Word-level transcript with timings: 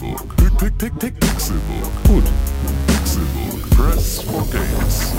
Pixelbook. 0.00 0.36
Pick, 0.36 0.58
pick, 0.58 0.78
pick, 0.78 0.98
pick, 0.98 1.20
Pixelbook. 1.20 1.92
Gut. 2.06 2.24
Pixelbook. 2.86 3.70
Press 3.70 4.22
for 4.22 4.46
games. 4.46 5.12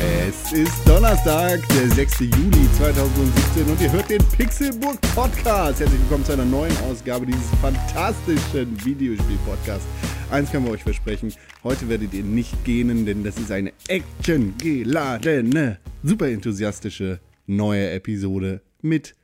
Es 0.00 0.52
ist 0.52 0.88
Donnerstag, 0.88 1.60
der 1.68 1.90
6. 1.90 2.20
Juli 2.20 2.68
2017 2.78 3.66
und 3.66 3.80
ihr 3.82 3.92
hört 3.92 4.08
den 4.08 4.24
Pixelburg 4.36 4.98
Podcast. 5.14 5.80
Herzlich 5.80 6.00
willkommen 6.00 6.24
zu 6.24 6.32
einer 6.32 6.46
neuen 6.46 6.74
Ausgabe 6.90 7.26
dieses 7.26 7.44
fantastischen 7.60 8.82
Videospiel-Podcasts. 8.82 9.86
Eins 10.30 10.52
können 10.52 10.66
wir 10.66 10.72
euch 10.72 10.82
versprechen, 10.82 11.32
heute 11.64 11.88
werdet 11.88 12.12
ihr 12.12 12.22
nicht 12.22 12.62
gähnen, 12.66 13.06
denn 13.06 13.24
das 13.24 13.38
ist 13.38 13.50
eine 13.50 13.72
actiongeladene, 13.88 15.78
super 16.02 16.28
enthusiastische 16.28 17.18
neue 17.46 17.88
Episode 17.92 18.60
mit 18.82 19.14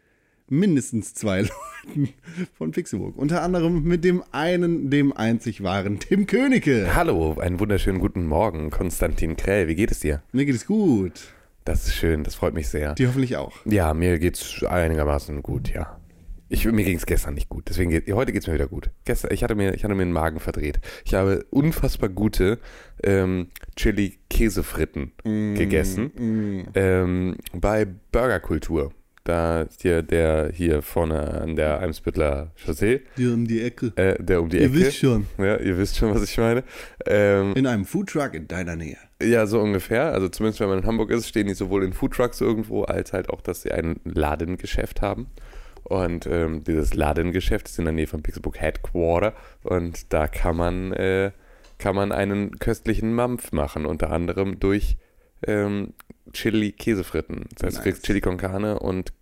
mindestens 0.48 1.12
zwei 1.12 1.42
Leuten 1.86 2.08
von 2.56 2.70
Pixelburg. 2.70 3.18
Unter 3.18 3.42
anderem 3.42 3.82
mit 3.84 4.02
dem 4.02 4.24
einen, 4.32 4.88
dem 4.88 5.14
einzig 5.14 5.62
wahren 5.62 5.98
Tim 5.98 6.26
Königke. 6.26 6.94
Hallo, 6.94 7.36
einen 7.38 7.60
wunderschönen 7.60 7.98
guten 7.98 8.24
Morgen, 8.26 8.70
Konstantin 8.70 9.36
Krell. 9.36 9.68
Wie 9.68 9.74
geht 9.74 9.90
es 9.90 10.00
dir? 10.00 10.22
Mir 10.32 10.46
geht 10.46 10.54
es 10.54 10.64
gut. 10.64 11.34
Das 11.66 11.86
ist 11.86 11.96
schön, 11.96 12.24
das 12.24 12.34
freut 12.34 12.54
mich 12.54 12.68
sehr. 12.68 12.94
Dir 12.94 13.08
hoffentlich 13.08 13.36
auch. 13.36 13.52
Ja, 13.66 13.92
mir 13.92 14.18
geht's 14.18 14.64
einigermaßen 14.64 15.42
gut, 15.42 15.68
ja. 15.68 16.00
Ich, 16.48 16.64
mir 16.66 16.84
ging 16.84 16.96
es 16.96 17.06
gestern 17.06 17.34
nicht 17.34 17.48
gut, 17.48 17.64
deswegen 17.68 17.90
geht, 17.90 18.12
heute 18.12 18.30
geht 18.32 18.42
es 18.42 18.46
mir 18.46 18.54
wieder 18.54 18.68
gut. 18.68 18.90
Gestern, 19.04 19.32
ich 19.32 19.42
hatte 19.42 19.54
mir, 19.54 19.74
ich 19.74 19.82
hatte 19.84 19.94
mir 19.94 20.04
den 20.04 20.12
Magen 20.12 20.40
verdreht. 20.40 20.78
Ich 21.04 21.14
habe 21.14 21.44
unfassbar 21.50 22.08
gute 22.10 22.58
ähm, 23.02 23.48
Chili-Käsefritten 23.76 25.12
gegessen 25.24 26.66
ähm, 26.74 27.36
bei 27.52 27.86
Burgerkultur. 28.12 28.92
Da 29.26 29.62
ist 29.62 29.80
hier 29.80 30.02
der 30.02 30.50
hier 30.52 30.82
vorne 30.82 31.40
an 31.40 31.56
der 31.56 31.78
Eimsbüttler 31.80 32.52
Chaussee, 32.56 33.00
Dir 33.16 33.32
um 33.32 33.46
die 33.46 33.62
Ecke. 33.62 33.92
äh, 33.96 34.22
der 34.22 34.42
um 34.42 34.50
die 34.50 34.58
Ihr 34.58 34.64
Ecke. 34.64 34.74
wisst 34.74 34.98
schon. 34.98 35.26
Ja, 35.38 35.56
ihr 35.56 35.78
wisst 35.78 35.96
schon, 35.96 36.14
was 36.14 36.22
ich 36.24 36.36
meine. 36.36 36.62
Ähm, 37.06 37.54
In 37.56 37.66
einem 37.66 37.86
Foodtruck 37.86 38.34
in 38.34 38.48
deiner 38.48 38.76
Nähe. 38.76 38.98
Ja, 39.22 39.46
so 39.46 39.60
ungefähr. 39.60 40.12
Also 40.12 40.28
zumindest 40.28 40.60
wenn 40.60 40.68
man 40.68 40.80
in 40.80 40.86
Hamburg 40.86 41.10
ist, 41.10 41.26
stehen 41.26 41.46
die 41.46 41.54
sowohl 41.54 41.84
in 41.84 41.94
Foodtrucks 41.94 42.42
irgendwo, 42.42 42.82
als 42.82 43.14
halt 43.14 43.30
auch, 43.30 43.40
dass 43.40 43.62
sie 43.62 43.72
ein 43.72 43.98
Ladengeschäft 44.04 45.00
haben. 45.00 45.28
Und 45.84 46.26
ähm, 46.26 46.64
dieses 46.64 46.94
Ladengeschäft 46.94 47.68
ist 47.68 47.78
in 47.78 47.84
der 47.84 47.92
Nähe 47.92 48.06
von 48.06 48.22
Pixelbook 48.22 48.58
Headquarter 48.58 49.34
und 49.62 50.12
da 50.12 50.28
kann 50.28 50.56
man, 50.56 50.92
äh, 50.92 51.32
kann 51.78 51.94
man 51.94 52.10
einen 52.10 52.58
köstlichen 52.58 53.14
Mampf 53.14 53.52
machen, 53.52 53.84
unter 53.84 54.10
anderem 54.10 54.58
durch 54.58 54.96
ähm, 55.46 55.92
Chili-Käsefritten. 56.32 57.46
Das 57.54 57.62
heißt, 57.62 57.62
Nice. 57.62 57.74
du 57.74 57.82
kriegst 57.82 58.04
Chili 58.06 58.22
con 58.22 58.38
Carne 58.38 58.78
und 58.78 59.12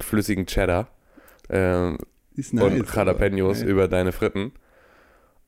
flüssigen 0.00 0.46
Cheddar 0.46 0.88
ähm, 1.48 1.98
Ist 2.36 2.52
und 2.52 2.94
Jalapenos 2.94 3.62
über 3.62 3.88
deine 3.88 4.12
Fritten. 4.12 4.52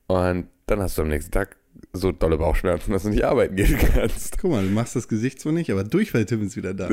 Und 0.07 0.47
dann 0.65 0.81
hast 0.81 0.97
du 0.97 1.03
am 1.03 1.07
nächsten 1.07 1.31
Tag 1.31 1.55
so 1.93 2.11
dolle 2.11 2.37
Bauchschmerzen, 2.37 2.91
dass 2.91 3.03
du 3.03 3.09
nicht 3.09 3.23
arbeiten 3.23 3.55
gehen 3.55 3.77
kannst. 3.95 4.37
Guck 4.39 4.51
mal, 4.51 4.63
du 4.63 4.69
machst 4.69 4.95
das 4.95 5.07
Gesicht 5.07 5.39
zwar 5.41 5.53
nicht, 5.53 5.71
aber 5.71 5.83
Durchfall-Tim 5.83 6.43
ist 6.45 6.55
wieder 6.55 6.73
da. 6.73 6.87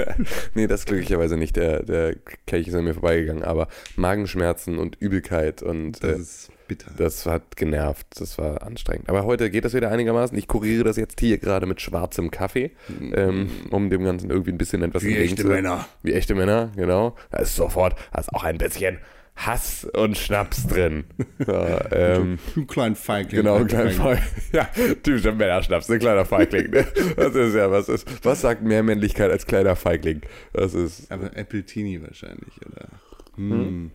nee, 0.54 0.66
das 0.66 0.84
glücklicherweise 0.84 1.36
nicht. 1.36 1.56
Der, 1.56 1.82
der 1.82 2.14
Kelch 2.46 2.68
ist 2.68 2.74
an 2.74 2.84
mir 2.84 2.94
vorbeigegangen, 2.94 3.42
aber 3.42 3.68
Magenschmerzen 3.96 4.78
und 4.78 4.96
Übelkeit 5.00 5.62
und 5.62 6.02
Das 6.02 6.10
äh, 6.16 6.20
ist 6.20 6.50
bitter. 6.68 6.90
das 6.96 7.26
hat 7.26 7.56
genervt. 7.56 8.06
Das 8.20 8.38
war 8.38 8.62
anstrengend. 8.62 9.08
Aber 9.08 9.24
heute 9.24 9.50
geht 9.50 9.64
das 9.64 9.74
wieder 9.74 9.90
einigermaßen. 9.90 10.36
Ich 10.38 10.46
kuriere 10.46 10.84
das 10.84 10.96
jetzt 10.96 11.18
hier 11.18 11.38
gerade 11.38 11.66
mit 11.66 11.80
schwarzem 11.80 12.30
Kaffee, 12.30 12.70
ähm, 13.14 13.50
um 13.70 13.90
dem 13.90 14.04
Ganzen 14.04 14.30
irgendwie 14.30 14.52
ein 14.52 14.58
bisschen 14.58 14.82
etwas 14.82 15.02
Wie 15.02 15.16
echte 15.16 15.42
entgegenzu- 15.42 15.48
Männer. 15.48 15.88
Wie 16.02 16.12
echte 16.12 16.34
Männer, 16.36 16.70
genau. 16.76 17.16
Da 17.30 17.38
ist 17.38 17.56
sofort, 17.56 17.96
da 18.12 18.20
ist 18.20 18.32
auch 18.32 18.44
ein 18.44 18.58
bisschen 18.58 18.98
Hass 19.36 19.84
und 19.84 20.16
Schnaps 20.16 20.66
drin. 20.66 21.04
Ja, 21.46 21.92
ähm, 21.92 22.38
Du 22.54 22.64
kleinen 22.64 22.96
Feigling. 22.96 23.42
Genau, 23.42 23.56
ein 23.56 23.66
kleiner 23.66 23.90
Feigling. 23.90 24.24
Ja, 24.52 24.64
typischer 25.02 25.32
Männerschnaps, 25.32 25.90
ein 25.90 25.98
kleiner 25.98 26.24
Feigling. 26.24 26.70
Ne? 26.70 26.86
Das 27.16 27.34
ist 27.34 27.54
ja, 27.54 27.70
was 27.70 27.88
ist, 27.88 28.24
was 28.24 28.40
sagt 28.40 28.62
mehr 28.62 28.82
Männlichkeit 28.82 29.30
als 29.30 29.46
kleiner 29.46 29.76
Feigling? 29.76 30.22
Das 30.52 30.74
ist, 30.74 31.12
Aber 31.12 31.36
Apple 31.36 31.64
Teenie 31.64 32.00
wahrscheinlich, 32.02 32.54
oder? 32.66 32.88
Hm. 33.36 33.90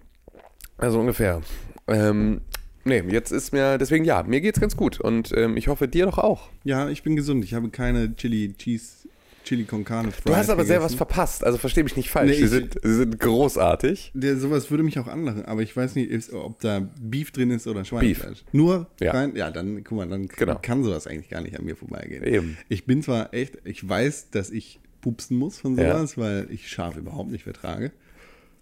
also 0.78 1.00
ungefähr. 1.00 1.42
Ähm, 1.88 2.42
nee, 2.84 3.04
jetzt 3.10 3.32
ist 3.32 3.52
mir, 3.52 3.80
deswegen 3.80 4.06
ja, 4.06 4.22
mir 4.22 4.40
geht's 4.40 4.60
ganz 4.60 4.78
gut 4.78 5.00
und 5.00 5.32
ähm, 5.36 5.58
ich 5.58 5.68
hoffe 5.68 5.88
dir 5.88 6.06
doch 6.06 6.20
auch. 6.20 6.50
Ja, 6.64 6.90
ich 6.90 7.02
bin 7.02 7.16
gesund. 7.16 7.44
Ich 7.44 7.56
habe 7.56 7.70
keine 7.70 8.16
Chili 8.16 8.54
Cheese, 8.56 9.08
Chili 9.44 9.64
con 9.66 9.84
Carne 9.84 10.12
Du 10.24 10.36
hast 10.36 10.50
aber 10.50 10.64
sehr 10.66 10.78
was 10.82 10.92
gegessen. 10.94 10.98
verpasst, 10.98 11.44
also 11.44 11.58
versteh 11.58 11.84
mich 11.84 11.96
nicht 11.98 12.10
falsch. 12.10 12.32
Nee, 12.32 12.38
sie, 12.38 12.48
sind, 12.48 12.76
sie 12.84 12.96
sind 12.96 13.20
großartig. 13.20 14.12
Der, 14.14 14.38
sowas 14.38 14.70
würde 14.70 14.84
mich 14.84 15.00
auch 15.00 15.08
anlachen, 15.08 15.46
aber 15.46 15.62
ich 15.62 15.76
weiß 15.76 15.96
nicht, 15.96 16.10
ist, 16.10 16.32
ob 16.34 16.60
da 16.60 16.88
Beef 17.02 17.32
drin 17.32 17.52
ist 17.52 17.68
oder 17.68 17.84
Schweinefleisch. 17.86 18.44
Beef. 18.44 18.54
Nur 18.54 18.88
Ja. 19.00 19.12
rein, 19.14 19.36
ja, 19.36 19.50
dann, 19.52 19.84
guck 19.84 19.98
mal, 19.98 20.08
dann 20.08 20.28
Genau. 20.28 20.60
kann 20.62 20.84
sowas 20.84 21.08
eigentlich 21.08 21.30
gar 21.30 21.42
nicht 21.42 21.58
an 21.58 21.66
mir 21.66 21.76
vorbeigehen. 21.76 22.24
Eben. 22.24 22.58
Ich 22.70 22.86
bin 22.86 23.02
zwar 23.04 23.34
echt, 23.34 23.58
ich 23.66 23.88
weiß, 23.88 24.30
dass 24.32 24.50
ich 24.52 24.80
pupsen 25.02 25.38
muss 25.38 25.60
von 25.60 25.78
Ja. 25.78 25.98
sowas, 25.98 26.18
weil 26.18 26.48
ich 26.52 26.70
scharf 26.70 26.96
überhaupt 26.98 27.32
nicht 27.32 27.44
vertrage. 27.44 27.92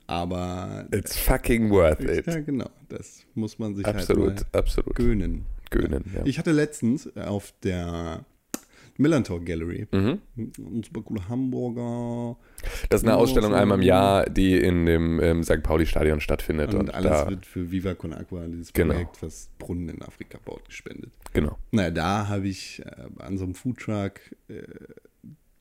Aber 0.07 0.87
It's 0.91 1.15
fucking 1.17 1.69
worth 1.69 1.99
it. 2.01 2.25
ja, 2.25 2.39
genau, 2.39 2.69
das 2.87 3.23
muss 3.35 3.59
man 3.59 3.75
sich 3.75 3.85
Absolut, 3.85 4.29
halt 4.29 4.53
mal 4.53 4.59
absolut. 4.59 4.95
gönnen. 4.95 5.45
Gönnen, 5.69 6.03
ja. 6.15 6.21
Ich 6.25 6.39
hatte 6.39 6.51
letztens 6.51 7.15
auf 7.15 7.53
der 7.61 8.25
Millantor 8.99 9.43
Gallery 9.43 9.87
Mhm. 9.91 10.19
ein 10.37 10.83
super 10.83 11.01
cooler 11.01 11.27
Hamburger 11.29 12.37
Das 12.89 13.01
ist 13.01 13.07
eine 13.07 13.15
Ausstellung 13.17 13.53
einmal 13.55 13.77
im 13.79 13.83
Jahr, 13.83 14.25
die 14.29 14.57
in 14.57 14.85
dem 14.85 15.19
ähm, 15.21 15.43
St. 15.43 15.63
Pauli-Stadion 15.63 16.19
stattfindet. 16.21 16.73
und, 16.73 16.81
Und, 16.81 16.93
alles 16.93 17.09
da, 17.11 17.29
wird 17.29 17.45
für 17.45 17.71
Viva 17.71 17.93
Con 17.95 18.13
Aqua, 18.13 18.45
dieses 18.47 18.73
Genau. 18.73 18.93
Projekt, 18.93 19.23
was 19.23 19.49
Brunnen 19.57 19.89
in 19.89 20.01
Afrika 20.01 20.37
baut, 20.43 20.65
gespendet. 20.65 21.11
genau. 21.33 21.57
Naja, 21.71 21.91
da 21.91 22.27
habe 22.27 22.47
ich 22.47 22.81
äh, 22.85 23.23
an 23.23 23.37
so 23.37 23.45
einem 23.45 23.55
Foodtruck 23.55 24.19
äh, 24.49 24.63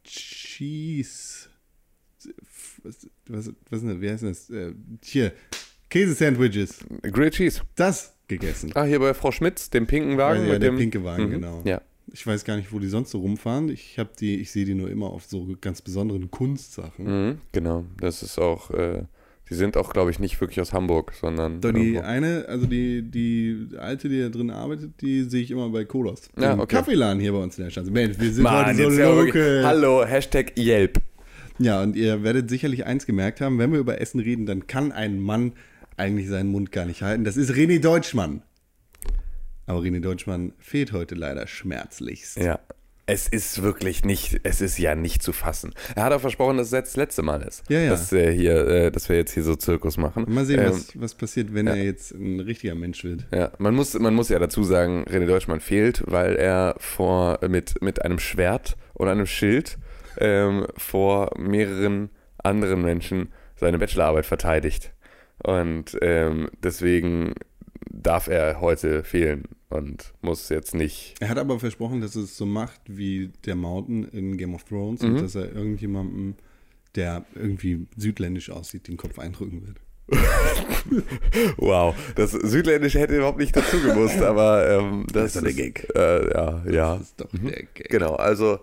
Cheese. 0.05 1.49
Was, 2.82 3.06
was, 3.28 3.53
was 3.70 3.82
ist 3.82 3.88
das? 3.88 4.00
Wie 4.00 4.10
heißt 4.10 4.22
das? 4.25 4.50
Äh, 4.50 4.72
hier, 5.03 5.32
Käse-Sandwiches. 5.91 6.81
Grilled 7.03 7.34
Cheese. 7.34 7.62
Das 7.76 8.15
gegessen. 8.26 8.72
Ah, 8.75 8.84
hier 8.84 8.99
bei 8.99 9.15
Frau 9.15 9.31
Schmitz, 9.32 9.70
dem 9.70 9.87
pinken 9.87 10.19
Wagen. 10.19 10.47
ja, 10.47 10.53
mit 10.55 10.62
der 10.62 10.70
dem, 10.70 10.76
pinke 10.78 11.03
Wagen, 11.05 11.26
Mhm. 11.26 11.31
genau. 11.31 11.62
Ja, 11.65 11.81
Ich 12.12 12.26
weiß 12.26 12.44
gar 12.44 12.56
nicht, 12.56 12.72
wo 12.72 12.78
die 12.78 12.88
sonst 12.88 13.10
so 13.10 13.20
rumfahren. 13.20 13.69
Ich 13.69 13.98
habe 13.98 14.10
die, 14.19 14.36
ich 14.41 14.50
sehe 14.50 14.64
die 14.64 14.74
nur 14.74 14.91
immer 14.91 15.06
auf 15.06 15.24
so 15.24 15.56
ganz 15.60 15.82
besonderen 15.82 16.30
Kunstsachen. 16.30 17.04
mhm, 17.04 17.38
genau. 17.52 17.84
Das 18.00 18.22
ist 18.22 18.38
auch, 18.38 18.70
äh, 18.70 19.02
die 19.50 19.54
sind 19.54 19.76
auch, 19.76 19.92
glaube 19.92 20.10
ich, 20.10 20.19
nicht 20.19 20.41
wirklich 20.41 20.60
aus 20.60 20.72
Hamburg, 20.72 21.12
sondern. 21.19 21.60
Doch 21.60 21.72
die 21.72 21.94
irgendwo. 21.94 22.02
eine, 22.02 22.44
also 22.48 22.66
die, 22.66 23.02
die 23.02 23.69
alte, 23.78 24.08
die 24.08 24.20
da 24.20 24.28
drin 24.28 24.50
arbeitet, 24.50 25.00
die 25.00 25.22
sehe 25.22 25.42
ich 25.42 25.50
immer 25.50 25.69
bei 25.70 25.84
Kolos. 25.84 26.28
Ja, 26.38 26.54
okay. 26.54 26.76
Kaffeeladen 26.76 27.20
hier 27.20 27.32
bei 27.32 27.38
uns 27.38 27.56
in 27.58 27.64
der 27.64 27.70
Stadt. 27.70 27.86
Mensch, 27.86 28.19
wir 28.19 28.32
sind 28.32 28.42
Mann, 28.42 28.66
heute 28.66 28.76
so 28.76 28.82
jetzt 28.90 28.98
ja 28.98 29.10
local. 29.10 29.62
Hallo, 29.64 30.04
Hashtag 30.04 30.58
Yelp. 30.58 31.00
Ja, 31.58 31.82
und 31.82 31.96
ihr 31.96 32.22
werdet 32.22 32.50
sicherlich 32.50 32.86
eins 32.86 33.06
gemerkt 33.06 33.40
haben, 33.40 33.58
wenn 33.58 33.72
wir 33.72 33.80
über 33.80 34.00
Essen 34.00 34.20
reden, 34.20 34.46
dann 34.46 34.66
kann 34.66 34.92
ein 34.92 35.19
Mann 35.19 35.52
eigentlich 35.96 36.28
seinen 36.28 36.50
Mund 36.50 36.70
gar 36.70 36.84
nicht 36.84 37.02
halten. 37.02 37.25
Das 37.25 37.36
ist 37.36 37.50
René 37.50 37.80
Deutschmann. 37.80 38.42
Aber 39.68 39.80
René 39.80 40.00
Deutschmann 40.00 40.52
fehlt 40.58 40.92
heute 40.92 41.14
leider 41.14 41.46
schmerzlichst. 41.46 42.38
Ja. 42.38 42.58
Es 43.10 43.26
ist 43.26 43.62
wirklich 43.62 44.04
nicht, 44.04 44.40
es 44.42 44.60
ist 44.60 44.78
ja 44.78 44.94
nicht 44.94 45.22
zu 45.22 45.32
fassen. 45.32 45.72
Er 45.94 46.04
hat 46.04 46.12
auch 46.12 46.20
versprochen, 46.20 46.58
dass 46.58 46.66
es 46.66 46.72
jetzt 46.72 46.88
das 46.90 46.96
letzte 46.96 47.22
Mal 47.22 47.40
ist. 47.40 47.62
Ja, 47.70 47.80
ja. 47.80 47.90
Dass, 47.90 48.12
äh, 48.12 48.32
hier, 48.34 48.66
äh, 48.66 48.90
dass 48.90 49.08
wir 49.08 49.16
jetzt 49.16 49.32
hier 49.32 49.42
so 49.42 49.56
Zirkus 49.56 49.96
machen. 49.96 50.26
Mal 50.28 50.44
sehen, 50.44 50.60
Ähm, 50.60 50.72
was, 50.72 50.90
was 50.94 51.14
passiert, 51.14 51.54
wenn 51.54 51.66
er 51.66 51.76
jetzt 51.76 52.12
ein 52.12 52.40
richtiger 52.40 52.74
Mensch 52.74 53.04
wird. 53.04 53.26
Ja, 53.32 53.52
man 53.58 53.74
muss, 53.74 53.98
man 53.98 54.12
muss 54.12 54.28
ja 54.28 54.38
dazu 54.38 54.62
sagen, 54.62 55.04
René 55.04 55.26
Deutschmann 55.26 55.60
fehlt, 55.60 56.02
weil 56.06 56.37
er 56.37 56.75
vor, 56.78 57.38
mit, 57.48 57.81
mit 57.81 58.02
einem 58.02 58.19
Schwert 58.19 58.76
und 58.93 59.08
einem 59.08 59.26
Schild 59.26 59.78
ähm, 60.19 60.66
vor 60.76 61.31
mehreren 61.38 62.10
anderen 62.38 62.82
Menschen 62.82 63.32
seine 63.56 63.78
Bachelorarbeit 63.78 64.26
verteidigt. 64.26 64.93
Und 65.43 65.96
ähm, 66.02 66.50
deswegen 66.62 67.34
darf 67.90 68.28
er 68.28 68.60
heute 68.60 69.02
fehlen 69.02 69.44
und 69.70 70.12
muss 70.23 70.49
jetzt 70.49 70.75
nicht. 70.75 71.15
Er 71.20 71.29
hat 71.29 71.38
aber 71.38 71.59
versprochen, 71.61 72.00
dass 72.00 72.15
es 72.17 72.37
so 72.37 72.47
macht 72.47 72.81
wie 72.87 73.31
der 73.44 73.55
Mountain 73.55 74.05
in 74.05 74.37
Game 74.37 74.55
of 74.55 74.65
Thrones 74.65 75.03
Mhm. 75.03 75.09
und 75.17 75.23
dass 75.23 75.35
er 75.35 75.53
irgendjemandem, 75.55 76.35
der 76.94 77.25
irgendwie 77.35 77.87
südländisch 77.97 78.50
aussieht, 78.50 78.88
den 78.88 78.97
Kopf 78.97 79.19
eindrücken 79.19 79.67
wird. 79.67 79.76
Wow, 81.59 81.94
das 82.17 82.32
Südländische 82.32 82.99
hätte 82.99 83.17
überhaupt 83.17 83.38
nicht 83.38 83.55
dazu 83.55 83.79
gewusst, 83.81 84.20
aber 84.23 84.69
ähm, 84.70 85.06
das, 85.12 85.26
ist 85.26 85.37
doch 85.37 85.43
der 85.43 85.53
Gag. 85.53 85.87
Äh, 85.94 86.31
ja, 86.32 86.65
ja. 86.70 86.97
Das 86.97 87.03
ist 87.09 87.20
doch 87.20 87.29
der 87.31 87.62
Gag. 87.62 87.88
Genau, 87.91 88.15
also 88.15 88.59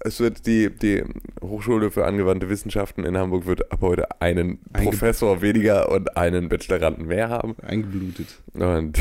es 0.00 0.20
wird 0.20 0.46
die, 0.46 0.70
die 0.70 1.02
Hochschule 1.42 1.90
für 1.90 2.04
angewandte 2.06 2.48
Wissenschaften 2.48 3.04
in 3.04 3.16
Hamburg 3.16 3.46
wird 3.46 3.72
ab 3.72 3.80
heute 3.80 4.20
einen 4.20 4.58
Einge- 4.72 4.84
Professor 4.84 5.42
weniger 5.42 5.90
und 5.90 6.16
einen 6.16 6.48
Bacheloranden 6.48 7.06
mehr 7.06 7.28
haben. 7.28 7.56
Eingeblutet. 7.62 8.26
Und 8.54 8.98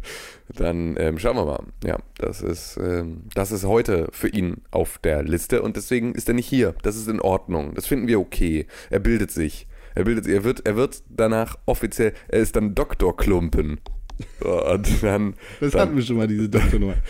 dann 0.48 0.96
ähm, 0.98 1.18
schauen 1.18 1.36
wir 1.36 1.44
mal. 1.46 1.64
Ja, 1.84 1.98
das 2.18 2.42
ist, 2.42 2.78
ähm, 2.80 3.22
das 3.34 3.50
ist 3.52 3.64
heute 3.64 4.08
für 4.12 4.28
ihn 4.28 4.58
auf 4.70 4.98
der 4.98 5.22
Liste 5.22 5.62
und 5.62 5.76
deswegen 5.76 6.14
ist 6.14 6.28
er 6.28 6.34
nicht 6.34 6.48
hier. 6.48 6.74
Das 6.82 6.96
ist 6.96 7.08
in 7.08 7.20
Ordnung. 7.20 7.74
Das 7.74 7.86
finden 7.86 8.06
wir 8.06 8.20
okay. 8.20 8.66
Er 8.90 9.00
bildet 9.00 9.30
sich. 9.30 9.66
Er 9.94 10.04
bildet 10.04 10.24
sich. 10.24 10.34
Er 10.34 10.44
wird, 10.44 10.66
er 10.66 10.76
wird 10.76 11.02
danach 11.08 11.56
offiziell, 11.66 12.12
er 12.28 12.40
ist 12.40 12.54
dann 12.56 12.74
Dr. 12.74 13.16
Klumpen. 13.16 13.80
Und 14.40 15.02
dann, 15.02 15.34
Das 15.60 15.72
dann, 15.72 15.80
hatten 15.80 15.96
wir 15.96 16.02
schon 16.02 16.16
mal, 16.16 16.26
diese 16.28 16.48
Doktornummer. 16.48 16.94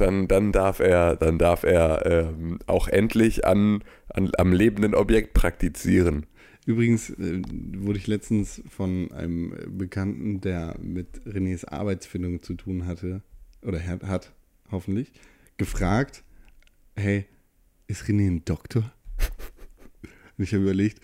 dann, 0.00 0.28
dann 0.28 0.52
darf 0.52 0.80
er, 0.80 1.16
dann 1.16 1.38
darf 1.38 1.64
er 1.64 2.06
ähm, 2.06 2.58
auch 2.66 2.88
endlich 2.88 3.44
an, 3.46 3.84
an, 4.08 4.30
am 4.38 4.52
lebenden 4.52 4.94
Objekt 4.94 5.34
praktizieren. 5.34 6.26
Übrigens 6.66 7.10
äh, 7.10 7.42
wurde 7.76 7.98
ich 7.98 8.06
letztens 8.06 8.62
von 8.68 9.10
einem 9.12 9.54
Bekannten, 9.78 10.40
der 10.40 10.76
mit 10.80 11.22
Renés 11.26 11.66
Arbeitsfindung 11.66 12.42
zu 12.42 12.54
tun 12.54 12.86
hatte, 12.86 13.22
oder 13.62 13.84
hat, 13.84 14.02
hat 14.02 14.32
hoffentlich, 14.70 15.12
gefragt, 15.56 16.24
hey, 16.94 17.26
ist 17.86 18.04
René 18.04 18.28
ein 18.28 18.44
Doktor? 18.44 18.92
Und 20.36 20.44
ich 20.44 20.52
habe 20.52 20.62
überlegt, 20.62 21.00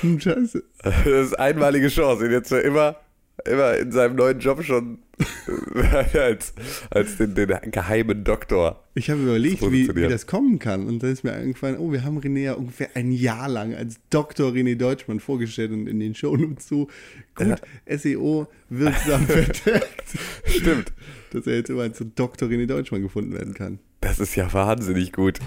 hm, 0.00 0.20
scheiße, 0.20 0.62
Das 0.82 1.06
ist 1.06 1.38
einmalige 1.38 1.88
Chance, 1.88 2.26
ihn 2.26 2.32
jetzt 2.32 2.48
für 2.48 2.60
immer, 2.60 2.96
immer 3.46 3.76
in 3.78 3.92
seinem 3.92 4.16
neuen 4.16 4.38
Job 4.40 4.62
schon 4.62 4.98
als, 6.14 6.54
als 6.90 7.16
den, 7.18 7.34
den 7.34 7.48
geheimen 7.70 8.24
Doktor. 8.24 8.84
ich 8.94 9.10
habe 9.10 9.22
überlegt, 9.22 9.62
wie, 9.70 9.94
wie 9.94 10.08
das 10.08 10.26
kommen 10.26 10.58
kann. 10.58 10.86
Und 10.86 11.02
dann 11.02 11.12
ist 11.12 11.22
mir 11.24 11.32
eingefallen, 11.32 11.78
oh, 11.78 11.92
wir 11.92 12.04
haben 12.04 12.18
René 12.18 12.40
ja 12.40 12.52
ungefähr 12.54 12.88
ein 12.94 13.12
Jahr 13.12 13.48
lang 13.48 13.74
als 13.74 13.96
Dr. 14.10 14.50
René 14.52 14.76
Deutschmann 14.76 15.20
vorgestellt 15.20 15.72
und 15.72 15.86
in 15.86 16.00
den 16.00 16.14
Shownotes 16.14 16.68
so 16.68 16.88
gut 17.34 17.60
SEO 17.88 18.46
wirksam 18.70 19.26
vertagt. 19.26 20.04
Stimmt. 20.46 20.92
Dass 21.32 21.46
er 21.46 21.56
jetzt 21.56 21.70
immer 21.70 21.82
als 21.82 22.02
Dr. 22.14 22.48
René 22.48 22.66
Deutschmann 22.66 23.02
gefunden 23.02 23.32
werden 23.32 23.54
kann. 23.54 23.78
Das 24.00 24.18
ist 24.20 24.34
ja 24.36 24.52
wahnsinnig 24.52 25.12
gut. 25.12 25.38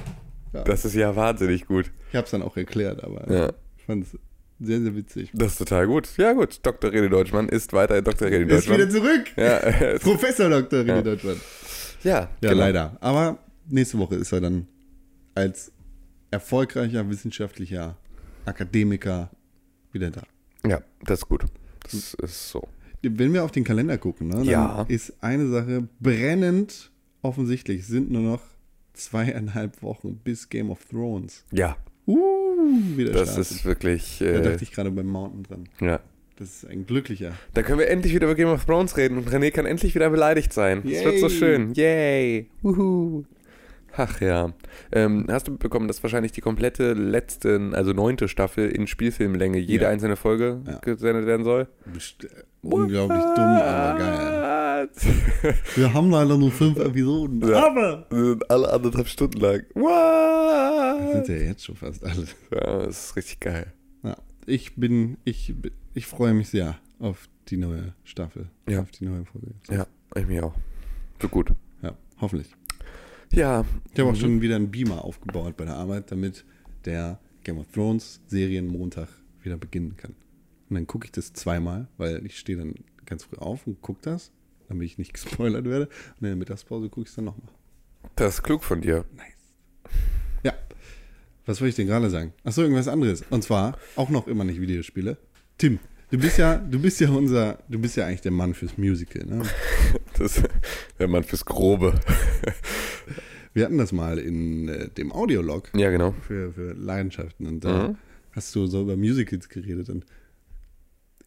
Ja. 0.54 0.64
Das 0.64 0.86
ist 0.86 0.96
ja 0.96 1.16
wahnsinnig 1.16 1.66
gut. 1.68 1.92
Ich 2.10 2.16
habe 2.16 2.26
es 2.26 2.32
dann 2.32 2.42
auch 2.42 2.56
erklärt, 2.58 3.04
aber 3.04 3.30
Ja. 3.32 3.54
ich 3.78 3.84
fand 3.84 4.06
es 4.06 4.18
sehr, 4.60 4.82
sehr 4.82 4.96
witzig. 4.96 5.30
Das 5.34 5.54
ist 5.54 5.58
total 5.60 5.88
gut. 5.88 6.10
Ja, 6.18 6.34
gut. 6.34 6.60
Dr. 6.64 6.90
René 6.92 7.10
Deutschmann 7.10 7.48
ist 7.50 7.74
weiterhin 7.74 8.04
Dr. 8.04 8.28
René 8.28 8.50
Er 8.50 8.58
ist 8.58 8.68
wieder 8.68 8.78
Deutschmann. 8.86 8.92
zurück. 8.92 9.32
Ja, 9.38 9.98
Professor 10.00 10.50
Dr. 10.50 10.80
René 10.82 10.88
Ja. 10.88 11.02
Deutschmann. 11.02 11.36
ja, 12.04 12.12
Ja, 12.22 12.30
genau. 12.42 12.54
leider. 12.56 12.98
Aber 13.02 13.40
nächste 13.70 13.98
Woche 14.00 14.16
ist 14.16 14.32
er 14.32 14.42
dann 14.42 14.68
als 15.36 15.72
erfolgreicher 16.32 17.10
wissenschaftlicher 17.10 17.98
Akademiker 18.46 19.30
wieder 19.92 20.10
da. 20.12 20.22
Ja, 20.68 20.82
das 21.04 21.20
ist 21.20 21.28
gut. 21.30 21.46
Das 21.84 22.14
ist 22.16 22.50
so. 22.50 22.68
Wenn 23.04 23.32
wir 23.34 23.44
auf 23.44 23.52
den 23.52 23.64
Kalender 23.64 23.98
gucken, 23.98 24.30
ne, 24.30 24.44
Ja. 24.44 24.84
ist 24.90 25.14
eine 25.22 25.48
Sache 25.48 25.88
brennend 26.00 26.92
offensichtlich. 27.22 27.82
Es 27.82 27.88
sind 27.88 28.10
nur 28.12 28.22
noch 28.24 28.42
zweieinhalb 28.94 29.82
Wochen 29.84 30.18
bis 30.18 30.50
Game 30.50 30.70
of 30.72 30.84
Thrones. 30.86 31.46
Ja, 31.52 31.78
Uh, 32.10 32.47
wieder 32.96 33.12
das 33.14 33.34
startet. 33.34 33.52
ist 33.52 33.66
wirklich. 33.66 34.18
Da 34.20 34.26
Äh, 34.26 34.42
dachte 34.42 34.64
ich 34.64 34.72
gerade 34.72 34.92
beim 34.92 35.08
Mountain 35.08 35.44
dran. 35.44 35.70
ja. 35.82 36.00
Das 36.40 36.50
ist 36.64 36.70
ein 36.70 36.86
glücklicher. 36.86 37.32
Da 37.56 37.64
können 37.64 37.80
wir 37.80 37.88
endlich 37.90 38.14
wieder 38.14 38.28
über 38.28 38.36
Game 38.36 38.50
of 38.50 38.64
Thrones 38.66 38.96
reden 38.96 39.18
und 39.18 39.28
René 39.28 39.50
kann 39.50 39.66
endlich 39.66 39.96
wieder 39.96 40.12
beleidigt 40.12 40.54
sein. 40.54 40.84
Das 40.84 41.04
wird 41.04 41.18
so 41.18 41.30
schön. 41.30 41.74
Yay. 41.74 42.46
Wuhu. 42.62 43.24
Ach 43.96 44.22
ja. 44.22 44.54
Ähm, 44.92 45.26
hast 45.32 45.48
du 45.48 45.52
mitbekommen, 45.54 45.88
dass 45.88 46.04
wahrscheinlich 46.04 46.32
die 46.34 46.42
komplette 46.42 46.94
letzte, 46.94 47.72
also 47.74 47.92
neunte 47.94 48.28
Staffel 48.28 48.70
in 48.70 48.86
Spielfilmlänge 48.86 49.58
jede 49.58 49.86
Ja. 49.86 49.90
einzelne 49.90 50.16
Folge 50.16 50.62
Ja. 50.68 50.78
gesendet 50.78 51.26
werden 51.26 51.44
soll? 51.44 51.68
Best- 51.92 52.28
Unglaublich 52.74 53.24
dumm, 53.36 53.46
aber 53.46 54.00
geil. 54.00 54.90
Wir 55.76 55.94
haben 55.94 56.12
leider 56.12 56.38
nur 56.38 56.52
fünf 56.52 56.78
Episoden. 56.78 57.42
Ja. 57.48 57.68
Aber 57.68 58.06
Sind 58.10 58.50
alle 58.50 58.72
anderthalb 58.72 59.08
Stunden 59.08 59.40
lang. 59.40 59.64
das 59.74 59.84
What? 59.84 61.26
sind 61.26 61.28
ja 61.40 61.44
jetzt 61.48 61.66
schon 61.66 61.76
fast 61.76 62.04
alle. 62.04 62.26
Ja, 62.52 62.86
das 62.86 63.06
ist 63.10 63.16
richtig 63.16 63.40
geil. 63.40 63.74
Ja, 64.04 64.16
ich 64.46 64.76
bin, 64.76 65.18
ich, 65.24 65.54
ich 65.94 66.06
freue 66.06 66.34
mich 66.34 66.50
sehr 66.50 66.78
auf 67.00 67.28
die 67.50 67.58
neue 67.58 67.94
Staffel. 68.04 68.48
Ja. 68.68 68.82
Auf 68.82 68.92
die 68.92 69.06
neue 69.06 69.26
Folge. 69.26 69.48
Ja, 69.70 69.88
ich 70.16 70.28
mir 70.28 70.46
auch. 70.46 70.54
So 71.22 71.28
gut. 71.28 71.52
Ja, 71.82 71.94
hoffentlich. 72.22 72.50
Ja. 73.34 73.66
Ich 73.94 74.00
habe 74.00 74.10
auch 74.10 74.14
Mhm. 74.14 74.20
schon 74.20 74.42
wieder 74.42 74.56
einen 74.56 74.72
Beamer 74.72 75.04
aufgebaut 75.04 75.58
bei 75.58 75.66
der 75.66 75.76
Arbeit, 75.76 76.12
damit 76.12 76.46
der 76.86 77.20
Game 77.44 77.58
of 77.58 77.66
Thrones 77.74 78.22
Serienmontag 78.28 79.08
wieder 79.44 79.58
beginnen 79.58 79.96
kann. 79.98 80.16
Und 80.70 80.76
dann 80.76 80.88
gucke 80.88 81.06
ich 81.06 81.12
das 81.12 81.34
zweimal, 81.34 81.88
weil 81.98 82.26
ich 82.26 82.38
stehe 82.38 82.58
dann 82.58 82.74
ganz 83.06 83.24
früh 83.24 83.38
auf 83.38 83.66
und 83.68 83.82
gucke 83.82 84.00
das, 84.02 84.32
damit 84.68 84.86
ich 84.86 84.98
nicht 84.98 85.14
gespoilert 85.16 85.66
werde. 85.66 85.86
Und 85.86 86.22
in 86.22 86.28
der 86.28 86.36
Mittagspause 86.36 86.90
gucke 86.90 87.04
ich 87.04 87.10
es 87.10 87.16
dann 87.16 87.26
nochmal. 87.26 87.50
Das 88.16 88.36
ist 88.36 88.44
klug 88.44 88.64
von 88.64 88.82
dir. 88.82 89.06
Nice. 89.16 89.92
Ja. 90.44 90.54
Was 91.46 91.62
wollte 91.62 91.70
ich 91.70 91.76
denn 91.76 91.88
gerade 91.88 92.10
sagen? 92.10 92.34
Achso, 92.44 92.62
irgendwas 92.62 92.88
anderes. 92.88 93.24
Und 93.30 93.44
zwar 93.44 93.78
auch 93.96 94.10
noch 94.10 94.28
immer 94.28 94.44
nicht 94.44 94.60
Videospiele. 94.60 95.18
Tim, 95.58 95.80
du 96.12 96.18
bist 96.18 96.38
ja, 96.38 96.58
du 96.58 96.80
bist 96.80 97.00
ja 97.00 97.10
unser, 97.10 97.60
du 97.70 97.80
bist 97.80 97.96
ja 97.96 98.06
eigentlich 98.06 98.22
der 98.22 98.32
Mann 98.32 98.54
fürs 98.54 98.78
Musical, 98.78 99.26
ne? 99.26 99.44
Das 100.18 100.42
der 101.00 101.08
Mann 101.08 101.24
fürs 101.24 101.46
Grobe. 101.46 101.94
Wir 103.54 103.66
hatten 103.66 103.78
das 103.78 103.92
mal 103.92 104.20
in 104.20 104.68
äh, 104.68 104.90
dem 104.90 105.12
Audiolog 105.12 105.72
Ja, 105.76 105.90
genau. 105.90 106.14
für, 106.28 106.52
für 106.54 106.74
Leidenschaften 106.74 107.48
und 107.48 107.64
da 107.64 107.90
Mhm. 107.90 107.98
hast 108.32 108.54
du 108.56 108.68
so 108.68 108.82
über 108.82 108.96
Musicals 108.98 109.50
geredet 109.50 109.90
und 109.90 110.06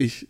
ich, 0.01 0.29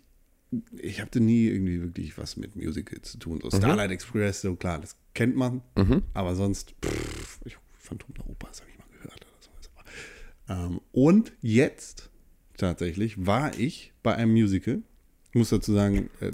ich 0.78 1.00
hatte 1.00 1.20
nie 1.20 1.46
irgendwie 1.46 1.80
wirklich 1.80 2.18
was 2.18 2.36
mit 2.36 2.56
Musicals 2.56 3.12
zu 3.12 3.18
tun. 3.18 3.38
So 3.42 3.50
Starlight 3.50 3.92
Express, 3.92 4.40
so 4.42 4.56
klar, 4.56 4.80
das 4.80 4.96
kennt 5.14 5.36
man, 5.36 5.62
Mhm. 5.76 6.02
aber 6.12 6.34
sonst, 6.34 6.74
pff, 6.84 7.40
ich, 7.44 7.56
Phantom 7.78 8.12
der 8.14 8.28
Oper, 8.28 8.48
das 8.48 8.60
habe 8.60 8.70
ich 8.70 8.78
mal 8.78 8.86
gehört 8.98 9.20
oder. 9.20 10.54
Aber, 10.54 10.66
ähm, 10.74 10.80
und 10.92 11.32
jetzt 11.40 12.10
tatsächlich 12.56 13.24
war 13.26 13.56
ich 13.58 13.92
bei 14.02 14.14
einem 14.16 14.32
Musical. 14.32 14.82
Ich 15.30 15.36
muss 15.36 15.50
dazu 15.50 15.72
sagen, 15.72 16.10
äh, 16.20 16.32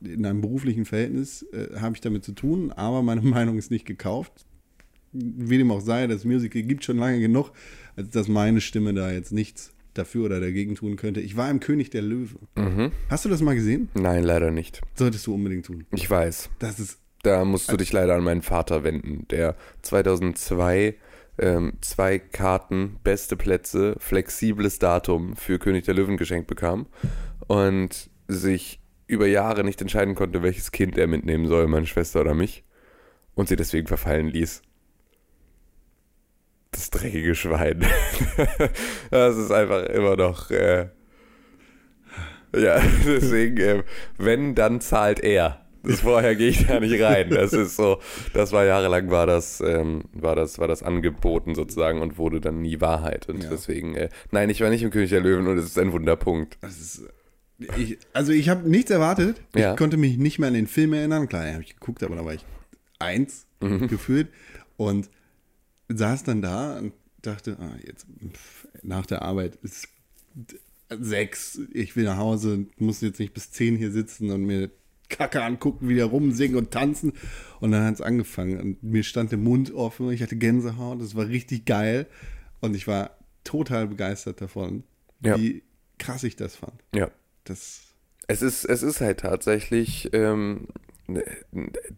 in 0.00 0.24
einem 0.24 0.40
beruflichen 0.40 0.86
Verhältnis 0.86 1.42
äh, 1.52 1.78
habe 1.78 1.94
ich 1.94 2.00
damit 2.00 2.24
zu 2.24 2.32
tun, 2.32 2.72
aber 2.72 3.02
meine 3.02 3.20
Meinung 3.36 3.58
ist 3.58 3.70
nicht 3.70 3.84
gekauft. 3.84 4.46
Wie 5.12 5.58
dem 5.58 5.70
auch 5.70 5.80
sei, 5.80 6.06
das 6.06 6.24
Musical 6.24 6.62
gibt 6.62 6.84
schon 6.84 6.96
lange 6.98 7.20
genug, 7.20 7.52
als 7.96 8.10
dass 8.10 8.28
meine 8.28 8.60
Stimme 8.62 8.94
da 8.94 9.10
jetzt 9.12 9.32
nichts 9.32 9.72
dafür 9.98 10.26
oder 10.26 10.40
dagegen 10.40 10.74
tun 10.74 10.96
könnte. 10.96 11.20
Ich 11.20 11.36
war 11.36 11.50
im 11.50 11.60
König 11.60 11.90
der 11.90 12.02
Löwen. 12.02 12.48
Mhm. 12.56 12.92
Hast 13.08 13.24
du 13.24 13.28
das 13.28 13.40
mal 13.40 13.54
gesehen? 13.54 13.88
Nein, 13.94 14.22
leider 14.22 14.50
nicht. 14.50 14.80
Solltest 14.94 15.26
du 15.26 15.34
unbedingt 15.34 15.66
tun. 15.66 15.86
Ich 15.92 16.08
weiß. 16.08 16.50
Das 16.58 16.78
ist 16.78 16.98
Da 17.22 17.44
musst 17.44 17.70
du 17.70 17.76
dich 17.76 17.92
leider 17.92 18.14
an 18.14 18.24
meinen 18.24 18.42
Vater 18.42 18.84
wenden, 18.84 19.26
der 19.28 19.56
2002 19.82 20.94
ähm, 21.38 21.74
zwei 21.80 22.18
Karten, 22.18 22.98
beste 23.04 23.36
Plätze, 23.36 23.94
flexibles 23.98 24.78
Datum 24.78 25.36
für 25.36 25.58
König 25.58 25.84
der 25.84 25.94
Löwen 25.94 26.16
geschenkt 26.16 26.48
bekam 26.48 26.86
und 27.46 28.10
sich 28.26 28.80
über 29.06 29.26
Jahre 29.26 29.64
nicht 29.64 29.80
entscheiden 29.80 30.14
konnte, 30.14 30.42
welches 30.42 30.72
Kind 30.72 30.98
er 30.98 31.06
mitnehmen 31.06 31.46
soll, 31.46 31.66
meine 31.66 31.86
Schwester 31.86 32.20
oder 32.20 32.34
mich, 32.34 32.64
und 33.34 33.48
sie 33.48 33.56
deswegen 33.56 33.86
verfallen 33.86 34.28
ließ. 34.28 34.62
Das 36.70 36.90
dreckige 36.90 37.34
Schwein. 37.34 37.84
das 39.10 39.36
ist 39.36 39.50
einfach 39.50 39.84
immer 39.86 40.16
noch. 40.16 40.50
Äh, 40.50 40.88
ja, 42.56 42.80
deswegen, 43.06 43.56
äh, 43.58 43.82
wenn, 44.18 44.54
dann 44.54 44.80
zahlt 44.80 45.20
er. 45.20 45.64
Das 45.84 46.00
vorher 46.00 46.34
gehe 46.34 46.48
ich 46.48 46.66
da 46.66 46.80
nicht 46.80 47.00
rein. 47.00 47.30
Das 47.30 47.52
ist 47.52 47.76
so, 47.76 48.00
das 48.34 48.52
war 48.52 48.64
jahrelang 48.64 49.10
war 49.10 49.26
das, 49.26 49.60
ähm, 49.60 50.02
war 50.12 50.34
das, 50.36 50.58
war 50.58 50.66
das 50.68 50.82
angeboten 50.82 51.54
sozusagen 51.54 52.02
und 52.02 52.18
wurde 52.18 52.40
dann 52.40 52.60
nie 52.60 52.80
Wahrheit. 52.80 53.28
Und 53.28 53.44
Ja. 53.44 53.50
deswegen, 53.50 53.94
äh, 53.94 54.08
nein, 54.30 54.50
ich 54.50 54.60
war 54.60 54.70
nicht 54.70 54.82
im 54.82 54.90
König 54.90 55.10
der 55.10 55.20
Löwen 55.20 55.46
und 55.46 55.56
es 55.56 55.64
ist 55.66 55.78
ein 55.78 55.92
Wunderpunkt. 55.92 56.58
Ist, 56.62 57.04
ich, 57.76 57.96
also 58.12 58.32
ich 58.32 58.48
habe 58.48 58.68
nichts 58.68 58.90
erwartet. 58.90 59.40
Ja. 59.54 59.70
Ich 59.72 59.76
konnte 59.78 59.96
mich 59.96 60.18
nicht 60.18 60.38
mehr 60.38 60.48
an 60.48 60.54
den 60.54 60.66
Film 60.66 60.92
erinnern. 60.92 61.28
Klar, 61.28 61.50
habe 61.52 61.62
ich 61.62 61.74
geguckt, 61.78 62.02
aber 62.02 62.16
da 62.16 62.24
war 62.24 62.34
ich 62.34 62.44
eins 62.98 63.46
Mhm. 63.60 63.88
gefühlt 63.88 64.28
und 64.76 65.08
saß 65.88 66.24
dann 66.24 66.42
da 66.42 66.78
und 66.78 66.92
dachte, 67.22 67.56
ah, 67.60 67.76
jetzt 67.84 68.06
pff, 68.32 68.68
nach 68.82 69.06
der 69.06 69.22
Arbeit 69.22 69.56
ist 69.62 69.88
sechs, 70.90 71.60
ich 71.72 71.96
will 71.96 72.04
nach 72.04 72.16
Hause, 72.16 72.66
muss 72.78 73.00
jetzt 73.00 73.18
nicht 73.20 73.34
bis 73.34 73.50
zehn 73.50 73.76
hier 73.76 73.90
sitzen 73.90 74.30
und 74.30 74.44
mir 74.44 74.70
Kacke 75.10 75.42
angucken, 75.42 75.88
wieder 75.88 76.04
rumsingen 76.06 76.56
und 76.56 76.70
tanzen. 76.70 77.12
Und 77.60 77.72
dann 77.72 77.84
hat 77.84 77.94
es 77.94 78.00
angefangen 78.00 78.60
und 78.60 78.82
mir 78.82 79.02
stand 79.02 79.30
der 79.32 79.38
Mund 79.38 79.72
offen, 79.72 80.10
ich 80.10 80.22
hatte 80.22 80.36
Gänsehaut, 80.36 81.00
das 81.00 81.14
war 81.14 81.28
richtig 81.28 81.64
geil 81.64 82.06
und 82.60 82.74
ich 82.76 82.86
war 82.86 83.16
total 83.44 83.86
begeistert 83.88 84.40
davon, 84.40 84.84
Ja. 85.22 85.38
wie 85.38 85.62
krass 85.98 86.24
ich 86.24 86.36
das 86.36 86.56
fand. 86.56 86.74
Ja. 86.94 87.10
Das 87.44 87.82
Es 88.26 88.42
ist, 88.42 88.64
es 88.66 88.82
ist 88.82 89.00
halt 89.00 89.20
tatsächlich, 89.20 90.10
ähm, 90.12 90.68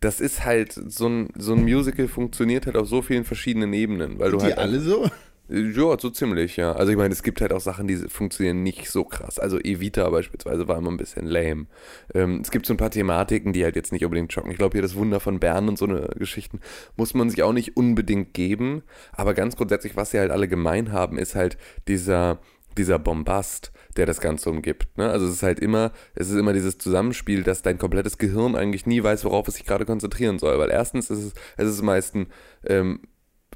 das 0.01 0.21
ist 0.21 0.45
halt, 0.45 0.73
so 0.73 1.09
ein, 1.09 1.29
so 1.37 1.55
ein 1.55 1.63
Musical 1.63 2.09
funktioniert 2.09 2.67
halt 2.67 2.77
auf 2.77 2.89
so 2.89 3.03
vielen 3.03 3.25
verschiedenen 3.25 3.73
Ebenen, 3.73 4.19
weil 4.19 4.31
du 4.31 4.39
die 4.39 4.45
halt 4.45 4.59
alle 4.59 4.81
so? 4.81 5.11
Ja, 5.53 5.99
so 5.99 6.11
ziemlich, 6.11 6.57
ja. 6.57 6.73
Also 6.75 6.93
ich 6.93 6.97
meine, 6.97 7.13
es 7.13 7.25
gibt 7.25 7.41
halt 7.41 7.53
auch 7.53 7.61
Sachen, 7.61 7.89
die 7.89 7.97
funktionieren 7.97 8.63
nicht 8.63 8.89
so 8.89 9.03
krass. 9.03 9.41
Also 9.41 9.59
Evita 9.59 10.09
beispielsweise 10.09 10.69
war 10.69 10.79
immer 10.79 10.93
ein 10.93 10.97
bisschen 10.97 11.27
lame. 11.27 11.67
Ähm, 12.15 12.41
es 12.41 12.53
gibt 12.53 12.67
so 12.67 12.75
ein 12.75 12.77
paar 12.77 12.93
Thematiken, 12.93 13.53
die 13.53 13.65
halt 13.65 13.75
jetzt 13.75 13.91
nicht 13.91 14.05
unbedingt 14.05 14.33
schocken. 14.33 14.53
Ich 14.53 14.59
glaube, 14.59 14.75
hier 14.75 14.83
das 14.83 14.95
Wunder 14.95 15.19
von 15.19 15.41
Bern 15.41 15.69
und 15.69 15.77
so 15.77 15.87
eine 15.87 16.09
Geschichten 16.17 16.61
muss 16.97 17.15
man 17.15 17.31
sich 17.31 17.43
auch 17.43 17.53
nicht 17.53 17.77
unbedingt 17.77 18.33
geben. 18.33 18.85
Aber 19.11 19.35
ganz 19.35 19.57
grundsätzlich, 19.57 19.97
was 19.97 20.13
sie 20.13 20.21
halt 20.21 20.31
alle 20.31 20.47
gemein 20.47 20.93
haben, 20.93 21.19
ist 21.19 21.35
halt 21.35 21.59
dieser, 21.89 22.39
dieser 22.77 22.99
Bombast, 22.99 23.73
der 23.97 24.07
das 24.07 24.21
Ganze 24.21 24.51
umgibt. 24.51 24.97
Ne? 24.97 25.11
Also 25.11 25.27
es 25.27 25.33
ist 25.33 25.43
halt 25.43 25.61
immer, 25.61 25.93
es 26.15 26.31
ist 26.31 26.37
immer 26.37 26.53
dieses 26.53 26.79
Zusammenspiel, 26.79 27.43
dass 27.43 27.63
dein 27.63 27.79
komplettes 27.79 28.19
Gehirn 28.19 28.55
eigentlich 28.55 28.87
nie 28.87 29.03
weiß, 29.03 29.25
worauf 29.25 29.49
es 29.49 29.55
sich 29.55 29.67
gerade 29.67 29.85
konzentrieren 29.85 30.39
soll. 30.39 30.59
Weil 30.59 30.71
erstens 30.71 31.11
ist 31.11 31.25
es, 31.25 31.33
es 31.57 31.69
ist 31.69 31.83
meistens 31.83 32.29
ähm, 32.67 33.01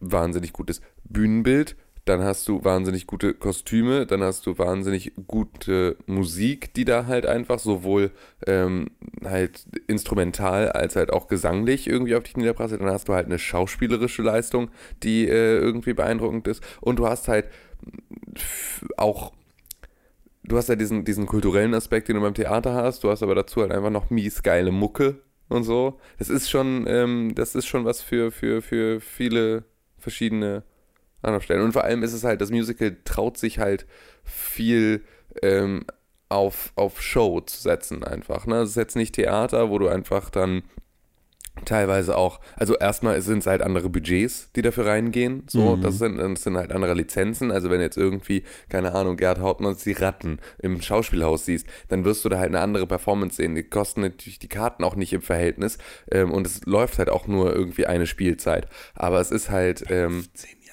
wahnsinnig 0.01 0.53
gutes 0.53 0.81
Bühnenbild, 1.05 1.77
dann 2.05 2.23
hast 2.23 2.47
du 2.49 2.63
wahnsinnig 2.65 3.07
gute 3.07 3.33
Kostüme, 3.33 4.05
dann 4.05 4.23
hast 4.23 4.45
du 4.47 4.59
wahnsinnig 4.59 5.13
gute 5.27 5.97
Musik, 6.05 6.75
die 6.75 6.85
da 6.85 7.07
halt 7.07 7.25
einfach 7.25 7.59
sowohl 7.59 8.11
ähm, 8.47 8.91
halt 9.25 9.65
instrumental 9.87 10.71
als 10.71 10.97
halt 10.97 11.11
auch 11.11 11.29
gesanglich 11.29 11.87
irgendwie 11.87 12.15
auf 12.15 12.25
dich 12.25 12.37
niederprasselt. 12.37 12.83
Dann 12.83 12.91
hast 12.91 13.09
du 13.09 13.15
halt 13.15 13.27
eine 13.27 13.39
schauspielerische 13.39 14.21
Leistung, 14.21 14.71
die 15.03 15.27
äh, 15.27 15.57
irgendwie 15.57 15.95
beeindruckend 15.95 16.47
ist. 16.47 16.63
Und 16.83 16.99
du 16.99 17.09
hast 17.09 17.29
halt 17.29 17.49
auch 18.97 19.33
du 20.45 20.57
hast 20.57 20.69
ja 20.69 20.77
diesen, 20.77 21.05
diesen 21.05 21.27
kulturellen 21.27 21.75
Aspekt, 21.75 22.09
den 22.09 22.17
du 22.17 22.23
beim 22.23 22.35
Theater 22.35 22.75
hast, 22.75 23.03
du 23.05 23.11
hast 23.11 23.23
aber 23.23 23.35
dazu 23.35 23.63
halt 23.63 23.73
einfach 23.73 23.91
noch 23.91 24.11
mies 24.11 24.43
geile 24.43 24.71
Mucke 24.71 25.21
und 25.49 25.65
so. 25.65 25.99
Das 26.19 26.29
ist 26.29 26.51
schon, 26.51 26.87
ähm, 26.87 27.33
das 27.35 27.55
ist 27.55 27.67
schon 27.67 27.85
was 27.85 28.03
für, 28.03 28.31
für, 28.31 28.63
für 28.63 29.01
viele 29.01 29.65
verschiedene 29.99 30.63
Anlaufstellen. 31.23 31.63
Und 31.63 31.73
vor 31.73 31.85
allem 31.85 32.03
ist 32.03 32.13
es 32.13 32.25
halt, 32.25 32.41
das 32.41 32.51
Musical 32.51 32.97
traut 33.05 33.39
sich 33.39 33.59
halt 33.59 33.87
viel 34.23 35.03
ähm, 35.43 35.85
auf, 36.29 36.73
auf 36.77 37.01
Show 37.01 37.41
zu 37.41 37.61
setzen 37.61 38.05
einfach. 38.05 38.47
Ne? 38.47 38.57
Es 38.57 38.71
ist 38.71 38.77
jetzt 38.77 38.97
nicht 38.97 39.15
Theater, 39.15 39.71
wo 39.71 39.79
du 39.79 39.89
einfach 39.89 40.31
dann 40.31 40.63
teilweise 41.65 42.17
auch, 42.17 42.41
also 42.57 42.77
erstmal 42.77 43.21
sind 43.23 43.39
es 43.39 43.47
halt 43.47 43.63
andere 43.63 43.89
Budgets, 43.89 44.51
die 44.57 44.63
dafür 44.63 44.87
reingehen. 44.87 45.45
So, 45.49 45.77
mhm. 45.77 45.83
das, 45.83 45.99
sind, 45.99 46.19
das 46.19 46.43
sind 46.43 46.57
halt 46.57 46.73
andere 46.73 46.95
Lizenzen. 46.95 47.51
Also 47.51 47.71
wenn 47.71 47.81
jetzt 47.81 47.97
irgendwie, 47.97 48.45
keine 48.69 48.95
Ahnung, 48.95 49.17
Gerd 49.17 49.39
Hauptmanns 49.39 49.85
die 49.85 49.93
Ratten 49.93 50.39
im 50.59 50.81
Schauspielhaus 50.81 51.47
siehst, 51.47 51.67
dann 51.89 52.05
wirst 52.05 52.25
du 52.25 52.29
da 52.29 52.39
halt 52.39 52.49
eine 52.49 52.61
andere 52.61 52.87
Performance 52.87 53.37
sehen. 53.37 53.55
Die 53.55 53.63
kosten 53.63 54.03
natürlich 54.03 54.39
die 54.39 54.49
Karten 54.49 54.85
auch 54.85 54.97
nicht 54.97 55.13
im 55.13 55.23
Verhältnis. 55.23 55.79
Ähm, 56.11 56.31
und 56.33 56.47
es 56.47 56.65
läuft 56.65 56.99
halt 56.99 57.09
auch 57.09 57.27
nur 57.27 57.55
irgendwie 57.55 57.87
eine 57.87 58.07
Spielzeit. 58.07 58.69
Aber 58.95 59.21
es 59.21 59.31
ist 59.31 59.51
halt. 59.51 59.85
Ähm, 59.91 60.23
15 60.23 60.64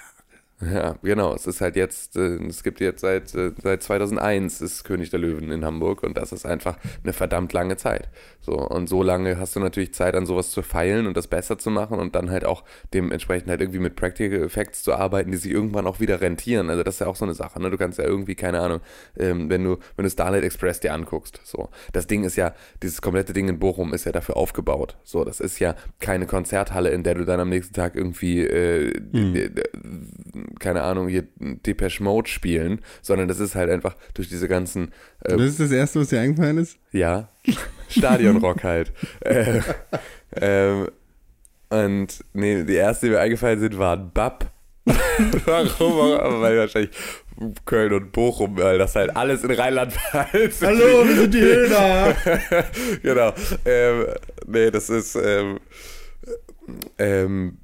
ja, 0.61 0.95
genau. 1.01 1.33
Es 1.33 1.47
ist 1.47 1.61
halt 1.61 1.75
jetzt, 1.75 2.15
äh, 2.15 2.35
es 2.45 2.61
gibt 2.63 2.79
jetzt 2.79 3.01
seit, 3.01 3.33
äh, 3.33 3.51
seit 3.61 3.81
2001 3.81 4.61
ist 4.61 4.83
König 4.83 5.09
der 5.09 5.19
Löwen 5.19 5.51
in 5.51 5.65
Hamburg 5.65 6.03
und 6.03 6.17
das 6.17 6.31
ist 6.31 6.45
einfach 6.45 6.77
eine 7.03 7.13
verdammt 7.13 7.51
lange 7.53 7.77
Zeit. 7.77 8.09
So, 8.41 8.53
und 8.53 8.87
so 8.87 9.01
lange 9.01 9.39
hast 9.39 9.55
du 9.55 9.59
natürlich 9.59 9.93
Zeit, 9.93 10.15
an 10.15 10.25
sowas 10.25 10.51
zu 10.51 10.61
feilen 10.61 11.07
und 11.07 11.17
das 11.17 11.27
besser 11.27 11.57
zu 11.57 11.69
machen 11.71 11.99
und 11.99 12.15
dann 12.15 12.29
halt 12.29 12.45
auch 12.45 12.63
dementsprechend 12.93 13.49
halt 13.49 13.61
irgendwie 13.61 13.79
mit 13.79 13.95
Practical 13.95 14.43
Effects 14.43 14.83
zu 14.83 14.93
arbeiten, 14.93 15.31
die 15.31 15.37
sich 15.37 15.51
irgendwann 15.51 15.87
auch 15.87 15.99
wieder 15.99 16.21
rentieren. 16.21 16.69
Also 16.69 16.83
das 16.83 16.95
ist 16.95 16.99
ja 16.99 17.07
auch 17.07 17.15
so 17.15 17.25
eine 17.25 17.33
Sache, 17.33 17.61
ne? 17.61 17.69
Du 17.69 17.77
kannst 17.77 17.97
ja 17.97 18.05
irgendwie, 18.05 18.35
keine 18.35 18.59
Ahnung, 18.59 18.81
ähm, 19.17 19.49
wenn 19.49 19.63
du, 19.63 19.77
wenn 19.95 20.03
du 20.03 20.09
Starlight 20.11 20.43
Express 20.43 20.79
dir 20.79 20.93
anguckst, 20.93 21.41
so. 21.43 21.69
Das 21.91 22.07
Ding 22.07 22.23
ist 22.23 22.35
ja, 22.35 22.53
dieses 22.83 23.01
komplette 23.01 23.33
Ding 23.33 23.47
in 23.47 23.59
Bochum 23.59 23.93
ist 23.93 24.05
ja 24.05 24.11
dafür 24.11 24.37
aufgebaut. 24.37 24.97
So, 25.03 25.23
das 25.23 25.39
ist 25.39 25.59
ja 25.59 25.75
keine 25.99 26.27
Konzerthalle, 26.27 26.89
in 26.91 27.03
der 27.03 27.15
du 27.15 27.25
dann 27.25 27.39
am 27.39 27.49
nächsten 27.49 27.73
Tag 27.73 27.95
irgendwie, 27.95 28.41
äh, 28.41 28.93
hm 29.11 30.50
keine 30.59 30.83
Ahnung, 30.83 31.07
hier 31.07 31.23
Depeche 31.39 32.03
Mode 32.03 32.29
spielen, 32.29 32.81
sondern 33.01 33.27
das 33.27 33.39
ist 33.39 33.55
halt 33.55 33.69
einfach 33.69 33.95
durch 34.13 34.29
diese 34.29 34.47
ganzen. 34.47 34.91
Äh, 35.23 35.37
das 35.37 35.41
ist 35.41 35.59
das 35.59 35.71
Erste, 35.71 35.99
was 35.99 36.09
dir 36.09 36.19
eingefallen 36.19 36.57
ist? 36.57 36.77
Ja. 36.91 37.29
Stadionrock 37.89 38.63
halt. 38.63 38.93
äh, 39.21 39.61
ähm, 40.35 40.87
und 41.69 42.19
nee, 42.33 42.63
die 42.63 42.75
erste, 42.75 43.05
die 43.05 43.11
mir 43.13 43.19
eingefallen 43.19 43.59
sind, 43.59 43.77
waren 43.77 44.11
Bab. 44.11 44.51
Warum? 45.45 46.41
Weil 46.41 46.57
wahrscheinlich 46.57 46.91
Köln 47.65 47.93
und 47.93 48.11
Bochum, 48.11 48.57
weil 48.57 48.77
das 48.77 48.95
halt 48.95 49.15
alles 49.15 49.43
in 49.43 49.51
Rheinland-Pfalz 49.51 50.61
Hallo, 50.61 51.07
wir 51.07 51.15
sind 51.15 51.33
die 51.33 51.39
Hilda! 51.39 52.15
genau. 53.01 53.33
Ähm, 53.65 54.05
nee, 54.47 54.69
das 54.69 54.89
ist 54.89 55.15
ähm, 55.15 55.59
ähm, 56.97 57.57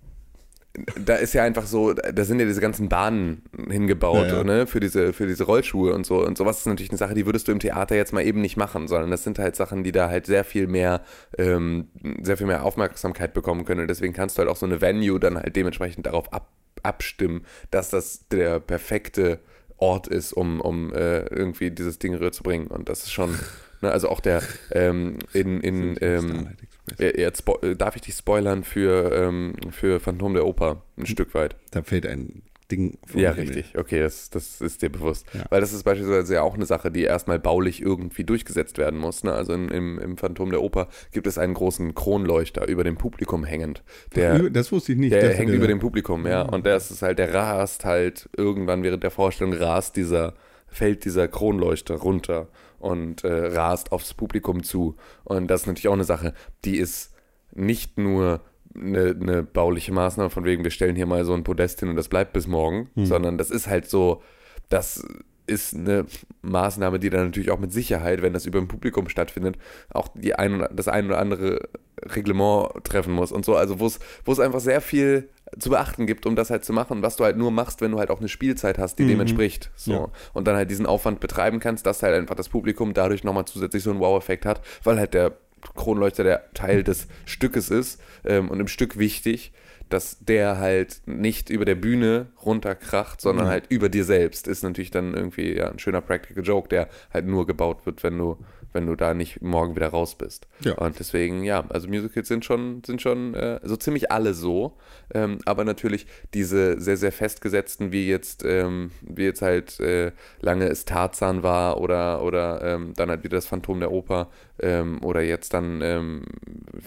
da 0.99 1.15
ist 1.15 1.33
ja 1.33 1.43
einfach 1.43 1.65
so, 1.65 1.93
da 1.93 2.23
sind 2.23 2.39
ja 2.39 2.45
diese 2.45 2.61
ganzen 2.61 2.89
Bahnen 2.89 3.43
hingebaut, 3.69 4.27
ja, 4.27 4.37
ja. 4.37 4.43
Ne, 4.43 4.67
für 4.67 4.79
diese, 4.79 5.11
für 5.13 5.25
diese 5.25 5.43
Rollschuhe 5.43 5.93
und 5.93 6.05
so. 6.05 6.23
Und 6.23 6.37
sowas 6.37 6.59
ist 6.59 6.67
natürlich 6.67 6.91
eine 6.91 6.97
Sache, 6.97 7.15
die 7.15 7.25
würdest 7.25 7.47
du 7.47 7.51
im 7.51 7.59
Theater 7.59 7.95
jetzt 7.95 8.13
mal 8.13 8.25
eben 8.25 8.41
nicht 8.41 8.57
machen, 8.57 8.87
sondern 8.87 9.09
das 9.09 9.23
sind 9.23 9.39
halt 9.39 9.55
Sachen, 9.55 9.83
die 9.83 9.91
da 9.91 10.09
halt 10.09 10.27
sehr 10.27 10.43
viel 10.43 10.67
mehr, 10.67 11.01
ähm, 11.37 11.87
sehr 12.21 12.37
viel 12.37 12.47
mehr 12.47 12.63
Aufmerksamkeit 12.63 13.33
bekommen 13.33 13.65
können. 13.65 13.81
Und 13.81 13.87
deswegen 13.87 14.13
kannst 14.13 14.37
du 14.37 14.39
halt 14.39 14.49
auch 14.49 14.55
so 14.55 14.65
eine 14.65 14.81
Venue 14.81 15.19
dann 15.19 15.37
halt 15.37 15.55
dementsprechend 15.55 16.05
darauf 16.05 16.31
ab, 16.31 16.51
abstimmen, 16.83 17.45
dass 17.71 17.89
das 17.89 18.27
der 18.29 18.59
perfekte 18.59 19.39
Ort 19.77 20.07
ist, 20.07 20.33
um, 20.33 20.61
um 20.61 20.93
äh, 20.93 21.25
irgendwie 21.27 21.71
dieses 21.71 21.99
Ding 21.99 22.13
rüberzubringen. 22.13 22.67
Und 22.67 22.89
das 22.89 23.03
ist 23.03 23.11
schon, 23.11 23.37
ne, 23.81 23.91
also 23.91 24.09
auch 24.09 24.19
der 24.19 24.43
ähm, 24.71 25.19
in, 25.33 25.61
in 25.61 25.97
ähm, 26.01 26.49
Jetzt 26.97 27.43
darf 27.77 27.95
ich 27.95 28.01
dich 28.01 28.15
spoilern 28.15 28.63
für, 28.63 29.11
ähm, 29.13 29.55
für 29.71 29.99
Phantom 29.99 30.33
der 30.33 30.45
Oper 30.45 30.83
ein 30.97 31.01
hm. 31.01 31.05
Stück 31.05 31.33
weit. 31.33 31.55
Da 31.71 31.83
fehlt 31.83 32.07
ein 32.07 32.43
Ding 32.71 32.97
vom 33.05 33.21
Ja, 33.21 33.31
richtig. 33.31 33.77
Okay, 33.77 33.99
das, 33.99 34.29
das 34.29 34.61
ist 34.61 34.81
dir 34.81 34.89
bewusst. 34.89 35.25
Ja. 35.33 35.45
Weil 35.49 35.61
das 35.61 35.73
ist 35.73 35.83
beispielsweise 35.83 36.33
ja 36.33 36.41
auch 36.41 36.55
eine 36.55 36.65
Sache, 36.65 36.91
die 36.91 37.03
erstmal 37.03 37.39
baulich 37.39 37.81
irgendwie 37.81 38.23
durchgesetzt 38.23 38.77
werden 38.77 38.99
muss. 38.99 39.23
Ne? 39.23 39.31
Also 39.31 39.53
in, 39.53 39.69
im, 39.69 39.99
im 39.99 40.17
Phantom 40.17 40.49
der 40.49 40.61
Oper 40.61 40.87
gibt 41.11 41.27
es 41.27 41.37
einen 41.37 41.53
großen 41.53 41.95
Kronleuchter 41.95 42.67
über 42.67 42.83
dem 42.83 42.97
Publikum 42.97 43.43
hängend. 43.43 43.83
Der, 44.15 44.49
das 44.49 44.71
wusste 44.71 44.93
ich 44.93 44.97
nicht. 44.97 45.13
Der 45.13 45.33
hängt 45.33 45.51
über 45.51 45.67
dem 45.67 45.79
Publikum, 45.79 46.27
ja. 46.27 46.43
Mhm. 46.43 46.49
Und 46.49 46.65
der 46.65 46.77
ist 46.77 47.01
halt, 47.01 47.19
der 47.19 47.33
rast 47.33 47.85
halt 47.85 48.29
irgendwann 48.35 48.83
während 48.83 49.03
der 49.03 49.11
Vorstellung 49.11 49.53
rast 49.53 49.95
dieser, 49.95 50.33
fällt 50.67 51.05
dieser 51.05 51.27
Kronleuchter 51.27 51.95
runter 51.95 52.49
und 52.79 53.23
äh, 53.23 53.47
rast 53.55 53.91
aufs 53.91 54.13
Publikum 54.13 54.63
zu. 54.63 54.95
Und 55.23 55.47
das 55.47 55.61
ist 55.61 55.67
natürlich 55.67 55.87
auch 55.87 55.93
eine 55.93 56.03
Sache, 56.03 56.33
die 56.65 56.77
ist 56.77 57.13
nicht 57.53 57.97
nur 57.97 58.41
eine, 58.75 59.15
eine, 59.19 59.43
bauliche 59.43 59.91
Maßnahme, 59.91 60.29
von 60.29 60.45
wegen, 60.45 60.63
wir 60.63 60.71
stellen 60.71 60.95
hier 60.95 61.05
mal 61.05 61.25
so 61.25 61.33
ein 61.33 61.43
Podest 61.43 61.79
hin 61.79 61.89
und 61.89 61.95
das 61.95 62.09
bleibt 62.09 62.33
bis 62.33 62.47
morgen, 62.47 62.89
hm. 62.95 63.05
sondern 63.05 63.37
das 63.37 63.49
ist 63.49 63.67
halt 63.67 63.89
so, 63.89 64.21
das 64.69 65.03
ist 65.47 65.73
eine 65.73 66.05
Maßnahme, 66.41 66.99
die 66.99 67.09
dann 67.09 67.27
natürlich 67.27 67.51
auch 67.51 67.59
mit 67.59 67.71
Sicherheit, 67.71 68.21
wenn 68.21 68.33
das 68.33 68.45
über 68.45 68.59
dem 68.59 68.67
Publikum 68.67 69.09
stattfindet, 69.09 69.57
auch 69.89 70.09
die 70.13 70.35
ein, 70.35 70.67
das 70.73 70.87
ein 70.89 71.07
oder 71.07 71.19
andere 71.19 71.69
Reglement 72.01 72.83
treffen 72.83 73.13
muss 73.13 73.31
und 73.31 73.45
so. 73.45 73.55
Also 73.55 73.79
wo 73.79 73.87
es 74.31 74.39
einfach 74.39 74.59
sehr 74.59 74.81
viel 74.81 75.29
zu 75.57 75.69
beachten 75.69 76.05
gibt, 76.05 76.25
um 76.25 76.35
das 76.35 76.49
halt 76.49 76.65
zu 76.65 76.73
machen, 76.73 77.01
was 77.01 77.15
du 77.15 77.23
halt 77.23 77.37
nur 77.37 77.51
machst, 77.51 77.81
wenn 77.81 77.91
du 77.91 77.99
halt 77.99 78.09
auch 78.09 78.19
eine 78.19 78.29
Spielzeit 78.29 78.77
hast, 78.77 78.99
die 78.99 79.03
mhm. 79.03 79.09
dem 79.09 79.19
entspricht. 79.21 79.71
So. 79.75 79.91
Ja. 79.91 80.09
Und 80.33 80.47
dann 80.47 80.55
halt 80.55 80.69
diesen 80.69 80.85
Aufwand 80.85 81.19
betreiben 81.19 81.59
kannst, 81.59 81.85
dass 81.85 82.03
halt 82.03 82.15
einfach 82.15 82.35
das 82.35 82.49
Publikum 82.49 82.93
dadurch 82.93 83.23
nochmal 83.23 83.45
zusätzlich 83.45 83.83
so 83.83 83.91
einen 83.91 83.99
Wow-Effekt 83.99 84.45
hat, 84.45 84.61
weil 84.83 84.97
halt 84.97 85.13
der 85.13 85.33
Kronleuchter 85.75 86.23
der 86.23 86.53
Teil 86.53 86.83
des 86.83 87.07
Stückes 87.25 87.69
ist 87.69 88.01
ähm, 88.25 88.49
und 88.49 88.59
im 88.59 88.67
Stück 88.67 88.97
wichtig, 88.97 89.51
dass 89.89 90.17
der 90.19 90.57
halt 90.57 91.01
nicht 91.05 91.49
über 91.49 91.65
der 91.65 91.75
Bühne 91.75 92.27
runterkracht, 92.45 93.21
sondern 93.21 93.45
mhm. 93.45 93.51
halt 93.51 93.65
über 93.69 93.89
dir 93.89 94.03
selbst, 94.03 94.47
ist 94.47 94.63
natürlich 94.63 94.91
dann 94.91 95.13
irgendwie 95.13 95.55
ja, 95.55 95.69
ein 95.69 95.79
schöner 95.79 96.01
Practical 96.01 96.43
Joke, 96.43 96.67
der 96.67 96.89
halt 97.13 97.25
nur 97.25 97.47
gebaut 97.47 97.85
wird, 97.85 98.03
wenn 98.03 98.17
du 98.17 98.37
wenn 98.77 98.85
du 98.85 98.95
da 98.95 99.15
nicht 99.15 99.41
morgen 99.41 99.75
wieder 99.75 99.87
raus 99.87 100.15
bist. 100.15 100.47
Ja. 100.59 100.75
Und 100.75 100.99
deswegen, 100.99 101.43
ja, 101.43 101.65
also 101.69 101.87
Musicals 101.87 102.27
sind 102.27 102.45
schon, 102.45 102.83
sind 102.85 103.01
schon 103.01 103.33
äh, 103.33 103.59
so 103.63 103.75
ziemlich 103.75 104.11
alle 104.11 104.35
so. 104.35 104.77
Ähm, 105.11 105.39
aber 105.45 105.65
natürlich 105.65 106.05
diese 106.35 106.79
sehr, 106.79 106.95
sehr 106.95 107.11
festgesetzten, 107.11 107.91
wie 107.91 108.07
jetzt, 108.07 108.45
ähm, 108.45 108.91
wie 109.01 109.23
jetzt 109.23 109.41
halt 109.41 109.79
äh, 109.79 110.11
lange 110.41 110.67
es 110.67 110.85
Tarzan 110.85 111.41
war 111.41 111.81
oder, 111.81 112.21
oder 112.21 112.61
ähm, 112.61 112.93
dann 112.95 113.09
halt 113.09 113.23
wieder 113.23 113.37
das 113.37 113.47
Phantom 113.47 113.79
der 113.79 113.91
Oper 113.91 114.29
ähm, 114.59 115.03
oder 115.03 115.21
jetzt 115.21 115.55
dann, 115.55 115.81
ähm, 115.81 116.23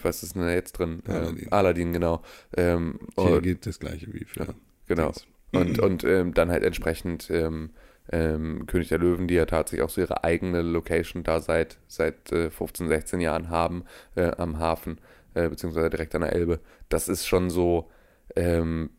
was 0.03 0.23
ist 0.23 0.37
denn 0.37 0.43
da 0.43 0.53
jetzt 0.53 0.73
drin? 0.73 1.03
Ähm, 1.09 1.15
Aladdin, 1.15 1.53
Aladdin 1.53 1.93
genau. 1.93 2.23
Ähm, 2.57 3.01
Hier 3.19 3.41
geht 3.41 3.67
das 3.67 3.81
gleiche 3.81 4.13
wie 4.15 4.25
für. 4.25 4.45
Ja, 4.45 4.55
genau. 4.87 5.13
Und, 5.53 5.81
und 5.81 6.05
dann 6.05 6.51
halt 6.51 6.63
entsprechend 6.63 7.29
ähm, 8.13 8.67
König 8.67 8.89
der 8.89 8.99
Löwen, 8.99 9.29
die 9.29 9.35
ja 9.35 9.47
tatsächlich 9.47 9.85
auch 9.85 9.91
so 9.91 10.01
ihre 10.01 10.25
eigene 10.25 10.63
Location 10.63 11.23
da 11.23 11.41
seit, 11.41 11.79
seit 11.89 12.33
äh, 12.33 12.51
15, 12.51 12.89
16 12.89 13.21
Jahren 13.21 13.51
haben 13.51 13.85
äh, 14.17 14.33
am 14.37 14.59
Hafen, 14.59 15.01
äh, 15.35 15.49
beziehungsweise 15.49 15.91
direkt 15.91 16.15
an 16.15 16.23
der 16.23 16.33
Elbe. 16.33 16.61
Das 16.89 17.09
ist 17.09 17.27
schon 17.27 17.51
so, 17.51 17.91
ähm, 18.37 18.91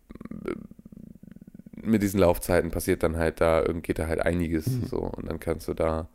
mit 1.75 2.01
diesen 2.03 2.19
Laufzeiten 2.19 2.71
passiert 2.71 3.03
dann 3.03 3.17
halt 3.17 3.41
da, 3.41 3.63
geht 3.81 3.99
da 3.99 4.07
halt 4.07 4.21
einiges 4.21 4.67
mhm. 4.67 4.85
so 4.85 4.97
und 4.99 5.27
dann 5.27 5.39
kannst 5.39 5.67
du 5.67 5.73
da 5.73 6.07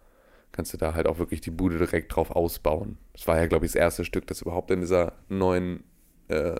kannst 0.57 0.73
du 0.73 0.79
da 0.79 0.95
halt 0.95 1.07
auch 1.07 1.19
wirklich 1.19 1.43
die 1.43 1.51
Bude 1.51 1.77
direkt 1.77 2.17
drauf 2.17 2.31
ausbauen. 2.31 2.97
Das 3.13 3.29
war 3.29 3.37
ja, 3.37 3.47
glaube 3.47 3.67
ich, 3.67 3.73
das 3.73 3.81
erste 3.81 4.05
Stück, 4.05 4.27
das 4.27 4.41
überhaupt 4.41 4.71
in 4.71 4.81
dieser 4.81 5.13
neuen 5.29 5.85
äh, 6.29 6.59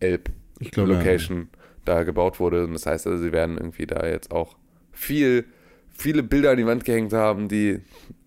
Elb-Location 0.00 1.48
da 1.86 2.02
gebaut 2.02 2.40
wurde. 2.40 2.64
Und 2.64 2.74
das 2.74 2.84
heißt 2.84 3.06
also, 3.06 3.22
sie 3.22 3.32
werden 3.32 3.56
irgendwie 3.56 3.86
da 3.86 4.06
jetzt 4.06 4.32
auch 4.32 4.56
viel, 4.92 5.46
viele 5.92 6.22
Bilder 6.22 6.50
an 6.52 6.56
die 6.56 6.66
Wand 6.66 6.84
gehängt 6.84 7.12
haben, 7.12 7.48
die 7.48 7.80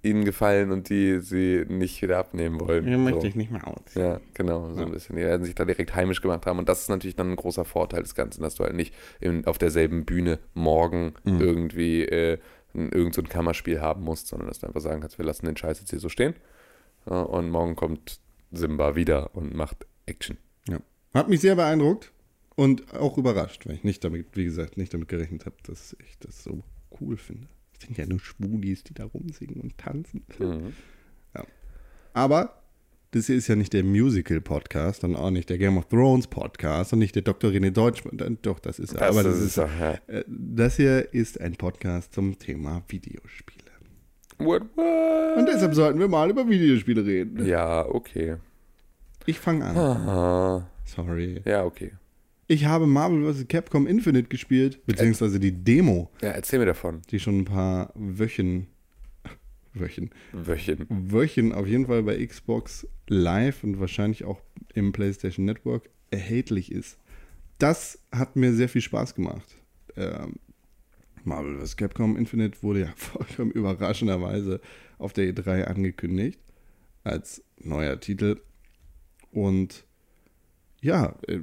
ihnen 0.03 0.23
gefallen 0.23 0.71
und 0.71 0.89
die 0.89 1.19
sie 1.19 1.65
nicht 1.67 2.01
wieder 2.01 2.19
abnehmen 2.19 2.59
wollen. 2.59 2.83
So. 2.89 2.97
möchte 2.99 3.27
ich 3.27 3.35
nicht 3.35 3.51
mehr 3.51 3.67
aus. 3.67 3.95
Ja, 3.95 4.19
genau, 4.35 4.71
so 4.73 4.81
ein 4.81 4.91
bisschen. 4.91 5.15
Die 5.15 5.23
werden 5.23 5.43
sich 5.43 5.55
da 5.55 5.65
direkt 5.65 5.95
heimisch 5.95 6.21
gemacht 6.21 6.45
haben. 6.45 6.59
Und 6.59 6.69
das 6.69 6.81
ist 6.81 6.89
natürlich 6.89 7.15
dann 7.15 7.31
ein 7.31 7.35
großer 7.35 7.65
Vorteil 7.65 8.03
des 8.03 8.13
Ganzen, 8.13 8.43
dass 8.43 8.55
du 8.55 8.63
halt 8.63 8.75
nicht 8.75 8.93
in, 9.19 9.45
auf 9.47 9.57
derselben 9.57 10.05
Bühne 10.05 10.39
morgen 10.53 11.13
Mhm. 11.23 11.41
irgendwie 11.41 12.03
äh, 12.03 12.37
irgend 12.73 13.15
so 13.15 13.21
ein 13.21 13.29
Kammerspiel 13.29 13.81
haben 13.81 14.03
musst, 14.03 14.27
sondern 14.27 14.47
dass 14.47 14.59
du 14.59 14.67
einfach 14.67 14.81
sagen 14.81 15.01
kannst, 15.01 15.17
wir 15.17 15.25
lassen 15.25 15.45
den 15.47 15.57
Scheiß 15.57 15.79
jetzt 15.79 15.89
hier 15.89 15.99
so 15.99 16.09
stehen. 16.09 16.35
Ja, 17.09 17.21
und 17.21 17.49
morgen 17.49 17.75
kommt 17.75 18.19
Simba 18.51 18.95
wieder 18.95 19.35
und 19.35 19.55
macht 19.55 19.87
Action. 20.05 20.37
Ja. 20.69 20.79
Hat 21.13 21.29
mich 21.29 21.39
sehr 21.39 21.55
beeindruckt 21.55 22.11
und 22.55 22.93
auch 22.93 23.17
überrascht, 23.17 23.65
weil 23.65 23.75
ich 23.75 23.83
nicht 23.83 24.03
damit, 24.03 24.27
wie 24.35 24.43
gesagt, 24.45 24.77
nicht 24.77 24.93
damit 24.93 25.07
gerechnet 25.07 25.45
habe, 25.45 25.55
dass 25.65 25.95
ich 26.05 26.19
das 26.19 26.43
so 26.43 26.63
cool 26.99 27.17
finde. 27.17 27.47
Denke 27.85 28.01
ja 28.01 28.07
nur 28.07 28.19
Schwulis, 28.19 28.83
die 28.83 28.93
da 28.93 29.05
rumsingen 29.05 29.61
und 29.61 29.77
tanzen. 29.77 30.23
Mhm. 30.39 30.73
Aber 32.15 32.61
das 33.11 33.27
hier 33.27 33.35
ist 33.35 33.47
ja 33.47 33.55
nicht 33.55 33.73
der 33.73 33.83
Musical-Podcast 33.83 35.03
und 35.03 35.17
auch 35.17 35.31
nicht 35.31 35.49
der 35.49 35.57
Game 35.57 35.77
of 35.77 35.89
Thrones-Podcast 35.89 36.93
und 36.93 36.99
nicht 36.99 37.13
der 37.13 37.23
Dr. 37.23 37.51
René 37.51 37.71
Deutsch. 37.71 38.03
Doch, 38.41 38.59
das 38.59 38.79
ist 38.79 38.93
er. 38.93 38.99
Das 38.99 39.09
aber 39.09 39.23
das 39.23 39.37
ist 39.37 39.45
ist, 39.47 39.57
doch, 39.57 39.69
ja. 39.79 39.99
äh, 40.07 40.23
das 40.27 40.77
hier 40.77 41.13
ist 41.13 41.39
ein 41.39 41.55
Podcast 41.55 42.13
zum 42.13 42.39
Thema 42.39 42.83
Videospiele. 42.87 43.65
What, 44.37 44.63
what? 44.75 45.37
Und 45.37 45.45
deshalb 45.47 45.75
sollten 45.75 45.99
wir 45.99 46.07
mal 46.07 46.29
über 46.29 46.47
Videospiele 46.47 47.05
reden. 47.05 47.45
Ja, 47.45 47.85
okay. 47.85 48.37
Ich 49.25 49.39
fange 49.39 49.65
an. 49.65 49.77
Aha. 49.77 50.69
Sorry. 50.85 51.41
Ja, 51.45 51.65
okay. 51.65 51.91
Ich 52.47 52.65
habe 52.65 52.85
Marvel 52.85 53.33
vs. 53.33 53.47
Capcom 53.47 53.87
Infinite 53.87 54.27
gespielt, 54.29 54.85
beziehungsweise 54.85 55.39
die 55.39 55.51
Demo, 55.51 56.11
Ja, 56.21 56.29
erzähl 56.29 56.59
mir 56.59 56.65
davon. 56.67 57.01
die 57.09 57.19
schon 57.19 57.39
ein 57.39 57.45
paar 57.45 57.91
Wöchen, 57.95 58.67
Wöchen, 59.73 60.11
Wöchen. 60.31 60.85
Wöchen 60.89 61.51
auf 61.53 61.67
jeden 61.67 61.87
Fall 61.87 62.03
bei 62.03 62.23
Xbox 62.25 62.87
Live 63.07 63.63
und 63.63 63.79
wahrscheinlich 63.79 64.23
auch 64.25 64.41
im 64.73 64.91
PlayStation 64.91 65.45
Network 65.45 65.89
erhältlich 66.11 66.71
ist. 66.71 66.97
Das 67.57 67.99
hat 68.11 68.35
mir 68.35 68.53
sehr 68.53 68.69
viel 68.69 68.81
Spaß 68.81 69.15
gemacht. 69.15 69.55
Ähm, 69.95 70.35
Marvel 71.23 71.59
vs. 71.59 71.77
Capcom 71.77 72.15
Infinite 72.15 72.61
wurde 72.61 72.81
ja 72.81 72.93
vollkommen 72.95 73.51
überraschenderweise 73.51 74.61
auf 74.99 75.13
der 75.13 75.33
E3 75.33 75.63
angekündigt 75.63 76.39
als 77.03 77.43
neuer 77.57 77.99
Titel. 77.99 78.39
Und 79.31 79.85
ja, 80.81 81.17
äh, 81.27 81.39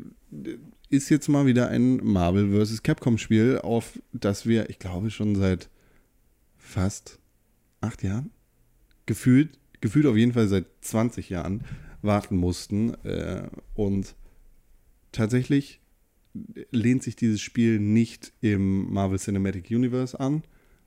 ist 0.92 1.08
jetzt 1.08 1.28
mal 1.28 1.46
wieder 1.46 1.68
ein 1.68 1.96
Marvel 2.04 2.64
vs. 2.64 2.82
Capcom 2.82 3.16
Spiel, 3.16 3.58
auf 3.58 3.99
das 4.12 4.46
wir, 4.46 4.68
ich 4.68 4.78
glaube, 4.78 5.11
schon 5.11 5.34
seit 5.34 5.70
fast 6.58 7.18
acht 7.80 8.02
Jahren 8.02 8.30
gefühlt, 9.06 9.58
gefühlt 9.80 10.04
auf 10.04 10.16
jeden 10.16 10.34
Fall 10.34 10.49
seit 10.49 10.66
20 10.82 11.30
Jahren 11.30 11.64
warten 12.02 12.37
mussten. 12.37 12.92
Äh, 13.04 13.49
und 13.75 14.14
tatsächlich 15.12 15.80
lehnt 16.70 17.02
sich 17.02 17.16
dieses 17.16 17.40
Spiel 17.40 17.80
nicht 17.80 18.34
im 18.42 18.92
Marvel 18.92 19.18
Cinematic 19.18 19.70
Universe 19.70 20.18
an, 20.20 20.42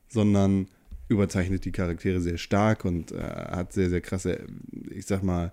sondern 0.07 0.67
überzeichnet 1.07 1.65
die 1.65 1.71
Charaktere 1.71 2.21
sehr 2.21 2.38
stark 2.38 2.85
und 2.85 3.12
äh, 3.12 3.21
hat 3.21 3.74
sehr, 3.74 3.89
sehr 3.89 4.01
krasse, 4.01 4.45
ich 4.91 5.07
sag 5.07 5.24
mal, 5.24 5.51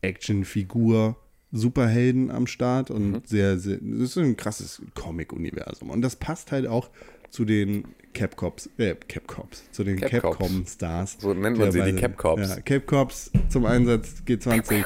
Actionfigur. 0.00 1.16
Superhelden 1.52 2.30
am 2.30 2.46
Start 2.46 2.90
und 2.90 3.26
sehr, 3.26 3.58
sehr, 3.58 3.78
das 3.80 4.10
ist 4.10 4.18
ein 4.18 4.36
krasses 4.36 4.82
Comic-Universum. 4.94 5.90
Und 5.90 6.02
das 6.02 6.16
passt 6.16 6.52
halt 6.52 6.66
auch 6.66 6.90
zu 7.30 7.44
den 7.44 7.84
Capcops, 8.12 8.68
äh, 8.78 8.94
Capcops, 9.08 9.70
zu 9.70 9.84
den. 9.84 10.00
Capcom-Stars. 10.00 11.16
So 11.20 11.32
nennt 11.32 11.58
man 11.58 11.72
sie, 11.72 11.82
die 11.82 11.94
Capcops. 11.94 12.48
Ja, 12.48 12.60
Capcops 12.60 13.30
zum 13.48 13.66
Einsatz 13.66 14.22
G20, 14.26 14.84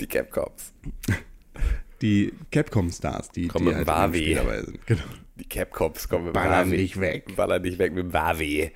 Die 0.00 0.06
Capcops. 0.06 0.72
die 2.02 2.32
Capcom-Stars, 2.50 3.30
die, 3.30 3.48
Komm 3.48 3.64
die 3.64 3.74
mit 3.74 3.86
halt 3.86 4.36
dabei 4.36 4.62
sind. 4.62 4.86
Genau. 4.86 5.02
Die 5.36 5.44
Capcops 5.44 6.08
kommen 6.08 6.26
mit 6.26 6.34
Ballern 6.34 6.68
Wavi. 6.68 6.76
nicht 6.76 7.00
weg. 7.00 7.36
Ballern 7.36 7.62
nicht 7.62 7.78
weg 7.78 7.94
mit 7.94 8.12
Wavi. 8.12 8.72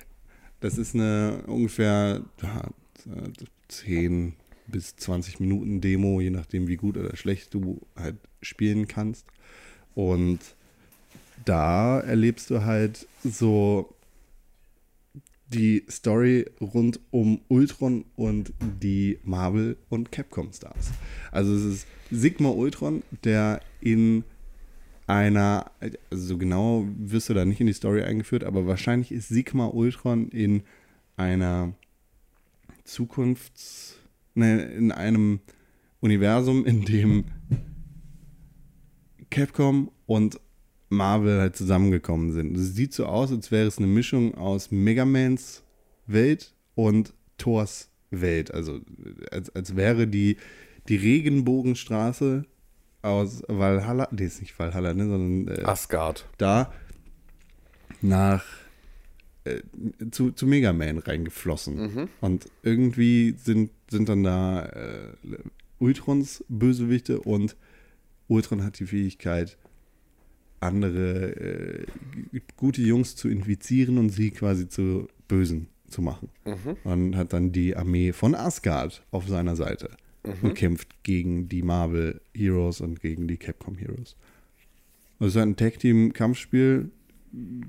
Das 0.59 0.77
ist 0.77 0.93
eine 0.93 1.43
ungefähr 1.47 2.21
ja, 2.43 2.61
10 3.67 4.35
bis 4.71 4.95
20 4.95 5.39
Minuten 5.39 5.81
Demo, 5.81 6.21
je 6.21 6.29
nachdem 6.29 6.67
wie 6.67 6.77
gut 6.77 6.97
oder 6.97 7.15
schlecht 7.15 7.53
du 7.53 7.81
halt 7.95 8.17
spielen 8.41 8.87
kannst. 8.87 9.25
Und 9.93 10.39
da 11.45 11.99
erlebst 11.99 12.49
du 12.49 12.63
halt 12.63 13.07
so 13.23 13.93
die 15.53 15.83
Story 15.89 16.45
rund 16.61 16.99
um 17.11 17.41
Ultron 17.49 18.05
und 18.15 18.53
die 18.61 19.19
Marvel 19.23 19.77
und 19.89 20.11
Capcom 20.11 20.53
Stars. 20.53 20.91
Also 21.31 21.53
es 21.53 21.63
ist 21.63 21.87
Sigma 22.09 22.49
Ultron, 22.49 23.03
der 23.23 23.61
in 23.81 24.23
einer, 25.07 25.71
also 26.09 26.25
so 26.25 26.37
genau 26.37 26.87
wirst 26.97 27.29
du 27.29 27.33
da 27.33 27.43
nicht 27.43 27.59
in 27.59 27.67
die 27.67 27.73
Story 27.73 28.01
eingeführt, 28.03 28.45
aber 28.45 28.65
wahrscheinlich 28.65 29.11
ist 29.11 29.27
Sigma 29.27 29.65
Ultron 29.65 30.29
in 30.29 30.63
einer 31.17 31.73
Zukunfts-, 32.85 33.95
in 34.35 34.91
einem 34.91 35.39
Universum, 35.99 36.65
in 36.65 36.85
dem 36.85 37.25
Capcom 39.29 39.91
und 40.05 40.39
Marvel 40.89 41.39
halt 41.39 41.55
zusammengekommen 41.55 42.33
sind. 42.33 42.55
Es 42.57 42.75
sieht 42.75 42.93
so 42.93 43.05
aus, 43.05 43.31
als 43.31 43.49
wäre 43.51 43.67
es 43.67 43.77
eine 43.77 43.87
Mischung 43.87 44.35
aus 44.35 44.71
Megamans 44.71 45.63
Welt 46.05 46.53
und 46.75 47.13
Thors 47.37 47.89
Welt. 48.09 48.53
Also 48.53 48.81
als, 49.31 49.49
als 49.55 49.75
wäre 49.75 50.07
die, 50.07 50.37
die 50.89 50.97
Regenbogenstraße 50.97 52.45
aus 53.01 53.41
Valhalla, 53.47 54.09
nee, 54.11 54.25
ist 54.25 54.41
nicht 54.41 54.57
Valhalla, 54.59 54.93
ne, 54.93 55.07
sondern 55.07 55.55
äh, 55.55 55.63
Asgard. 55.63 56.27
da 56.37 56.73
nach 58.01 58.43
äh, 59.43 59.61
zu, 60.11 60.31
zu 60.31 60.45
Mega 60.45 60.73
Man 60.73 60.97
reingeflossen. 60.97 62.09
Und 62.19 62.49
irgendwie 62.63 63.35
sind, 63.37 63.71
sind 63.91 64.09
dann 64.09 64.23
da 64.23 64.65
äh, 64.65 65.13
Ultrons 65.79 66.43
Bösewichte 66.47 67.19
und 67.19 67.55
Ultron 68.27 68.63
hat 68.63 68.79
die 68.79 68.85
Fähigkeit, 68.85 69.57
andere 70.61 71.35
äh, 71.35 71.85
gute 72.55 72.81
Jungs 72.81 73.15
zu 73.15 73.27
infizieren 73.27 73.97
und 73.97 74.09
sie 74.09 74.31
quasi 74.31 74.69
zu 74.69 75.07
Bösen 75.27 75.67
zu 75.87 76.01
machen. 76.01 76.29
Und 76.83 77.17
hat 77.17 77.33
dann 77.33 77.51
die 77.51 77.75
Armee 77.75 78.13
von 78.13 78.35
Asgard 78.35 79.03
auf 79.11 79.27
seiner 79.27 79.55
Seite 79.55 79.89
und 80.41 80.53
kämpft 80.55 81.03
gegen 81.03 81.49
die 81.49 81.63
Marvel 81.63 82.21
Heroes 82.33 82.79
und 82.79 83.01
gegen 83.01 83.27
die 83.27 83.37
Capcom 83.37 83.75
Heroes. 83.75 84.15
Das 85.19 85.29
ist 85.29 85.37
ein 85.37 85.55
Tag-Team-Kampfspiel. 85.55 86.89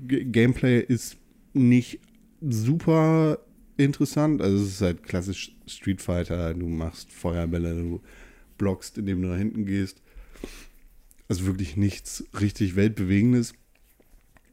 Gameplay 0.07 0.79
ist 0.79 1.17
nicht 1.53 1.99
super 2.41 3.39
interessant. 3.77 4.41
Also 4.41 4.63
es 4.63 4.69
ist 4.69 4.81
halt 4.81 5.03
klassisch 5.03 5.55
Street 5.67 6.01
Fighter. 6.01 6.53
Du 6.53 6.67
machst 6.67 7.11
Feuerbälle, 7.11 7.75
du 7.75 8.01
blockst, 8.57 8.97
indem 8.97 9.21
du 9.21 9.27
nach 9.29 9.37
hinten 9.37 9.65
gehst. 9.65 10.01
Also 11.27 11.45
wirklich 11.45 11.77
nichts 11.77 12.25
richtig 12.39 12.75
Weltbewegendes. 12.75 13.53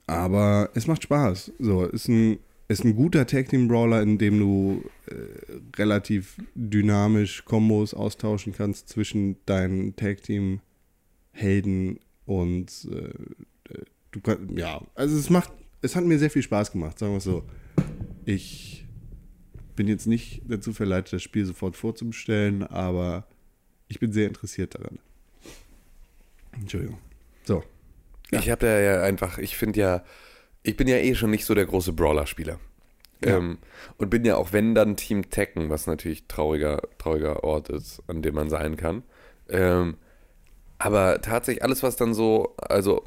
Aber 0.07 0.71
es 0.75 0.87
macht 0.87 1.03
Spaß. 1.05 1.53
So, 1.59 1.85
ist 1.85 2.09
ein, 2.09 2.39
ist 2.69 2.85
ein 2.85 2.97
guter 2.97 3.27
Tag-Team-Brawler, 3.27 4.03
in 4.03 4.19
dem 4.19 4.39
du 4.39 4.85
äh, 5.07 5.15
relativ 5.77 6.37
dynamisch 6.55 7.45
Kombos 7.45 7.95
austauschen 7.95 8.53
kannst 8.53 8.89
zwischen 8.89 9.37
deinen 9.47 9.97
Tag-Team-Helden 9.97 11.99
und 12.27 12.89
äh, 12.91 13.13
äh, 13.73 13.85
du 14.13 14.21
kannst, 14.21 14.57
ja, 14.57 14.81
also 14.95 15.17
es 15.17 15.31
macht, 15.31 15.53
es 15.83 15.97
hat 15.97 16.05
mir 16.05 16.19
sehr 16.19 16.31
viel 16.31 16.43
Spaß 16.43 16.73
gemacht, 16.73 16.99
sagen 16.99 17.13
wir 17.13 17.19
es 17.19 17.25
so. 17.25 17.45
Ich 18.25 18.87
bin 19.81 19.89
jetzt 19.89 20.07
nicht 20.07 20.43
dazu 20.47 20.75
verleitet, 20.75 21.15
das 21.15 21.23
Spiel 21.23 21.47
sofort 21.47 21.75
vorzubestellen, 21.75 22.65
aber 22.65 23.25
ich 23.89 23.99
bin 23.99 24.13
sehr 24.13 24.27
interessiert 24.29 24.75
daran. 24.75 24.99
Entschuldigung. 26.53 26.99
So. 27.45 27.65
Ich 28.31 28.51
habe 28.51 28.67
da 28.67 28.79
ja 28.79 29.03
einfach, 29.03 29.39
ich 29.39 29.57
finde 29.57 29.81
ja, 29.81 30.05
ich 30.63 30.77
bin 30.77 30.87
ja 30.87 30.97
eh 30.97 31.15
schon 31.15 31.31
nicht 31.31 31.47
so 31.47 31.55
der 31.55 31.65
große 31.65 31.95
Brawler-Spieler. 31.95 32.61
Ja. 33.25 33.39
Ähm, 33.39 33.57
und 33.97 34.11
bin 34.11 34.27
ja 34.27 34.37
auch, 34.37 34.53
wenn 34.53 34.75
dann 34.75 34.99
Team 34.99 35.31
Tekken, 35.31 35.71
was 35.71 35.87
natürlich 35.87 36.27
trauriger, 36.29 36.83
trauriger 36.99 37.43
Ort 37.43 37.71
ist, 37.71 38.03
an 38.07 38.21
dem 38.21 38.35
man 38.35 38.51
sein 38.51 38.77
kann. 38.77 39.03
Ähm, 39.49 39.97
aber 40.77 41.23
tatsächlich 41.23 41.65
alles, 41.65 41.83
was 41.83 41.97
dann 41.97 42.13
so, 42.13 42.55
also 42.59 43.03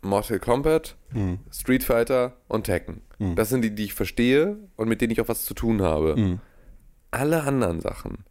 Mortal 0.00 0.38
Kombat, 0.38 0.96
Mhm. 1.12 1.40
Street 1.52 1.84
Fighter 1.84 2.38
und 2.48 2.64
Tekken. 2.64 3.02
Das 3.18 3.48
sind 3.48 3.62
die, 3.62 3.74
die 3.74 3.84
ich 3.84 3.94
verstehe 3.94 4.58
und 4.76 4.88
mit 4.88 5.00
denen 5.00 5.10
ich 5.10 5.20
auch 5.22 5.28
was 5.28 5.44
zu 5.46 5.54
tun 5.54 5.80
habe. 5.82 6.16
Mhm. 6.16 6.40
Alle 7.10 7.44
anderen 7.44 7.80
Sachen 7.80 8.24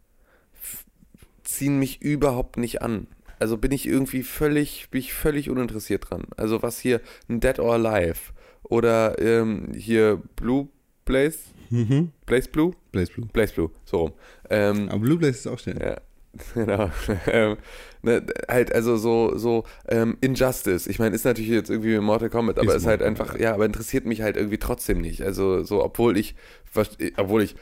ziehen 1.42 1.78
mich 1.78 2.02
überhaupt 2.02 2.56
nicht 2.56 2.82
an. 2.82 3.06
also 3.38 3.56
bin 3.58 3.72
ich 3.72 3.86
irgendwie 3.86 4.22
völlig, 4.22 4.88
bin 4.90 5.00
ich 5.00 5.12
völlig 5.12 5.50
uninteressiert 5.50 6.10
dran. 6.10 6.24
Also 6.36 6.62
was 6.62 6.78
hier 6.78 7.00
ein 7.28 7.40
Dead 7.40 7.58
or 7.58 7.74
Alive 7.74 8.32
oder 8.62 9.18
ähm, 9.20 9.72
hier 9.74 10.22
Blue 10.36 10.68
Blaze, 11.04 11.38
Mhm. 11.68 12.12
Blaze 12.26 12.48
Blue, 12.48 12.74
Blaze 12.92 13.10
Blue. 13.12 13.26
Blaze 13.32 13.52
Blue, 13.54 13.70
so 13.84 13.96
rum. 13.98 14.12
Ähm, 14.50 14.88
Aber 14.88 15.00
Blue 15.00 15.18
Blaze 15.18 15.38
ist 15.38 15.46
auch 15.48 15.58
schön. 15.58 15.76
ja, 15.80 15.96
genau. 16.54 16.90
ähm, 17.26 17.56
ne, 18.02 18.24
halt, 18.48 18.72
also 18.74 18.96
so, 18.96 19.36
so 19.36 19.64
ähm, 19.88 20.16
Injustice. 20.20 20.86
Ich 20.86 20.98
meine, 20.98 21.14
ist 21.14 21.24
natürlich 21.24 21.50
jetzt 21.50 21.70
irgendwie 21.70 21.98
Mortal 21.98 22.30
Kombat, 22.30 22.58
aber 22.58 22.68
Ist 22.74 22.82
ist, 22.82 22.86
halt 22.86 23.02
einfach, 23.02 23.26
Kombat. 23.28 23.40
ja, 23.42 23.54
aber 23.54 23.64
interessiert 23.66 24.06
mich 24.06 24.22
halt 24.22 24.36
irgendwie 24.36 24.58
trotzdem 24.58 25.00
nicht. 25.00 25.22
Also 25.22 25.62
so, 25.62 25.82
obwohl 25.84 26.16
ich, 26.16 26.34
wasch- 26.74 27.12
obwohl 27.16 27.42
ich 27.42 27.56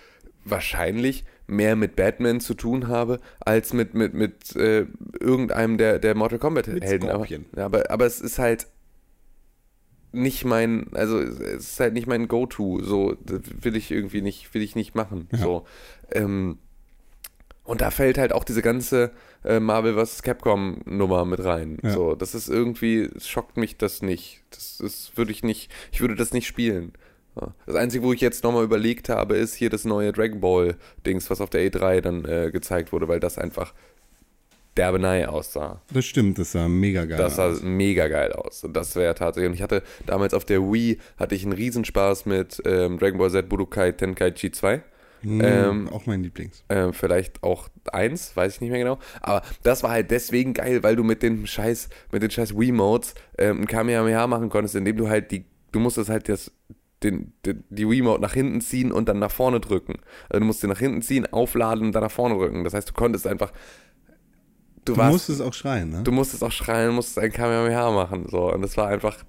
wahrscheinlich 0.45 1.25
mehr 1.47 1.77
mit 1.77 1.97
Batman 1.97 2.41
zu 2.41 2.55
tun 2.55 2.89
habe, 2.89 3.21
als 3.41 3.73
mit, 3.73 3.95
mit, 3.95 4.15
mit 4.15 4.55
äh, 4.57 4.87
irgendeinem 5.21 5.79
der, 5.79 5.99
der 5.99 6.15
Mortal 6.15 6.39
Kombat 6.39 6.69
Mit 6.69 6.85
Helden. 6.85 7.11
Aber, 7.11 7.27
aber, 7.57 7.91
aber 7.91 8.07
es 8.07 8.21
ist 8.21 8.39
halt 8.39 8.67
nicht 10.13 10.45
mein, 10.45 10.87
also 10.95 11.19
es 11.21 11.41
ist 11.41 11.81
halt 11.81 11.93
nicht 11.95 12.07
mein 12.07 12.29
Go-To. 12.29 12.81
So, 12.83 13.17
das 13.25 13.41
will 13.63 13.75
ich 13.77 13.91
irgendwie 13.91 14.23
nicht, 14.23 14.55
will 14.55 14.63
ich 14.63 14.77
nicht 14.77 14.95
machen. 14.95 15.29
Ja. 15.33 15.39
So. 15.39 15.65
Ähm, 16.13 16.59
und 17.65 17.81
da 17.81 17.91
fällt 17.91 18.19
halt 18.19 18.33
auch 18.33 18.45
diese 18.45 18.63
ganze 18.63 19.11
äh, 19.45 19.59
Marvel 19.61 19.95
vs. 19.95 20.23
Capcom 20.23 20.83
Nummer 20.85 21.25
mit 21.25 21.43
rein. 21.45 21.79
Ja. 21.83 21.91
So, 21.91 22.15
das 22.15 22.35
ist 22.35 22.49
irgendwie, 22.49 23.11
schockt 23.19 23.57
mich 23.57 23.77
das 23.77 24.03
nicht. 24.03 24.43
Das 24.51 24.81
ist, 24.81 25.17
würde 25.17 25.33
ich 25.33 25.43
nicht, 25.43 25.71
ich 25.93 26.01
würde 26.01 26.15
das 26.15 26.33
nicht 26.33 26.47
spielen. 26.47 26.93
Das 27.67 27.75
Einzige, 27.75 28.05
wo 28.05 28.13
ich 28.13 28.21
jetzt 28.21 28.45
nochmal 28.45 28.63
überlegt 28.63 29.09
habe, 29.09 29.37
ist 29.37 29.55
hier 29.55 29.69
das 29.69 29.85
neue 29.85 30.13
Dragon 30.13 30.39
Ball 30.41 30.77
Dings, 31.05 31.31
was 31.31 31.41
auf 31.41 31.51
der 31.51 31.69
E3 31.69 32.01
dann 32.01 32.25
äh, 32.25 32.51
gezeigt 32.53 32.93
wurde, 32.93 33.09
weil 33.09 33.19
das 33.19 33.39
einfach 33.39 33.75
derbenei 34.77 35.29
aussah. 35.29 35.81
Das 35.93 36.05
stimmt, 36.05 36.39
das 36.39 36.53
sah 36.53 36.69
mega 36.69 37.05
geil 37.05 37.19
Das 37.19 37.37
sah 37.37 37.49
aus. 37.49 37.63
mega 37.63 38.09
geil 38.09 38.33
aus. 38.33 38.65
Und 38.65 38.75
das 38.77 38.95
wäre 38.97 39.15
tatsächlich. 39.15 39.49
Und 39.49 39.55
ich 39.55 39.63
hatte 39.63 39.83
damals 40.07 40.35
auf 40.35 40.45
der 40.45 40.61
Wii 40.63 40.99
hatte 41.17 41.35
ich 41.35 41.43
einen 41.45 41.53
Riesenspaß 41.53 42.27
mit 42.27 42.63
ähm, 42.67 42.99
Dragon 42.99 43.19
Ball 43.19 43.31
Z 43.31 43.49
Budokai 43.49 43.93
Tenkaichi 43.93 44.51
2. 44.53 44.83
Hm, 45.25 45.41
ähm, 45.43 45.89
auch 45.89 46.05
mein 46.07 46.23
Lieblings. 46.23 46.65
Ähm, 46.69 46.93
vielleicht 46.93 47.43
auch 47.43 47.69
eins, 47.93 48.37
weiß 48.37 48.55
ich 48.55 48.61
nicht 48.61 48.71
mehr 48.71 48.79
genau. 48.79 48.99
Aber 49.23 49.43
das 49.63 49.83
war 49.83 49.91
halt 49.91 50.11
deswegen 50.11 50.53
geil, 50.53 50.83
weil 50.83 50.97
du 50.97 51.03
mit 51.03 51.23
den 51.23 51.47
scheiß, 51.47 51.89
mit 52.13 52.23
den 52.23 52.31
scheiß 52.31 52.59
Wiimotes 52.59 53.15
ähm, 53.39 53.63
ein 53.63 53.67
Kamehameha 53.67 54.27
machen 54.27 54.51
konntest, 54.51 54.75
indem 54.75 54.97
du 54.97 55.09
halt 55.09 55.31
die, 55.31 55.47
du 55.73 55.81
musstest 55.81 56.11
halt 56.11 56.29
das, 56.29 56.53
den, 57.03 57.33
die, 57.47 57.55
die 57.71 57.89
Wiimote 57.89 58.21
nach 58.21 58.35
hinten 58.35 58.61
ziehen 58.61 58.93
und 58.93 59.09
dann 59.09 59.19
nach 59.19 59.31
vorne 59.31 59.61
drücken. 59.61 59.95
Also 60.29 60.41
du 60.41 60.47
musst 60.47 60.61
sie 60.61 60.69
nach 60.69 60.79
hinten 60.79 61.01
ziehen, 61.01 61.27
aufladen 61.33 61.87
und 61.87 61.93
dann 61.95 62.03
nach 62.03 62.11
vorne 62.11 62.35
drücken. 62.35 62.63
Das 62.65 62.75
heißt, 62.75 62.91
du 62.91 62.93
konntest 62.93 63.27
einfach, 63.27 63.53
du, 64.85 64.93
Du 64.93 64.97
warst, 64.99 65.13
musstest 65.13 65.41
auch 65.41 65.55
schreien, 65.55 65.91
ne? 65.91 66.03
du 66.03 66.13
musstest 66.13 66.45
auch 66.45 66.53
schreien, 66.53 66.95
musstest 66.95 67.19
ein 67.19 67.33
Kamehameha 67.33 67.91
machen. 67.93 68.27
So. 68.29 68.53
Und 68.53 68.61
das 68.61 68.77
war 68.77 68.89
einfach 68.89 69.25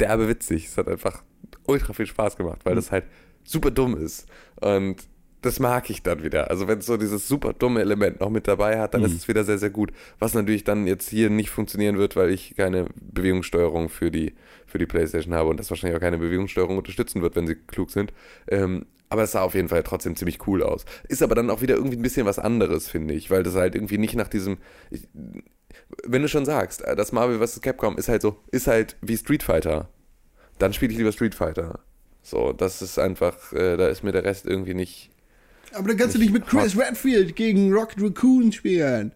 derbe 0.00 0.28
witzig. 0.28 0.66
Es 0.66 0.76
hat 0.76 0.88
einfach 0.88 1.22
ultra 1.66 1.92
viel 1.92 2.06
Spaß 2.06 2.36
gemacht, 2.36 2.60
weil 2.64 2.74
das 2.74 2.90
halt 2.90 3.04
super 3.44 3.70
dumm 3.70 3.96
ist. 3.96 4.26
Und 4.60 5.08
das 5.42 5.58
mag 5.58 5.88
ich 5.90 6.02
dann 6.02 6.22
wieder. 6.22 6.50
Also 6.50 6.68
wenn 6.68 6.80
es 6.80 6.86
so 6.86 6.96
dieses 6.96 7.26
super 7.26 7.52
dumme 7.52 7.80
Element 7.80 8.20
noch 8.20 8.30
mit 8.30 8.46
dabei 8.46 8.78
hat, 8.78 8.94
dann 8.94 9.04
ist 9.04 9.14
es 9.14 9.28
wieder 9.28 9.44
sehr, 9.44 9.58
sehr 9.58 9.70
gut. 9.70 9.92
Was 10.18 10.34
natürlich 10.34 10.64
dann 10.64 10.86
jetzt 10.86 11.08
hier 11.08 11.30
nicht 11.30 11.50
funktionieren 11.50 11.98
wird, 11.98 12.16
weil 12.16 12.30
ich 12.30 12.54
keine 12.56 12.86
Bewegungssteuerung 13.00 13.88
für 13.88 14.10
die, 14.10 14.34
für 14.66 14.78
die 14.78 14.86
Playstation 14.86 15.34
habe 15.34 15.48
und 15.48 15.58
das 15.58 15.70
wahrscheinlich 15.70 15.96
auch 15.96 16.02
keine 16.02 16.18
Bewegungssteuerung 16.18 16.76
unterstützen 16.76 17.22
wird, 17.22 17.36
wenn 17.36 17.46
sie 17.46 17.54
klug 17.54 17.90
sind. 17.90 18.12
Ähm, 18.48 18.86
aber 19.08 19.24
es 19.24 19.32
sah 19.32 19.42
auf 19.42 19.54
jeden 19.54 19.68
Fall 19.68 19.82
trotzdem 19.82 20.14
ziemlich 20.14 20.46
cool 20.46 20.62
aus. 20.62 20.84
Ist 21.08 21.22
aber 21.22 21.34
dann 21.34 21.50
auch 21.50 21.62
wieder 21.62 21.74
irgendwie 21.74 21.96
ein 21.96 22.02
bisschen 22.02 22.26
was 22.26 22.38
anderes, 22.38 22.88
finde 22.88 23.14
ich, 23.14 23.30
weil 23.30 23.42
das 23.42 23.56
halt 23.56 23.74
irgendwie 23.74 23.98
nicht 23.98 24.14
nach 24.14 24.28
diesem. 24.28 24.58
Ich, 24.90 25.08
wenn 26.04 26.22
du 26.22 26.28
schon 26.28 26.44
sagst, 26.44 26.82
äh, 26.82 26.94
das 26.94 27.12
Marvel 27.12 27.44
vs. 27.44 27.60
Capcom 27.60 27.98
ist 27.98 28.08
halt 28.08 28.22
so, 28.22 28.36
ist 28.52 28.66
halt 28.66 28.96
wie 29.00 29.16
Street 29.16 29.42
Fighter, 29.42 29.88
dann 30.58 30.72
spiele 30.72 30.92
ich 30.92 30.98
lieber 30.98 31.12
Street 31.12 31.34
Fighter. 31.34 31.80
So, 32.22 32.52
das 32.52 32.82
ist 32.82 32.98
einfach, 32.98 33.52
äh, 33.52 33.76
da 33.76 33.88
ist 33.88 34.04
mir 34.04 34.12
der 34.12 34.24
Rest 34.24 34.46
irgendwie 34.46 34.74
nicht. 34.74 35.09
Aber 35.72 35.88
dann 35.88 35.96
kannst 35.96 36.14
du 36.14 36.18
nicht 36.18 36.32
mit 36.32 36.46
Chris 36.46 36.76
Redfield 36.76 37.36
gegen 37.36 37.72
Rocket 37.72 38.02
Raccoon 38.02 38.52
spielen. 38.52 39.12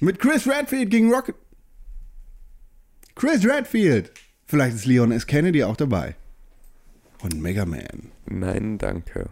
Mit 0.00 0.18
Chris 0.18 0.46
Redfield 0.46 0.90
gegen 0.90 1.12
Rocket. 1.12 1.36
Chris 3.14 3.44
Redfield. 3.44 4.12
Vielleicht 4.46 4.76
ist 4.76 4.86
Leon 4.86 5.12
S. 5.12 5.26
Kennedy 5.26 5.64
auch 5.64 5.76
dabei. 5.76 6.16
Und 7.22 7.40
Mega 7.40 7.64
Man. 7.64 8.10
Nein, 8.26 8.78
danke. 8.78 9.30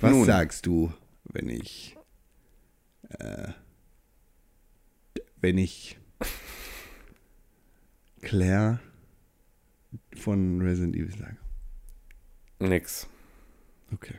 Was 0.00 0.12
Nun. 0.12 0.24
sagst 0.24 0.66
du, 0.66 0.92
wenn 1.24 1.48
ich. 1.48 1.96
Äh, 3.18 3.48
wenn 5.40 5.58
ich. 5.58 5.98
Claire 8.20 8.80
von 10.16 10.60
Resident 10.60 10.96
Evil 10.96 11.16
sage? 11.16 11.36
Nix. 12.60 13.08
Okay. 13.92 14.14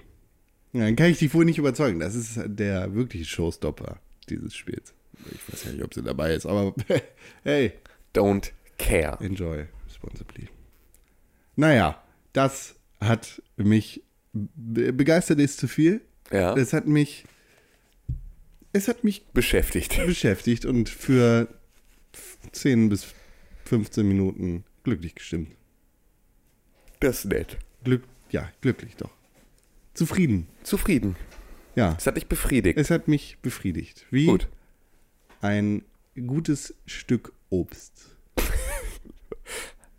Ja, 0.73 0.81
dann 0.85 0.95
kann 0.95 1.07
ich 1.09 1.19
dich 1.19 1.33
wohl 1.33 1.45
nicht 1.45 1.57
überzeugen. 1.57 1.99
Das 1.99 2.15
ist 2.15 2.39
der 2.45 2.93
wirkliche 2.93 3.25
Showstopper 3.25 3.99
dieses 4.29 4.55
Spiels. 4.55 4.93
Ich 5.31 5.53
weiß 5.53 5.65
ja 5.65 5.71
nicht, 5.71 5.83
ob 5.83 5.93
sie 5.93 6.03
dabei 6.03 6.33
ist, 6.33 6.45
aber 6.45 6.73
hey, 7.43 7.73
Don't 8.13 8.51
care. 8.77 9.17
enjoy 9.23 9.65
responsibly. 9.87 10.47
Naja, 11.55 12.01
das 12.33 12.75
hat 13.01 13.41
mich 13.57 14.03
be 14.33 14.93
begeistert 14.93 15.39
ist 15.39 15.59
zu 15.59 15.67
viel. 15.67 16.01
Ja. 16.31 16.55
Es 16.55 16.73
hat 16.73 16.87
mich 16.87 17.25
es 18.71 18.87
hat 18.87 19.03
mich 19.03 19.25
Beschäftigt. 19.33 19.97
beschäftigt 20.05 20.65
und 20.65 20.89
für 20.89 21.47
10 22.51 22.89
bis 22.89 23.07
15 23.65 24.07
Minuten 24.07 24.63
glücklich 24.83 25.15
gestimmt. 25.15 25.49
Das 26.99 27.19
ist 27.19 27.25
nett. 27.25 27.57
Glück, 27.83 28.03
ja, 28.31 28.49
glücklich 28.61 28.95
doch. 28.95 29.11
Zufrieden. 29.93 30.47
Zufrieden. 30.63 31.15
Ja. 31.75 31.95
Es 31.97 32.07
hat 32.07 32.17
dich 32.17 32.27
befriedigt. 32.27 32.77
Es 32.77 32.89
hat 32.91 33.07
mich 33.07 33.37
befriedigt. 33.41 34.05
Wie 34.11 34.25
Gut. 34.25 34.47
ein 35.41 35.83
gutes 36.27 36.73
Stück 36.85 37.33
Obst. 37.49 38.15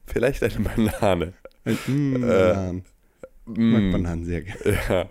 Vielleicht 0.07 0.43
eine 0.43 0.59
Banane. 0.61 1.35
Ein, 1.65 1.79
mm, 1.87 2.17
Äh, 2.17 2.19
Bananen. 2.21 2.85
Ich 3.47 3.59
mag 3.59 3.83
Mm, 3.83 3.93
Bananen 3.93 4.25
sehr 4.25 4.43
gerne. 4.43 4.79
ja, 4.89 5.11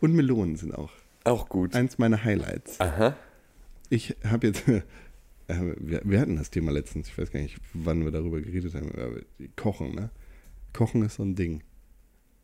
Und 0.00 0.14
Melonen 0.14 0.56
sind 0.56 0.74
auch 0.74 0.90
auch 1.24 1.48
gut. 1.48 1.74
eins 1.74 1.98
meiner 1.98 2.24
Highlights. 2.24 2.80
Aha. 2.80 3.16
Ich 3.90 4.16
habe 4.24 4.46
jetzt, 4.48 4.66
äh, 4.68 4.82
wir, 5.78 6.00
wir 6.04 6.20
hatten 6.20 6.36
das 6.36 6.50
Thema 6.50 6.72
letztens, 6.72 7.08
ich 7.08 7.18
weiß 7.18 7.30
gar 7.30 7.40
nicht, 7.40 7.58
wann 7.74 8.04
wir 8.04 8.10
darüber 8.12 8.40
geredet 8.40 8.74
haben, 8.74 8.90
aber 8.92 9.20
Kochen, 9.56 9.94
ne? 9.94 10.10
Kochen 10.72 11.02
ist 11.02 11.16
so 11.16 11.22
ein 11.24 11.34
Ding. 11.34 11.62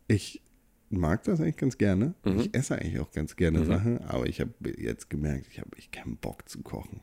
Ich 0.07 0.41
mag 0.89 1.23
das 1.23 1.39
eigentlich 1.41 1.57
ganz 1.57 1.77
gerne. 1.77 2.13
Mhm. 2.23 2.39
Ich 2.39 2.55
esse 2.55 2.75
eigentlich 2.75 2.99
auch 2.99 3.11
ganz 3.11 3.35
gerne 3.35 3.59
Mhm. 3.59 3.65
Sachen, 3.65 4.01
aber 4.05 4.25
ich 4.27 4.39
habe 4.41 4.51
jetzt 4.77 5.09
gemerkt, 5.09 5.47
ich 5.49 5.59
habe 5.59 5.69
ich 5.77 5.91
keinen 5.91 6.17
Bock 6.17 6.47
zu 6.47 6.61
kochen. 6.61 7.01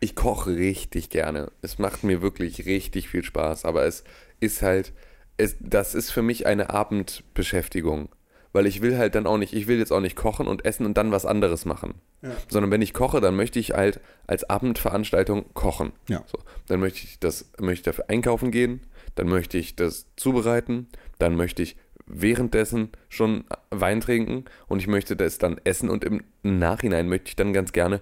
Ich 0.00 0.14
koche 0.16 0.56
richtig 0.56 1.10
gerne. 1.10 1.52
Es 1.60 1.78
macht 1.78 2.02
mir 2.04 2.22
wirklich 2.22 2.66
richtig 2.66 3.08
viel 3.08 3.22
Spaß, 3.22 3.64
aber 3.64 3.84
es 3.84 4.02
ist 4.40 4.62
halt, 4.62 4.92
es, 5.36 5.56
das 5.60 5.94
ist 5.94 6.10
für 6.10 6.22
mich 6.22 6.46
eine 6.46 6.70
Abendbeschäftigung. 6.70 8.08
Weil 8.54 8.66
ich 8.66 8.82
will 8.82 8.98
halt 8.98 9.14
dann 9.14 9.26
auch 9.26 9.38
nicht, 9.38 9.54
ich 9.54 9.66
will 9.66 9.78
jetzt 9.78 9.92
auch 9.92 10.00
nicht 10.00 10.14
kochen 10.14 10.46
und 10.46 10.66
essen 10.66 10.84
und 10.84 10.98
dann 10.98 11.10
was 11.10 11.24
anderes 11.24 11.64
machen. 11.64 11.94
Ja. 12.20 12.36
Sondern 12.48 12.70
wenn 12.70 12.82
ich 12.82 12.92
koche, 12.92 13.22
dann 13.22 13.34
möchte 13.34 13.58
ich 13.58 13.70
halt 13.70 13.98
als 14.26 14.44
Abendveranstaltung 14.44 15.54
kochen. 15.54 15.92
Ja. 16.06 16.22
So, 16.26 16.38
dann 16.66 16.80
möchte 16.80 16.98
ich 17.04 17.18
das, 17.18 17.50
möchte 17.58 17.80
ich 17.80 17.82
dafür 17.96 18.10
einkaufen 18.10 18.50
gehen, 18.50 18.80
dann 19.14 19.28
möchte 19.28 19.56
ich 19.56 19.74
das 19.74 20.04
zubereiten, 20.16 20.88
dann 21.18 21.34
möchte 21.34 21.62
ich 21.62 21.76
währenddessen 22.12 22.90
schon 23.08 23.44
Wein 23.70 24.00
trinken 24.00 24.44
und 24.68 24.78
ich 24.78 24.86
möchte 24.86 25.16
das 25.16 25.38
dann 25.38 25.60
essen 25.64 25.90
und 25.90 26.04
im 26.04 26.22
Nachhinein 26.42 27.08
möchte 27.08 27.28
ich 27.28 27.36
dann 27.36 27.52
ganz 27.52 27.72
gerne 27.72 28.00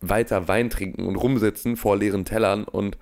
weiter 0.00 0.48
Wein 0.48 0.70
trinken 0.70 1.06
und 1.06 1.16
rumsitzen 1.16 1.76
vor 1.76 1.96
leeren 1.96 2.24
Tellern 2.24 2.64
und 2.64 2.96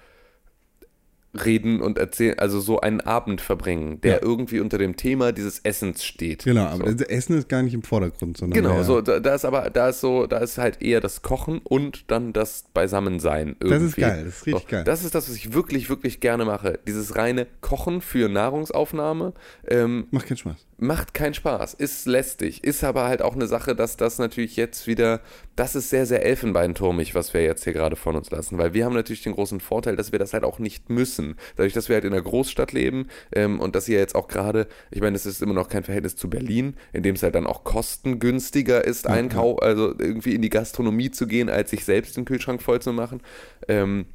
reden 1.45 1.81
und 1.81 1.99
erzählen, 1.99 2.39
also 2.39 2.61
so 2.61 2.81
einen 2.81 3.01
Abend 3.01 3.41
verbringen, 3.41 4.01
der 4.01 4.17
Ja. 4.17 4.23
irgendwie 4.23 4.61
unter 4.61 4.79
dem 4.79 4.97
Thema 4.97 5.33
dieses 5.33 5.59
Essens 5.61 6.05
steht. 6.05 6.45
Genau, 6.45 6.65
aber 6.65 6.89
so. 6.89 6.95
das 6.97 7.09
Essen 7.09 7.37
ist 7.39 7.49
gar 7.49 7.63
nicht 7.63 7.75
im 7.75 7.83
Vordergrund, 7.83 8.37
sondern 8.37 8.63
Genau, 8.63 8.83
so, 8.83 9.01
da, 9.01 9.21
da 9.21 9.35
ist 9.35 9.45
aber, 9.45 9.71
da 9.71 9.89
ist 9.89 10.01
so, 10.01 10.27
da 10.27 10.39
ist 10.39 10.59
halt 10.59 10.83
eher 10.83 11.01
das 11.01 11.23
Kochen 11.23 11.61
und 11.63 12.11
dann 12.11 12.33
das 12.33 12.65
Beisammensein 12.73 13.57
irgendwie. 13.61 13.69
Das 13.69 13.83
ist 13.83 13.97
geil, 13.97 14.23
das 14.25 14.35
ist 14.37 14.47
richtig 14.47 14.63
so, 14.63 14.71
geil. 14.71 14.85
Das 14.85 15.05
ist 15.05 15.15
das, 15.15 15.29
was 15.29 15.37
ich 15.37 15.53
wirklich, 15.53 15.89
wirklich 15.91 16.21
gerne 16.21 16.45
mache. 16.45 16.79
Dieses 16.87 17.17
reine 17.17 17.47
Kochen 17.61 18.01
für 18.01 18.29
Nahrungsaufnahme. 18.29 19.33
Ähm, 19.69 20.07
macht 20.11 20.27
keinen 20.27 20.37
Spaß. 20.39 20.67
Macht 20.79 21.15
keinen 21.15 21.33
Spaß, 21.33 21.75
ist 21.75 22.07
lästig, 22.07 22.63
ist 22.63 22.85
aber 22.85 23.05
halt 23.05 23.23
auch 23.23 23.35
eine 23.35 23.47
Sache, 23.47 23.75
dass 23.75 23.97
das 23.97 24.19
natürlich 24.19 24.57
jetzt 24.57 24.87
wieder, 24.87 25.21
das 25.55 25.75
ist 25.75 25.89
sehr, 25.89 26.05
sehr 26.05 26.25
elfenbeinturmig, 26.25 27.15
was 27.15 27.33
wir 27.33 27.43
jetzt 27.43 27.65
hier 27.65 27.73
gerade 27.73 27.97
von 27.97 28.15
uns 28.15 28.31
lassen, 28.31 28.59
weil 28.59 28.75
wir 28.75 28.85
haben 28.85 28.95
natürlich 28.95 29.23
den 29.23 29.33
großen 29.33 29.61
Vorteil, 29.61 29.97
dass 29.97 30.13
wir 30.13 30.19
das 30.19 30.35
halt 30.35 30.45
auch 30.45 30.59
nicht 30.59 30.91
müssen. 30.91 31.37
Dadurch, 31.57 31.73
dass 31.73 31.89
wir 31.89 31.95
halt 31.95 32.05
in 32.05 32.13
einer 32.13 32.23
Großstadt 32.23 32.73
leben 32.73 33.09
ähm, 33.33 33.59
und 33.59 33.75
dass 33.75 33.87
hier 33.87 33.99
jetzt 33.99 34.15
auch 34.15 34.29
gerade, 34.29 34.67
ich 34.91 35.01
meine, 35.01 35.17
es 35.17 35.25
ist 35.25 35.41
immer 35.41 35.55
noch 35.55 35.69
kein 35.69 35.85
Verhältnis 35.85 36.17
zu 36.17 36.29
Berlin, 36.29 36.77
in 36.93 37.03
dem 37.03 37.15
es 37.15 37.23
halt 37.23 37.35
dann 37.35 37.47
auch 37.47 37.65
kostengünstiger 37.65 38.85
ist, 38.85 39.07
Einkau, 39.07 39.57
also 39.57 39.95
irgendwie 39.99 40.35
in 40.35 40.43
die 40.43 40.51
Gastronomie 40.51 41.11
zu 41.11 41.27
gehen, 41.27 41.49
als 41.49 41.71
sich 41.71 41.85
selbst 41.85 42.17
den 42.17 42.27
Kühlschrank 42.27 42.61
voll 42.61 42.83
zu 42.83 42.93
machen. 42.93 43.23
Ähm, 43.69 44.07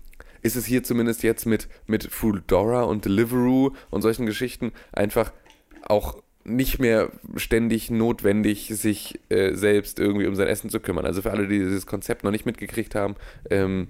ist 0.43 0.55
es 0.55 0.65
hier 0.65 0.83
zumindest 0.83 1.23
jetzt 1.23 1.45
mit, 1.45 1.67
mit 1.87 2.03
Foodora 2.03 2.83
und 2.83 3.05
Deliveroo 3.05 3.71
und 3.89 4.01
solchen 4.01 4.25
Geschichten 4.25 4.71
einfach 4.91 5.31
auch 5.83 6.21
nicht 6.43 6.79
mehr 6.79 7.11
ständig 7.35 7.89
notwendig, 7.91 8.67
sich 8.69 9.19
äh, 9.29 9.53
selbst 9.53 9.99
irgendwie 9.99 10.27
um 10.27 10.35
sein 10.35 10.47
Essen 10.47 10.69
zu 10.69 10.79
kümmern. 10.79 11.05
Also 11.05 11.21
für 11.21 11.31
alle, 11.31 11.47
die 11.47 11.59
dieses 11.59 11.85
Konzept 11.85 12.23
noch 12.23 12.31
nicht 12.31 12.45
mitgekriegt 12.45 12.95
haben, 12.95 13.15
ähm, 13.49 13.89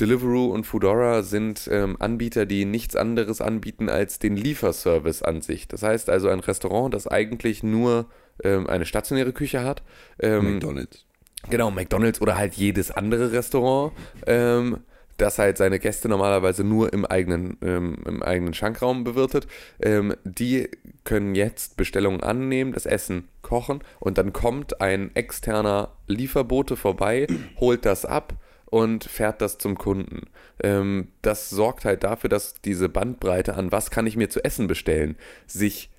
Deliveroo 0.00 0.46
und 0.46 0.64
Foodora 0.64 1.22
sind 1.22 1.68
ähm, 1.70 1.96
Anbieter, 2.00 2.46
die 2.46 2.64
nichts 2.64 2.96
anderes 2.96 3.40
anbieten 3.40 3.88
als 3.88 4.18
den 4.18 4.36
Lieferservice 4.36 5.22
an 5.22 5.40
sich. 5.40 5.68
Das 5.68 5.82
heißt 5.82 6.10
also 6.10 6.28
ein 6.28 6.40
Restaurant, 6.40 6.92
das 6.92 7.06
eigentlich 7.06 7.62
nur 7.62 8.06
ähm, 8.42 8.66
eine 8.66 8.86
stationäre 8.86 9.32
Küche 9.32 9.62
hat. 9.62 9.84
Ähm, 10.18 10.54
McDonalds. 10.54 11.06
Genau, 11.48 11.70
McDonalds 11.70 12.20
oder 12.20 12.36
halt 12.36 12.54
jedes 12.54 12.90
andere 12.90 13.30
Restaurant, 13.30 13.92
ähm, 15.14 15.24
das 15.24 15.38
halt 15.38 15.58
seine 15.58 15.78
Gäste 15.78 16.08
normalerweise 16.08 16.64
nur 16.64 16.92
im 16.92 17.04
eigenen, 17.04 17.56
ähm, 17.62 17.96
im 18.06 18.22
eigenen 18.22 18.54
Schankraum 18.54 19.04
bewirtet. 19.04 19.46
Ähm, 19.80 20.14
die 20.24 20.68
können 21.04 21.34
jetzt 21.34 21.76
Bestellungen 21.76 22.22
annehmen, 22.22 22.72
das 22.72 22.86
Essen 22.86 23.28
kochen 23.42 23.80
und 24.00 24.18
dann 24.18 24.32
kommt 24.32 24.80
ein 24.80 25.14
externer 25.14 25.92
Lieferbote 26.06 26.76
vorbei, 26.76 27.26
holt 27.60 27.84
das 27.84 28.04
ab 28.04 28.34
und 28.66 29.04
fährt 29.04 29.40
das 29.40 29.58
zum 29.58 29.78
Kunden. 29.78 30.22
Ähm, 30.62 31.08
das 31.22 31.50
sorgt 31.50 31.84
halt 31.84 32.04
dafür, 32.04 32.30
dass 32.30 32.54
diese 32.54 32.88
Bandbreite 32.88 33.54
an 33.54 33.72
was 33.72 33.90
kann 33.90 34.06
ich 34.06 34.16
mir 34.16 34.30
zu 34.30 34.44
essen 34.44 34.66
bestellen, 34.66 35.16
sich 35.46 35.90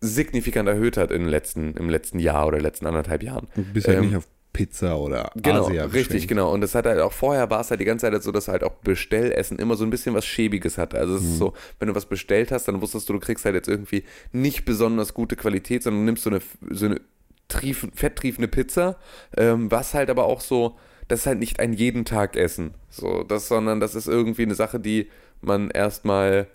signifikant 0.00 0.68
erhöht 0.68 0.96
hat 0.96 1.10
im 1.10 1.26
letzten, 1.26 1.74
im 1.74 1.90
letzten 1.90 2.20
Jahr 2.20 2.46
oder 2.46 2.60
letzten 2.60 2.86
anderthalb 2.86 3.22
Jahren. 3.22 3.48
Du 3.54 3.64
bist 3.64 3.88
halt 3.88 3.98
Ähm, 3.98 4.06
nicht 4.06 4.16
auf 4.16 4.28
Pizza 4.52 4.98
oder 4.98 5.30
Genau, 5.36 5.64
Asia 5.66 5.84
richtig, 5.84 6.02
beschränkt. 6.08 6.28
genau. 6.28 6.52
Und 6.52 6.60
das 6.60 6.74
hat 6.74 6.86
halt 6.86 7.00
auch 7.00 7.12
vorher 7.12 7.48
war 7.50 7.60
es 7.60 7.70
halt 7.70 7.80
die 7.80 7.84
ganze 7.84 8.10
Zeit 8.10 8.22
so, 8.22 8.32
dass 8.32 8.48
halt 8.48 8.62
auch 8.64 8.72
Bestellessen 8.84 9.58
immer 9.58 9.76
so 9.76 9.84
ein 9.84 9.90
bisschen 9.90 10.14
was 10.14 10.26
Schäbiges 10.26 10.78
hatte. 10.78 10.98
Also 10.98 11.16
es 11.16 11.22
ist 11.22 11.38
so, 11.38 11.54
wenn 11.78 11.88
du 11.88 11.94
was 11.94 12.06
bestellt 12.06 12.52
hast, 12.52 12.68
dann 12.68 12.80
wusstest 12.82 13.08
du, 13.08 13.14
du 13.14 13.20
kriegst 13.20 13.44
halt 13.44 13.54
jetzt 13.54 13.68
irgendwie 13.68 14.04
nicht 14.32 14.64
besonders 14.64 15.14
gute 15.14 15.36
Qualität, 15.36 15.82
sondern 15.82 16.04
nimmst 16.04 16.24
so 16.24 16.30
eine, 16.30 16.40
so 16.70 16.86
eine 16.86 17.00
trief, 17.48 17.86
fetttriefende 17.94 18.48
Pizza, 18.48 18.96
ähm, 19.36 19.70
was 19.70 19.94
halt 19.94 20.10
aber 20.10 20.24
auch 20.24 20.40
so, 20.40 20.76
das 21.08 21.20
ist 21.20 21.26
halt 21.26 21.38
nicht 21.38 21.58
ein 21.60 21.72
jeden 21.72 22.04
Tag 22.04 22.36
Essen. 22.36 22.74
So, 22.90 23.22
das, 23.24 23.48
sondern 23.48 23.80
das 23.80 23.94
ist 23.94 24.06
irgendwie 24.06 24.42
eine 24.42 24.54
Sache, 24.54 24.80
die 24.80 25.08
man 25.40 25.70
erstmal 25.70 26.46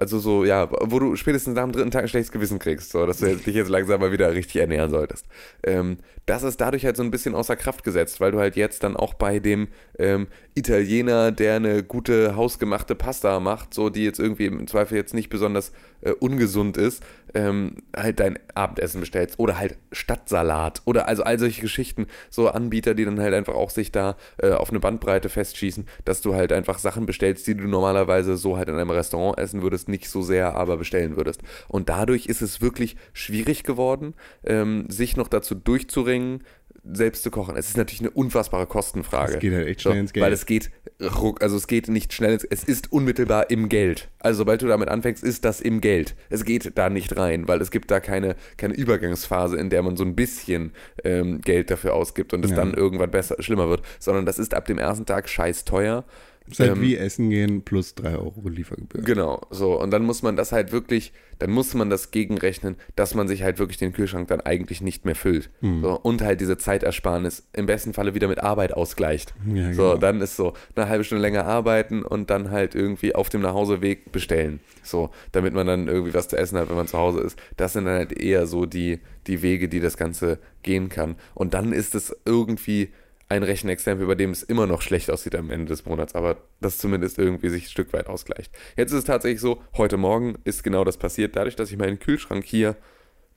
also 0.00 0.18
so, 0.18 0.44
ja, 0.44 0.68
wo 0.70 0.98
du 0.98 1.16
spätestens 1.16 1.54
nach 1.54 1.62
dem 1.64 1.72
dritten 1.72 1.90
Tag 1.90 2.02
ein 2.02 2.08
schlechtes 2.08 2.32
Gewissen 2.32 2.58
kriegst, 2.58 2.90
so, 2.92 3.04
dass 3.06 3.18
du 3.18 3.26
jetzt- 3.26 3.46
dich 3.46 3.54
jetzt 3.54 3.68
langsam 3.68 4.00
mal 4.00 4.12
wieder 4.12 4.32
richtig 4.32 4.60
ernähren 4.60 4.90
solltest. 4.90 5.26
Ähm, 5.64 5.98
das 6.26 6.42
ist 6.44 6.60
dadurch 6.60 6.84
halt 6.84 6.96
so 6.96 7.02
ein 7.02 7.10
bisschen 7.10 7.34
außer 7.34 7.56
Kraft 7.56 7.84
gesetzt, 7.84 8.20
weil 8.20 8.32
du 8.32 8.38
halt 8.38 8.56
jetzt 8.56 8.84
dann 8.84 8.96
auch 8.96 9.14
bei 9.14 9.38
dem 9.38 9.68
ähm, 9.98 10.28
Italiener, 10.54 11.32
der 11.32 11.56
eine 11.56 11.82
gute 11.82 12.36
hausgemachte 12.36 12.94
Pasta 12.94 13.40
macht, 13.40 13.74
so 13.74 13.90
die 13.90 14.04
jetzt 14.04 14.20
irgendwie 14.20 14.46
im 14.46 14.66
Zweifel 14.66 14.96
jetzt 14.96 15.14
nicht 15.14 15.28
besonders 15.30 15.72
äh, 16.02 16.12
ungesund 16.12 16.76
ist, 16.76 17.02
ähm, 17.34 17.76
halt 17.96 18.20
dein 18.20 18.38
Abendessen 18.54 19.00
bestellst 19.00 19.38
oder 19.38 19.58
halt 19.58 19.78
Stadtsalat 19.92 20.82
oder 20.84 21.08
also 21.08 21.22
all 21.22 21.38
solche 21.38 21.60
Geschichten, 21.60 22.06
so 22.30 22.48
Anbieter, 22.48 22.94
die 22.94 23.04
dann 23.04 23.20
halt 23.20 23.34
einfach 23.34 23.54
auch 23.54 23.70
sich 23.70 23.92
da 23.92 24.16
äh, 24.38 24.52
auf 24.52 24.70
eine 24.70 24.80
Bandbreite 24.80 25.28
festschießen, 25.28 25.86
dass 26.04 26.20
du 26.20 26.34
halt 26.34 26.52
einfach 26.52 26.78
Sachen 26.78 27.06
bestellst, 27.06 27.46
die 27.46 27.56
du 27.56 27.64
normalerweise 27.64 28.36
so 28.36 28.56
halt 28.56 28.68
in 28.68 28.76
einem 28.76 28.90
Restaurant 28.90 29.38
essen 29.38 29.62
würdest, 29.62 29.88
nicht 29.88 30.08
so 30.08 30.22
sehr 30.22 30.54
aber 30.54 30.76
bestellen 30.76 31.16
würdest. 31.16 31.42
Und 31.68 31.88
dadurch 31.88 32.26
ist 32.26 32.42
es 32.42 32.60
wirklich 32.60 32.96
schwierig 33.12 33.64
geworden, 33.64 34.14
ähm, 34.44 34.86
sich 34.88 35.16
noch 35.16 35.28
dazu 35.28 35.54
durchzuringen, 35.54 36.44
selbst 36.84 37.22
zu 37.22 37.30
kochen. 37.30 37.56
Es 37.56 37.68
ist 37.68 37.76
natürlich 37.76 38.00
eine 38.00 38.10
unfassbare 38.10 38.66
Kostenfrage. 38.66 39.34
Es 39.34 39.38
geht 39.40 39.52
halt 39.54 39.66
echt 39.68 39.82
schnell 39.82 39.98
ins 39.98 40.12
Geld. 40.12 40.24
Weil 40.26 40.32
es 40.32 40.46
geht 40.46 40.70
ruck, 41.00 41.42
also 41.42 41.56
es 41.56 41.66
geht 41.66 41.88
nicht 41.88 42.12
schnell 42.12 42.32
ins, 42.34 42.44
es 42.44 42.64
ist 42.64 42.92
unmittelbar 42.92 43.50
im 43.50 43.68
Geld. 43.68 44.08
Also 44.18 44.38
sobald 44.38 44.62
du 44.62 44.66
damit 44.66 44.88
anfängst, 44.88 45.22
ist 45.22 45.44
das 45.44 45.60
im 45.60 45.80
Geld. 45.80 46.14
Es 46.30 46.44
geht 46.44 46.72
da 46.76 46.90
nicht 46.90 47.16
rein, 47.16 47.46
weil 47.48 47.60
es 47.60 47.70
gibt 47.70 47.90
da 47.90 48.00
keine, 48.00 48.36
keine 48.56 48.74
Übergangsphase, 48.74 49.56
in 49.56 49.70
der 49.70 49.82
man 49.82 49.96
so 49.96 50.04
ein 50.04 50.14
bisschen 50.16 50.72
ähm, 51.04 51.40
Geld 51.40 51.70
dafür 51.70 51.94
ausgibt 51.94 52.34
und 52.34 52.44
es 52.44 52.50
Ja. 52.50 52.56
dann 52.58 52.74
irgendwann 52.74 53.10
besser, 53.10 53.36
schlimmer 53.40 53.68
wird, 53.68 53.82
sondern 53.98 54.26
das 54.26 54.38
ist 54.38 54.54
ab 54.54 54.66
dem 54.66 54.78
ersten 54.78 55.06
Tag 55.06 55.28
scheiß 55.28 55.64
teuer. 55.64 56.04
Ist 56.48 56.58
halt 56.58 56.72
Ähm, 56.72 56.80
wie 56.80 56.96
Essen 56.96 57.30
gehen 57.30 57.62
plus 57.62 57.94
3 57.94 58.16
Euro 58.16 58.48
Liefergebühr. 58.48 59.02
Genau, 59.04 59.40
so. 59.50 59.80
Und 59.80 59.92
dann 59.92 60.02
muss 60.04 60.22
man 60.22 60.34
das 60.36 60.50
halt 60.50 60.72
wirklich, 60.72 61.12
dann 61.42 61.50
muss 61.50 61.74
man 61.74 61.90
das 61.90 62.12
gegenrechnen, 62.12 62.76
dass 62.94 63.16
man 63.16 63.26
sich 63.26 63.42
halt 63.42 63.58
wirklich 63.58 63.76
den 63.76 63.92
Kühlschrank 63.92 64.28
dann 64.28 64.40
eigentlich 64.40 64.80
nicht 64.80 65.04
mehr 65.04 65.16
füllt. 65.16 65.50
Hm. 65.58 65.82
So, 65.82 65.98
und 66.00 66.22
halt 66.22 66.40
diese 66.40 66.56
Zeitersparnis 66.56 67.48
im 67.52 67.66
besten 67.66 67.94
Falle 67.94 68.14
wieder 68.14 68.28
mit 68.28 68.38
Arbeit 68.38 68.72
ausgleicht. 68.74 69.34
Ja, 69.52 69.72
So, 69.72 69.88
genau. 69.88 69.96
dann 69.96 70.20
ist 70.20 70.36
so 70.36 70.52
eine 70.76 70.88
halbe 70.88 71.02
Stunde 71.02 71.20
länger 71.20 71.44
arbeiten 71.44 72.04
und 72.04 72.30
dann 72.30 72.52
halt 72.52 72.76
irgendwie 72.76 73.16
auf 73.16 73.28
dem 73.28 73.40
Nachhauseweg 73.40 74.12
bestellen. 74.12 74.60
So, 74.84 75.10
damit 75.32 75.52
man 75.52 75.66
dann 75.66 75.88
irgendwie 75.88 76.14
was 76.14 76.28
zu 76.28 76.36
essen 76.36 76.56
hat, 76.58 76.68
wenn 76.68 76.76
man 76.76 76.86
zu 76.86 76.96
Hause 76.96 77.18
ist. 77.22 77.36
Das 77.56 77.72
sind 77.72 77.86
dann 77.86 77.94
halt 77.96 78.12
eher 78.12 78.46
so 78.46 78.64
die, 78.64 79.00
die 79.26 79.42
Wege, 79.42 79.68
die 79.68 79.80
das 79.80 79.96
Ganze 79.96 80.38
gehen 80.62 80.90
kann. 80.90 81.16
Und 81.34 81.54
dann 81.54 81.72
ist 81.72 81.96
es 81.96 82.16
irgendwie 82.24 82.90
ein 83.32 83.42
Rechenexempel, 83.42 84.06
bei 84.06 84.14
dem 84.14 84.30
es 84.30 84.42
immer 84.42 84.66
noch 84.66 84.82
schlecht 84.82 85.10
aussieht 85.10 85.34
am 85.34 85.50
Ende 85.50 85.66
des 85.66 85.86
Monats, 85.86 86.14
aber 86.14 86.36
das 86.60 86.78
zumindest 86.78 87.18
irgendwie 87.18 87.48
sich 87.48 87.64
ein 87.64 87.70
Stück 87.70 87.92
weit 87.92 88.06
ausgleicht. 88.06 88.52
Jetzt 88.76 88.92
ist 88.92 88.98
es 88.98 89.04
tatsächlich 89.04 89.40
so, 89.40 89.62
heute 89.76 89.96
Morgen 89.96 90.36
ist 90.44 90.62
genau 90.62 90.84
das 90.84 90.98
passiert, 90.98 91.34
dadurch, 91.34 91.56
dass 91.56 91.70
ich 91.70 91.78
meinen 91.78 91.98
Kühlschrank 91.98 92.44
hier 92.44 92.76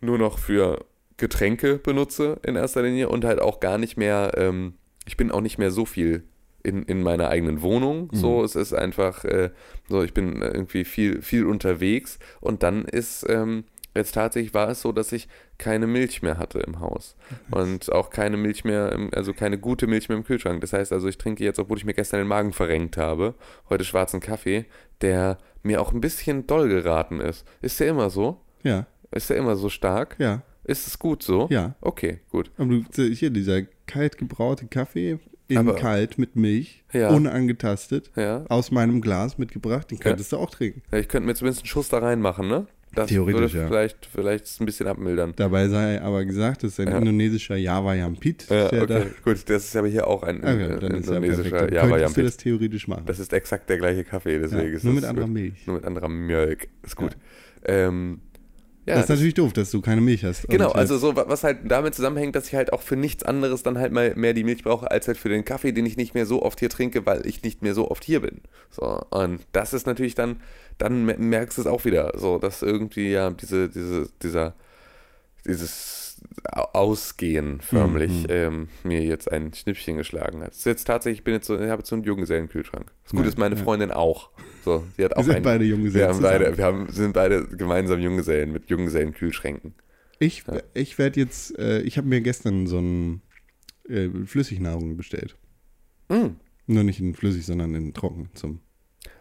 nur 0.01 0.17
noch 0.17 0.37
für 0.37 0.85
Getränke 1.17 1.77
benutze 1.77 2.39
in 2.45 2.55
erster 2.55 2.83
Linie 2.83 3.07
und 3.07 3.23
halt 3.23 3.41
auch 3.41 3.61
gar 3.61 3.77
nicht 3.77 3.95
mehr, 3.95 4.33
ähm, 4.35 4.73
ich 5.05 5.15
bin 5.15 5.31
auch 5.31 5.41
nicht 5.41 5.57
mehr 5.57 5.71
so 5.71 5.85
viel 5.85 6.23
in, 6.61 6.83
in 6.83 7.01
meiner 7.01 7.29
eigenen 7.29 7.61
Wohnung. 7.61 8.09
So, 8.11 8.43
es 8.43 8.55
ist 8.55 8.73
einfach, 8.73 9.23
äh, 9.23 9.51
so, 9.87 10.03
ich 10.03 10.13
bin 10.13 10.41
irgendwie 10.41 10.83
viel, 10.83 11.21
viel 11.21 11.45
unterwegs 11.45 12.19
und 12.41 12.63
dann 12.63 12.85
ist, 12.85 13.25
ähm, 13.29 13.65
jetzt 13.95 14.13
tatsächlich 14.13 14.53
war 14.53 14.69
es 14.69 14.81
so, 14.81 14.91
dass 14.91 15.11
ich 15.11 15.27
keine 15.57 15.87
Milch 15.87 16.21
mehr 16.21 16.37
hatte 16.37 16.59
im 16.59 16.79
Haus 16.79 17.15
und 17.51 17.91
auch 17.91 18.09
keine 18.09 18.37
Milch 18.37 18.63
mehr, 18.63 18.91
im, 18.91 19.09
also 19.13 19.33
keine 19.33 19.57
gute 19.57 19.87
Milch 19.87 20.09
mehr 20.09 20.17
im 20.17 20.23
Kühlschrank. 20.23 20.61
Das 20.61 20.73
heißt 20.73 20.91
also, 20.93 21.07
ich 21.07 21.17
trinke 21.17 21.43
jetzt, 21.43 21.59
obwohl 21.59 21.77
ich 21.77 21.85
mir 21.85 21.93
gestern 21.93 22.19
den 22.19 22.27
Magen 22.27 22.53
verrenkt 22.53 22.97
habe, 22.97 23.35
heute 23.69 23.85
schwarzen 23.85 24.19
Kaffee, 24.19 24.65
der 25.01 25.37
mir 25.63 25.81
auch 25.81 25.91
ein 25.93 26.01
bisschen 26.01 26.45
doll 26.47 26.67
geraten 26.69 27.19
ist. 27.19 27.45
Ist 27.61 27.79
der 27.79 27.87
immer 27.89 28.09
so? 28.09 28.41
Ja, 28.63 28.85
Ist 29.11 29.29
der 29.29 29.37
immer 29.37 29.55
so 29.55 29.69
stark? 29.69 30.15
ja. 30.19 30.41
Ist 30.67 30.87
es 30.87 30.97
gut 30.97 31.21
so? 31.21 31.47
Ja. 31.51 31.75
Okay, 31.79 32.21
gut. 32.31 32.49
Aber 32.57 32.79
du, 32.95 33.03
hier, 33.03 33.29
dieser 33.29 33.61
kalt 33.85 34.17
gebraute 34.17 34.65
Kaffee 34.65 35.19
in 35.47 35.57
Aber- 35.57 35.75
kalt 35.75 36.17
mit 36.17 36.35
Milch, 36.35 36.83
Ja. 36.93 37.09
unangetastet, 37.09 38.11
Ja. 38.15 38.45
aus 38.49 38.71
meinem 38.71 39.01
Glas 39.01 39.37
mitgebracht, 39.37 39.91
den 39.91 39.99
könntest 39.99 40.31
du 40.31 40.37
auch 40.37 40.49
trinken. 40.49 40.81
ja 40.91 40.97
ich 40.99 41.07
könnte 41.07 41.27
mir 41.27 41.35
zumindest 41.35 41.61
einen 41.61 41.67
Schuss 41.67 41.89
da 41.89 41.99
reinmachen, 41.99 42.47
ne? 42.47 42.67
Das 42.93 43.09
Theoretisch, 43.09 43.53
würde 43.53 43.57
ja. 43.57 43.67
vielleicht, 43.67 44.05
vielleicht 44.05 44.45
es 44.45 44.59
ein 44.61 44.65
bisschen 44.65 44.87
abmildern. 44.87 45.33
Dabei 45.35 45.67
sei 45.67 46.01
aber 46.01 46.23
gesagt, 46.23 46.63
das 46.63 46.71
ist 46.71 46.79
ein 46.79 46.87
Ja. 46.87 46.97
indonesischer 46.97 47.57
Java 47.57 47.93
Yampit. 47.93 48.47
Ja, 48.49 48.67
okay, 48.67 49.07
gut, 49.25 49.49
das 49.49 49.65
ist 49.65 49.75
aber 49.75 49.87
hier 49.89 50.07
auch 50.07 50.23
ein 50.23 50.37
okay, 50.37 50.61
ja 50.61 50.67
perfekt. 50.77 50.93
indonesischer 51.05 51.49
Dann 51.67 51.73
Java 51.73 51.87
könntest 51.89 51.97
du 51.97 52.01
Yampit. 52.21 52.25
das 52.25 52.37
theoretisch 52.37 52.87
machen. 52.87 53.03
Das 53.05 53.19
ist 53.19 53.33
exakt 53.33 53.69
der 53.69 53.77
gleiche 53.79 54.05
Kaffee, 54.05 54.39
deswegen 54.39 54.73
ja, 54.73 54.79
nur 54.83 54.93
mit 54.93 55.03
anderer 55.03 55.25
gut. 55.25 55.33
Milch. 55.33 55.67
Nur 55.67 55.75
mit 55.75 55.85
anderer 55.85 56.07
Milch. 56.07 56.69
Ist 56.83 56.95
gut. 56.95 57.17
Ähm, 57.65 58.21
ja, 58.85 58.95
das 58.95 59.05
ist 59.05 59.09
natürlich 59.09 59.33
doof, 59.33 59.51
dass 59.53 59.71
du 59.71 59.81
keine 59.81 60.01
Milch 60.01 60.23
hast. 60.23 60.47
Genau, 60.47 60.69
äh, 60.71 60.73
also 60.75 60.97
so, 60.97 61.15
wa- 61.15 61.25
was 61.27 61.43
halt 61.43 61.59
damit 61.69 61.95
zusammenhängt, 61.95 62.35
dass 62.35 62.47
ich 62.47 62.55
halt 62.55 62.71
auch 62.71 62.81
für 62.81 62.95
nichts 62.95 63.23
anderes 63.23 63.63
dann 63.63 63.77
halt 63.77 63.91
mal 63.91 64.13
mehr 64.15 64.33
die 64.33 64.43
Milch 64.43 64.63
brauche, 64.63 64.89
als 64.91 65.07
halt 65.07 65.17
für 65.17 65.29
den 65.29 65.43
Kaffee, 65.43 65.71
den 65.71 65.85
ich 65.85 65.97
nicht 65.97 66.13
mehr 66.13 66.25
so 66.25 66.43
oft 66.43 66.59
hier 66.59 66.69
trinke, 66.69 67.05
weil 67.05 67.25
ich 67.25 67.41
nicht 67.41 67.61
mehr 67.61 67.73
so 67.73 67.89
oft 67.89 68.03
hier 68.03 68.21
bin. 68.21 68.41
So, 68.71 69.01
und 69.09 69.39
das 69.53 69.73
ist 69.73 69.87
natürlich 69.87 70.13
dann, 70.15 70.37
dann 70.77 71.05
mer- 71.05 71.17
merkst 71.17 71.57
du 71.57 71.61
es 71.63 71.67
auch 71.67 71.83
wieder, 71.85 72.11
so, 72.15 72.37
dass 72.37 72.61
irgendwie 72.61 73.09
ja 73.11 73.31
diese, 73.31 73.69
diese, 73.69 74.07
dieser, 74.21 74.53
dieses 75.45 76.04
Ausgehen 76.51 77.61
förmlich 77.61 78.23
Mhm. 78.23 78.27
ähm, 78.29 78.67
mir 78.83 79.01
jetzt 79.03 79.31
ein 79.31 79.53
Schnippchen 79.53 79.97
geschlagen 79.97 80.41
hat. 80.41 80.49
Das 80.49 80.57
ist 80.57 80.65
jetzt 80.65 80.85
tatsächlich, 80.85 81.19
ich 81.19 81.23
bin 81.23 81.33
jetzt 81.33 81.47
so, 81.47 81.59
ich 81.59 81.69
habe 81.69 81.79
jetzt 81.81 81.89
so 81.89 81.95
einen 81.95 82.03
Junggesellenkühlschrank. 82.03 82.91
Das 83.03 83.11
Gute 83.11 83.23
Ja, 83.23 83.29
ist 83.29 83.37
meine 83.37 83.55
ja. 83.55 83.63
Freundin 83.63 83.91
auch. 83.91 84.29
So, 84.63 84.83
sie 84.95 85.03
hat 85.03 85.17
auch 85.17 85.23
sind 85.23 85.35
einen, 85.35 85.43
beide 85.43 85.65
Junggesellen 85.65 86.07
Wir 86.07 86.13
haben 86.13 86.21
beide, 86.21 86.57
wir 86.57 86.63
haben, 86.63 86.87
sind 86.89 87.13
beide 87.13 87.45
gemeinsam 87.47 87.99
Junggesellen 87.99 88.51
mit 88.51 88.69
Junggesellenkühlschränken. 88.69 89.73
Ich, 90.19 90.43
ich 90.73 90.97
werde 90.97 91.19
jetzt, 91.19 91.57
äh, 91.59 91.81
ich 91.81 91.97
habe 91.97 92.07
mir 92.07 92.21
gestern 92.21 92.67
so 92.67 92.79
ein 92.79 93.21
äh, 93.89 94.09
Flüssignahrung 94.25 94.97
bestellt. 94.97 95.35
Mm. 96.09 96.37
Nur 96.67 96.83
nicht 96.83 96.99
in 96.99 97.13
flüssig, 97.13 97.45
sondern 97.45 97.75
in 97.75 97.93
trocken 97.93 98.29
zum 98.33 98.59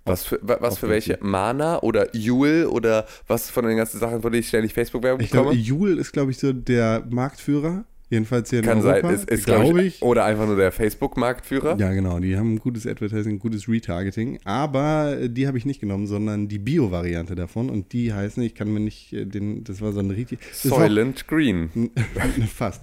Was 0.07 0.25
für, 0.25 0.38
wa- 0.43 0.59
was 0.61 0.79
für 0.79 0.88
welche? 0.88 1.19
Mana 1.23 1.81
oder 1.81 2.14
Jule 2.14 2.69
oder 2.71 3.07
was 3.27 3.49
von 3.51 3.64
den 3.64 3.77
ganzen 3.77 3.99
Sachen, 4.01 4.21
von 4.21 4.31
denen 4.33 4.40
ich 4.40 4.49
ständig 4.49 4.75
Facebook-Werbung 4.75 5.21
Ich 5.23 5.31
glaube, 5.31 5.51
bekomme? 5.51 5.62
Jule 5.62 6.01
ist, 6.01 6.12
glaube 6.12 6.31
ich, 6.31 6.38
so 6.38 6.53
der 6.53 7.07
Marktführer. 7.09 7.85
Jedenfalls 8.11 8.51
hier 8.51 8.59
in 8.59 8.67
Kann 8.67 8.83
Europa. 8.83 9.01
sein, 9.09 9.14
ist, 9.14 9.31
ist 9.31 9.47
glaube 9.47 9.64
glaube 9.64 9.83
ich. 9.83 10.03
Oder 10.03 10.27
einfach 10.27 10.47
nur 10.47 10.57
der 10.57 10.71
Facebook-Marktführer. 10.73 11.77
Ja, 11.79 11.90
genau. 11.95 12.19
Die 12.21 12.37
haben 12.37 12.55
ein 12.55 12.59
gutes 12.59 12.87
Advertising, 12.87 13.38
gutes 13.38 13.67
Retargeting. 13.67 14.38
Aber 14.45 15.17
äh, 15.19 15.31
die 15.31 15.47
habe 15.47 15.57
ich 15.57 15.64
nicht 15.64 15.81
genommen, 15.81 16.07
sondern 16.07 16.47
die 16.49 16.59
Bio-Variante 16.59 17.35
davon. 17.35 17.71
Und 17.71 17.93
die 17.95 18.12
heißen, 18.12 18.43
ich 18.43 18.55
kann 18.55 18.73
mir 18.73 18.81
nicht 18.81 19.14
äh, 19.14 19.25
den, 19.25 19.64
das 19.64 19.81
war 19.81 19.93
so 19.93 20.01
ein 20.01 20.11
richtig. 20.11 20.38
Soylent 20.53 21.27
Green. 21.27 21.71
Fast. 22.55 22.83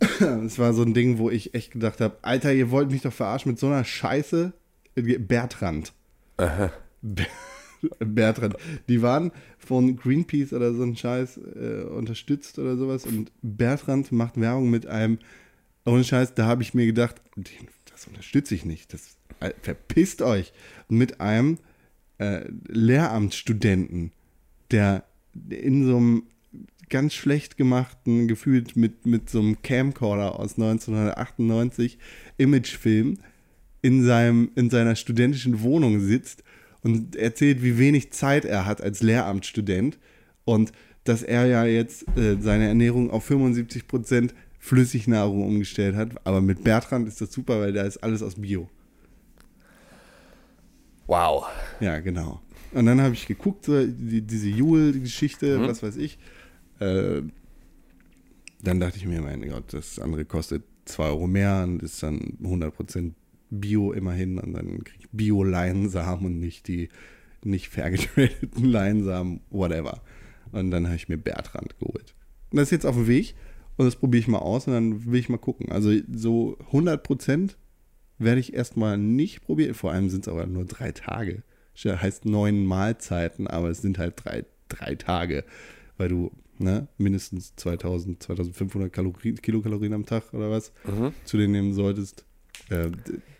Es 0.46 0.58
war 0.58 0.72
so 0.72 0.82
ein 0.82 0.94
Ding, 0.94 1.18
wo 1.18 1.28
ich 1.30 1.54
echt 1.54 1.72
gedacht 1.72 2.00
habe, 2.00 2.16
Alter, 2.22 2.52
ihr 2.52 2.70
wollt 2.70 2.90
mich 2.90 3.02
doch 3.02 3.12
verarschen 3.12 3.52
mit 3.52 3.60
so 3.60 3.66
einer 3.66 3.84
Scheiße. 3.84 4.54
Bertrand. 4.96 5.92
Ber- 6.36 6.70
Bertrand. 7.98 8.56
Die 8.88 9.02
waren 9.02 9.30
von 9.58 9.96
Greenpeace 9.96 10.52
oder 10.52 10.72
so 10.74 10.82
ein 10.82 10.96
Scheiß 10.96 11.38
äh, 11.38 11.82
unterstützt 11.84 12.58
oder 12.58 12.76
sowas. 12.76 13.04
Und 13.06 13.30
Bertrand 13.42 14.10
macht 14.12 14.40
Werbung 14.40 14.70
mit 14.70 14.86
einem, 14.86 15.18
ohne 15.84 16.04
Scheiß, 16.04 16.34
da 16.34 16.46
habe 16.46 16.62
ich 16.62 16.74
mir 16.74 16.86
gedacht, 16.86 17.20
den- 17.36 17.68
das 17.90 18.06
unterstütze 18.06 18.54
ich 18.54 18.64
nicht. 18.64 18.92
Das, 18.92 19.16
äh, 19.40 19.52
verpisst 19.62 20.22
euch. 20.22 20.52
Mit 20.88 21.20
einem 21.20 21.58
äh, 22.18 22.48
Lehramtsstudenten, 22.68 24.12
der 24.70 25.04
in 25.50 25.84
so 25.86 25.96
einem 25.96 26.22
ganz 26.90 27.14
schlecht 27.14 27.56
gemachten, 27.56 28.28
gefühlt 28.28 28.76
mit, 28.76 29.06
mit 29.06 29.28
so 29.30 29.40
einem 29.40 29.60
Camcorder 29.62 30.38
aus 30.38 30.52
1998 30.58 31.98
Imagefilm 32.36 33.18
in, 33.84 34.02
seinem, 34.02 34.50
in 34.54 34.70
seiner 34.70 34.96
studentischen 34.96 35.60
Wohnung 35.60 36.00
sitzt 36.00 36.42
und 36.80 37.16
erzählt, 37.16 37.62
wie 37.62 37.76
wenig 37.76 38.12
Zeit 38.12 38.46
er 38.46 38.64
hat 38.64 38.80
als 38.80 39.02
Lehramtsstudent 39.02 39.98
und 40.46 40.72
dass 41.04 41.22
er 41.22 41.44
ja 41.44 41.66
jetzt 41.66 42.06
äh, 42.16 42.38
seine 42.40 42.66
Ernährung 42.66 43.10
auf 43.10 43.30
75% 43.30 44.30
Flüssignahrung 44.58 45.46
umgestellt 45.46 45.96
hat. 45.96 46.26
Aber 46.26 46.40
mit 46.40 46.64
Bertrand 46.64 47.06
ist 47.06 47.20
das 47.20 47.30
super, 47.30 47.60
weil 47.60 47.74
da 47.74 47.82
ist 47.82 47.98
alles 47.98 48.22
aus 48.22 48.36
Bio. 48.36 48.70
Wow. 51.06 51.44
Ja, 51.80 52.00
genau. 52.00 52.40
Und 52.72 52.86
dann 52.86 53.02
habe 53.02 53.12
ich 53.12 53.26
geguckt, 53.26 53.66
so, 53.66 53.86
die, 53.86 54.22
diese 54.22 54.48
Jule-Geschichte, 54.48 55.60
was 55.60 55.82
weiß 55.82 55.96
ich. 55.98 56.18
Äh, 56.80 57.20
dann 58.62 58.80
dachte 58.80 58.96
ich 58.96 59.04
mir, 59.04 59.20
mein 59.20 59.46
Gott, 59.46 59.74
das 59.74 59.98
andere 59.98 60.24
kostet 60.24 60.62
2 60.86 61.04
Euro 61.04 61.26
mehr 61.26 61.64
und 61.64 61.82
ist 61.82 62.02
dann 62.02 62.38
100% 62.42 63.12
Bio 63.60 63.92
immerhin. 63.92 64.38
Und 64.38 64.52
dann 64.54 64.84
kriege 64.84 65.00
ich 65.00 65.08
Bio-Leinsamen 65.10 66.26
und 66.26 66.40
nicht 66.40 66.68
die 66.68 66.88
nicht 67.44 67.68
fairgetradeten 67.68 68.64
Leinsamen, 68.70 69.40
whatever. 69.50 70.02
Und 70.52 70.70
dann 70.70 70.86
habe 70.86 70.96
ich 70.96 71.08
mir 71.08 71.18
Bertrand 71.18 71.78
geholt. 71.78 72.14
Und 72.50 72.58
das 72.58 72.68
ist 72.68 72.72
jetzt 72.72 72.86
auf 72.86 72.94
dem 72.94 73.06
Weg 73.06 73.34
und 73.76 73.86
das 73.86 73.96
probiere 73.96 74.20
ich 74.20 74.28
mal 74.28 74.38
aus 74.38 74.66
und 74.66 74.72
dann 74.72 75.06
will 75.06 75.20
ich 75.20 75.28
mal 75.28 75.38
gucken. 75.38 75.70
Also 75.72 75.92
so 76.12 76.56
100% 76.72 77.56
werde 78.18 78.40
ich 78.40 78.54
erstmal 78.54 78.96
nicht 78.96 79.42
probieren. 79.42 79.74
Vor 79.74 79.92
allem 79.92 80.08
sind 80.08 80.26
es 80.26 80.32
aber 80.32 80.46
nur 80.46 80.64
drei 80.64 80.92
Tage. 80.92 81.42
Das 81.82 82.00
heißt 82.00 82.24
neun 82.24 82.64
Mahlzeiten, 82.64 83.48
aber 83.48 83.68
es 83.70 83.82
sind 83.82 83.98
halt 83.98 84.14
drei, 84.16 84.44
drei 84.68 84.94
Tage, 84.94 85.44
weil 85.96 86.08
du 86.08 86.30
ne, 86.58 86.86
mindestens 86.98 87.56
2000, 87.56 88.22
2500 88.22 88.92
Kalorien, 88.92 89.36
Kilokalorien 89.36 89.92
am 89.92 90.06
Tag 90.06 90.32
oder 90.32 90.50
was 90.50 90.72
zu 91.24 91.36
dir 91.36 91.48
nehmen 91.48 91.74
solltest. 91.74 92.24
Äh, 92.70 92.90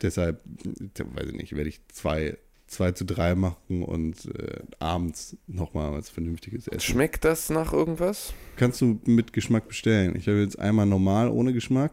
deshalb, 0.03 0.41
weiß 0.45 1.29
ich 1.29 1.35
nicht, 1.35 1.57
werde 1.57 1.69
ich 1.69 1.81
zwei, 1.89 2.37
zwei 2.67 2.93
zu 2.93 3.05
drei 3.05 3.35
machen 3.35 3.83
und 3.83 4.27
äh, 4.39 4.61
abends 4.79 5.37
nochmal 5.47 5.93
was 5.93 6.11
Vernünftiges 6.11 6.69
essen. 6.69 6.81
Schmeckt 6.81 7.25
das 7.25 7.51
nach 7.51 7.73
irgendwas? 7.73 8.35
Kannst 8.57 8.81
du 8.81 9.01
mit 9.07 9.33
Geschmack 9.33 9.69
bestellen. 9.69 10.15
Ich 10.17 10.29
habe 10.29 10.41
jetzt 10.41 10.59
einmal 10.59 10.87
normal 10.87 11.29
ohne 11.29 11.53
Geschmack 11.53 11.93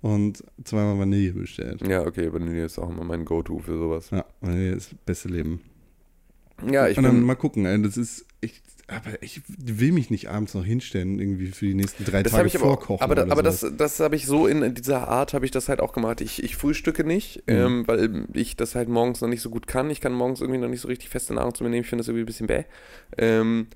und 0.00 0.42
zweimal 0.64 0.98
Vanille 0.98 1.32
bestellt. 1.32 1.86
Ja, 1.86 2.02
okay, 2.02 2.32
Vanille 2.32 2.64
ist 2.64 2.78
auch 2.78 2.90
immer 2.90 3.04
mein 3.04 3.24
Go-To 3.24 3.58
für 3.58 3.78
sowas. 3.78 4.10
Ja, 4.10 4.24
Vanille 4.40 4.72
ist 4.72 4.92
das 4.92 4.98
beste 5.06 5.28
Leben. 5.28 5.60
Ja, 6.70 6.88
ich 6.88 6.96
und 6.96 7.04
dann 7.04 7.16
bin, 7.16 7.24
mal 7.24 7.34
gucken, 7.34 7.66
ey, 7.66 7.80
das 7.82 7.96
ist, 7.96 8.26
ich, 8.40 8.62
aber 8.86 9.22
ich 9.22 9.40
will 9.46 9.92
mich 9.92 10.10
nicht 10.10 10.28
abends 10.28 10.54
noch 10.54 10.64
hinstellen, 10.64 11.18
irgendwie 11.18 11.46
für 11.48 11.66
die 11.66 11.74
nächsten 11.74 12.04
drei 12.04 12.22
das 12.22 12.32
Tage 12.32 12.46
ich 12.48 12.56
aber, 12.56 12.66
vorkochen. 12.66 13.02
aber, 13.02 13.22
aber 13.22 13.36
sowas. 13.36 13.60
das, 13.60 13.76
das 13.76 14.00
habe 14.00 14.16
ich 14.16 14.26
so 14.26 14.46
in, 14.46 14.62
in 14.62 14.74
dieser 14.74 15.08
Art 15.08 15.32
habe 15.34 15.44
ich 15.44 15.50
das 15.50 15.68
halt 15.68 15.80
auch 15.80 15.92
gemacht. 15.92 16.20
Ich, 16.20 16.42
ich 16.42 16.56
frühstücke 16.56 17.04
nicht, 17.04 17.42
Mhm. 17.46 17.54
ähm, 17.54 17.84
weil 17.88 18.26
ich 18.34 18.56
das 18.56 18.74
halt 18.74 18.88
morgens 18.88 19.20
noch 19.20 19.28
nicht 19.28 19.40
so 19.42 19.50
gut 19.50 19.66
kann. 19.66 19.90
Ich 19.90 20.00
kann 20.00 20.12
morgens 20.12 20.40
irgendwie 20.40 20.60
noch 20.60 20.68
nicht 20.68 20.80
so 20.80 20.88
richtig 20.88 21.08
feste 21.08 21.32
Nahrung 21.34 21.54
zu 21.54 21.64
mir 21.64 21.70
nehmen. 21.70 21.82
Ich 21.82 21.88
finde 21.88 22.00
das 22.02 22.08
irgendwie 22.08 22.24
ein 22.24 22.26
bisschen 22.26 22.46
bäh. 22.46 22.64
Ähm, 23.16 23.68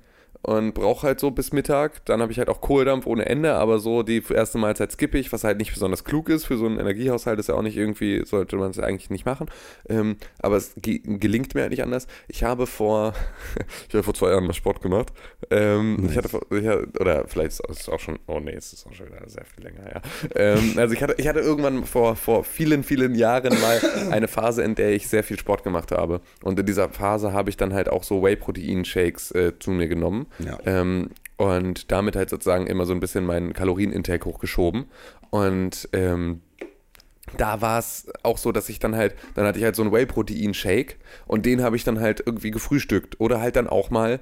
und 0.43 0.75
brauche 0.75 1.07
halt 1.07 1.21
so 1.21 1.31
bis 1.31 1.53
Mittag. 1.53 2.05
Dann 2.07 2.23
habe 2.23 2.33
ich 2.33 2.39
halt 2.39 2.49
auch 2.49 2.61
Kohldampf 2.61 3.07
ohne 3.07 3.27
Ende, 3.27 3.55
aber 3.55 3.79
so 3.79 4.03
die 4.03 4.23
erste 4.33 4.59
Mahlzeit 4.59 4.93
skippe 4.93 5.19
ich, 5.19 5.33
was 5.33 5.45
halt 5.45 5.59
nicht 5.59 5.73
besonders 5.73 6.05
klug 6.05 6.29
ist. 6.29 6.47
Für 6.47 6.57
so 6.57 6.67
einen 6.67 6.79
Energiehaushalt 6.79 7.39
ist 7.39 7.49
ja 7.49 7.55
auch 7.55 7.63
nicht 7.63 7.77
irgendwie, 7.77 8.25
sollte 8.25 8.57
man 8.57 8.71
es 8.71 8.79
eigentlich 8.79 9.11
nicht 9.11 9.27
machen. 9.27 9.47
Ähm, 9.89 10.17
aber 10.41 10.57
es 10.57 10.75
ge 10.77 11.01
gelingt 11.05 11.55
mir 11.55 11.63
halt 11.63 11.71
nicht 11.71 11.83
anders. 11.83 12.07
Ich 12.29 12.45
habe 12.45 12.67
vor, 12.67 13.15
ich 13.89 13.95
habe 13.95 14.05
vor 14.05 14.15
zwei 14.15 14.31
Jahren 14.31 14.47
mal 14.47 14.53
Sport 14.53 14.81
gemacht. 14.81 15.13
Ähm, 15.51 15.97
Nice. 15.97 16.11
Ich 16.13 16.17
hatte 16.17 16.29
vor, 16.29 16.41
ich 16.51 16.67
hatte, 16.67 16.89
oder 17.01 17.27
vielleicht 17.27 17.61
ist 17.61 17.63
es 17.69 17.89
auch 17.89 18.01
schon, 18.01 18.19
oh 18.27 18.41
nee, 18.41 18.55
es 18.55 18.73
ist 18.73 18.87
auch 18.87 18.93
schon 18.93 19.07
wieder 19.07 19.29
sehr 19.29 19.45
viel 19.45 19.65
länger, 19.65 19.93
ja. 19.93 20.03
Ähm, 20.35 20.75
also 20.77 20.95
ich 20.95 21.03
hatte, 21.03 21.15
ich 21.19 21.27
hatte 21.29 21.41
irgendwann 21.41 21.85
vor, 21.85 22.17
vor 22.17 22.45
vielen, 22.45 22.85
vielen 22.85 23.15
Jahren 23.15 23.59
mal 23.61 23.81
eine 24.11 24.29
Phase, 24.29 24.63
in 24.63 24.75
der 24.75 24.93
ich 24.93 25.09
sehr 25.09 25.25
viel 25.25 25.39
Sport 25.39 25.65
gemacht 25.65 25.93
habe. 25.93 26.21
Und 26.43 26.59
in 26.59 26.67
dieser 26.67 26.89
Phase 26.89 27.33
habe 27.33 27.51
ich 27.51 27.57
dann 27.57 27.75
halt 27.75 27.89
auch 27.89 28.05
so 28.05 28.23
Whey-Protein-Shakes 28.23 29.33
äh, 29.33 29.59
zu 29.59 29.71
mir 29.71 29.89
genommen. 29.89 30.27
Ja. 30.39 30.59
Ähm, 30.65 31.11
und 31.37 31.93
damit 31.93 32.17
halt 32.17 32.31
sozusagen 32.31 32.67
immer 32.67 32.85
so 32.85 32.93
ein 32.93 33.01
bisschen 33.01 33.25
meinen 33.25 33.53
Kalorienintake 33.53 34.25
hochgeschoben. 34.25 34.87
Und 35.31 35.89
ähm, 35.93 36.41
da 37.37 37.61
war 37.61 37.79
es 37.79 38.11
auch 38.23 38.39
so, 38.39 38.53
dass 38.53 38.69
ich 38.69 38.79
dann 38.79 38.97
halt, 38.97 39.15
dann 39.35 39.47
hatte 39.47 39.59
ich 39.59 39.65
halt 39.65 39.77
so 39.77 39.83
einen 39.83 39.93
Whey-Protein-Shake 39.93 40.97
und 41.27 41.47
den 41.47 41.63
habe 41.63 41.77
ich 41.77 41.85
dann 41.85 42.01
halt 42.01 42.23
irgendwie 42.25 42.51
gefrühstückt 42.51 43.21
oder 43.21 43.41
halt 43.41 43.57
dann 43.57 43.69
auch 43.69 43.91
mal 43.91 44.21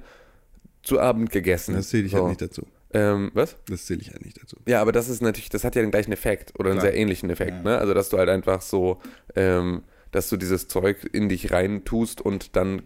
zu 0.83 0.99
Abend 0.99 1.31
gegessen. 1.31 1.75
Das 1.75 1.89
zähle 1.89 2.05
ich 2.05 2.11
so. 2.11 2.17
halt 2.17 2.27
nicht 2.27 2.41
dazu. 2.41 2.67
Ähm, 2.93 3.31
was? 3.33 3.57
Das 3.67 3.85
zähle 3.85 4.01
ich 4.01 4.11
halt 4.11 4.23
nicht 4.23 4.41
dazu. 4.41 4.57
Ja, 4.65 4.81
aber 4.81 4.91
das 4.91 5.09
ist 5.09 5.21
natürlich, 5.21 5.49
das 5.49 5.63
hat 5.63 5.75
ja 5.75 5.81
den 5.81 5.91
gleichen 5.91 6.11
Effekt 6.11 6.53
oder 6.57 6.69
einen 6.69 6.79
Klar. 6.79 6.91
sehr 6.91 6.99
ähnlichen 6.99 7.29
Effekt, 7.29 7.63
ne? 7.63 7.77
Also, 7.77 7.93
dass 7.93 8.09
du 8.09 8.17
halt 8.17 8.29
einfach 8.29 8.61
so, 8.61 9.01
ähm, 9.35 9.83
dass 10.11 10.29
du 10.29 10.37
dieses 10.37 10.67
Zeug 10.67 11.09
in 11.11 11.27
dich 11.27 11.51
rein 11.51 11.83
tust 11.83 12.21
und 12.21 12.55
dann 12.55 12.83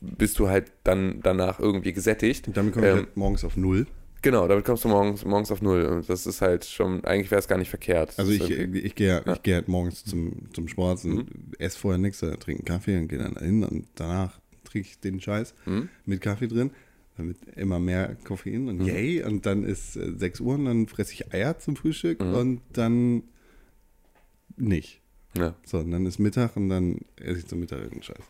bist 0.00 0.38
du 0.38 0.48
halt 0.48 0.72
dann 0.84 1.20
danach 1.22 1.58
irgendwie 1.60 1.92
gesättigt. 1.92 2.46
Und 2.48 2.56
damit 2.56 2.74
komme 2.74 2.86
ich 2.86 2.92
Ähm, 2.92 2.98
halt 2.98 3.16
morgens 3.16 3.44
auf 3.44 3.56
null. 3.56 3.86
Genau, 4.22 4.46
damit 4.46 4.66
kommst 4.66 4.84
du 4.84 4.88
morgens, 4.88 5.24
morgens 5.24 5.50
auf 5.50 5.62
Null. 5.62 5.86
Und 5.86 6.06
das 6.10 6.26
ist 6.26 6.42
halt 6.42 6.66
schon, 6.66 7.02
eigentlich 7.06 7.30
wäre 7.30 7.38
es 7.38 7.48
gar 7.48 7.56
nicht 7.56 7.70
verkehrt. 7.70 8.18
Also 8.18 8.30
ich, 8.32 8.50
irgendwie- 8.50 8.80
ich 8.80 8.94
gehe 8.94 9.22
ich 9.32 9.42
gehe 9.42 9.54
halt 9.54 9.68
morgens 9.68 10.04
zum, 10.04 10.52
zum 10.52 10.68
Sport 10.68 11.02
und 11.06 11.14
Mhm. 11.14 11.26
esse 11.58 11.78
vorher 11.78 11.96
nichts, 11.96 12.18
trinke 12.20 12.48
einen 12.50 12.64
Kaffee 12.66 12.98
und 12.98 13.08
gehe 13.08 13.18
dann 13.18 13.36
hin 13.36 13.64
und 13.64 13.86
danach 13.94 14.38
trinke 14.64 14.88
ich 14.90 15.00
den 15.00 15.22
Scheiß 15.22 15.54
Mhm. 15.64 15.88
mit 16.04 16.20
Kaffee 16.20 16.48
drin. 16.48 16.70
Damit 17.16 17.38
immer 17.56 17.78
mehr 17.80 18.14
Koffein 18.24 18.64
Mhm. 18.64 18.68
und 18.68 18.80
yay. 18.84 19.22
Und 19.24 19.46
dann 19.46 19.64
ist 19.64 19.96
äh, 19.96 20.12
6 20.14 20.40
Uhr 20.40 20.54
und 20.56 20.66
dann 20.66 20.86
fresse 20.86 21.14
ich 21.14 21.32
Eier 21.32 21.58
zum 21.58 21.76
Frühstück 21.76 22.20
Mhm. 22.20 22.34
und 22.34 22.60
dann 22.74 23.22
nicht. 24.58 25.00
ja. 25.34 25.54
So, 25.64 25.78
und 25.78 25.90
dann 25.92 26.04
ist 26.04 26.18
Mittag 26.18 26.56
und 26.56 26.68
dann 26.68 26.98
esse 27.16 27.38
ich 27.38 27.46
zum 27.46 27.60
Mittag 27.60 27.78
irgendeinen 27.78 28.02
Scheiß. 28.02 28.24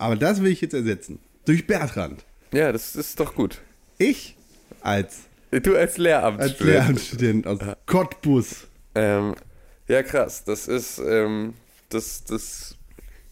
Aber 0.00 0.16
das 0.16 0.42
will 0.42 0.50
ich 0.50 0.60
jetzt 0.62 0.72
ersetzen. 0.74 1.18
Durch 1.44 1.66
Bertrand. 1.66 2.24
ja, 2.52 2.72
das 2.72 2.96
ist 2.96 3.20
doch 3.20 3.34
gut. 3.34 3.60
Ich 3.98 4.34
als, 4.80 5.20
Du 5.50 5.76
als 5.76 5.98
Lehramtsstudent. 5.98 6.40
als 6.40 6.60
Lehramtsstudent 6.60 7.46
aus 7.46 7.58
Cottbus. 7.86 8.66
Ähm, 8.94 9.34
ja, 9.88 10.02
krass. 10.02 10.44
Das 10.44 10.68
ist, 10.68 10.98
ähm, 11.00 11.52
das, 11.90 12.24
das, 12.24 12.76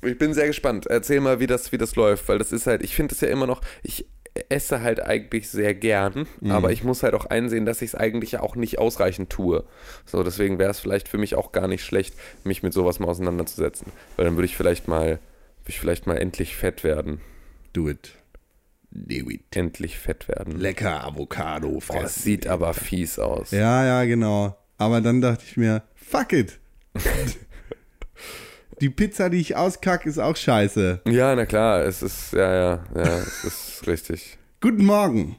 ich 0.02 0.18
bin 0.18 0.34
sehr 0.34 0.46
gespannt. 0.46 0.86
Erzähl 0.86 1.20
mal, 1.20 1.40
wie 1.40 1.46
das, 1.46 1.72
wie 1.72 1.78
das 1.78 1.96
läuft, 1.96 2.28
weil 2.28 2.38
das 2.38 2.52
ist 2.52 2.66
halt, 2.66 2.82
ich 2.82 2.94
finde 2.94 3.14
es 3.14 3.20
ja 3.22 3.28
immer 3.28 3.46
noch, 3.46 3.62
ich 3.82 4.06
esse 4.50 4.82
halt 4.82 5.02
eigentlich 5.02 5.48
sehr 5.48 5.74
gern, 5.74 6.26
aber 6.48 6.70
ich 6.70 6.84
muss 6.84 7.02
halt 7.02 7.14
auch 7.14 7.24
einsehen, 7.26 7.64
dass 7.66 7.82
ich 7.82 7.88
es 7.88 7.94
eigentlich 7.94 8.32
ja 8.32 8.40
auch 8.40 8.56
nicht 8.56 8.78
ausreichend 8.78 9.30
tue. 9.30 9.64
So, 10.04 10.22
deswegen 10.22 10.58
wäre 10.58 10.70
es 10.70 10.78
vielleicht 10.80 11.08
für 11.08 11.18
mich 11.18 11.34
auch 11.34 11.50
gar 11.50 11.66
nicht 11.66 11.82
schlecht, 11.82 12.14
mich 12.44 12.62
mit 12.62 12.72
sowas 12.72 13.00
mal 13.00 13.08
auseinanderzusetzen, 13.08 13.90
weil 14.16 14.26
dann 14.26 14.36
würde 14.36 14.46
ich 14.46 14.56
vielleicht 14.56 14.86
mal, 14.86 15.18
ich 15.68 15.80
vielleicht 15.80 16.06
mal 16.06 16.16
endlich 16.16 16.56
fett 16.56 16.84
werden. 16.84 17.20
Do 17.72 17.88
it. 17.88 18.12
Do 18.90 19.30
it. 19.30 19.42
Endlich 19.56 19.98
fett 19.98 20.28
werden. 20.28 20.58
Lecker 20.58 21.04
Avocado 21.04 21.80
fressen. 21.80 22.02
das 22.02 22.14
sieht 22.22 22.46
aber 22.46 22.74
fies 22.74 23.18
aus. 23.18 23.50
Ja, 23.50 23.84
ja, 23.84 24.04
genau. 24.04 24.56
Aber 24.78 25.00
dann 25.00 25.20
dachte 25.20 25.44
ich 25.46 25.56
mir, 25.56 25.82
fuck 25.94 26.32
it. 26.32 26.58
die 28.80 28.90
Pizza, 28.90 29.28
die 29.28 29.40
ich 29.40 29.56
auskacke, 29.56 30.08
ist 30.08 30.18
auch 30.18 30.36
scheiße. 30.36 31.02
Ja, 31.06 31.34
na 31.34 31.46
klar, 31.46 31.82
es 31.84 32.02
ist, 32.02 32.32
ja, 32.32 32.52
ja, 32.52 32.84
ja, 32.94 33.18
es 33.18 33.44
ist 33.44 33.86
richtig. 33.86 34.38
Guten 34.60 34.84
Morgen. 34.84 35.36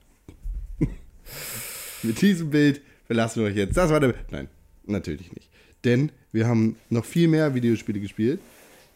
Mit 2.03 2.21
diesem 2.21 2.49
Bild 2.49 2.81
verlassen 3.05 3.41
wir 3.41 3.49
euch 3.49 3.55
jetzt. 3.55 3.75
Das 3.75 3.89
war 3.89 3.99
der. 3.99 4.13
Nein, 4.29 4.47
natürlich 4.85 5.33
nicht. 5.33 5.49
Denn 5.83 6.11
wir 6.31 6.47
haben 6.47 6.75
noch 6.89 7.05
viel 7.05 7.27
mehr 7.27 7.53
Videospiele 7.55 7.99
gespielt. 7.99 8.39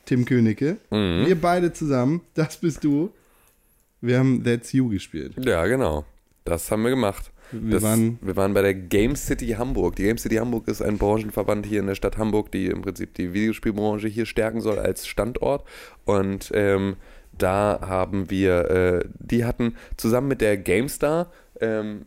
Tim 0.05 0.25
Königke. 0.25 0.77
Mhm. 0.91 1.25
Wir 1.27 1.39
beide 1.39 1.73
zusammen, 1.73 2.21
das 2.33 2.57
bist 2.57 2.83
du. 2.83 3.11
Wir 4.01 4.19
haben 4.19 4.43
That's 4.43 4.73
You 4.73 4.89
gespielt. 4.89 5.33
Ja, 5.45 5.65
genau. 5.65 6.05
Das 6.45 6.69
haben 6.71 6.83
wir 6.83 6.89
gemacht. 6.89 7.31
Wir 7.51 7.75
das, 7.75 7.83
waren- 7.83 8.17
wir 8.21 8.35
waren 8.35 8.53
bei 8.53 8.61
der 8.61 8.73
Game 8.73 9.15
City 9.15 9.49
Hamburg. 9.49 9.95
Die 9.95 10.03
Game 10.03 10.17
City 10.17 10.35
Hamburg 10.35 10.67
ist 10.67 10.81
ein 10.81 10.97
Branchenverband 10.97 11.65
hier 11.65 11.79
in 11.79 11.87
der 11.87 11.95
Stadt 11.95 12.17
Hamburg, 12.17 12.51
die 12.51 12.65
im 12.65 12.81
Prinzip 12.81 13.13
die 13.13 13.33
Videospielbranche 13.33 14.07
hier 14.07 14.25
stärken 14.25 14.59
soll 14.59 14.79
als 14.79 15.07
Standort. 15.07 15.63
Und 16.03 16.51
ähm, 16.53 16.95
da 17.37 17.79
haben 17.81 18.29
wir, 18.29 18.69
äh, 18.71 19.05
die 19.19 19.45
hatten 19.45 19.75
zusammen 19.97 20.27
mit 20.27 20.41
der 20.41 20.57
GameStar 20.57 21.31
ähm, 21.61 22.05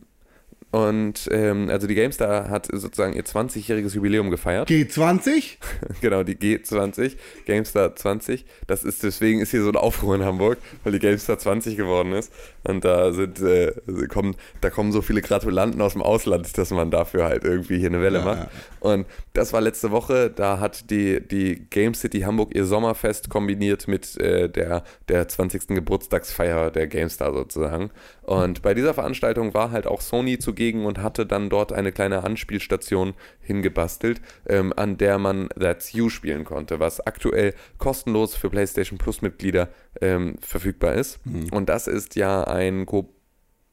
und 0.71 1.29
ähm, 1.31 1.69
also 1.69 1.87
die 1.87 1.95
GameStar 1.95 2.49
hat 2.49 2.67
sozusagen 2.71 3.13
ihr 3.13 3.23
20-jähriges 3.23 3.95
Jubiläum 3.95 4.29
gefeiert. 4.29 4.69
G20? 4.69 5.57
Genau, 6.01 6.23
die 6.23 6.35
G20, 6.35 7.15
GameStar 7.45 7.95
20. 7.95 8.45
Das 8.67 8.83
ist 8.83 9.03
deswegen 9.03 9.39
ist 9.39 9.51
hier 9.51 9.63
so 9.63 9.69
ein 9.69 9.77
Aufruhr 9.77 10.15
in 10.15 10.23
Hamburg, 10.23 10.57
weil 10.83 10.91
die 10.91 10.99
GameStar 10.99 11.39
20 11.39 11.77
geworden 11.77 12.11
ist. 12.11 12.31
Und 12.63 12.83
da 12.83 13.13
sind 13.13 13.39
äh, 13.41 13.71
kommen, 14.09 14.35
da 14.61 14.69
kommen 14.69 14.91
so 14.91 15.01
viele 15.01 15.21
Gratulanten 15.21 15.81
aus 15.81 15.93
dem 15.93 16.01
Ausland, 16.01 16.57
dass 16.57 16.71
man 16.71 16.91
dafür 16.91 17.23
halt 17.23 17.45
irgendwie 17.45 17.79
hier 17.79 17.87
eine 17.87 18.01
Welle 18.01 18.19
Ja, 18.19 18.25
macht. 18.25 18.49
Und 18.81 19.05
das 19.33 19.53
war 19.53 19.61
letzte 19.61 19.91
Woche, 19.91 20.29
da 20.29 20.59
hat 20.59 20.89
die, 20.89 21.25
die 21.25 21.65
Game 21.69 21.93
City 21.93 22.21
Hamburg 22.21 22.53
ihr 22.53 22.65
Sommerfest 22.65 23.29
kombiniert 23.29 23.87
mit 23.87 24.19
äh, 24.19 24.49
der, 24.49 24.83
der 25.07 25.27
20. 25.27 25.67
Geburtstagsfeier 25.67 26.71
der 26.71 26.87
GameStar 26.87 27.33
sozusagen. 27.33 27.89
Und 28.23 28.61
bei 28.61 28.73
dieser 28.73 28.93
Veranstaltung 28.93 29.53
war 29.53 29.71
halt 29.71 29.87
auch 29.87 30.01
Sony 30.01 30.37
zugegen 30.37 30.57
und 30.75 30.99
hatte 30.99 31.25
dann 31.25 31.49
dort 31.49 31.71
eine 31.73 31.91
kleine 31.91 32.23
Anspielstation 32.23 33.13
hingebastelt, 33.39 34.21
ähm, 34.47 34.73
an 34.75 34.97
der 34.97 35.17
man 35.17 35.49
That's 35.59 35.93
You 35.93 36.09
spielen 36.09 36.43
konnte, 36.43 36.79
was 36.79 36.99
aktuell 37.05 37.53
kostenlos 37.77 38.35
für 38.35 38.49
PlayStation 38.49 38.97
Plus 38.97 39.21
Mitglieder 39.21 39.69
ähm, 40.01 40.35
verfügbar 40.39 40.93
ist. 40.95 41.19
Und 41.51 41.69
das 41.69 41.87
ist 41.87 42.15
ja 42.15 42.43
ein 42.43 42.85
ko 42.85 43.13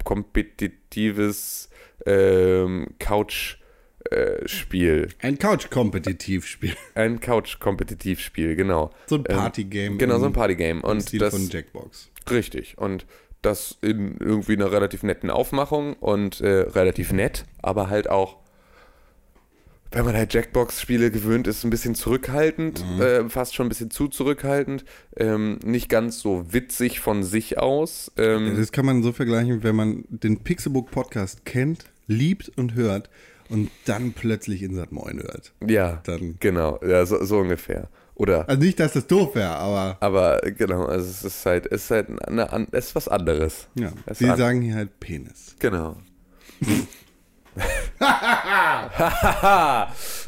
kompetitives 0.04 1.70
ähm, 2.06 2.88
Couch- 2.98 3.56
äh, 4.10 4.46
Spiel. 4.46 5.08
Ein 5.20 5.38
Couch-Kompetitivspiel. 5.38 6.74
Ein 6.94 7.20
Couch-Kompetitivspiel, 7.20 8.54
genau. 8.54 8.90
So 9.06 9.16
ein 9.16 9.24
Partygame. 9.24 9.96
Genau, 9.96 10.18
so 10.18 10.26
ein 10.26 10.34
Partygame. 10.34 10.82
Und 10.82 11.00
Stil 11.00 11.20
das, 11.20 11.32
von 11.32 11.48
Jackbox. 11.48 12.10
richtig. 12.30 12.76
Und 12.76 13.06
das 13.44 13.76
in 13.82 14.16
irgendwie 14.18 14.54
einer 14.54 14.72
relativ 14.72 15.02
netten 15.02 15.30
Aufmachung 15.30 15.94
und 15.94 16.40
äh, 16.40 16.60
relativ 16.60 17.12
nett, 17.12 17.44
aber 17.62 17.88
halt 17.88 18.08
auch, 18.10 18.38
wenn 19.90 20.04
man 20.04 20.16
halt 20.16 20.34
Jackbox-Spiele 20.34 21.12
gewöhnt 21.12 21.46
ist, 21.46 21.62
ein 21.62 21.70
bisschen 21.70 21.94
zurückhaltend, 21.94 22.84
äh, 22.98 23.28
fast 23.28 23.54
schon 23.54 23.66
ein 23.66 23.68
bisschen 23.68 23.90
zu 23.92 24.08
zurückhaltend, 24.08 24.84
ähm, 25.16 25.58
nicht 25.64 25.88
ganz 25.88 26.18
so 26.18 26.52
witzig 26.52 26.98
von 26.98 27.22
sich 27.22 27.58
aus. 27.58 28.10
Ähm, 28.16 28.56
Das 28.56 28.72
kann 28.72 28.86
man 28.86 29.04
so 29.04 29.12
vergleichen, 29.12 29.62
wenn 29.62 29.76
man 29.76 30.04
den 30.08 30.40
Pixelbook 30.40 30.90
Podcast 30.90 31.44
kennt, 31.44 31.84
liebt 32.08 32.50
und 32.56 32.74
hört 32.74 33.08
und 33.48 33.70
dann 33.84 34.12
plötzlich 34.14 34.62
Insat 34.62 34.90
Moin 34.90 35.22
hört. 35.22 35.52
ja, 35.64 36.00
Dann. 36.04 36.36
genau, 36.40 36.80
ja, 36.84 37.06
so, 37.06 37.24
so 37.24 37.38
ungefähr. 37.38 37.88
Oder 38.16 38.48
Also 38.48 38.62
nicht, 38.62 38.78
dass 38.78 38.92
das 38.92 39.06
doof 39.08 39.34
wäre, 39.34 39.50
aber 39.56 39.96
Aber 40.00 40.40
genau, 40.42 40.84
also 40.86 41.04
es 41.10 41.24
ist 41.24 41.44
halt, 41.46 41.66
es 41.66 41.84
ist 41.84 41.90
halt 41.90 42.08
eine, 42.28 42.68
es 42.72 42.86
ist 42.86 42.94
was 42.94 43.08
anderes. 43.08 43.66
ja. 43.74 43.92
Sie 44.12 44.28
an- 44.28 44.38
sagen 44.38 44.62
hier 44.62 44.76
halt 44.76 45.00
Penis. 45.00 45.56
Genau. 45.58 45.96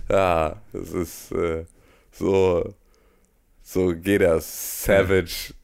ja, 0.09 0.57
es 0.72 0.93
ist 0.93 1.32
äh, 1.32 1.64
so, 2.12 2.74
so 3.62 3.95
geht 3.95 4.22
das. 4.22 4.84
Savage 4.84 5.55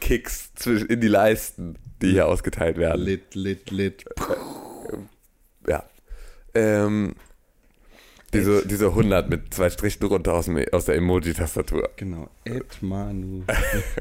Kicks 0.00 0.50
in 0.66 1.00
die 1.00 1.08
Leisten, 1.08 1.76
die 2.02 2.12
hier 2.12 2.26
ausgeteilt 2.28 2.76
werden. 2.76 3.02
Lit, 3.02 3.34
lit, 3.34 3.70
lit. 3.70 4.04
Ja. 5.68 5.84
Ähm, 6.54 7.14
diese, 8.32 8.66
diese 8.66 8.86
100 8.88 9.28
mit 9.30 9.54
zwei 9.54 9.70
Strichen 9.70 10.04
runter 10.06 10.34
aus, 10.34 10.46
dem, 10.46 10.62
aus 10.72 10.84
der 10.86 10.96
Emoji-Tastatur. 10.96 11.90
Genau. 11.96 12.28
Ed 12.44 12.82
Manu. 12.82 13.44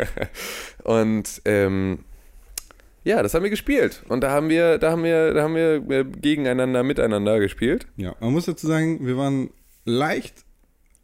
Und 0.84 1.42
ähm, 1.46 2.00
ja, 3.04 3.22
das 3.22 3.34
haben 3.34 3.44
wir 3.44 3.50
gespielt. 3.50 4.04
Und 4.10 4.22
da 4.22 4.32
haben 4.32 4.50
wir, 4.50 4.78
da 4.80 4.92
haben 4.92 5.04
wir, 5.04 5.34
da 5.34 5.44
haben 5.44 5.56
wir 5.56 5.76
äh, 5.90 6.04
gegeneinander, 6.04 6.84
miteinander 6.84 7.40
gespielt. 7.40 7.88
Ja, 7.98 8.16
man 8.20 8.34
muss 8.34 8.46
dazu 8.46 8.66
sagen, 8.68 9.06
wir 9.06 9.18
waren 9.18 9.52
leicht 9.86 10.44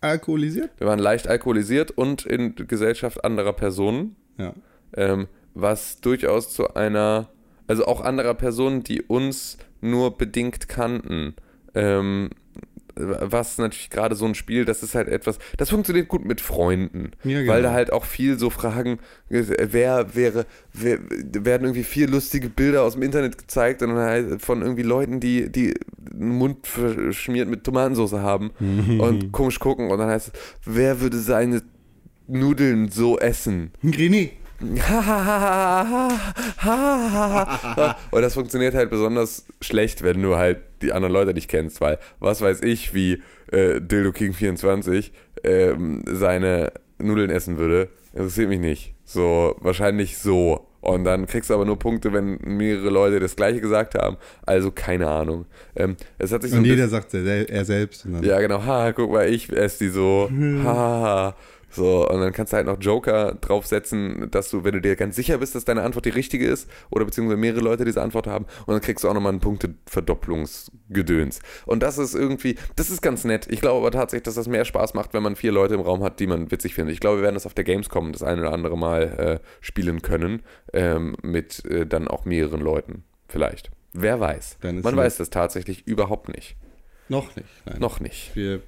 alkoholisiert. 0.02 0.72
Wir 0.80 0.88
waren 0.88 1.00
leicht 1.00 1.28
alkoholisiert 1.28 1.92
und 1.92 2.26
in 2.26 2.56
Gesellschaft 2.56 3.24
anderer 3.24 3.54
Personen, 3.54 4.16
Ja. 4.38 4.54
ähm, 4.96 5.28
was 5.54 6.02
durchaus 6.02 6.50
zu 6.54 6.74
einer, 6.74 7.30
also 7.68 7.86
auch 7.86 8.02
anderer 8.02 8.34
Personen, 8.34 8.84
die 8.84 9.04
uns 9.04 9.58
nur 9.80 10.18
bedingt 10.18 10.68
kannten. 10.68 11.36
Ähm, 11.76 12.32
was 12.96 13.58
natürlich 13.58 13.90
gerade 13.90 14.16
so 14.16 14.26
ein 14.26 14.36
Spiel, 14.36 14.66
das 14.66 14.84
ist 14.84 14.96
halt 14.96 15.08
etwas, 15.08 15.40
das 15.58 15.70
funktioniert 15.70 16.08
gut 16.08 16.26
mit 16.26 16.42
Freunden, 16.42 17.12
Ja, 17.24 17.40
genau. 17.42 17.52
weil 17.54 17.62
da 17.62 17.72
halt 17.72 17.92
auch 17.94 18.06
viel 18.06 18.38
so 18.38 18.50
Fragen, 18.50 19.00
äh, 19.30 19.44
wer 19.72 20.16
wäre, 20.16 20.46
wer, 20.74 21.00
werden 21.10 21.64
irgendwie 21.66 21.84
vier 21.84 22.08
lustige 22.08 22.50
Bilder 22.50 22.84
aus 22.84 22.94
dem 22.94 23.04
Internet 23.04 23.38
gezeigt 23.38 23.82
und 23.82 23.90
dann 23.90 23.98
halt 24.00 24.42
von 24.42 24.62
irgendwie 24.62 24.84
Leuten, 24.84 25.20
die, 25.20 25.52
die 25.52 25.74
den 25.98 26.30
Mund 26.30 26.68
verschmiert 26.68 27.48
mit 27.48 27.64
Tomatensauce 27.64 28.14
haben 28.14 28.52
und 28.60 29.32
komisch 29.32 29.60
gucken 29.60 29.90
und 29.90 29.98
dann 30.00 30.10
heißt 30.10 30.28
es, 30.28 30.34
wer 30.66 31.02
würde 31.02 31.18
seine 31.18 31.62
Nudeln 32.28 32.90
so 32.90 33.18
essen? 33.20 33.72
Grini. 33.84 34.32
Und 38.12 38.22
das 38.22 38.34
funktioniert 38.34 38.76
halt 38.76 38.90
besonders 38.90 39.46
schlecht, 39.62 40.04
wenn 40.04 40.22
du 40.22 40.36
halt 40.36 40.60
die 40.82 40.92
anderen 40.94 41.14
Leute 41.14 41.34
nicht 41.34 41.50
kennst, 41.50 41.82
weil 41.82 41.98
was 42.20 42.42
weiß 42.42 42.62
ich, 42.62 42.94
wie 42.94 43.22
äh, 43.52 43.80
Dildo 43.82 44.12
King 44.12 44.34
24 44.34 45.12
ähm, 45.44 46.04
seine 46.08 46.72
Nudeln 47.00 47.30
essen 47.30 47.58
würde, 47.58 47.90
interessiert 48.14 48.50
mich 48.50 48.60
nicht. 48.60 48.94
So, 49.04 49.56
wahrscheinlich 49.60 50.18
so. 50.18 50.68
Und 50.82 51.04
dann 51.04 51.28
kriegst 51.28 51.52
du 51.52 51.54
aber 51.54 51.66
nur 51.66 51.78
Punkte, 51.78 52.12
wenn 52.12 52.40
mehrere 52.44 52.90
Leute 52.90 53.20
das 53.20 53.36
gleiche 53.36 53.62
gesagt 53.62 53.94
haben. 53.94 54.18
Also 54.48 54.72
keine 54.72 55.08
Ahnung. 55.10 55.46
Ähm, 55.76 55.96
es 56.18 56.32
hat 56.32 56.42
sich 56.42 56.52
so 56.52 56.58
Und 56.58 56.64
ein 56.64 56.70
jeder 56.70 56.88
sagt 56.88 57.14
er 57.14 57.24
sel- 57.24 57.46
er 57.50 57.66
selbst. 57.66 58.08
Ja, 58.24 58.40
genau. 58.40 58.66
Ha, 58.66 58.92
guck 58.92 59.12
mal, 59.12 59.30
ich 59.30 59.52
esse 59.52 59.84
die 59.86 59.90
so. 59.92 60.30
Ha, 60.64 60.74
ha, 60.74 61.02
ha. 61.02 61.36
So, 61.72 62.08
und 62.08 62.20
dann 62.20 62.34
kannst 62.34 62.54
du 62.54 62.58
halt 62.58 62.68
noch 62.68 62.78
Joker 62.80 63.36
draufsetzen, 63.36 64.30
dass 64.30 64.50
du, 64.50 64.64
wenn 64.64 64.74
du 64.74 64.82
dir 64.82 64.96
ganz 64.96 65.16
sicher 65.16 65.38
bist, 65.38 65.56
dass 65.56 65.66
deine 65.66 65.84
Antwort 65.84 66.06
die 66.06 66.10
richtige 66.10 66.46
ist, 66.46 66.70
oder 66.90 67.06
beziehungsweise 67.06 67.38
mehrere 67.38 67.62
Leute 67.62 67.86
diese 67.86 68.02
Antwort 68.02 68.28
haben, 68.28 68.46
und 68.66 68.74
dann 68.74 68.82
kriegst 68.82 69.04
du 69.04 69.10
auch 69.10 69.14
nochmal 69.14 69.32
einen 69.32 69.40
Punkteverdopplungsgedöns. 69.40 71.40
Und 71.66 71.82
das 71.82 71.98
ist 71.98 72.14
irgendwie, 72.14 72.56
das 72.76 72.90
ist 72.90 73.02
ganz 73.02 73.24
nett. 73.24 73.48
Ich 73.50 73.62
glaube 73.62 73.80
aber 73.80 73.92
tatsächlich, 73.92 74.24
dass 74.24 74.36
das 74.36 74.48
mehr 74.48 74.66
Spaß 74.66 74.94
macht, 74.94 75.14
wenn 75.14 75.24
man 75.24 75.36
vier 75.36 75.52
Leute 75.52 75.76
im 75.76 75.82
Raum 75.82 76.04
hat, 76.04 76.20
die 76.20 76.28
man 76.28 76.52
witzig 76.52 76.74
findet. 76.74 76.94
Ich 76.94 77.00
glaube, 77.00 77.18
wir 77.18 77.24
werden 77.24 77.36
das 77.36 77.46
auf 77.46 77.54
der 77.54 77.64
Gamescom 77.64 78.12
das 78.12 78.24
eine 78.24 78.42
oder 78.42 78.54
andere 78.54 78.78
Mal 78.78 79.40
äh, 79.42 79.46
spielen 79.62 80.02
können, 80.02 80.44
ähm, 80.74 81.16
mit 81.22 81.64
äh, 81.66 81.86
dann 81.86 82.08
auch 82.08 82.26
mehreren 82.26 82.62
Leuten. 82.62 83.04
Vielleicht. 83.28 83.72
Wer 83.94 84.20
weiß. 84.20 84.58
Man 84.62 84.96
weiß 84.96 85.18
das 85.18 85.30
tatsächlich 85.30 85.88
überhaupt 85.88 86.30
nicht. 86.30 86.56
Noch 87.12 87.36
nicht. 87.36 87.48
Nein. 87.66 87.80
Noch 87.80 88.00
nicht. 88.00 88.32
Wir 88.38 88.62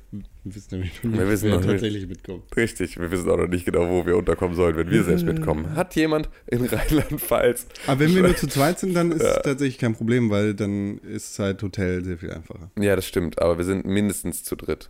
wissen 0.43 0.67
nämlich 0.75 1.01
noch 1.01 1.11
nicht, 1.11 1.19
Wir 1.21 1.29
wissen 1.29 1.43
wer 1.45 1.51
noch 1.51 1.61
nicht. 1.61 1.69
tatsächlich 1.71 2.07
mitkommt. 2.07 2.43
Richtig, 2.57 2.99
wir 2.99 3.09
wissen 3.09 3.29
auch 3.29 3.37
noch 3.37 3.47
nicht 3.47 3.63
genau, 3.63 3.87
wo 3.89 4.05
wir 4.05 4.17
unterkommen 4.17 4.53
sollen, 4.53 4.75
wenn 4.75 4.91
wir 4.91 5.03
selbst 5.05 5.23
mitkommen. 5.25 5.77
Hat 5.77 5.95
jemand 5.95 6.29
in 6.47 6.65
Rheinland-Pfalz? 6.65 7.67
Aber 7.87 8.01
wenn 8.01 8.13
wir 8.13 8.21
nur 8.23 8.35
zu 8.35 8.47
zweit 8.47 8.79
sind, 8.79 8.95
dann 8.95 9.13
ist 9.13 9.23
es 9.23 9.41
tatsächlich 9.43 9.77
kein 9.77 9.95
Problem, 9.95 10.29
weil 10.29 10.53
dann 10.55 10.97
ist 10.97 11.39
halt 11.39 11.63
Hotel 11.63 12.03
sehr 12.03 12.17
viel 12.17 12.31
einfacher. 12.31 12.69
Ja, 12.77 12.97
das 12.97 13.05
stimmt, 13.07 13.41
aber 13.41 13.57
wir 13.57 13.63
sind 13.63 13.85
mindestens 13.85 14.43
zu 14.43 14.57
dritt. 14.57 14.89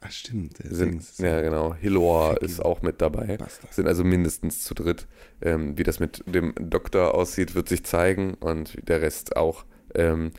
Ach 0.00 0.10
stimmt, 0.10 0.56
sind, 0.62 1.02
ja, 1.18 1.42
genau. 1.42 1.74
Hilloa 1.74 2.38
ist 2.38 2.64
auch 2.64 2.80
mit 2.80 3.02
dabei. 3.02 3.36
Bastard. 3.36 3.74
Sind 3.74 3.86
also 3.88 4.04
mindestens 4.04 4.64
zu 4.64 4.72
dritt. 4.72 5.06
Ähm, 5.42 5.76
wie 5.76 5.82
das 5.82 6.00
mit 6.00 6.22
dem 6.26 6.54
Doktor 6.58 7.14
aussieht, 7.14 7.54
wird 7.54 7.68
sich 7.68 7.84
zeigen 7.84 8.34
und 8.34 8.76
der 8.88 9.02
Rest 9.02 9.36
auch. 9.36 9.66
Ähm, 9.94 10.30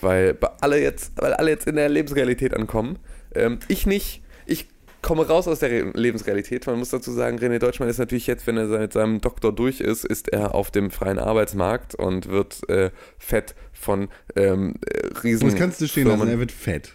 weil 0.00 0.36
alle 0.60 0.80
jetzt, 0.80 1.12
weil 1.16 1.34
alle 1.34 1.50
jetzt 1.50 1.66
in 1.66 1.76
der 1.76 1.88
Lebensrealität 1.88 2.54
ankommen. 2.54 2.98
Ähm, 3.34 3.58
ich 3.68 3.86
nicht. 3.86 4.22
Ich 4.46 4.68
komme 5.02 5.26
raus 5.26 5.46
aus 5.48 5.60
der 5.60 5.70
Re 5.70 5.90
Lebensrealität. 5.94 6.66
Man 6.66 6.78
muss 6.78 6.90
dazu 6.90 7.12
sagen, 7.12 7.38
René 7.38 7.58
Deutschmann 7.58 7.88
ist 7.88 7.98
natürlich 7.98 8.26
jetzt, 8.26 8.46
wenn 8.46 8.56
er 8.56 8.66
mit 8.66 8.92
seinem 8.92 9.20
Doktor 9.20 9.52
durch 9.52 9.80
ist, 9.80 10.04
ist 10.04 10.28
er 10.28 10.54
auf 10.54 10.70
dem 10.70 10.90
freien 10.90 11.18
Arbeitsmarkt 11.18 11.94
und 11.94 12.28
wird 12.28 12.68
äh, 12.68 12.90
fett 13.18 13.54
von 13.72 14.08
ähm, 14.36 14.74
äh, 14.86 15.06
Riesen. 15.22 15.48
Das 15.48 15.58
kannst 15.58 15.80
du 15.80 15.88
stehen 15.88 16.08
lassen, 16.08 16.28
er 16.28 16.38
wird 16.38 16.52
fett. 16.52 16.94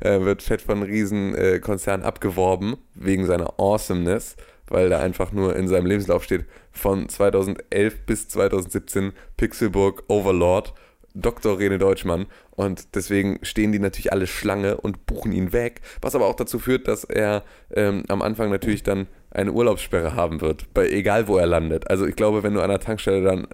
äh, 0.00 0.20
wird 0.20 0.42
fett 0.42 0.62
von 0.62 0.82
riesen 0.82 1.34
äh, 1.34 1.60
Konzernen 1.60 2.04
abgeworben 2.04 2.76
wegen 2.94 3.26
seiner 3.26 3.60
Awesomeness, 3.60 4.36
weil 4.66 4.88
da 4.88 4.98
einfach 5.00 5.32
nur 5.32 5.54
in 5.54 5.68
seinem 5.68 5.86
Lebenslauf 5.86 6.24
steht 6.24 6.46
von 6.72 7.08
2011 7.08 8.06
bis 8.06 8.28
2017 8.28 9.12
Pixelburg 9.36 10.04
Overlord 10.08 10.74
Dr. 11.14 11.58
Rene 11.58 11.78
Deutschmann 11.78 12.26
und 12.50 12.94
deswegen 12.94 13.38
stehen 13.42 13.72
die 13.72 13.78
natürlich 13.78 14.12
alle 14.12 14.26
Schlange 14.26 14.76
und 14.76 15.06
buchen 15.06 15.32
ihn 15.32 15.52
weg, 15.52 15.80
was 16.00 16.14
aber 16.14 16.26
auch 16.26 16.36
dazu 16.36 16.58
führt, 16.58 16.88
dass 16.88 17.04
er 17.04 17.42
ähm, 17.74 18.04
am 18.08 18.22
Anfang 18.22 18.50
natürlich 18.50 18.82
dann 18.82 19.06
eine 19.30 19.52
Urlaubssperre 19.52 20.14
haben 20.14 20.40
wird, 20.40 20.72
bei 20.74 20.88
egal 20.88 21.28
wo 21.28 21.36
er 21.36 21.46
landet. 21.46 21.90
Also 21.90 22.06
ich 22.06 22.16
glaube, 22.16 22.42
wenn 22.42 22.54
du 22.54 22.60
an 22.60 22.70
der 22.70 22.80
Tankstelle 22.80 23.22
dann 23.22 23.46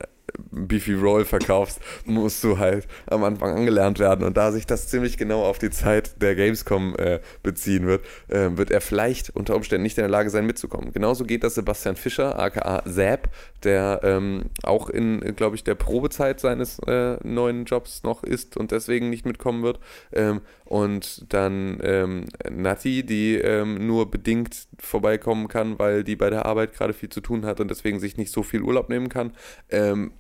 Beefy 0.51 0.95
Roll 0.95 1.25
verkaufst, 1.25 1.81
musst 2.05 2.43
du 2.45 2.59
halt 2.59 2.87
am 3.07 3.25
Anfang 3.25 3.57
angelernt 3.57 3.99
werden. 3.99 4.25
Und 4.25 4.37
da 4.37 4.53
sich 4.53 4.67
das 4.67 4.89
ziemlich 4.89 5.17
genau 5.17 5.45
auf 5.45 5.59
die 5.59 5.71
Zeit 5.71 6.21
der 6.23 6.35
Gamescom 6.35 6.97
äh, 6.97 7.21
beziehen 7.43 7.87
wird, 7.87 8.05
äh, 8.29 8.57
wird 8.57 8.71
er 8.71 8.81
vielleicht 8.81 9.31
unter 9.31 9.55
Umständen 9.55 9.83
nicht 9.83 9.99
in 9.99 10.03
der 10.03 10.11
Lage 10.11 10.31
sein, 10.31 10.47
mitzukommen. 10.47 10.93
Genauso 10.93 11.25
geht 11.25 11.45
das 11.45 11.55
Sebastian 11.55 11.97
Fischer, 11.97 12.39
aka 12.39 12.83
Zap, 12.87 13.29
der 13.63 14.01
ähm, 14.03 14.47
auch 14.63 14.89
in, 14.89 15.21
glaube 15.37 15.57
ich, 15.57 15.65
der 15.65 15.75
Probezeit 15.75 16.41
seines 16.41 16.79
äh, 16.81 17.17
neuen 17.23 17.65
Jobs 17.65 18.03
noch 18.03 18.23
ist 18.25 18.57
und 18.57 18.71
deswegen 18.71 19.11
nicht 19.11 19.27
mitkommen 19.27 19.63
wird. 19.63 19.79
Ähm, 20.13 20.41
und 20.65 21.33
dann 21.33 21.79
ähm, 21.83 22.27
Nati, 22.51 23.05
die 23.05 23.37
ähm, 23.37 23.87
nur 23.87 24.11
bedingt 24.11 24.69
vorbeikommen 24.79 25.49
kann, 25.49 25.79
weil 25.79 26.05
die 26.05 26.15
bei 26.15 26.29
der 26.29 26.45
Arbeit 26.45 26.75
gerade 26.75 26.93
viel 26.93 27.09
zu 27.09 27.21
tun 27.21 27.47
hat 27.47 27.61
und 27.61 27.71
deswegen 27.71 28.01
sich 28.01 28.17
nicht 28.17 28.31
so 28.31 28.43
viel 28.43 28.61
Urlaub 28.63 28.91
nehmen 28.91 29.09
kann. 29.09 29.33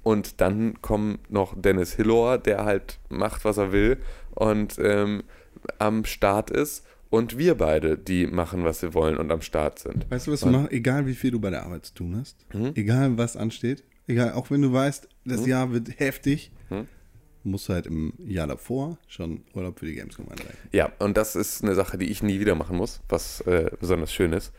Und 0.03 0.41
dann 0.41 0.81
kommt 0.81 1.31
noch 1.31 1.55
Dennis 1.61 1.95
Hillor, 1.95 2.39
der 2.39 2.65
halt 2.65 2.99
macht, 3.09 3.45
was 3.45 3.57
er 3.59 3.73
will 3.73 3.99
und 4.35 4.77
ähm, 4.79 5.23
am 5.79 6.05
Start 6.05 6.51
ist. 6.51 6.85
Und 7.11 7.39
wir 7.39 7.55
beide, 7.55 7.97
die 7.97 8.27
machen, 8.27 8.65
was 8.65 8.83
wir 8.83 8.93
wollen 8.93 9.17
und 9.17 9.31
am 9.33 9.41
Start 9.41 9.79
sind. 9.79 10.11
Weißt 10.11 10.27
du, 10.27 10.33
was 10.33 10.41
du 10.41 10.49
machst? 10.49 10.73
Egal 10.73 11.07
wie 11.07 11.15
viel 11.15 11.31
du 11.31 11.41
bei 11.41 11.49
der 11.49 11.65
Arbeit 11.65 11.87
zu 11.87 11.95
tun 11.95 12.17
hast, 12.21 12.37
Mhm. 12.55 12.73
egal 12.75 13.17
was 13.17 13.35
ansteht, 13.35 13.83
egal, 14.07 14.33
auch 14.33 14.51
wenn 14.51 14.61
du 14.61 14.73
weißt, 14.73 15.09
das 15.25 15.41
Mhm. 15.43 15.47
Jahr 15.49 15.73
wird 15.73 15.99
heftig, 15.99 16.53
Mhm. 16.69 16.87
musst 17.45 17.67
du 17.69 17.73
halt 17.73 17.87
im 17.87 18.13
Jahr 18.27 18.47
davor 18.47 18.99
schon 19.09 19.43
Urlaub 19.55 19.79
für 19.79 19.87
die 19.87 19.95
Gamescom 19.95 20.27
einreichen. 20.29 20.59
Ja, 20.73 20.93
und 20.99 21.17
das 21.17 21.35
ist 21.35 21.65
eine 21.65 21.75
Sache, 21.75 21.97
die 21.97 22.11
ich 22.11 22.23
nie 22.23 22.41
wieder 22.41 22.55
machen 22.55 22.77
muss, 22.77 23.01
was 23.09 23.41
äh, 23.43 23.71
besonders 23.81 24.13
schön 24.13 24.35
ist. 24.35 24.53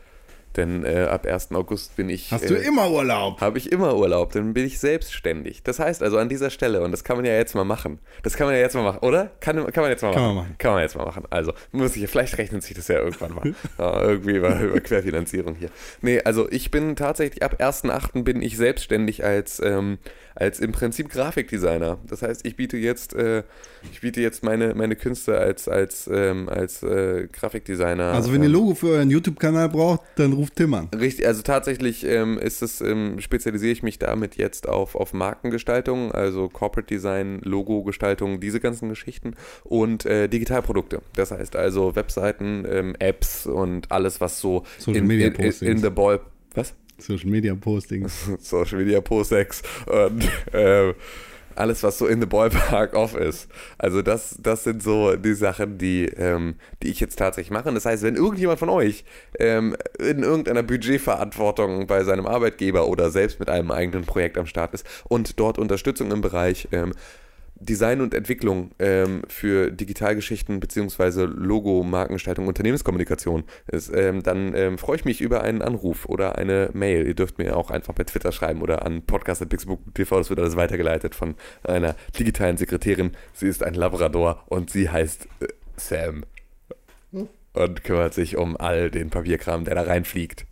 Denn 0.56 0.84
äh, 0.84 1.06
ab 1.08 1.26
1. 1.26 1.52
August 1.52 1.96
bin 1.96 2.08
ich. 2.08 2.32
Hast 2.32 2.50
du 2.50 2.54
äh, 2.54 2.66
immer 2.66 2.90
Urlaub? 2.90 3.40
Habe 3.40 3.58
ich 3.58 3.70
immer 3.70 3.96
Urlaub, 3.96 4.32
dann 4.32 4.52
bin 4.52 4.66
ich 4.66 4.80
selbstständig. 4.80 5.62
Das 5.62 5.78
heißt 5.78 6.02
also 6.02 6.18
an 6.18 6.28
dieser 6.28 6.50
Stelle, 6.50 6.82
und 6.82 6.90
das 6.90 7.04
kann 7.04 7.16
man 7.16 7.24
ja 7.24 7.34
jetzt 7.34 7.54
mal 7.54 7.64
machen. 7.64 8.00
Das 8.22 8.36
kann 8.36 8.46
man 8.46 8.56
ja 8.56 8.60
jetzt 8.60 8.74
mal 8.74 8.82
machen, 8.82 8.98
oder? 9.00 9.30
Kann, 9.40 9.56
kann 9.72 9.82
man 9.82 9.90
jetzt 9.90 10.02
mal 10.02 10.12
Kann 10.12 10.22
machen. 10.22 10.34
man 10.34 10.44
machen. 10.44 10.54
Kann 10.58 10.72
man 10.72 10.82
jetzt 10.82 10.96
mal 10.96 11.04
machen. 11.04 11.24
Also, 11.30 11.52
muss 11.70 11.96
ich, 11.96 12.08
vielleicht 12.10 12.36
rechnet 12.38 12.62
sich 12.62 12.74
das 12.74 12.88
ja 12.88 12.98
irgendwann 12.98 13.34
mal. 13.34 13.54
ja, 13.78 14.02
irgendwie 14.08 14.36
über, 14.36 14.58
über 14.60 14.80
Querfinanzierung 14.80 15.54
hier. 15.54 15.70
Nee, 16.02 16.20
also 16.22 16.50
ich 16.50 16.70
bin 16.70 16.96
tatsächlich, 16.96 17.42
ab 17.42 17.56
1.8. 17.60 18.24
bin 18.24 18.42
ich 18.42 18.56
selbstständig 18.56 19.24
als, 19.24 19.60
ähm, 19.60 19.98
als 20.34 20.60
im 20.60 20.72
Prinzip 20.72 21.08
Grafikdesigner. 21.08 21.98
Das 22.06 22.22
heißt, 22.22 22.46
ich 22.46 22.56
biete 22.56 22.76
jetzt, 22.76 23.14
äh, 23.14 23.42
ich 23.92 24.00
biete 24.00 24.20
jetzt 24.20 24.42
meine, 24.44 24.74
meine 24.74 24.96
Künste 24.96 25.38
als, 25.38 25.68
als, 25.68 26.08
ähm, 26.12 26.48
als 26.48 26.82
äh, 26.82 27.28
Grafikdesigner. 27.32 28.12
Also 28.12 28.32
wenn 28.32 28.42
ihr 28.42 28.46
ähm, 28.46 28.52
Logo 28.52 28.74
für 28.74 28.88
euren 28.88 29.10
YouTube-Kanal 29.10 29.68
braucht, 29.68 30.02
dann 30.16 30.32
ruft 30.32 30.56
Tim 30.56 30.74
an. 30.74 30.88
Richtig, 30.98 31.26
also 31.26 31.42
tatsächlich 31.42 32.04
ähm, 32.04 32.38
ist 32.38 32.62
es, 32.62 32.80
ähm, 32.80 33.20
spezialisiere 33.20 33.72
ich 33.72 33.82
mich 33.82 33.98
damit 33.98 34.36
jetzt 34.36 34.68
auf, 34.68 34.94
auf 34.94 35.12
Markengestaltung, 35.12 36.12
also 36.12 36.48
Corporate 36.48 36.88
Design, 36.88 37.40
Logo-Gestaltung, 37.42 38.40
diese 38.40 38.60
ganzen 38.60 38.88
Geschichten 38.88 39.34
und 39.64 40.06
äh, 40.06 40.28
Digitalprodukte. 40.28 41.02
Das 41.14 41.30
heißt 41.30 41.56
also 41.56 41.96
Webseiten, 41.96 42.64
ähm, 42.68 42.94
Apps 42.98 43.46
und 43.46 43.90
alles, 43.90 44.20
was 44.20 44.40
so 44.40 44.64
Social 44.78 44.96
in, 44.96 45.06
Media 45.06 45.28
in, 45.28 45.34
in, 45.34 45.66
in 45.66 45.78
the 45.78 45.90
ball. 45.90 46.20
Was? 46.54 46.74
Social 47.00 47.30
Media 47.30 47.54
Postings. 47.54 48.30
Social 48.40 48.78
Media 48.78 49.00
Posex 49.00 49.62
und 49.86 50.24
äh, 50.52 50.94
alles, 51.60 51.82
was 51.82 51.98
so 51.98 52.06
in 52.06 52.20
the 52.20 52.26
Ballpark 52.26 52.94
off 52.94 53.14
ist. 53.14 53.48
Also 53.78 54.02
das, 54.02 54.36
das 54.42 54.64
sind 54.64 54.82
so 54.82 55.16
die 55.16 55.34
Sachen, 55.34 55.78
die, 55.78 56.06
ähm, 56.06 56.54
die 56.82 56.88
ich 56.88 57.00
jetzt 57.00 57.18
tatsächlich 57.18 57.50
mache. 57.50 57.72
Das 57.72 57.84
heißt, 57.84 58.02
wenn 58.02 58.16
irgendjemand 58.16 58.58
von 58.58 58.70
euch 58.70 59.04
ähm, 59.38 59.76
in 59.98 60.22
irgendeiner 60.22 60.62
Budgetverantwortung 60.62 61.86
bei 61.86 62.02
seinem 62.04 62.26
Arbeitgeber 62.26 62.88
oder 62.88 63.10
selbst 63.10 63.40
mit 63.40 63.50
einem 63.50 63.70
eigenen 63.70 64.04
Projekt 64.04 64.38
am 64.38 64.46
Start 64.46 64.74
ist 64.74 64.86
und 65.08 65.38
dort 65.38 65.58
Unterstützung 65.58 66.10
im 66.12 66.20
Bereich 66.20 66.68
ähm, 66.72 66.92
Design 67.60 68.00
und 68.00 68.14
Entwicklung 68.14 68.70
ähm, 68.78 69.22
für 69.28 69.70
Digitalgeschichten 69.70 70.60
beziehungsweise 70.60 71.24
Logo, 71.24 71.82
Markengestaltung, 71.82 72.48
Unternehmenskommunikation 72.48 73.44
ist, 73.66 73.92
ähm, 73.94 74.22
dann 74.22 74.54
ähm, 74.54 74.78
freue 74.78 74.96
ich 74.96 75.04
mich 75.04 75.20
über 75.20 75.42
einen 75.42 75.60
Anruf 75.60 76.06
oder 76.06 76.38
eine 76.38 76.70
Mail. 76.72 77.06
Ihr 77.06 77.14
dürft 77.14 77.38
mir 77.38 77.56
auch 77.56 77.70
einfach 77.70 77.94
bei 77.94 78.04
Twitter 78.04 78.32
schreiben 78.32 78.62
oder 78.62 78.84
an 78.86 79.02
podcast.pixelbook.tv. 79.02 80.18
Das 80.18 80.30
wird 80.30 80.40
alles 80.40 80.56
weitergeleitet 80.56 81.14
von 81.14 81.34
einer 81.62 81.94
digitalen 82.18 82.56
Sekretärin. 82.56 83.12
Sie 83.34 83.48
ist 83.48 83.62
ein 83.62 83.74
Labrador 83.74 84.42
und 84.48 84.70
sie 84.70 84.88
heißt 84.88 85.28
äh, 85.40 85.46
Sam 85.76 86.24
und 87.52 87.84
kümmert 87.84 88.14
sich 88.14 88.36
um 88.36 88.56
all 88.56 88.90
den 88.90 89.10
Papierkram, 89.10 89.64
der 89.64 89.74
da 89.74 89.82
reinfliegt. 89.82 90.46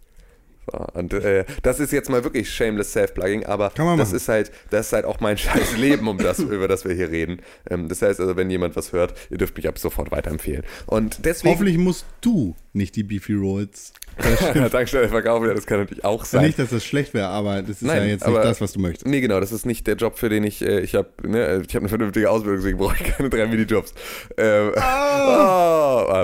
Und 0.68 1.14
äh, 1.14 1.44
das 1.62 1.80
ist 1.80 1.92
jetzt 1.92 2.10
mal 2.10 2.24
wirklich 2.24 2.50
shameless 2.50 2.92
Self-Plugging, 2.92 3.46
aber 3.46 3.72
das 3.96 4.12
ist 4.12 4.28
halt, 4.28 4.50
das 4.70 4.86
ist 4.86 4.92
halt 4.92 5.04
auch 5.04 5.20
mein 5.20 5.38
scheiß 5.38 5.76
Leben, 5.76 6.08
um 6.08 6.18
das, 6.18 6.38
über 6.38 6.68
das 6.68 6.84
wir 6.84 6.94
hier 6.94 7.10
reden. 7.10 7.40
Ähm, 7.70 7.88
das 7.88 8.02
heißt 8.02 8.20
also, 8.20 8.36
wenn 8.36 8.50
jemand 8.50 8.76
was 8.76 8.92
hört, 8.92 9.14
ihr 9.30 9.38
dürft 9.38 9.56
mich 9.56 9.68
ab 9.68 9.78
sofort 9.78 10.10
weiterempfehlen. 10.10 10.64
Und 10.86 11.24
deswegen. 11.24 11.54
Hoffentlich 11.54 11.78
musst 11.78 12.06
du 12.20 12.54
nicht 12.72 12.96
die 12.96 13.02
Beefy 13.02 13.34
Rolls. 13.34 13.92
an 14.18 14.54
der 14.54 14.70
Tankstelle 14.70 15.08
verkaufen, 15.08 15.46
ja, 15.46 15.54
das 15.54 15.64
kann 15.64 15.78
natürlich 15.78 16.04
auch 16.04 16.24
sein. 16.24 16.44
Nicht, 16.46 16.58
dass 16.58 16.70
das 16.70 16.84
schlecht 16.84 17.14
wäre, 17.14 17.28
aber 17.28 17.62
das 17.62 17.70
ist 17.76 17.82
Nein, 17.82 17.98
ja 18.02 18.08
jetzt 18.08 18.24
aber- 18.24 18.38
nicht 18.38 18.48
das, 18.50 18.60
was 18.60 18.72
du 18.72 18.80
möchtest. 18.80 19.06
Nee, 19.06 19.20
genau, 19.20 19.38
das 19.38 19.52
ist 19.52 19.64
nicht 19.64 19.86
der 19.86 19.94
Job, 19.94 20.18
für 20.18 20.28
den 20.28 20.42
ich, 20.42 20.60
äh, 20.60 20.80
ich 20.80 20.96
habe 20.96 21.08
ne, 21.22 21.62
ich 21.66 21.74
hab 21.76 21.82
eine 21.82 21.88
vernünftige 21.88 22.28
Ausbildung, 22.28 22.58
deswegen 22.60 22.78
brauche 22.78 22.96
ich 22.96 23.04
keine 23.16 23.30
drei 23.30 23.46
Minijobs. 23.46 23.94
Ähm, 24.36 24.72
oh, 24.76 24.80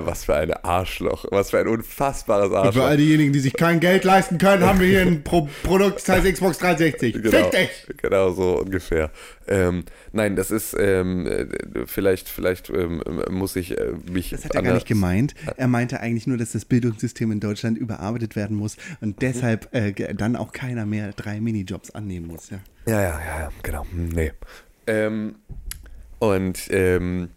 was 0.07 0.25
für 0.25 0.35
ein 0.35 0.53
Arschloch, 0.53 1.25
was 1.31 1.51
für 1.51 1.59
ein 1.59 1.69
unfassbares 1.69 2.49
Und 2.51 2.57
Arschloch. 2.57 2.75
für 2.75 2.85
all 2.85 2.97
diejenigen, 2.97 3.33
die 3.33 3.39
sich 3.41 3.53
kein 3.53 3.79
Geld 3.79 4.03
leisten 4.05 4.39
können, 4.39 4.65
haben 4.65 4.81
wir 4.81 4.89
hier 4.89 5.03
ein 5.03 5.23
Pro 5.23 5.49
Produkt, 5.63 5.97
das 6.01 6.09
heißt 6.09 6.33
Xbox 6.33 6.59
360. 6.59 7.15
Genau, 7.23 7.31
Fick 7.31 7.51
dich! 7.53 7.97
genau 8.03 8.33
so 8.33 8.59
ungefähr. 8.59 9.11
Ähm, 9.47 9.85
nein, 10.13 10.37
das 10.37 10.51
ist 10.51 10.77
ähm, 10.79 11.27
äh, 11.27 11.47
vielleicht, 11.87 12.29
vielleicht 12.29 12.71
ähm, 12.71 13.03
muss 13.31 13.57
ich 13.57 13.79
äh, 13.79 13.93
mich. 14.11 14.31
Das 14.31 14.45
hat 14.45 14.55
er 14.55 14.63
gar 14.63 14.75
nicht 14.75 14.87
gemeint. 14.87 15.35
Er 15.57 15.69
meinte 15.69 16.01
eigentlich 16.01 16.27
nur, 16.27 16.39
dass 16.39 16.53
das 16.53 16.65
Bildungssystem 16.65 17.31
in 17.31 17.41
Deutschland 17.41 17.79
überarbeitet 17.79 18.37
werden 18.37 18.57
muss 18.57 18.77
und 19.01 19.23
deshalb 19.23 19.75
äh, 19.75 19.93
dann 20.15 20.37
auch 20.37 20.53
keiner 20.53 20.87
mehr 20.87 21.13
drei 21.13 21.41
Minijobs 21.41 21.91
annehmen 21.91 22.27
muss. 22.27 22.51
Ja. 22.51 22.59
Ja, 22.87 23.01
ja, 23.01 23.21
ja, 23.21 23.49
genau. 23.63 23.85
Hm, 23.91 24.09
Nee. 24.09 24.33
Ähm, 24.87 25.37
und 26.19 26.69
ähm, 26.71 27.31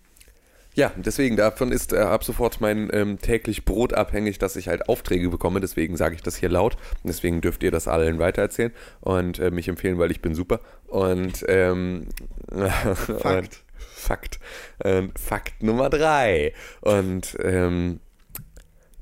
ja, 0.78 0.91
deswegen 0.95 1.38
davon 1.38 1.72
ist 1.72 1.91
äh, 1.91 1.97
ab 1.97 2.24
sofort 2.24 2.62
mein 2.62 2.89
ähm, 2.93 3.18
täglich 3.20 3.66
Brot 3.66 3.93
abhängig, 3.93 4.38
dass 4.38 4.55
ich 4.55 4.68
halt 4.68 4.88
Aufträge 4.88 5.30
bekomme. 5.30 5.60
Deswegen 5.60 5.97
sage 5.97 6.14
ich 6.14 6.22
das 6.22 6.36
hier 6.36 6.49
laut. 6.49 6.78
Deswegen 7.03 7.41
dürft 7.41 7.64
ihr 7.64 7.72
das 7.72 7.88
allen 7.88 8.20
weitererzählen 8.20 8.72
und 9.01 9.39
äh, 9.39 9.49
mich 9.49 9.68
empfehlen, 9.70 9.97
weil 9.97 10.12
ich 10.12 10.22
bin 10.22 10.36
super. 10.36 10.60
Und 10.88 11.45
ähm, 11.47 12.07
Fakt. 13.19 13.63
Fakt. 13.77 14.39
Ähm, 14.83 15.11
Fakt 15.17 15.61
Nummer 15.63 15.89
drei. 15.89 16.53
Und 16.81 17.38
ähm, 17.43 17.99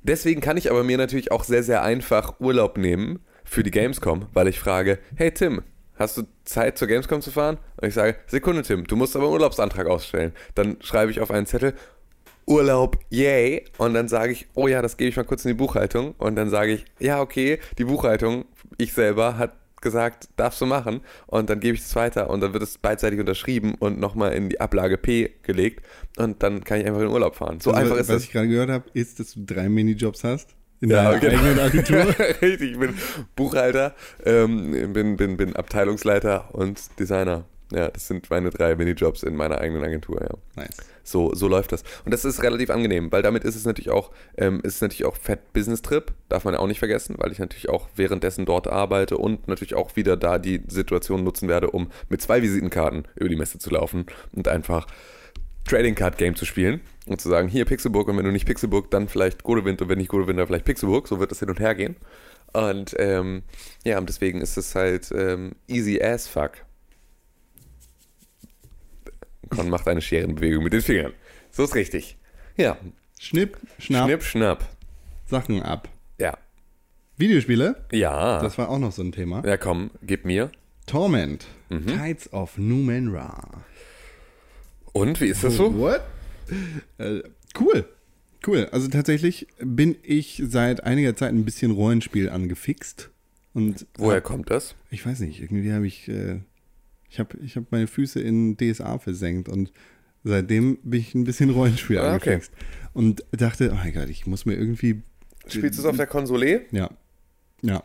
Deswegen 0.07 0.39
kann 0.39 0.55
ich 0.55 0.69
aber 0.69 0.83
mir 0.83 0.99
natürlich 0.99 1.31
auch 1.31 1.43
sehr, 1.43 1.63
sehr 1.63 1.81
einfach 1.81 2.39
Urlaub 2.39 2.77
nehmen 2.77 3.25
für 3.43 3.63
die 3.63 3.71
Gamescom, 3.71 4.27
weil 4.33 4.47
ich 4.47 4.59
frage, 4.59 4.99
hey 5.15 5.31
Tim, 5.31 5.63
hast 5.95 6.15
du 6.17 6.27
Zeit 6.43 6.77
zur 6.77 6.87
Gamescom 6.87 7.23
zu 7.23 7.31
fahren? 7.31 7.57
Und 7.81 7.87
ich 7.87 7.95
sage, 7.95 8.15
Sekunde 8.27 8.61
Tim, 8.61 8.85
du 8.85 8.95
musst 8.95 9.15
aber 9.15 9.25
einen 9.25 9.33
Urlaubsantrag 9.33 9.87
ausstellen. 9.87 10.33
Dann 10.53 10.77
schreibe 10.81 11.09
ich 11.09 11.21
auf 11.21 11.31
einen 11.31 11.47
Zettel, 11.47 11.73
Urlaub, 12.45 12.99
yay. 13.09 13.65
Und 13.79 13.95
dann 13.95 14.07
sage 14.07 14.31
ich, 14.31 14.45
oh 14.53 14.67
ja, 14.67 14.83
das 14.83 14.97
gebe 14.97 15.09
ich 15.09 15.17
mal 15.17 15.23
kurz 15.23 15.43
in 15.43 15.49
die 15.49 15.55
Buchhaltung. 15.55 16.13
Und 16.19 16.35
dann 16.35 16.51
sage 16.51 16.73
ich, 16.73 16.85
ja, 16.99 17.19
okay, 17.19 17.59
die 17.79 17.85
Buchhaltung, 17.85 18.45
ich 18.77 18.93
selber, 18.93 19.39
hat 19.39 19.53
gesagt, 19.85 20.27
darfst 20.35 20.59
du 20.59 20.65
machen. 20.65 20.99
Und 21.27 21.49
dann 21.49 21.61
gebe 21.61 21.75
ich 21.75 21.81
es 21.81 21.95
weiter 21.95 22.29
und 22.29 22.41
dann 22.41 22.51
wird 22.51 22.61
es 22.63 22.77
beidseitig 22.77 23.21
unterschrieben 23.21 23.75
und 23.79 23.97
nochmal 23.99 24.33
in 24.33 24.49
die 24.49 24.59
Ablage 24.59 24.97
P 24.97 25.31
gelegt. 25.43 25.85
Und 26.17 26.43
dann 26.43 26.65
kann 26.65 26.81
ich 26.81 26.85
einfach 26.85 26.99
in 26.99 27.07
den 27.07 27.13
Urlaub 27.13 27.35
fahren. 27.37 27.61
So 27.61 27.71
Also, 27.71 27.81
einfach 27.81 27.95
ist 27.95 28.09
was 28.09 28.15
das. 28.17 28.23
ich 28.25 28.31
gerade 28.33 28.49
gehört 28.49 28.69
habe, 28.69 28.85
ist, 28.93 29.19
dass 29.21 29.33
du 29.33 29.45
drei 29.45 29.69
Minijobs 29.69 30.25
hast. 30.25 30.49
In 30.81 30.89
Ja, 30.89 31.11
deiner 31.13 31.19
genau. 31.19 31.37
eigenen 31.41 31.59
Agentur. 31.59 31.97
Richtig, 32.41 32.73
ich 32.73 32.77
bin 32.79 32.93
Buchhalter, 33.37 33.95
ähm, 34.25 34.91
bin, 34.91 35.15
bin, 35.15 35.37
bin 35.37 35.55
Abteilungsleiter 35.55 36.53
und 36.53 36.81
Designer. 36.99 37.45
Ja, 37.75 37.89
das 37.89 38.07
sind 38.07 38.29
meine 38.29 38.51
drei 38.51 38.73
Minijobs 38.73 39.23
in 39.23 39.35
meiner 39.35 39.59
eigenen 39.59 39.83
Agentur, 39.83 40.21
ja. 40.21 40.29
Nice. 40.55 40.77
So, 41.03 41.35
so 41.35 41.49
läuft 41.49 41.73
das. 41.73 41.83
Und 42.05 42.13
das 42.13 42.23
ist 42.23 42.41
relativ 42.41 42.69
angenehm, 42.69 43.11
weil 43.11 43.21
damit 43.21 43.43
ist 43.43 43.57
es 43.57 43.65
natürlich 43.65 43.89
auch, 43.89 44.11
ähm, 44.37 44.61
ist 44.63 44.75
es 44.75 44.81
natürlich 44.81 45.03
auch 45.03 45.17
Fett 45.17 45.51
Business 45.51 45.81
Trip, 45.81 46.13
darf 46.29 46.45
man 46.45 46.53
ja 46.53 46.61
auch 46.61 46.67
nicht 46.67 46.79
vergessen, 46.79 47.15
weil 47.17 47.33
ich 47.33 47.39
natürlich 47.39 47.67
auch 47.67 47.89
währenddessen 47.95 48.45
dort 48.45 48.67
arbeite 48.67 49.17
und 49.17 49.49
natürlich 49.49 49.75
auch 49.75 49.97
wieder 49.97 50.15
da 50.15 50.39
die 50.39 50.61
Situation 50.67 51.25
nutzen 51.25 51.49
werde, 51.49 51.69
um 51.69 51.91
mit 52.07 52.21
zwei 52.21 52.41
Visitenkarten 52.41 53.09
über 53.15 53.27
die 53.27 53.35
Messe 53.35 53.59
zu 53.59 53.69
laufen 53.69 54.05
und 54.31 54.47
einfach 54.47 54.87
Trading 55.65 55.95
Card 55.95 56.17
Game 56.17 56.35
zu 56.37 56.45
spielen 56.45 56.79
und 57.07 57.19
zu 57.19 57.27
sagen, 57.27 57.49
hier 57.49 57.65
Pixelburg 57.65 58.07
und 58.07 58.17
wenn 58.17 58.25
du 58.25 58.31
nicht 58.31 58.45
Pixelburg, 58.45 58.89
dann 58.89 59.09
vielleicht 59.09 59.43
Godewind 59.43 59.81
und 59.81 59.89
wenn 59.89 59.97
nicht 59.97 60.09
Godewind, 60.09 60.39
dann 60.39 60.47
vielleicht 60.47 60.65
Pixelburg, 60.65 61.09
so 61.09 61.19
wird 61.19 61.31
das 61.31 61.39
hin 61.39 61.49
und 61.49 61.59
her 61.59 61.75
gehen. 61.75 61.97
Und 62.53 62.95
ähm, 62.99 63.43
ja, 63.83 63.97
und 63.97 64.07
deswegen 64.07 64.39
ist 64.39 64.57
es 64.57 64.75
halt 64.75 65.11
ähm, 65.11 65.55
easy 65.67 66.01
as 66.01 66.25
fuck. 66.27 66.64
Con 69.49 69.69
macht 69.69 69.87
eine 69.87 70.01
Scherenbewegung 70.01 70.63
mit 70.63 70.73
den 70.73 70.81
Fingern. 70.81 71.13
So 71.51 71.63
ist 71.63 71.75
richtig. 71.75 72.17
Ja. 72.57 72.77
Schnipp, 73.19 73.57
schnapp, 73.79 74.07
Schnipp, 74.07 74.23
schnapp. 74.23 74.69
Sachen 75.25 75.61
ab. 75.61 75.89
Ja. 76.19 76.37
Videospiele, 77.17 77.75
Ja. 77.91 78.41
das 78.41 78.57
war 78.57 78.69
auch 78.69 78.79
noch 78.79 78.91
so 78.91 79.01
ein 79.01 79.11
Thema. 79.11 79.41
ja, 79.45 79.57
komm, 79.57 79.89
gib 80.03 80.25
mir. 80.25 80.51
Torment, 80.85 81.47
Mhm. 81.69 81.87
Tides 81.87 82.31
of 82.33 82.57
Numenra. 82.57 83.63
Und, 84.93 85.19
wie 85.21 85.27
ist 85.27 85.43
das 85.43 85.55
so? 85.55 85.75
What? 85.77 86.01
Äh, 86.99 87.21
cool. 87.59 87.85
Cool. 88.45 88.67
Also 88.71 88.87
tatsächlich 88.87 89.47
bin 89.59 89.95
ich 90.03 90.41
seit 90.45 90.83
einiger 90.83 91.15
Zeit 91.15 91.31
ein 91.33 91.43
bisschen 91.45 91.71
Rollenspiel 91.71 92.29
angefixt. 92.29 93.09
Und 93.53 93.87
Woher 93.97 94.21
kommt 94.21 94.51
das? 94.51 94.75
ich 94.91 95.03
weiß 95.05 95.21
nicht, 95.21 95.41
irgendwie 95.41 95.71
habe 95.73 95.87
ich, 95.87 96.07
äh, 96.07 96.41
ich 97.15 97.19
habe 97.19 97.37
ich 97.41 97.55
hab 97.55 97.71
meine 97.71 97.87
Füße 97.87 98.19
in 98.19 98.57
DSA 98.57 98.99
versenkt 98.99 99.47
und 99.47 99.71
seitdem 100.25 100.77
bin 100.83 100.99
ich 100.99 101.15
ein 101.15 101.23
bisschen 101.23 101.49
Rollenspiel 101.49 101.97
Ah, 101.99 102.15
okay. 102.15 102.41
Und 102.93 103.23
dachte, 103.31 103.71
oh 103.71 103.75
mein 103.75 103.93
Gott, 103.93 104.09
ich 104.09 104.25
muss 104.27 104.45
mir 104.45 104.55
irgendwie, 104.55 105.01
Spielst 105.47 105.77
du 105.79 105.83
es 105.83 105.85
auf 105.87 105.95
der 105.95 106.07
Konsole? 106.07 106.65
ja, 106.71 106.89
ja, 107.61 107.83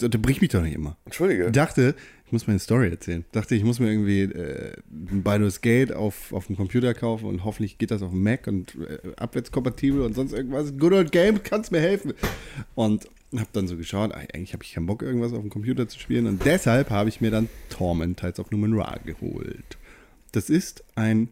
unterbrich 0.00 0.40
mich 0.40 0.50
doch 0.50 0.62
nicht 0.62 0.74
immer. 0.74 0.96
Entschuldige. 1.04 1.50
Dachte, 1.50 1.94
ich 2.24 2.32
muss 2.32 2.46
meine 2.46 2.60
Story 2.60 2.88
erzählen. 2.88 3.24
Dachte, 3.32 3.56
ich 3.56 3.64
muss 3.64 3.80
mir 3.80 3.90
irgendwie 3.90 4.22
äh, 4.22 4.74
ein 4.90 5.22
Baldur's 5.24 5.60
Gate 5.60 5.92
auf, 5.92 6.32
auf 6.32 6.46
dem 6.46 6.56
Computer 6.56 6.94
kaufen 6.94 7.26
und 7.26 7.44
hoffentlich 7.44 7.78
geht 7.78 7.90
das 7.90 8.00
auf 8.02 8.10
dem 8.10 8.22
Mac 8.22 8.46
und 8.46 8.76
äh, 8.76 9.12
abwärtskompatibel 9.16 10.02
und 10.02 10.14
sonst 10.14 10.32
irgendwas. 10.32 10.76
Good 10.78 10.92
old 10.92 11.12
game, 11.12 11.42
kannst 11.42 11.72
mir 11.72 11.80
helfen. 11.80 12.12
Und 12.74 13.08
habe 13.40 13.50
dann 13.52 13.66
so 13.66 13.76
geschaut, 13.76 14.12
eigentlich 14.12 14.52
habe 14.52 14.64
ich 14.64 14.72
keinen 14.72 14.86
Bock, 14.86 15.02
irgendwas 15.02 15.32
auf 15.32 15.40
dem 15.40 15.50
Computer 15.50 15.88
zu 15.88 15.98
spielen. 15.98 16.26
Und 16.26 16.44
deshalb 16.44 16.90
habe 16.90 17.08
ich 17.08 17.20
mir 17.20 17.30
dann 17.30 17.48
Torment 17.70 18.20
Tides 18.20 18.40
of 18.40 18.50
Numenera 18.50 18.98
geholt. 19.04 19.78
Das 20.32 20.50
ist 20.50 20.84
ein 20.94 21.28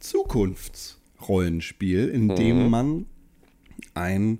Zukunftsrollenspiel, 0.00 2.08
in 2.08 2.34
dem 2.34 2.70
man 2.70 3.06
ein 3.94 4.38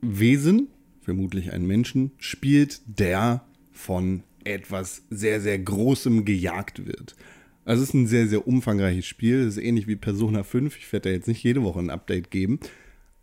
Wesen, 0.00 0.68
vermutlich 1.00 1.52
einen 1.52 1.66
Menschen, 1.66 2.12
spielt, 2.18 2.80
der 2.86 3.44
von 3.72 4.22
etwas 4.44 5.02
sehr, 5.10 5.40
sehr 5.40 5.58
Großem 5.58 6.24
gejagt 6.24 6.86
wird. 6.86 7.16
Also 7.64 7.82
es 7.82 7.90
ist 7.90 7.94
ein 7.94 8.06
sehr, 8.06 8.28
sehr 8.28 8.48
umfangreiches 8.48 9.06
Spiel. 9.06 9.40
Es 9.40 9.56
ist 9.56 9.62
ähnlich 9.62 9.86
wie 9.86 9.96
Persona 9.96 10.42
5. 10.42 10.76
Ich 10.78 10.90
werde 10.92 11.10
da 11.10 11.14
jetzt 11.14 11.28
nicht 11.28 11.42
jede 11.42 11.62
Woche 11.62 11.80
ein 11.80 11.90
Update 11.90 12.30
geben. 12.30 12.60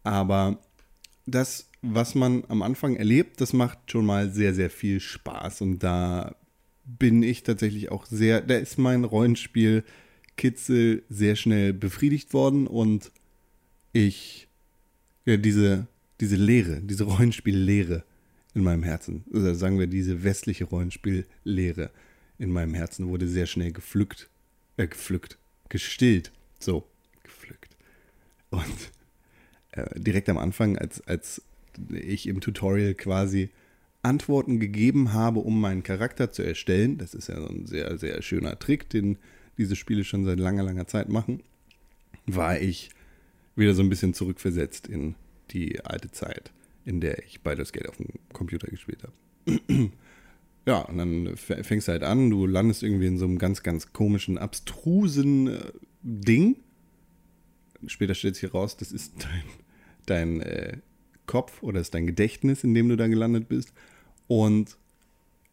Aber 0.04 0.60
das, 1.26 1.72
was 1.94 2.16
man 2.16 2.44
am 2.48 2.62
Anfang 2.62 2.96
erlebt, 2.96 3.42
das 3.42 3.54
macht 3.54 3.92
schon 3.92 4.06
mal 4.06 4.32
sehr, 4.32 4.54
sehr 4.54 4.70
viel 4.70 5.00
Spaß. 5.00 5.62
Und 5.62 5.80
da 5.80 6.36
bin 6.86 7.24
ich 7.24 7.44
tatsächlich 7.44 7.92
auch 7.92 8.06
sehr, 8.06 8.42
da 8.42 8.58
ist 8.58 8.78
mein 8.78 9.04
Rollenspiel-Kitzel 9.04 11.04
sehr 11.10 11.36
schnell 11.36 11.74
befriedigt 11.74 12.34
worden 12.34 12.68
und 12.68 13.12
ich, 13.94 14.48
ja, 15.26 15.38
diese, 15.38 15.88
diese 16.20 16.36
Leere, 16.36 16.82
diese 16.82 17.06
Rollenspiel-Leere 17.06 18.04
in 18.54 18.64
meinem 18.64 18.84
Herzen, 18.84 19.24
oder 19.32 19.56
sagen 19.56 19.80
wir 19.80 19.88
diese 19.88 20.24
westliche 20.24 20.66
Rollenspiel-Leere 20.66 21.92
in 22.38 22.52
meinem 22.52 22.74
Herzen 22.74 23.08
wurde 23.08 23.28
sehr 23.28 23.46
schnell 23.46 23.72
gepflückt, 23.72 24.30
äh, 24.78 24.88
gepflückt, 24.88 25.38
gestillt, 25.70 26.32
so, 26.60 26.86
gepflückt. 27.24 27.76
Und 28.50 28.92
äh, 29.72 30.00
direkt 30.00 30.30
am 30.30 30.38
Anfang, 30.38 30.78
als, 30.78 31.02
als 31.08 31.42
ich 31.90 32.28
im 32.28 32.42
Tutorial 32.42 32.94
quasi 32.94 33.50
Antworten 34.02 34.60
gegeben 34.60 35.14
habe, 35.14 35.40
um 35.40 35.60
meinen 35.60 35.84
Charakter 35.84 36.32
zu 36.32 36.44
erstellen, 36.44 36.98
das 36.98 37.14
ist 37.14 37.28
ja 37.28 37.42
so 37.42 37.48
ein 37.48 37.66
sehr, 37.66 37.98
sehr 37.98 38.22
schöner 38.22 38.58
Trick, 38.60 38.90
den 38.90 39.18
diese 39.58 39.76
Spiele 39.76 40.04
schon 40.04 40.26
seit 40.26 40.40
langer, 40.40 40.64
langer 40.64 40.88
Zeit 40.88 41.10
machen, 41.10 41.42
war 42.28 42.60
ich 42.60 42.90
wieder 43.56 43.74
so 43.74 43.82
ein 43.82 43.90
bisschen 43.90 44.14
zurückversetzt 44.14 44.88
in 44.88 45.16
die 45.52 45.84
alte 45.84 46.12
Zeit, 46.12 46.52
in 46.84 47.02
der 47.02 47.24
ich 47.26 47.42
Baldur's 47.42 47.72
Gate 47.72 47.90
auf 47.90 47.98
dem 47.98 48.10
Computer 48.34 48.68
gespielt 48.68 49.04
habe. 49.04 49.62
ja, 50.66 50.80
und 50.82 50.98
dann 50.98 51.38
fängst 51.38 51.88
du 51.88 51.92
halt 51.92 52.04
an, 52.04 52.30
du 52.30 52.46
landest 52.46 52.84
irgendwie 52.84 53.08
in 53.08 53.18
so 53.18 53.26
einem 53.26 53.38
ganz, 53.38 53.64
ganz 53.64 53.94
komischen, 53.94 54.38
abstrusen 54.38 55.48
äh, 55.48 55.72
Ding. 56.02 56.58
Später 57.88 58.16
stellt 58.16 58.36
sich 58.36 58.44
heraus, 58.52 58.78
das 58.78 58.92
ist 58.92 59.14
dein, 60.06 60.42
dein 60.42 60.42
äh, 60.42 60.78
Kopf 61.26 61.64
oder 61.64 61.80
ist 61.80 61.94
dein 61.94 62.08
Gedächtnis, 62.08 62.64
in 62.64 62.74
dem 62.74 62.90
du 62.90 62.96
da 62.96 63.08
gelandet 63.08 63.48
bist. 63.48 63.74
Und 64.28 64.78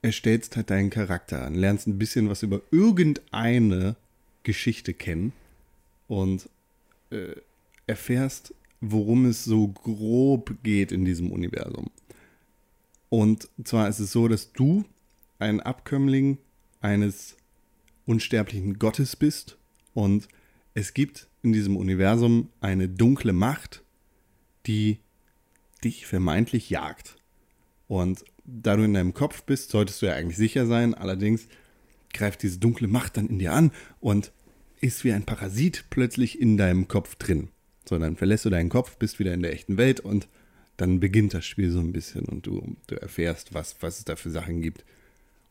erstellst 0.03 0.57
halt 0.57 0.71
deinen 0.71 0.91
Charakter 0.91 1.47
an, 1.47 1.55
lernst 1.55 1.87
ein 1.87 1.99
bisschen 1.99 2.29
was 2.29 2.43
über 2.43 2.61
irgendeine 2.71 3.97
Geschichte 4.43 4.93
kennen 4.95 5.33
und 6.09 6.49
äh, 7.11 7.37
erfährst, 7.87 8.55
worum 8.81 9.27
es 9.27 9.45
so 9.45 9.69
grob 9.69 10.57
geht 10.65 10.91
in 10.91 11.05
diesem 11.05 11.31
Universum. 11.31 11.91
Und 13.09 13.49
zwar 13.63 13.89
ist 13.89 14.01
es 14.01 14.11
so, 14.11 14.27
dass 14.27 14.53
du 14.53 14.85
ein 15.39 15.61
Abkömmling 15.61 16.39
eines 16.81 17.37
unsterblichen 18.07 18.79
Gottes 18.79 19.15
bist 19.15 19.57
und 19.95 20.27
es 20.75 20.95
gibt 20.95 21.29
in 21.43 21.53
diesem 21.53 21.77
Universum 21.77 22.49
eine 22.61 22.89
dunkle 22.89 23.33
Macht, 23.33 23.83
die 24.67 24.99
dich 25.85 26.07
vermeintlich 26.07 26.71
jagt. 26.71 27.17
Und 27.89 28.25
da 28.45 28.77
du 28.77 28.85
in 28.85 28.95
deinem 28.95 29.15
Kopf 29.15 29.43
bist, 29.43 29.71
solltest 29.71 30.03
du 30.03 30.07
ja 30.07 30.15
eigentlich 30.15 30.37
sicher 30.37 30.67
sein. 30.67 30.95
Allerdings 30.95 31.47
greift 32.13 32.43
diese 32.43 32.59
dunkle 32.59 32.89
Macht 32.89 33.17
dann 33.17 33.29
in 33.29 33.39
dir 33.39 33.53
an 33.53 33.71
und 34.01 34.33
ist 34.81 35.05
wie 35.05 35.13
ein 35.13 35.25
Parasit 35.25 35.85
plötzlich 35.91 36.41
in 36.41 36.57
deinem 36.57 36.89
Kopf 36.89 37.15
drin. 37.17 37.49
So, 37.89 37.99
dann 37.99 38.17
verlässt 38.17 38.45
du 38.45 38.51
deinen 38.51 38.69
Kopf, 38.69 38.97
bist 38.97 39.19
wieder 39.19 39.35
in 39.35 39.43
der 39.43 39.53
echten 39.53 39.77
Welt 39.77 40.01
und 40.01 40.29
dann 40.77 41.01
beginnt 41.01 41.35
das 41.35 41.45
Spiel 41.45 41.71
so 41.71 41.81
ein 41.81 41.93
bisschen 41.93 42.25
und 42.25 42.47
du, 42.47 42.77
du 42.87 42.97
erfährst, 42.97 43.55
was, 43.55 43.77
was 43.81 43.99
es 43.99 44.05
da 44.05 44.17
für 44.17 44.31
Sachen 44.31 44.63
gibt. 44.63 44.85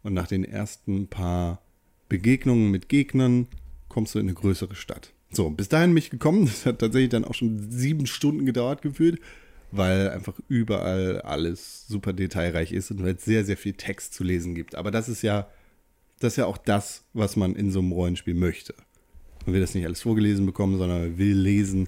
Und 0.04 0.14
nach 0.14 0.28
den 0.28 0.44
ersten 0.44 1.08
paar 1.08 1.62
Begegnungen 2.10 2.72
mit 2.72 2.90
Gegnern 2.90 3.48
kommst 3.88 4.16
du 4.16 4.20
in 4.20 4.26
eine 4.26 4.34
größere 4.34 4.76
Stadt. 4.76 5.14
So, 5.32 5.50
bis 5.50 5.70
dahin 5.70 5.92
bin 5.92 5.98
ich 5.98 6.10
gekommen. 6.10 6.46
Das 6.46 6.66
hat 6.66 6.80
tatsächlich 6.80 7.10
dann 7.10 7.26
auch 7.26 7.36
schon 7.36 7.72
sieben 7.72 8.06
Stunden 8.08 8.46
gedauert 8.46 8.82
gefühlt, 8.82 9.22
weil 9.72 10.09
einfach 10.09 10.39
überall 10.47 11.22
alles 11.22 11.88
super 11.88 12.13
detailreich 12.13 12.72
ist 12.72 12.91
und 12.91 13.03
weil 13.03 13.15
es 13.15 13.26
sehr, 13.26 13.45
sehr 13.45 13.57
viel 13.57 13.74
Text 13.74 14.13
zu 14.13 14.24
lesen 14.24 14.55
gibt. 14.55 14.76
Aber 14.76 14.91
das 14.91 15.09
ist 15.09 15.22
ja, 15.22 15.47
das 16.19 16.34
ist 16.34 16.38
ja 16.38 16.45
auch 16.45 16.57
das, 16.57 17.03
was 17.13 17.36
man 17.36 17.55
in 17.55 17.72
so 17.72 17.80
einem 17.80 17.91
Rollenspiel 17.91 18.34
möchte. 18.34 18.74
Man 19.45 19.53
will 19.53 19.61
das 19.61 19.74
nicht 19.74 19.86
alles 19.86 20.01
vorgelesen 20.01 20.45
bekommen, 20.45 20.78
sondern 20.78 21.01
man 21.01 21.17
will 21.17 21.36
lesen, 21.36 21.88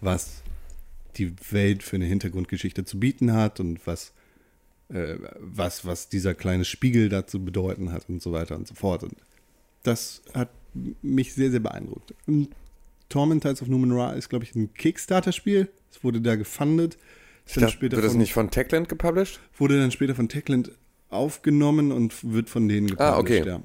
was 0.00 0.42
die 1.16 1.32
Welt 1.50 1.82
für 1.82 1.96
eine 1.96 2.04
Hintergrundgeschichte 2.04 2.84
zu 2.84 2.98
bieten 2.98 3.32
hat 3.32 3.60
und 3.60 3.86
was, 3.86 4.12
äh, 4.88 5.16
was, 5.38 5.84
was 5.84 6.08
dieser 6.08 6.34
kleine 6.34 6.64
Spiegel 6.64 7.08
da 7.08 7.26
zu 7.26 7.44
bedeuten 7.44 7.92
hat 7.92 8.08
und 8.08 8.22
so 8.22 8.32
weiter 8.32 8.56
und 8.56 8.66
so 8.68 8.74
fort. 8.74 9.02
Und 9.02 9.14
das 9.82 10.22
hat 10.34 10.50
mich 11.02 11.34
sehr, 11.34 11.50
sehr 11.50 11.60
beeindruckt. 11.60 12.14
Und 12.26 12.48
Torment 13.08 13.42
Tides 13.42 13.60
of 13.60 13.68
Numenera 13.68 14.12
ist, 14.12 14.28
glaube 14.28 14.44
ich, 14.44 14.54
ein 14.54 14.72
Kickstarter-Spiel. 14.72 15.68
Es 15.90 16.02
wurde 16.04 16.20
da 16.20 16.36
gefundet. 16.36 16.96
Dann 17.54 17.62
dachte, 17.62 17.72
später 17.74 17.96
wird 17.96 18.04
das 18.04 18.12
von- 18.12 18.20
nicht 18.20 18.32
von 18.32 18.50
Techland 18.50 18.88
gepublished? 18.88 19.40
wurde 19.56 19.78
dann 19.78 19.90
später 19.90 20.14
von 20.14 20.28
Techland 20.28 20.72
aufgenommen 21.08 21.92
und 21.92 22.14
wird 22.32 22.48
von 22.50 22.68
denen 22.68 22.98
Ah, 22.98 23.18
okay. 23.18 23.44
ja. 23.46 23.60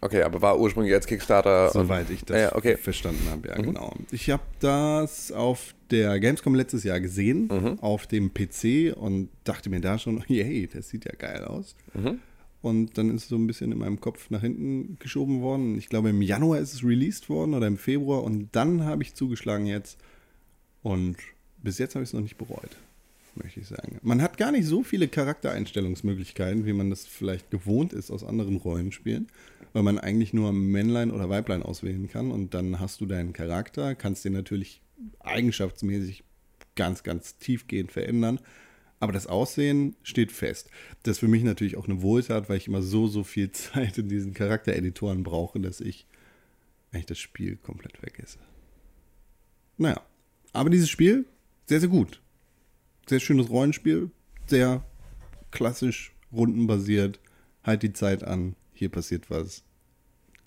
Okay, 0.00 0.22
aber 0.22 0.40
war 0.40 0.60
ursprünglich 0.60 0.94
als 0.94 1.06
Kickstarter. 1.08 1.70
Soweit 1.70 2.08
ich 2.10 2.24
das 2.24 2.40
Ja, 2.40 2.54
okay. 2.54 2.76
verstanden 2.76 3.26
habe, 3.30 3.48
ja, 3.48 3.56
genau. 3.56 3.92
Ich 4.12 4.30
habe 4.30 4.44
das 4.60 5.32
auf 5.32 5.74
der 5.90 6.20
Gamescom 6.20 6.54
letztes 6.54 6.84
Jahr 6.84 7.00
gesehen, 7.00 7.48
Mhm. 7.48 7.80
auf 7.80 8.06
dem 8.06 8.32
PC 8.32 8.92
und 8.96 9.28
dachte 9.42 9.70
mir 9.70 9.80
da 9.80 9.98
schon, 9.98 10.22
yay, 10.28 10.68
das 10.72 10.88
sieht 10.88 11.04
ja 11.04 11.12
geil 11.18 11.42
aus. 11.44 11.74
Mhm. 11.94 12.20
Und 12.62 12.96
dann 12.98 13.10
ist 13.14 13.22
es 13.24 13.28
so 13.28 13.36
ein 13.36 13.46
bisschen 13.48 13.72
in 13.72 13.78
meinem 13.78 14.00
Kopf 14.00 14.30
nach 14.30 14.40
hinten 14.42 14.98
geschoben 15.00 15.40
worden. 15.40 15.76
Ich 15.78 15.88
glaube, 15.88 16.10
im 16.10 16.22
Januar 16.22 16.58
ist 16.60 16.74
es 16.74 16.84
released 16.84 17.28
worden 17.28 17.54
oder 17.54 17.66
im 17.66 17.76
Februar 17.78 18.22
und 18.22 18.50
dann 18.52 18.84
habe 18.84 19.02
ich 19.02 19.14
zugeschlagen 19.14 19.66
jetzt. 19.66 19.98
Und 20.82 21.16
bis 21.62 21.78
jetzt 21.78 21.94
habe 21.96 22.04
ich 22.04 22.10
es 22.10 22.12
noch 22.14 22.20
nicht 22.20 22.36
bereut, 22.38 22.76
möchte 23.42 23.60
ich 23.60 23.66
sagen. 23.66 23.98
Man 24.02 24.22
hat 24.22 24.36
gar 24.36 24.52
nicht 24.52 24.66
so 24.66 24.82
viele 24.82 25.08
Charaktereinstellungsmöglichkeiten, 25.08 26.66
wie 26.66 26.72
man 26.72 26.90
das 26.90 27.06
vielleicht 27.06 27.50
gewohnt 27.50 27.92
ist 27.92 28.10
aus 28.10 28.24
anderen 28.24 28.56
Rollenspielen, 28.56 29.28
weil 29.72 29.82
man 29.82 29.98
eigentlich 29.98 30.32
nur 30.32 30.52
Männlein 30.52 31.10
oder 31.10 31.28
Weiblein 31.28 31.62
auswählen 31.62 32.08
kann 32.08 32.30
und 32.30 32.54
dann 32.54 32.80
hast 32.80 33.00
du 33.00 33.06
deinen 33.06 33.32
Charakter, 33.32 33.94
kannst 33.94 34.24
den 34.24 34.32
natürlich 34.32 34.82
eigenschaftsmäßig 35.20 36.24
ganz, 36.74 37.02
ganz 37.02 37.38
tiefgehend 37.38 37.92
verändern. 37.92 38.40
Aber 39.00 39.12
das 39.12 39.26
Aussehen 39.28 39.94
steht 40.02 40.32
fest. 40.32 40.70
Das 41.04 41.12
ist 41.12 41.18
für 41.20 41.28
mich 41.28 41.44
natürlich 41.44 41.76
auch 41.76 41.86
eine 41.86 42.02
Wohltat, 42.02 42.48
weil 42.48 42.56
ich 42.56 42.66
immer 42.66 42.82
so, 42.82 43.06
so 43.06 43.22
viel 43.22 43.50
Zeit 43.52 43.98
in 43.98 44.08
diesen 44.08 44.34
Charaktereditoren 44.34 45.22
brauche, 45.22 45.60
dass 45.60 45.80
ich 45.80 46.06
eigentlich 46.92 47.06
das 47.06 47.18
Spiel 47.18 47.56
komplett 47.56 47.96
vergesse. 47.98 48.38
Naja, 49.76 50.00
aber 50.52 50.70
dieses 50.70 50.90
Spiel, 50.90 51.26
sehr, 51.66 51.80
sehr 51.80 51.88
gut. 51.88 52.20
Sehr 53.08 53.20
schönes 53.20 53.48
Rollenspiel, 53.50 54.10
sehr 54.46 54.84
klassisch, 55.50 56.14
rundenbasiert, 56.32 57.20
halt 57.64 57.82
die 57.82 57.92
Zeit 57.92 58.22
an, 58.24 58.54
hier 58.72 58.88
passiert 58.90 59.30
was. 59.30 59.62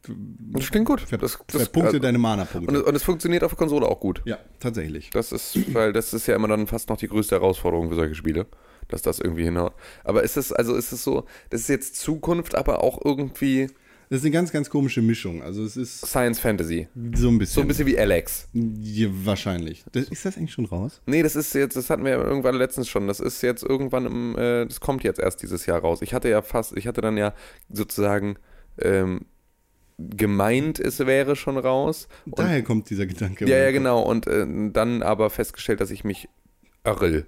Das 0.07 0.72
klingt 0.72 0.88
gut. 0.88 1.01
Ver, 1.01 1.18
Das, 1.20 1.38
das, 1.47 1.62
verpunkte 1.64 1.88
also- 1.89 1.99
deine 1.99 2.18
und, 2.18 2.22
Mana-Punkte. 2.24 2.76
es, 2.76 2.82
und 2.84 2.95
es 2.95 3.03
funktioniert 3.03 3.43
auf 3.43 3.51
der 3.51 3.57
Konsole 3.57 3.86
auch 3.88 3.99
gut. 3.99 4.22
Ja, 4.26 4.39
tatsächlich. 4.59 5.12
Das 5.12 5.32
ist, 5.32 5.74
weil 5.76 5.93
das 5.93 6.14
ist 6.14 6.26
ja 6.28 6.36
immer 6.36 6.47
dann 6.47 6.66
fast 6.68 6.89
noch 6.89 6.97
die 6.97 7.07
größte 7.07 7.36
Herausforderung 7.36 7.89
für 7.89 7.95
solche 7.95 8.16
Spiele, 8.16 8.47
dass 8.88 9.03
das 9.03 9.20
irgendwie 9.20 9.43
hinhaut. 9.43 9.74
Aber 10.03 10.24
ist 10.24 10.38
es, 10.38 10.51
also 10.51 10.76
ist 10.76 10.91
es 10.91 11.03
so, 11.03 11.26
das 11.51 11.62
ist 11.62 11.68
jetzt 11.68 11.95
Zukunft, 11.97 12.55
aber 12.55 12.84
auch 12.84 12.99
irgendwie 13.05 13.68
Das 14.12 14.18
ist 14.18 14.26
eine 14.26 14.32
ganz, 14.32 14.51
ganz 14.51 14.70
komische 14.70 15.01
Mischung. 15.01 15.41
Also 15.41 15.64
es 15.64 15.78
ist 15.78 16.05
Science 16.05 16.38
Fantasy. 16.38 16.89
so 17.16 17.30
ein 17.30 17.38
bisschen. 17.38 17.55
So 17.55 17.62
ein 17.62 17.70
bisschen 17.70 17.86
wie 17.86 17.97
Alex. 17.97 18.49
Ja, 18.51 19.07
wahrscheinlich. 19.09 19.86
Das, 19.93 20.09
ist 20.09 20.26
das 20.26 20.36
eigentlich 20.36 20.51
schon 20.51 20.66
raus? 20.66 21.01
Nee, 21.05 21.24
das 21.24 21.38
ist 21.38 21.55
jetzt, 21.55 21.78
das 21.78 21.89
hatten 21.89 22.03
wir 22.03 22.12
ja 22.12 22.22
irgendwann 22.22 22.55
letztens 22.55 22.89
schon. 22.89 23.07
Das 23.07 23.22
ist 23.22 23.41
jetzt 23.41 23.64
irgendwann 23.64 24.05
im, 24.05 24.38
äh, 24.38 24.66
das 24.66 24.82
kommt 24.82 25.05
jetzt 25.05 25.18
erst 25.18 25.41
dieses 25.43 25.66
Jahr 25.66 25.80
raus. 25.80 26.01
Ich 26.01 26.14
hatte 26.14 26.28
ja 26.28 26.41
fast, 26.41 26.76
ich 26.76 26.88
hatte 26.88 26.99
dann 26.99 27.16
ja 27.16 27.34
sozusagen 27.70 28.36
ähm, 28.82 29.22
gemeint, 29.97 30.82
es 30.82 30.99
wäre 30.99 31.38
schon 31.38 31.57
raus. 31.57 32.09
Und, 32.26 32.38
Daher 32.38 32.64
kommt 32.64 32.89
dieser 32.89 33.05
Gedanke. 33.05 33.47
ja, 33.47 33.59
ja, 33.59 33.72
genau. 33.72 34.01
Und 34.01 34.28
äh, 34.28 34.45
dann 34.74 35.03
aber 35.03 35.30
festgestellt, 35.30 35.80
dass 35.80 35.89
ich 35.89 36.03
mich 36.03 36.28
irre. 36.84 37.28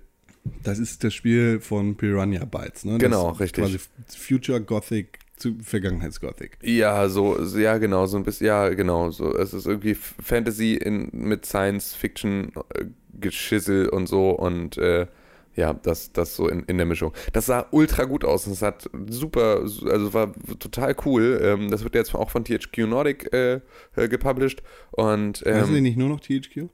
Das 0.64 0.80
ist 0.80 1.06
das 1.06 1.14
Spiel 1.14 1.62
von 1.62 1.96
Piranha 1.96 2.44
Bytes, 2.44 2.84
ne? 2.84 2.98
Genau, 2.98 3.30
das 3.32 3.40
richtig. 3.40 3.64
Quasi 3.64 3.80
Future 4.10 4.60
Gothic 4.60 5.23
zu 5.36 5.56
Vergangenheitsgothic. 5.62 6.58
Ja, 6.62 7.10
so, 7.10 7.38
ja, 7.58 7.78
genau, 7.78 8.06
so 8.06 8.16
ein 8.18 8.24
bisschen, 8.24 8.48
ja, 8.48 8.70
genau, 8.70 9.12
so, 9.12 9.36
es 9.36 9.54
ist 9.54 9.66
irgendwie 9.66 9.96
Fantasy 9.96 10.76
in, 10.76 11.10
mit 11.12 11.46
Science-Fiction-Geschissel 11.46 13.90
und 13.90 14.08
so 14.08 14.30
und, 14.32 14.78
äh, 14.78 15.08
ja, 15.56 15.74
das, 15.74 16.12
das 16.14 16.36
so 16.36 16.48
in, 16.48 16.64
in 16.64 16.78
der 16.78 16.88
Mischung. 16.88 17.14
Das 17.32 17.46
sah 17.46 17.68
ultra 17.72 18.06
gut 18.06 18.26
aus 18.26 18.48
und 18.48 18.54
es 18.54 18.64
hat 18.64 18.90
super, 19.08 19.60
also 19.60 20.14
war 20.14 20.34
total 20.58 20.96
cool. 21.06 21.40
Ähm, 21.44 21.70
das 21.70 21.84
wird 21.84 21.94
jetzt 21.94 22.16
auch 22.16 22.32
von 22.32 22.44
THQ 22.44 22.88
Nordic 22.88 23.32
äh, 23.34 23.60
äh, 23.96 24.08
gepublished 24.08 24.64
und 24.92 25.44
heißen 25.46 25.72
die 25.72 25.78
ähm, 25.78 25.84
nicht 25.84 25.98
nur 25.98 26.10
noch 26.10 26.22
THQ? 26.22 26.70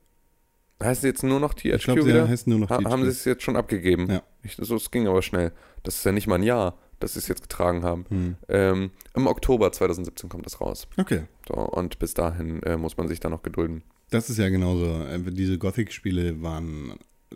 heißt 0.82 1.04
jetzt 1.04 1.24
nur 1.24 1.42
noch 1.42 1.54
THQ 1.54 1.66
Ich 1.76 1.84
glaube, 1.84 2.04
sie 2.04 2.08
wieder? 2.08 2.26
heißen 2.28 2.50
nur 2.50 2.60
noch 2.60 2.70
Ha 2.70 2.78
THQ. 2.78 2.86
haben 2.86 3.04
sie 3.04 3.10
es 3.10 3.26
jetzt 3.26 3.44
schon 3.44 3.58
abgegeben? 3.58 4.10
Ja. 4.10 4.24
Ich, 4.44 4.56
so, 4.56 4.78
es 4.78 4.90
ging 4.92 5.10
aber 5.10 5.22
schnell. 5.22 5.52
Das 5.84 5.96
ist 5.96 6.06
ja 6.06 6.14
nicht 6.14 6.28
mal 6.28 6.36
ein 6.36 6.44
Jahr, 6.44 6.78
dass 7.00 7.14
sie 7.14 7.20
es 7.20 7.28
jetzt 7.28 7.42
getragen 7.42 7.84
haben. 7.84 8.06
Hm. 8.10 8.36
Ähm, 8.48 8.92
Im 9.16 9.28
Oktober 9.28 9.72
2017 9.72 10.30
kommt 10.30 10.46
das 10.46 10.60
raus. 10.62 10.88
Okay. 10.98 11.24
So, 11.48 11.56
und 11.56 12.00
bis 12.00 12.14
dahin 12.14 12.62
äh, 12.64 12.78
muss 12.78 12.98
man 12.98 13.08
sich 13.08 13.20
da 13.20 13.30
noch 13.30 13.44
gedulden. 13.44 13.84
Das 14.10 14.30
ist 14.30 14.38
ja 14.38 14.50
genauso. 14.50 15.04
Äh, 15.04 15.20
Diese 15.32 15.58
Gothic-Spiele 15.58 16.42
waren 16.42 16.92
äh, 17.32 17.36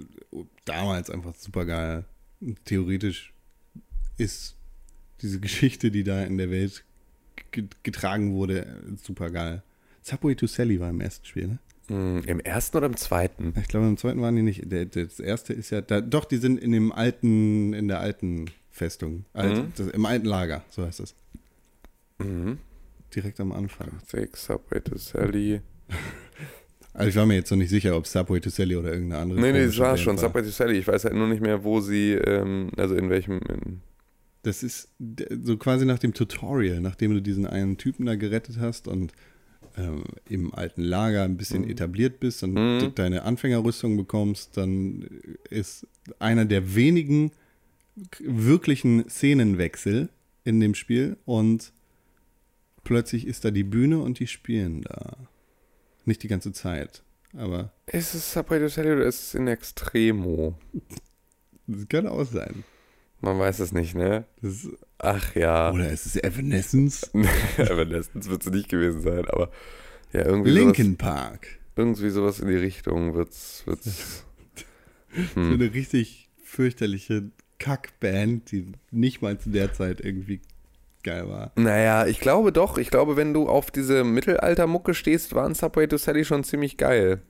damals 0.66 1.10
einfach 1.10 1.36
super 1.36 1.66
geil. 1.66 2.06
Theoretisch 2.66 3.34
ist 4.18 4.56
diese 5.22 5.40
Geschichte, 5.40 5.92
die 5.92 6.04
da 6.04 6.24
in 6.24 6.38
der 6.38 6.52
Welt 6.52 6.84
ge- 7.52 7.68
getragen 7.84 8.34
wurde, 8.34 8.82
super 9.02 9.30
geil. 9.30 9.64
Subway 10.02 10.36
to 10.36 10.48
Sally 10.48 10.80
war 10.80 10.90
im 10.90 11.00
ersten 11.02 11.26
Spiel, 11.26 11.48
ne? 11.48 11.60
Hm, 11.88 12.24
Im 12.26 12.40
ersten 12.40 12.78
oder 12.78 12.86
im 12.88 12.96
zweiten? 12.98 13.54
Ich 13.62 13.68
glaube, 13.68 13.88
im 13.88 13.98
zweiten 13.98 14.22
waren 14.22 14.36
die 14.36 14.42
nicht. 14.42 14.64
Das 14.96 15.20
erste 15.20 15.54
ist 15.54 15.70
ja, 15.70 15.82
da, 15.82 16.00
doch, 16.02 16.24
die 16.26 16.38
sind 16.38 16.60
in 16.60 16.72
dem 16.72 16.92
alten, 16.94 17.74
in 17.74 17.88
der 17.90 18.00
alten 18.00 18.46
Festung. 18.74 19.26
Alt, 19.34 19.56
Mhm. 19.58 19.72
das, 19.78 19.88
Im 19.88 20.06
alten 20.06 20.26
Lager, 20.26 20.64
so 20.70 20.84
heißt 20.86 21.00
das. 21.00 21.16
Mhm. 22.18 22.58
Direkt 23.16 23.40
am 23.40 23.52
Anfang. 23.52 23.92
Six, 24.06 24.46
Subway 24.46 24.82
to 24.82 24.98
Sally. 24.98 25.62
Also 26.96 27.10
ich 27.10 27.16
war 27.16 27.26
mir 27.26 27.34
jetzt 27.34 27.50
noch 27.50 27.58
nicht 27.58 27.72
sicher, 27.72 27.98
ob 27.98 28.06
Subway 28.06 28.40
to 28.40 28.52
Sally 28.52 28.76
oder 28.76 28.94
irgendeine 28.94 29.20
andere. 29.24 29.42
Nee, 29.42 29.52
nee, 29.52 29.66
das 29.66 29.80
war 29.80 29.98
schon. 29.98 30.16
Subway 30.20 30.44
to 30.44 30.50
Sally. 30.50 30.78
Ich 30.78 30.88
weiß 30.88 31.06
halt 31.06 31.16
nur 31.16 31.28
nicht 31.28 31.42
mehr, 31.42 31.64
wo 31.64 31.82
sie, 31.82 32.12
ähm, 32.12 32.70
also 32.78 32.94
in 32.94 33.10
welchem. 33.10 33.40
In, 33.40 33.82
Das 34.44 34.62
ist 34.62 34.90
so 35.44 35.58
quasi 35.58 35.88
nach 35.88 35.98
dem 35.98 36.14
Tutorial, 36.14 36.82
nachdem 36.82 37.12
du 37.16 37.20
diesen 37.22 37.48
einen 37.48 37.78
Typen 37.80 38.06
da 38.06 38.14
gerettet 38.16 38.58
hast 38.60 38.88
und 38.88 39.12
ähm, 39.76 40.04
im 40.30 40.54
alten 40.54 40.84
Lager 40.84 41.24
ein 41.24 41.36
bisschen 41.36 41.68
etabliert 41.68 42.20
bist 42.20 42.44
und 42.44 42.54
Mhm. 42.54 42.94
deine 42.94 43.24
Anfängerrüstung 43.24 43.98
bekommst, 43.98 44.56
dann 44.58 45.08
ist 45.50 45.88
einer 46.20 46.46
der 46.46 46.76
wenigen 46.76 47.32
wirklichen 48.20 49.08
Szenenwechsel 49.10 50.10
in 50.44 50.60
dem 50.60 50.76
Spiel 50.76 51.18
und 51.26 51.74
plötzlich 52.84 53.28
ist 53.28 53.46
da 53.46 53.52
die 53.52 53.64
Bühne 53.64 54.00
und 54.00 54.20
die 54.20 54.28
spielen 54.28 54.82
da. 54.82 55.18
Nicht 56.06 56.22
die 56.24 56.28
ganze 56.28 56.52
Zeit, 56.52 57.02
aber 57.34 57.72
ist 57.86 58.14
es 58.14 58.34
Subway 58.34 58.60
to 58.60 58.68
Sally 58.68 58.92
oder 58.92 59.06
ist 59.06 59.22
es 59.28 59.36
in 59.36 59.48
Extremo? 59.48 60.58
das 61.68 61.88
kann 61.88 62.08
auch 62.08 62.26
sein. 62.26 62.64
Man 63.22 63.40
weiß 63.40 63.60
es 63.60 63.72
nicht, 63.72 63.96
ne? 63.96 64.26
Ist, 64.42 64.68
Ach 64.98 65.34
ja. 65.34 65.72
oder 65.72 65.90
ist 65.90 66.06
es 66.06 66.18
Evanescence? 66.18 67.10
Evanescence 67.58 68.28
wird 68.30 68.46
es 68.46 68.52
nicht 68.52 68.68
gewesen 68.68 69.00
sein, 69.02 69.24
aber 69.30 69.50
ja, 70.12 70.26
irgendwie 70.26 70.52
Linkin 70.52 70.98
Park. 70.98 71.46
sowas, 71.46 71.60
irgendwie 71.78 72.10
sowas 72.10 72.40
in 72.42 72.48
die 72.50 72.56
Richtung 72.58 73.14
wird's, 73.14 73.64
wird's. 73.66 74.26
So 75.36 75.42
Hm. 75.42 75.54
eine 75.54 75.74
richtig 75.76 76.28
fürchterliche 76.44 77.30
Kackband, 77.64 78.52
die 78.52 78.74
nicht 78.92 79.22
mal 79.22 79.40
zu 79.40 79.50
der 79.50 79.72
Zeit 79.72 80.02
irgendwie 80.02 80.42
geil 81.02 81.30
war. 81.30 81.54
Naja, 81.56 82.06
ich 82.06 82.20
glaube 82.20 82.52
doch. 82.52 82.78
Ich 82.78 82.90
glaube, 82.90 83.16
wenn 83.16 83.34
du 83.34 83.48
auf 83.48 83.72
diese 83.72 84.04
Mittelalter-Mucke 84.04 84.94
stehst, 84.94 85.34
waren 85.34 85.56
Subway 85.56 85.88
to 85.88 85.96
Sally 85.96 86.26
schon 86.26 86.44
ziemlich 86.44 86.76
geil. 86.76 87.22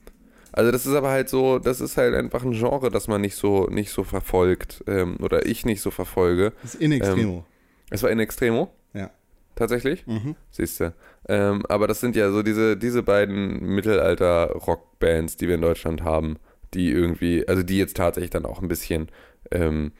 Also 0.51 0.71
das 0.71 0.87
ist 0.87 0.95
aber 0.95 1.11
halt 1.11 1.29
so, 1.29 1.59
das 1.59 1.81
ist 1.81 1.97
halt 1.97 2.15
einfach 2.15 2.43
ein 2.43 2.53
Genre, 2.53 2.89
das 2.89 3.07
man 3.07 3.21
nicht 3.21 3.35
so, 3.35 3.67
nicht 3.67 3.91
so 3.91 4.03
verfolgt. 4.03 4.83
Ähm, 4.87 5.17
oder 5.19 5.45
ich 5.45 5.65
nicht 5.65 5.81
so 5.81 5.91
verfolge. 5.91 6.53
Das 6.63 6.73
ist 6.73 6.81
in 6.81 6.91
extremo. 6.93 7.45
Es 7.91 8.01
war 8.01 8.09
in 8.09 8.19
Extremo, 8.19 8.73
ja. 8.93 9.11
tatsächlich. 9.53 10.07
Mhm. 10.07 10.35
Siehst 10.49 10.79
du. 10.79 10.95
Ähm, 11.29 11.63
aber 11.69 11.85
das 11.85 11.99
sind 11.99 12.15
ja 12.15 12.31
so 12.31 12.41
diese, 12.41 12.75
diese 12.75 13.03
beiden 13.03 13.59
Mittelalter-Rock-Bands, 13.75 15.37
die 15.37 15.47
wir 15.47 15.55
in 15.55 15.61
Deutschland 15.61 16.03
haben, 16.03 16.37
die 16.73 16.89
irgendwie, 16.89 17.47
also 17.47 17.61
die 17.61 17.77
jetzt 17.77 17.97
tatsächlich 17.97 18.31
dann 18.31 18.47
auch 18.47 18.63
ein 18.63 18.67
bisschen, 18.67 19.09
ähm, 19.51 19.91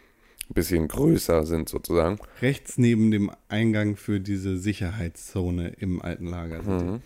bisschen 0.50 0.88
größer 0.88 1.46
sind 1.46 1.70
sozusagen. 1.70 2.20
Rechts 2.42 2.78
neben 2.78 3.12
dem 3.12 3.32
Eingang 3.50 3.96
für 3.96 4.20
diese 4.20 4.58
Sicherheitszone 4.58 5.70
im 5.80 6.02
alten 6.02 6.28
Lager. 6.28 6.62
Mhm. 6.62 7.02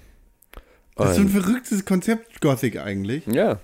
Das 0.95 1.11
ist 1.11 1.15
so 1.17 1.21
ein 1.21 1.29
verrücktes 1.29 1.85
Konzept, 1.85 2.41
Gothic 2.41 2.77
eigentlich. 2.77 3.25
Ja. 3.27 3.59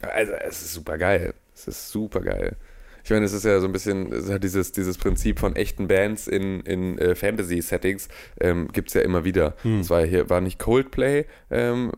Also 0.00 0.32
es 0.32 0.62
ist 0.62 0.74
super 0.74 0.96
geil. 0.96 1.34
Es 1.54 1.68
ist 1.68 1.90
super 1.90 2.20
geil. 2.20 2.56
Ich 3.04 3.10
meine, 3.10 3.24
es 3.24 3.32
ist 3.32 3.44
ja 3.44 3.60
so 3.60 3.66
ein 3.66 3.72
bisschen, 3.72 4.12
es 4.12 4.30
hat 4.30 4.44
dieses, 4.44 4.72
dieses 4.72 4.98
Prinzip 4.98 5.38
von 5.38 5.56
echten 5.56 5.88
Bands 5.88 6.26
in, 6.26 6.60
in 6.60 6.98
äh, 6.98 7.14
Fantasy-Settings, 7.14 8.08
ähm, 8.40 8.68
gibt 8.72 8.88
es 8.88 8.94
ja 8.94 9.02
immer 9.02 9.24
wieder. 9.24 9.54
Hm. 9.62 9.80
Es 9.80 9.90
war 9.90 10.04
hier, 10.04 10.30
war 10.30 10.40
nicht 10.40 10.58
Coldplay 10.58 11.26
ähm, 11.50 11.92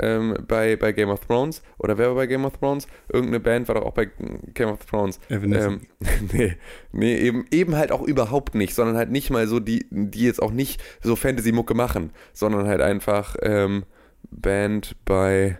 ähm, 0.00 0.36
bei, 0.46 0.76
bei 0.76 0.92
Game 0.92 1.10
of 1.10 1.20
Thrones? 1.26 1.62
Oder 1.78 1.98
wer 1.98 2.08
war 2.08 2.14
bei 2.16 2.26
Game 2.26 2.44
of 2.44 2.56
Thrones? 2.58 2.86
Irgendeine 3.08 3.40
Band 3.40 3.68
war 3.68 3.76
doch 3.76 3.84
auch 3.84 3.94
bei 3.94 4.10
Game 4.54 4.70
of 4.70 4.84
Thrones. 4.84 5.20
Ähm, 5.28 5.80
nee, 6.32 6.56
nee 6.92 7.16
eben, 7.16 7.44
eben 7.50 7.76
halt 7.76 7.92
auch 7.92 8.02
überhaupt 8.02 8.54
nicht, 8.54 8.74
sondern 8.74 8.96
halt 8.96 9.10
nicht 9.10 9.30
mal 9.30 9.46
so 9.46 9.60
die, 9.60 9.86
die 9.90 10.24
jetzt 10.24 10.42
auch 10.42 10.52
nicht 10.52 10.82
so 11.02 11.16
Fantasy-Mucke 11.16 11.74
machen, 11.74 12.10
sondern 12.32 12.66
halt 12.66 12.80
einfach 12.80 13.36
ähm, 13.42 13.84
Band 14.30 14.96
bei 15.04 15.58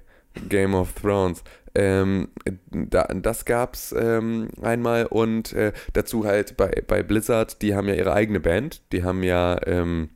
Game 0.49 0.74
of 0.74 0.93
Thrones. 0.95 1.43
Ähm, 1.74 2.28
da, 2.70 3.05
das 3.05 3.45
gab's 3.45 3.95
ähm, 3.97 4.49
einmal 4.61 5.07
und 5.07 5.53
äh, 5.53 5.72
dazu 5.93 6.24
halt 6.24 6.57
bei, 6.57 6.82
bei 6.86 7.03
Blizzard, 7.03 7.62
die 7.62 7.74
haben 7.76 7.86
ja 7.86 7.95
ihre 7.95 8.12
eigene 8.12 8.41
Band, 8.41 8.82
die 8.91 9.05
haben 9.05 9.22
ja 9.22 9.57
ähm, 9.66 10.09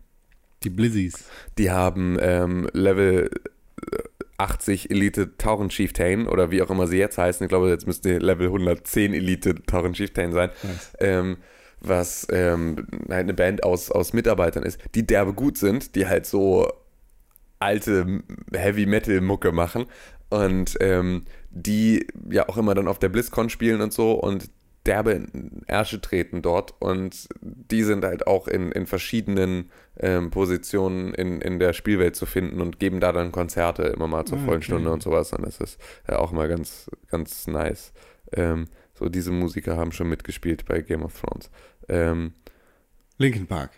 Die 0.64 0.70
Blizzies. 0.70 1.24
die 1.58 1.70
haben 1.70 2.18
ähm, 2.20 2.68
Level 2.72 3.30
äh, 3.92 3.98
80 4.38 4.90
Elite 4.90 5.36
Tauren 5.36 5.68
Chieftain 5.68 6.26
oder 6.26 6.50
wie 6.50 6.62
auch 6.62 6.70
immer 6.70 6.86
sie 6.86 6.98
jetzt 6.98 7.18
heißen. 7.18 7.44
Ich 7.44 7.48
glaube, 7.48 7.68
jetzt 7.68 7.86
müsste 7.86 8.18
Level 8.18 8.48
110 8.48 9.14
Elite 9.14 9.54
Tauren 9.66 9.92
Chieftain 9.92 10.32
sein. 10.32 10.50
Nice. 10.62 10.92
Ähm, 10.98 11.36
was 11.80 12.26
ähm, 12.30 12.86
halt 13.08 13.24
eine 13.24 13.34
Band 13.34 13.62
aus, 13.62 13.90
aus 13.90 14.12
Mitarbeitern 14.12 14.62
ist, 14.62 14.80
die 14.94 15.06
derbe 15.06 15.34
gut 15.34 15.58
sind, 15.58 15.94
die 15.94 16.06
halt 16.06 16.26
so 16.26 16.66
alte 17.58 18.22
Heavy 18.52 18.86
Metal 18.86 19.20
Mucke 19.20 19.52
machen 19.52 19.86
und 20.30 20.76
ähm, 20.80 21.24
die 21.50 22.06
ja 22.30 22.48
auch 22.48 22.56
immer 22.56 22.74
dann 22.74 22.88
auf 22.88 22.98
der 22.98 23.10
BlizzCon 23.10 23.50
spielen 23.50 23.80
und 23.80 23.92
so 23.92 24.12
und 24.12 24.50
derbe 24.86 25.12
in 25.12 25.62
Ärsche 25.66 26.00
treten 26.00 26.42
dort 26.42 26.74
und 26.80 27.28
die 27.40 27.82
sind 27.82 28.04
halt 28.04 28.26
auch 28.26 28.48
in, 28.48 28.70
in 28.72 28.86
verschiedenen 28.86 29.70
ähm, 29.98 30.30
Positionen 30.30 31.14
in, 31.14 31.40
in 31.40 31.58
der 31.58 31.72
Spielwelt 31.72 32.16
zu 32.16 32.26
finden 32.26 32.60
und 32.60 32.78
geben 32.78 33.00
da 33.00 33.12
dann 33.12 33.32
Konzerte 33.32 33.84
immer 33.84 34.06
mal 34.06 34.24
zur 34.26 34.38
Ah, 34.38 34.44
vollen 34.44 34.56
okay. 34.58 34.64
Stunde 34.66 34.92
und 34.92 35.02
sowas 35.02 35.32
und 35.32 35.44
das 35.46 35.58
ist 35.58 35.80
ja 36.08 36.18
auch 36.18 36.32
mal 36.32 36.48
ganz, 36.48 36.90
ganz 37.08 37.46
nice. 37.46 37.92
Ähm, 38.32 38.66
so 38.92 39.08
diese 39.08 39.32
Musiker 39.32 39.76
haben 39.76 39.92
schon 39.92 40.08
mitgespielt 40.08 40.66
bei 40.66 40.80
Game 40.80 41.02
of 41.02 41.18
Thrones. 41.18 41.50
Ähm, 41.88 42.34
Linkin 43.16 43.46
Park. 43.46 43.70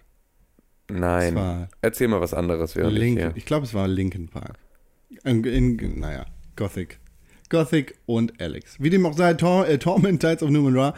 Nein, 0.89 1.69
erzähl 1.83 2.09
mal 2.09 2.21
was 2.21 2.33
anderes 2.33 2.77
während 2.77 2.97
ich 2.97 3.05
hier. 3.05 3.33
ich 3.35 3.45
glaube, 3.45 3.67
es 3.67 3.75
war 3.75 3.89
Linkin 3.89 4.29
Park. 4.29 4.57
In, 5.25 5.45
in, 5.45 6.01
naja, 6.01 6.27
Gothic. 6.55 7.01
Gothic 7.49 7.95
und 8.07 8.41
Alex. 8.41 8.77
Wie 8.79 8.91
dem 8.91 9.07
auch 9.07 9.17
sei, 9.17 9.35
Tor 9.35 9.67
äh, 9.67 9.79
Torment 9.79 10.21
Tides 10.21 10.43
of 10.43 10.51
Numen 10.51 10.77
Ra, 10.77 10.95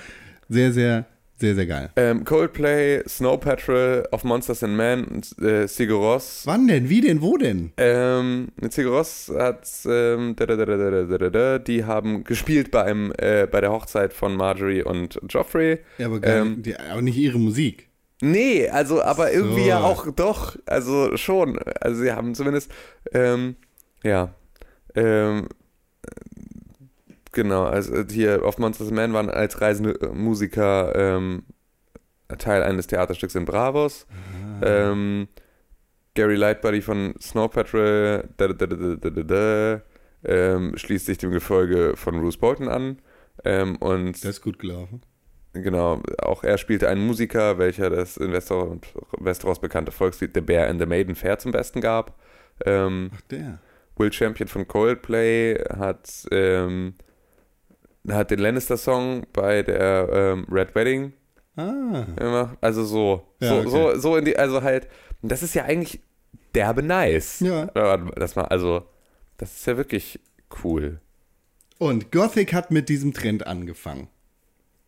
sehr, 0.49 0.72
sehr, 0.72 1.07
sehr, 1.36 1.55
sehr 1.55 1.66
geil. 1.66 1.90
Ähm, 1.96 2.24
Coldplay, 2.24 3.03
Snow 3.07 3.38
Patrol 3.38 4.07
of 4.12 4.24
Monsters 4.24 4.62
and 4.62 4.76
Men, 4.76 5.22
äh, 5.40 5.66
Sigur 5.68 6.01
Rós. 6.01 6.42
Wann 6.46 6.66
denn? 6.66 6.88
Wie 6.88 7.01
denn? 7.01 7.22
Wo 7.22 7.36
denn? 7.36 7.72
Ähm, 7.76 8.49
Sigur 8.70 8.99
Rós 8.99 9.32
hat, 9.38 9.68
ähm, 9.86 10.34
da, 10.36 10.46
da, 10.46 10.57
da, 10.57 11.59
die 11.59 11.84
haben 11.84 12.24
gespielt 12.24 12.70
bei, 12.70 12.84
einem, 12.84 13.12
äh, 13.18 13.46
bei 13.46 13.61
der 13.61 13.70
Hochzeit 13.70 14.12
von 14.12 14.36
Marjorie 14.36 14.82
und 14.82 15.20
Joffrey. 15.28 15.78
Ja, 15.99 16.07
aber, 16.07 16.20
geil, 16.20 16.42
ähm, 16.42 16.62
die, 16.62 16.76
aber 16.76 17.03
nicht 17.03 17.16
ihre 17.16 17.38
Musik. 17.38 17.88
Nee, 18.20 18.68
also, 18.68 19.03
aber 19.03 19.32
irgendwie 19.32 19.62
so. 19.62 19.68
ja 19.68 19.80
auch 19.80 20.11
doch. 20.11 20.57
Also 20.66 21.16
schon. 21.16 21.59
Also 21.80 22.03
sie 22.03 22.12
haben 22.12 22.34
zumindest, 22.34 22.70
ähm, 23.12 23.57
ja. 24.03 24.34
Ähm, 24.94 25.49
genau, 27.39 27.64
also 27.64 28.05
hier 28.11 28.45
auf 28.45 28.59
Monsters 28.59 28.91
Men 28.91 29.12
waren 29.12 29.30
als 29.30 29.61
reisende 29.61 29.93
äh, 30.01 30.09
Musiker 30.09 30.93
ähm, 30.95 31.45
Teil 32.36 32.62
eines 32.62 32.89
Theaterstücks 32.89 33.36
in 33.36 33.45
Bravos. 33.45 34.07
Ähm, 34.61 35.28
Gary 36.14 36.34
Lightbody 36.34 36.82
von 36.82 37.14
Snow 37.20 37.49
Patrol 37.49 38.28
da, 38.36 38.49
da, 38.49 38.66
da, 38.66 39.82
ähm, 40.24 40.76
schließt 40.76 41.07
sich 41.07 41.18
dem 41.18 41.30
Gefolge 41.30 41.93
von 41.95 42.20
Bruce 42.20 42.36
Bolton 42.36 42.68
an. 42.68 42.99
Ähm, 43.45 43.76
und 43.76 44.12
Das 44.12 44.24
ist 44.24 44.43
gut 44.43 44.59
gelaufen. 44.59 45.03
Genau, 45.53 46.03
auch 46.18 46.43
er 46.43 46.59
spielte 46.59 46.89
einen 46.89 47.07
Musiker, 47.07 47.59
welcher 47.59 47.89
das 47.89 48.16
in 48.16 48.32
Westeros, 48.32 48.78
Westeros 49.18 49.61
bekannte 49.61 49.93
Volkslied 49.93 50.32
The 50.34 50.41
Bear 50.41 50.68
and 50.68 50.80
the 50.80 50.86
Maiden 50.86 51.14
Fair 51.14 51.39
zum 51.39 51.53
Besten 51.53 51.80
gab. 51.80 52.18
Ähm, 52.66 53.12
Ach, 53.14 53.20
der. 53.30 53.61
Will 53.97 54.12
Champion 54.12 54.49
von 54.49 54.66
Coldplay 54.66 55.57
hat, 55.76 56.26
ähm, 56.30 56.95
hat 58.12 58.30
den 58.30 58.38
Lannister-Song 58.38 59.26
bei 59.32 59.62
der 59.62 60.09
ähm, 60.12 60.46
Red 60.50 60.74
Wedding 60.74 61.12
Ah. 61.56 62.06
gemacht. 62.16 62.56
Also 62.61 62.84
so, 62.84 63.26
Ja, 63.40 63.48
so, 63.48 63.56
okay. 63.56 63.68
so, 63.70 63.98
so 63.98 64.16
in 64.16 64.24
die, 64.24 64.36
also 64.36 64.62
halt, 64.62 64.86
das 65.22 65.42
ist 65.42 65.54
ja 65.54 65.64
eigentlich 65.64 66.00
derbe 66.54 66.82
nice. 66.82 67.40
Ja. 67.40 67.66
Das 68.14 68.36
mal, 68.36 68.44
also, 68.44 68.82
das 69.38 69.52
ist 69.56 69.66
ja 69.66 69.76
wirklich 69.76 70.20
cool. 70.62 71.00
Und 71.78 72.12
Gothic 72.12 72.52
hat 72.52 72.70
mit 72.70 72.88
diesem 72.88 73.12
Trend 73.12 73.46
angefangen. 73.46 74.09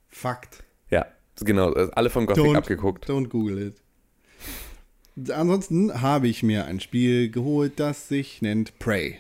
Fakt. 0.09 0.63
Ja, 0.91 1.07
genau, 1.41 1.73
also 1.73 1.91
alle 1.93 2.11
von 2.11 2.27
Gothic 2.27 2.45
Don't, 2.45 2.57
abgeguckt. 2.57 3.09
Don't 3.09 3.29
Google 3.29 3.69
it. 3.69 5.31
Ansonsten 5.31 6.01
habe 6.01 6.29
ich 6.29 6.43
mir 6.43 6.67
ein 6.67 6.81
Spiel 6.81 7.31
geholt, 7.31 7.75
das 7.77 8.09
sich 8.09 8.43
nennt 8.43 8.79
Prey. 8.79 9.19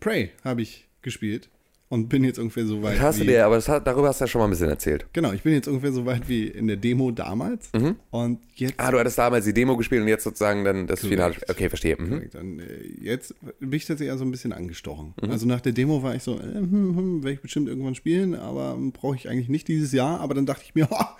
Prey 0.00 0.30
habe 0.44 0.62
ich 0.62 0.88
gespielt 1.00 1.48
und 1.92 2.08
bin 2.08 2.24
jetzt 2.24 2.38
ungefähr 2.38 2.64
so 2.64 2.82
weit. 2.82 2.98
Hast 3.02 3.18
du 3.18 3.24
wie, 3.24 3.26
dir, 3.26 3.44
aber 3.44 3.56
das 3.56 3.68
hat, 3.68 3.86
darüber 3.86 4.08
hast 4.08 4.18
du 4.18 4.24
ja 4.24 4.26
schon 4.26 4.38
mal 4.38 4.46
ein 4.46 4.50
bisschen 4.50 4.70
erzählt. 4.70 5.04
Genau, 5.12 5.30
ich 5.34 5.42
bin 5.42 5.52
jetzt 5.52 5.68
ungefähr 5.68 5.92
so 5.92 6.06
weit 6.06 6.26
wie 6.26 6.46
in 6.46 6.66
der 6.66 6.78
Demo 6.78 7.10
damals. 7.10 7.68
Und 8.10 8.38
jetzt. 8.54 8.76
Ah, 8.78 8.90
du 8.90 8.98
hattest 8.98 9.18
damals 9.18 9.44
die 9.44 9.52
Demo 9.52 9.76
gespielt 9.76 10.00
und 10.00 10.08
jetzt 10.08 10.24
sozusagen 10.24 10.64
dann 10.64 10.86
das 10.86 11.00
Finale. 11.00 11.34
Okay, 11.50 11.68
verstehe. 11.68 11.96
Mhm. 12.00 12.30
Dann, 12.32 12.60
äh, 12.60 12.64
jetzt 12.98 13.34
bin 13.60 13.74
ich 13.74 13.84
tatsächlich 13.84 14.10
also 14.10 14.24
ein 14.24 14.30
bisschen 14.30 14.54
angestochen. 14.54 15.12
Mhm. 15.20 15.30
Also 15.30 15.46
nach 15.46 15.60
der 15.60 15.72
Demo 15.72 16.02
war 16.02 16.14
ich 16.14 16.22
so, 16.22 16.40
äh, 16.40 16.54
hm, 16.54 16.96
hm, 16.96 17.22
werde 17.24 17.34
ich 17.34 17.42
bestimmt 17.42 17.68
irgendwann 17.68 17.94
spielen, 17.94 18.36
aber 18.36 18.78
brauche 18.94 19.16
ich 19.16 19.28
eigentlich 19.28 19.50
nicht 19.50 19.68
dieses 19.68 19.92
Jahr. 19.92 20.20
Aber 20.20 20.32
dann 20.32 20.46
dachte 20.46 20.62
ich 20.64 20.74
mir, 20.74 20.88
ha, 20.90 21.18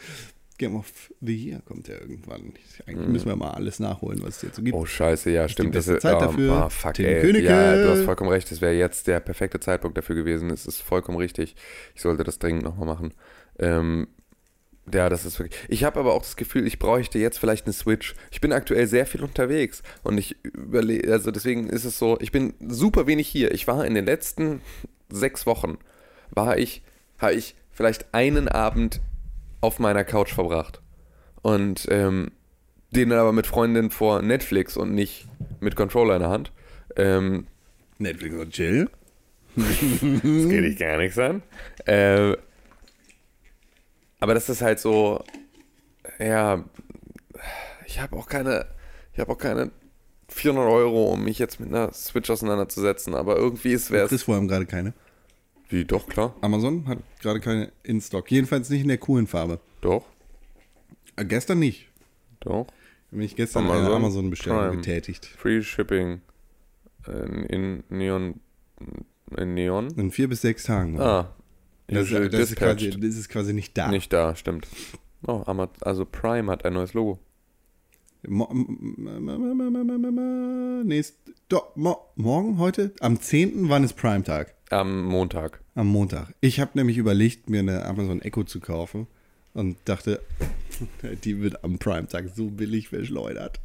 Game 0.63 0.77
of 0.77 1.13
the 1.21 1.35
Year 1.35 1.61
kommt 1.65 1.89
ja 1.89 1.95
irgendwann. 1.95 2.53
Eigentlich 2.87 3.09
müssen 3.09 3.27
wir 3.27 3.35
mal 3.35 3.51
alles 3.51 3.81
nachholen, 3.81 4.23
was 4.23 4.37
es 4.37 4.43
jetzt 4.43 4.57
so 4.57 4.63
gibt. 4.63 4.77
Oh, 4.77 4.87
scheiße, 4.87 5.29
ja, 5.31 5.49
stimmt. 5.49 5.73
beste 5.73 5.95
Das, 5.95 6.03
Zeit 6.03 6.15
ähm, 6.15 6.21
dafür. 6.21 6.53
Ah, 6.53 6.69
fuck, 6.69 6.95
Tim 6.95 7.07
ey. 7.07 7.21
Königke. 7.21 7.47
Ja, 7.47 7.75
du 7.75 7.91
hast 7.91 8.05
vollkommen 8.05 8.31
recht. 8.31 8.49
Das 8.49 8.61
wäre 8.61 8.73
jetzt 8.73 9.09
der 9.09 9.19
perfekte 9.19 9.59
Zeitpunkt 9.59 9.99
dafür 9.99 10.15
gewesen. 10.15 10.51
Es 10.51 10.67
ist 10.67 10.81
vollkommen 10.81 11.19
richtig. 11.19 11.57
Ich 11.97 12.03
sollte 12.03 12.23
das 12.23 12.39
dringend 12.39 12.63
nochmal 12.63 12.87
machen. 12.87 13.13
Ähm, 13.59 14.07
ja, 14.93 15.09
das 15.09 15.25
ist 15.25 15.41
wirklich. 15.41 15.61
Ich 15.69 15.83
habe 15.83 15.99
aber 15.99 16.15
auch 16.15 16.23
das 16.23 16.37
Gefühl, 16.37 16.65
ich 16.65 16.79
bräuchte 16.79 17.19
jetzt 17.19 17.39
vielleicht 17.39 17.67
eine 17.67 17.73
Switch. 17.73 18.15
Ich 18.31 18.41
bin 18.41 18.53
aktuell 18.53 18.87
sehr 18.87 19.07
viel 19.07 19.25
unterwegs 19.25 19.83
und 20.05 20.17
ich 20.17 20.37
überlege, 20.45 21.11
also 21.11 21.33
deswegen 21.33 21.71
ist 21.71 21.85
es 21.85 21.99
so, 21.99 22.19
ich 22.21 22.31
bin 22.31 22.55
super 22.69 23.09
wenig 23.09 23.27
hier. 23.27 23.53
Ich 23.53 23.67
war 23.67 23.85
in 23.85 23.95
den 23.95 24.05
letzten 24.05 24.61
sechs 25.11 25.45
Wochen, 25.45 25.79
war 26.31 26.57
ich, 26.57 26.83
habe 27.19 27.35
ich 27.35 27.57
vielleicht 27.73 28.15
einen 28.15 28.47
Abend 28.47 29.01
auf 29.63 29.79
meiner 29.79 30.05
Couch 30.05 30.35
verbracht. 30.35 30.83
Und 31.41 31.87
ähm, 31.91 32.33
den 32.91 33.09
dann 33.09 33.19
aber 33.19 33.33
mit 33.33 33.47
Freundin 33.47 33.91
vor 33.91 34.21
Netflix 34.21 34.77
und 34.77 34.95
nicht 34.95 35.27
mit 35.61 35.77
Controller 35.77 36.17
in 36.17 36.21
der 36.21 36.31
Hand. 36.31 36.53
Ähm, 36.97 37.47
Netflix 37.99 38.35
und 38.37 38.53
Chill. 38.53 38.91
das 39.57 39.81
geht 39.81 40.65
dich 40.65 40.79
gar 40.79 40.99
nichts 40.99 41.19
an. 41.19 41.43
Äh, 41.87 42.37
aber 44.21 44.35
das 44.35 44.49
ist 44.49 44.63
halt 44.63 44.79
so, 44.79 45.25
ja, 46.19 46.65
ich 47.87 48.01
habe 48.01 48.17
auch 48.17 48.27
keine, 48.27 48.67
ich 49.13 49.21
habe 49.21 49.33
auch 49.33 49.39
keine 49.39 49.71
400 50.29 50.71
Euro, 50.71 51.13
um 51.13 51.25
mich 51.25 51.39
jetzt 51.39 51.61
mit 51.61 51.69
einer 51.71 51.93
Switch 51.93 52.31
auseinanderzusetzen. 52.31 53.15
Aber 53.15 53.37
irgendwie 53.37 53.73
ist 53.73 53.91
Du 53.91 53.95
wäre 53.95 54.05
es 54.05 54.11
kriegst 54.11 54.25
vor 54.25 54.35
allem 54.35 54.49
gerade 54.49 54.67
keine. 54.67 54.93
Wie 55.73 55.85
doch 55.85 56.07
klar, 56.07 56.35
Amazon 56.41 56.87
hat 56.87 56.99
gerade 57.21 57.41
keine 57.41 57.73
in 57.83 58.01
Stock. 58.01 58.31
Jedenfalls 58.31 58.71
nicht 58.71 58.83
in 58.83 58.89
der 58.89 58.99
coolen 58.99 59.27
Farbe. 59.27 59.61
doch, 59.81 60.05
Äh, 61.17 61.25
gestern 61.25 61.59
nicht. 61.59 61.89
doch. 62.41 62.67
Bin 63.11 63.21
ich 63.21 63.37
gestern 63.37 63.65
eine 63.65 63.73
Amazon 63.75 63.97
Amazon-Bestellung 63.97 64.59
Prime. 64.59 64.77
getätigt. 64.77 65.27
Free 65.27 65.61
Shipping 65.63 66.23
in, 67.07 67.45
in 67.45 67.85
Neon, 67.91 68.41
in 69.37 69.55
Neon. 69.55 69.89
In 69.97 70.11
vier 70.11 70.29
bis 70.29 70.41
sechs 70.41 70.65
Tagen. 70.65 70.99
Ah, 71.01 71.35
das, 71.89 72.09
das, 72.09 72.51
ist 72.51 72.57
quasi, 72.57 72.91
das 72.91 73.17
ist 73.17 73.29
quasi 73.29 73.53
nicht 73.53 73.77
da. 73.77 73.89
Nicht 73.89 74.13
da, 74.13 74.35
stimmt. 74.35 74.67
Oh, 75.27 75.43
also 75.81 76.05
Prime 76.05 76.51
hat 76.51 76.65
ein 76.65 76.73
neues 76.73 76.95
Logo. 76.95 77.19
Mo 78.27 78.49
doch, 81.49 81.77
mo 81.77 81.97
morgen, 82.17 82.59
heute? 82.59 82.95
Am 83.01 83.21
10. 83.21 83.69
wann 83.69 83.85
ist 83.85 83.95
Prime-Tag? 83.95 84.55
Am 84.73 85.05
Montag. 85.05 85.61
Am 85.75 85.87
Montag. 85.87 86.35
Ich 86.41 86.59
habe 86.59 86.71
nämlich 86.75 86.97
überlegt, 86.97 87.51
mir 87.51 87.61
eine 87.61 87.85
Amazon 87.85 88.23
Echo 88.23 88.43
zu 88.45 88.59
kaufen 88.59 89.07
und 89.53 89.77
dachte, 89.85 90.23
die 91.25 91.43
wird 91.43 91.63
am 91.63 91.79
Prime-Tag 91.79 92.31
so 92.35 92.49
billig 92.49 92.89
verschleudert. 92.89 93.61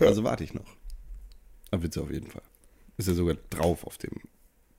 Also 0.00 0.24
warte 0.24 0.44
ich 0.44 0.54
noch. 0.54 0.76
Aber 1.70 1.82
wird 1.82 1.92
sie 1.92 2.00
auf 2.00 2.10
jeden 2.10 2.28
Fall. 2.28 2.40
Ist 2.96 3.06
ja 3.08 3.12
sogar 3.12 3.36
drauf 3.50 3.86
auf 3.86 3.98
dem 3.98 4.12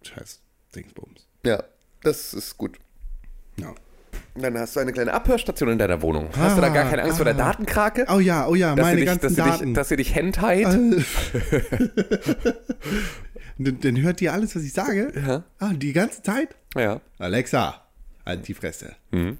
scheiß 0.01 0.41
Dingsbums. 0.75 1.27
Ja, 1.45 1.63
das 2.01 2.33
ist 2.33 2.57
gut. 2.57 2.79
Ja. 3.57 3.75
Dann 4.33 4.57
hast 4.57 4.75
du 4.75 4.79
eine 4.79 4.93
kleine 4.93 5.13
Abhörstation 5.13 5.69
in 5.69 5.77
deiner 5.77 6.01
Wohnung. 6.01 6.29
Hast 6.37 6.57
du 6.57 6.61
da 6.61 6.69
gar 6.69 6.89
keine 6.89 7.03
Angst 7.03 7.17
vor 7.17 7.25
der 7.25 7.33
Datenkrake? 7.35 8.05
Oh 8.09 8.19
ja, 8.19 8.47
oh 8.47 8.55
ja, 8.55 8.75
dass 8.75 8.85
meine 8.85 8.97
dich, 8.97 9.05
ganzen 9.05 9.21
dass 9.21 9.35
sie 9.35 9.41
Daten. 9.41 9.65
Dich, 9.65 9.73
dass 9.75 9.89
sie 9.89 9.95
dich 9.95 10.15
hentait? 10.15 10.67
dann, 13.57 13.79
dann 13.79 14.01
hört 14.01 14.19
die 14.19 14.29
alles, 14.29 14.55
was 14.55 14.63
ich 14.63 14.73
sage? 14.73 15.11
Ja. 15.15 15.43
Ah, 15.59 15.73
die 15.73 15.93
ganze 15.93 16.21
Zeit? 16.21 16.55
Ja. 16.75 17.01
Alexa, 17.17 17.87
halt 18.25 18.47
die 18.47 18.53
Fresse. 18.53 18.95
Mhm. 19.11 19.37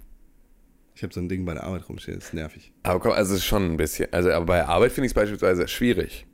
Ich 0.96 1.04
habe 1.04 1.14
so 1.14 1.20
ein 1.20 1.30
Ding 1.30 1.46
bei 1.46 1.54
der 1.54 1.64
Arbeit 1.64 1.88
rumstehen, 1.88 2.18
das 2.18 2.30
ist 2.30 2.34
nervig. 2.34 2.74
Aber 2.82 3.00
komm, 3.00 3.12
also 3.12 3.34
es 3.34 3.42
ist 3.42 3.46
schon 3.46 3.74
ein 3.74 3.78
bisschen. 3.78 4.12
Also, 4.12 4.32
aber 4.32 4.46
bei 4.48 4.66
Arbeit 4.66 4.92
finde 4.92 5.06
ich 5.06 5.12
es 5.12 5.14
beispielsweise 5.14 5.68
schwierig. 5.68 6.26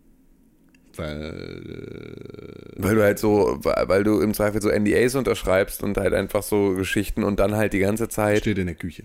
Weil, 0.96 2.72
Weil 2.78 2.96
du 2.96 3.04
halt 3.04 3.20
so, 3.20 3.60
weil 3.64 4.04
du 4.04 4.22
im 4.22 4.34
Zweifel 4.34 4.62
so 4.62 4.70
NDAs 4.70 5.16
unterschreibst 5.16 5.82
und 5.84 5.98
halt 5.98 6.14
einfach 6.14 6.44
so 6.44 6.76
Geschichten 6.76 7.24
und 7.24 7.40
dann 7.40 7.56
halt 7.56 7.74
die 7.74 7.80
ganze 7.80 8.06
äh, 8.06 8.10
Zeit. 8.10 8.40
steht 8.40 8.58
in 8.58 8.68
der 8.68 8.76
Küche. 8.76 9.04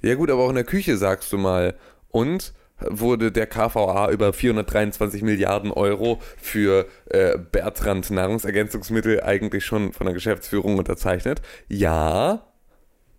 Ja 0.00 0.14
gut, 0.14 0.30
aber 0.30 0.42
auch 0.42 0.48
in 0.48 0.56
der 0.56 0.64
Küche 0.64 0.96
sagst 0.96 1.32
du 1.32 1.38
mal. 1.38 1.76
Und 2.08 2.54
wurde 2.90 3.32
der 3.32 3.46
KVA 3.46 4.10
über 4.10 4.32
423 4.32 5.22
Milliarden 5.22 5.70
Euro 5.70 6.20
für 6.36 6.86
äh, 7.10 7.38
Bertrand 7.38 8.10
Nahrungsergänzungsmittel 8.10 9.22
eigentlich 9.22 9.64
schon 9.64 9.92
von 9.92 10.06
der 10.06 10.14
Geschäftsführung 10.14 10.78
unterzeichnet? 10.78 11.42
Ja, 11.68 12.46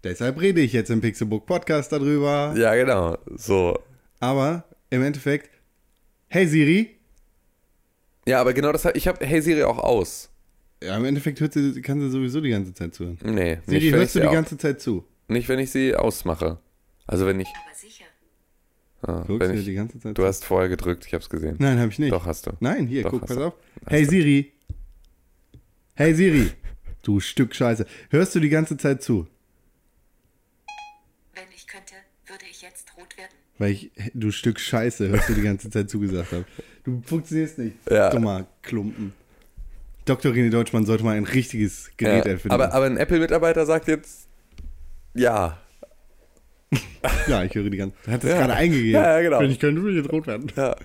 Deshalb 0.04 0.42
rede 0.42 0.60
ich 0.60 0.74
jetzt 0.74 0.90
im 0.90 1.00
Pixelbook 1.00 1.46
Podcast 1.46 1.92
darüber. 1.94 2.54
ja 2.58 2.76
genau. 2.76 3.18
So. 3.38 3.80
Aber 4.20 4.66
im 4.90 5.02
Endeffekt, 5.02 5.50
hey 6.28 6.46
Siri, 6.46 6.98
Ja, 8.28 8.42
aber 8.42 8.54
genau 8.54 8.72
das, 8.74 8.86
ich 8.96 9.08
habe 9.08 9.26
Hey 9.26 9.42
Siri 9.42 9.64
auch 9.64 9.78
aus. 9.78 10.30
ja, 10.84 10.98
im 10.98 11.06
Endeffekt 11.06 11.40
hört 11.40 11.54
sie, 11.54 11.82
kann 11.82 12.02
sie 12.02 12.10
sowieso 12.10 12.42
die 12.42 12.50
ganze 12.50 12.74
Zeit 12.74 12.94
zuhören. 12.94 13.18
Nee, 13.24 13.32
Siri, 13.32 13.36
nicht 13.36 13.68
wenn, 13.68 13.78
ich 13.78 13.92
hörst 13.94 14.16
du 14.16 14.20
sie 14.20 14.22
die 14.24 14.28
au- 14.28 14.34
ganze 14.34 14.58
Zeit 14.58 14.82
zu? 14.82 15.06
nicht 15.30 15.48
wenn 15.48 15.60
ich 15.60 15.72
sie 15.72 15.96
ausmache. 15.96 16.60
Also 17.08 17.26
wenn 17.26 17.40
ich, 17.40 17.48
Aber 17.48 17.74
sicher. 17.76 18.03
Ah, 19.04 19.24
Guckst 19.28 19.50
du 19.50 19.54
ich 19.54 19.66
die 19.66 19.74
ganze 19.76 20.00
Zeit 20.00 20.18
du 20.18 20.26
hast 20.26 20.44
vorher 20.46 20.70
gedrückt, 20.70 21.06
ich 21.06 21.14
habe 21.14 21.22
es 21.24 21.30
gesehen. 21.30 21.56
Nein, 21.60 21.80
habe 21.80 21.92
ich 21.92 22.00
nicht. 22.00 22.12
Doch, 22.12 22.26
hast 22.26 22.48
du. 22.48 22.52
Nein, 22.60 22.88
hier, 22.88 23.04
Doch, 23.04 23.12
guck, 23.12 23.22
pass 23.22 23.36
du. 23.36 23.48
auf. 23.48 23.54
Hey. 23.88 24.06
Siri. 24.06 24.52
Hey 25.96 26.14
Siri. 26.14 26.52
Du 27.04 27.20
Stück 27.20 27.54
Scheiße. 27.54 27.86
Hörst 28.12 28.34
du 28.34 28.40
die 28.40 28.48
ganze 28.48 28.78
Zeit 28.78 29.04
zu? 29.04 29.28
Wenn 31.34 31.44
ich 31.54 31.68
könnte, 31.68 31.94
würde 32.28 32.46
ich 32.50 32.62
jetzt 32.62 32.96
rot 32.98 33.18
werden. 33.18 33.32
Weil 33.58 33.72
ich, 33.72 33.92
du 34.14 34.32
Stück 34.32 34.58
Scheiße, 34.60 35.10
hörst 35.10 35.28
du 35.28 35.34
die 35.34 35.42
ganze 35.42 35.70
Zeit 35.70 35.90
zugesagt 35.90 36.32
habe. 36.32 36.46
Du 36.86 37.02
funktionierst 37.06 37.58
nicht. 37.60 37.76
Ja. 37.90 38.10
Dummer 38.10 38.48
Klumpen. 38.62 39.12
Dr. 40.06 40.32
René 40.32 40.50
Deutschmann 40.50 40.86
sollte 40.86 41.04
mal 41.04 41.16
ein 41.18 41.26
richtiges 41.26 41.92
Gerät 41.98 42.26
Ja, 42.26 42.32
erfinden. 42.32 42.54
aber, 42.54 42.74
aber 42.74 42.86
ein 42.86 42.96
Apple-Mitarbeiter 42.98 43.66
sagt 43.66 43.88
jetzt 43.90 44.28
ja. 45.14 45.60
Ja, 47.28 47.44
ich 47.44 47.54
höre 47.56 47.70
die 47.70 47.78
ganze 47.78 47.96
Zeit. 48.04 48.14
Hat 48.16 48.24
das 48.24 48.30
Ja. 48.32 48.38
gerade 48.40 48.54
eingegeben. 48.54 48.92
Ja, 48.92 49.18
ja, 49.18 49.22
genau. 49.22 49.40
Wenn 49.40 49.52
ich 49.52 49.60
könnte, 49.60 49.82
würde 49.82 49.98
ich 49.98 50.04
jetzt 50.04 50.12
rot 50.14 50.28
werden. 50.28 50.52
Ja. 50.56 50.76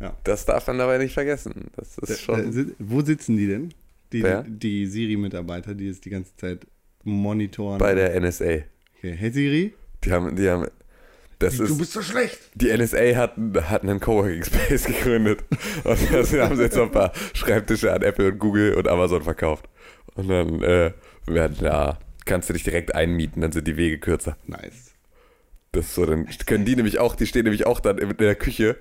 Ja. 0.00 0.14
Das 0.24 0.44
darf 0.44 0.66
man 0.66 0.78
dabei 0.78 0.98
nicht 0.98 1.14
vergessen. 1.14 1.70
Das 1.76 1.96
ist 1.98 2.10
Äh, 2.10 2.14
schon. 2.22 2.52
si- 2.52 2.74
wo 2.78 3.00
sitzen 3.00 3.36
die 3.36 3.46
denn? 3.46 3.72
Die, 4.12 4.22
die 4.46 4.86
Siri-Mitarbeiter, 4.86 5.74
die 5.74 5.88
es 5.88 6.00
die 6.00 6.10
ganze 6.10 6.36
Zeit 6.36 6.66
monitoren. 7.02 7.78
bei 7.78 7.94
der 7.94 8.14
NSA. 8.20 8.44
okay. 8.98 9.14
Hey 9.16 9.30
Siri, 9.30 9.74
Die 10.04 10.12
haben, 10.12 10.36
die 10.36 10.48
haben. 10.48 10.66
Das 11.38 11.56
du 11.58 11.64
ist, 11.64 11.76
bist 11.78 11.92
so 11.92 12.00
schlecht. 12.00 12.38
die 12.54 12.68
NSA 12.74 13.14
hat, 13.14 13.34
hat 13.68 13.82
einen 13.82 14.00
Coworking 14.00 14.42
Space 14.44 14.84
gegründet. 14.86 15.44
Und 15.84 15.98
das 16.12 16.32
haben 16.32 16.56
sie 16.56 16.62
jetzt 16.62 16.76
noch 16.76 16.84
ein 16.84 16.90
paar 16.92 17.12
Schreibtische 17.34 17.92
an 17.92 18.00
Apple 18.02 18.28
und 18.32 18.38
Google 18.38 18.74
und 18.74 18.88
Amazon 18.88 19.22
verkauft. 19.22 19.68
Und 20.14 20.28
dann 20.28 20.62
äh, 20.62 20.92
werden 21.26 21.56
da, 21.60 21.98
kannst 22.24 22.48
du 22.48 22.54
dich 22.54 22.62
direkt 22.64 22.94
einmieten, 22.94 23.42
dann 23.42 23.52
sind 23.52 23.66
die 23.68 23.76
Wege 23.76 23.98
kürzer. 23.98 24.36
Nice. 24.46 24.85
Das 25.76 25.94
so, 25.94 26.06
dann 26.06 26.26
können 26.46 26.64
die 26.64 26.74
nämlich 26.76 26.98
auch, 26.98 27.14
die 27.14 27.26
stehen 27.26 27.44
nämlich 27.44 27.66
auch 27.66 27.80
dann 27.80 27.98
in 27.98 28.16
der 28.16 28.34
Küche 28.34 28.76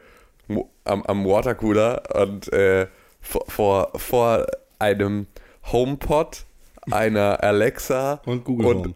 am, 0.83 1.03
am 1.03 1.25
Watercooler 1.25 2.03
und 2.23 2.51
äh, 2.53 2.87
vor, 3.21 3.45
vor, 3.47 3.91
vor 3.95 4.45
einem 4.79 5.27
HomePod, 5.71 6.45
einer 6.91 7.43
Alexa 7.43 8.21
Und 8.25 8.43
Google 8.43 8.65
und 8.67 8.77
Home. 8.77 8.93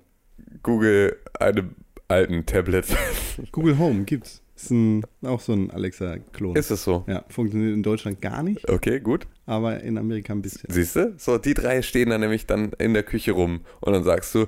Google, 0.64 1.18
einem 1.40 1.76
alten 2.08 2.46
Tablet. 2.46 2.86
Google 3.52 3.78
Home 3.78 4.04
gibt's. 4.04 4.42
Ist 4.56 4.72
ein, 4.72 5.04
auch 5.24 5.40
so 5.40 5.54
ein 5.54 5.72
Alexa-Klon. 5.72 6.56
Ist 6.58 6.70
es 6.70 6.84
so? 6.84 7.06
Ja, 7.08 7.24
funktioniert 7.30 7.74
in 7.74 7.82
Deutschland 7.82 8.22
gar 8.22 8.44
nicht, 8.44 8.68
Okay, 8.70 9.00
gut. 9.00 9.26
aber 9.46 9.80
in 9.82 9.98
Amerika 9.98 10.34
ein 10.34 10.42
bisschen. 10.42 10.70
Siehst 10.70 10.98
du? 10.98 11.14
So, 11.18 11.38
die 11.38 11.54
drei 11.54 11.82
stehen 11.82 12.10
dann 12.10 12.20
nämlich 12.20 12.46
dann 12.46 12.74
in 12.78 12.94
der 12.94 13.04
Küche 13.04 13.32
rum 13.32 13.62
und 13.80 13.94
dann 13.94 14.04
sagst 14.04 14.36
du, 14.36 14.48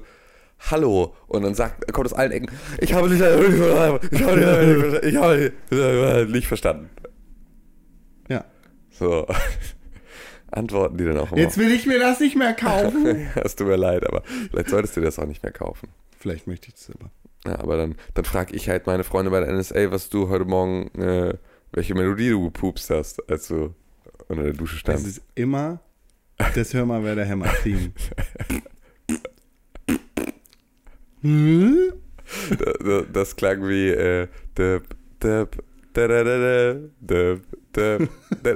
Hallo. 0.69 1.15
Und 1.27 1.43
dann 1.43 1.55
sagt, 1.55 1.91
kommt 1.91 2.05
aus 2.05 2.13
allen 2.13 2.31
Ecken, 2.31 2.49
ich 2.79 2.93
habe 2.93 3.09
nicht, 3.09 3.19
ich 3.19 3.27
habe 3.27 3.99
nicht, 4.31 5.03
ich 5.03 5.17
habe 5.17 6.27
nicht 6.31 6.47
verstanden. 6.47 6.89
Ja. 8.29 8.45
So. 8.91 9.27
Antworten 10.51 10.97
die 10.97 11.05
dann 11.05 11.17
auch 11.17 11.31
immer. 11.31 11.41
Jetzt 11.41 11.57
will 11.57 11.71
ich 11.71 11.85
mir 11.85 11.99
das 11.99 12.19
nicht 12.19 12.35
mehr 12.35 12.53
kaufen. 12.53 13.27
Es 13.35 13.55
tut 13.55 13.67
mir 13.67 13.77
leid, 13.77 14.05
aber 14.05 14.21
vielleicht 14.49 14.69
solltest 14.69 14.97
du 14.97 15.01
das 15.01 15.17
auch 15.17 15.25
nicht 15.25 15.43
mehr 15.43 15.53
kaufen. 15.53 15.89
Vielleicht 16.19 16.45
möchte 16.45 16.67
ich 16.67 16.73
das 16.73 16.91
aber. 16.93 17.09
Ja, 17.45 17.59
aber 17.59 17.77
dann, 17.77 17.95
dann 18.13 18.25
frage 18.25 18.53
ich 18.55 18.69
halt 18.69 18.85
meine 18.85 19.03
Freunde 19.03 19.31
bei 19.31 19.39
der 19.39 19.51
NSA, 19.51 19.91
was 19.91 20.09
du 20.09 20.29
heute 20.29 20.45
Morgen, 20.45 20.87
äh, 20.99 21.33
welche 21.71 21.95
Melodie 21.95 22.29
du 22.29 22.43
gepupst 22.43 22.89
hast, 22.89 23.27
als 23.29 23.47
du 23.47 23.73
unter 24.27 24.43
der 24.43 24.53
Dusche 24.53 24.77
standst. 24.77 25.07
ist 25.07 25.21
immer 25.35 25.79
das 26.55 26.73
Hör 26.73 26.85
mal, 26.85 27.03
wer 27.03 27.15
der 27.15 27.25
Hämmer 27.25 27.51
Theme. 27.63 27.91
Hm? 31.21 31.93
Da- 32.57 32.73
da- 32.83 33.01
das 33.11 33.35
klang 33.35 33.67
wie 33.67 33.89
äh, 33.89 34.27
döp, 34.57 34.83
döp, 35.21 35.63
döp, 35.93 37.41
döp, 37.75 38.09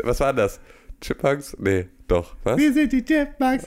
was 0.03 0.20
war 0.20 0.34
das? 0.34 0.59
Chipmunks? 1.01 1.55
Nee, 1.59 1.88
doch. 2.07 2.36
Was? 2.43 2.57
Wir 2.57 2.74
sind 2.74 2.91
die 2.93 3.03
Chipmunks. 3.03 3.66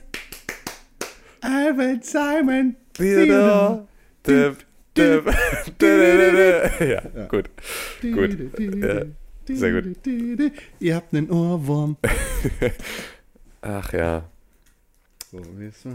Albert 1.41 2.05
Simon. 2.05 2.75
Theodore. 2.95 3.87
Döp, 4.27 4.57
döp. 4.97 5.27
Ja, 6.81 7.01
gut. 7.29 7.51
Gut. 8.03 8.37
Ja, 8.59 9.03
sehr 9.47 9.83
gut. 9.83 10.07
Ihr 10.81 10.95
habt 10.97 11.15
einen 11.15 11.31
Ohrwurm. 11.31 11.97
Ach 13.61 13.93
ja. 13.93 14.29
So, 15.31 15.41
jetzt 15.61 15.85
mal. 15.85 15.95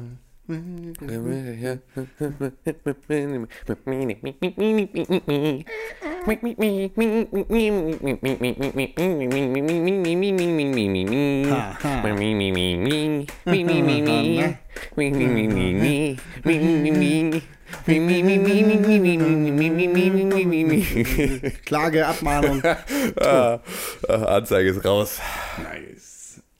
Klage, 21.66 22.06
Abmahnung. 22.06 22.62
ah, 23.22 23.60
ah, 24.08 24.24
Anzeige 24.36 24.70
ist 24.70 24.86
raus. 24.86 25.20
Nice. 25.58 26.13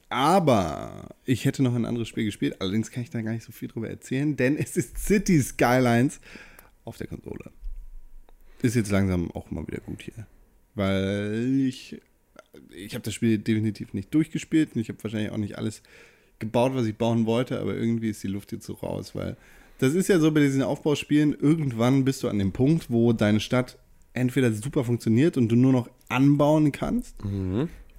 Aber 0.08 1.08
ich 1.24 1.44
hätte 1.44 1.62
noch 1.62 1.74
ein 1.74 1.84
anderes 1.84 2.08
Spiel 2.08 2.24
gespielt, 2.24 2.60
allerdings 2.60 2.90
kann 2.90 3.02
ich 3.02 3.10
da 3.10 3.20
gar 3.22 3.32
nicht 3.32 3.44
so 3.44 3.52
viel 3.52 3.68
drüber 3.68 3.88
erzählen, 3.88 4.36
denn 4.36 4.56
es 4.56 4.76
ist 4.76 4.98
City 4.98 5.40
Skylines 5.40 6.20
auf 6.84 6.96
der 6.96 7.06
Konsole. 7.06 7.50
Ist 8.62 8.76
jetzt 8.76 8.90
langsam 8.90 9.30
auch 9.32 9.50
mal 9.50 9.66
wieder 9.66 9.80
gut 9.80 10.02
hier. 10.02 10.26
Weil 10.74 11.62
ich, 11.66 12.00
ich 12.70 12.94
habe 12.94 13.02
das 13.02 13.14
Spiel 13.14 13.38
definitiv 13.38 13.92
nicht 13.92 14.12
durchgespielt 14.14 14.74
und 14.74 14.80
ich 14.80 14.88
habe 14.88 15.02
wahrscheinlich 15.02 15.30
auch 15.30 15.36
nicht 15.36 15.58
alles 15.58 15.82
gebaut, 16.38 16.72
was 16.74 16.86
ich 16.86 16.96
bauen 16.96 17.26
wollte, 17.26 17.60
aber 17.60 17.74
irgendwie 17.74 18.10
ist 18.10 18.22
die 18.22 18.28
Luft 18.28 18.52
jetzt 18.52 18.66
so 18.66 18.74
raus, 18.74 19.14
weil 19.14 19.36
das 19.78 19.94
ist 19.94 20.08
ja 20.08 20.18
so 20.18 20.30
bei 20.30 20.40
diesen 20.40 20.62
Aufbauspielen, 20.62 21.34
irgendwann 21.38 22.04
bist 22.04 22.22
du 22.22 22.28
an 22.28 22.38
dem 22.38 22.52
Punkt, 22.52 22.90
wo 22.90 23.12
deine 23.12 23.40
Stadt 23.40 23.78
entweder 24.12 24.52
super 24.52 24.84
funktioniert 24.84 25.36
und 25.36 25.48
du 25.48 25.56
nur 25.56 25.72
noch 25.72 25.88
anbauen 26.08 26.70
kannst, 26.72 27.16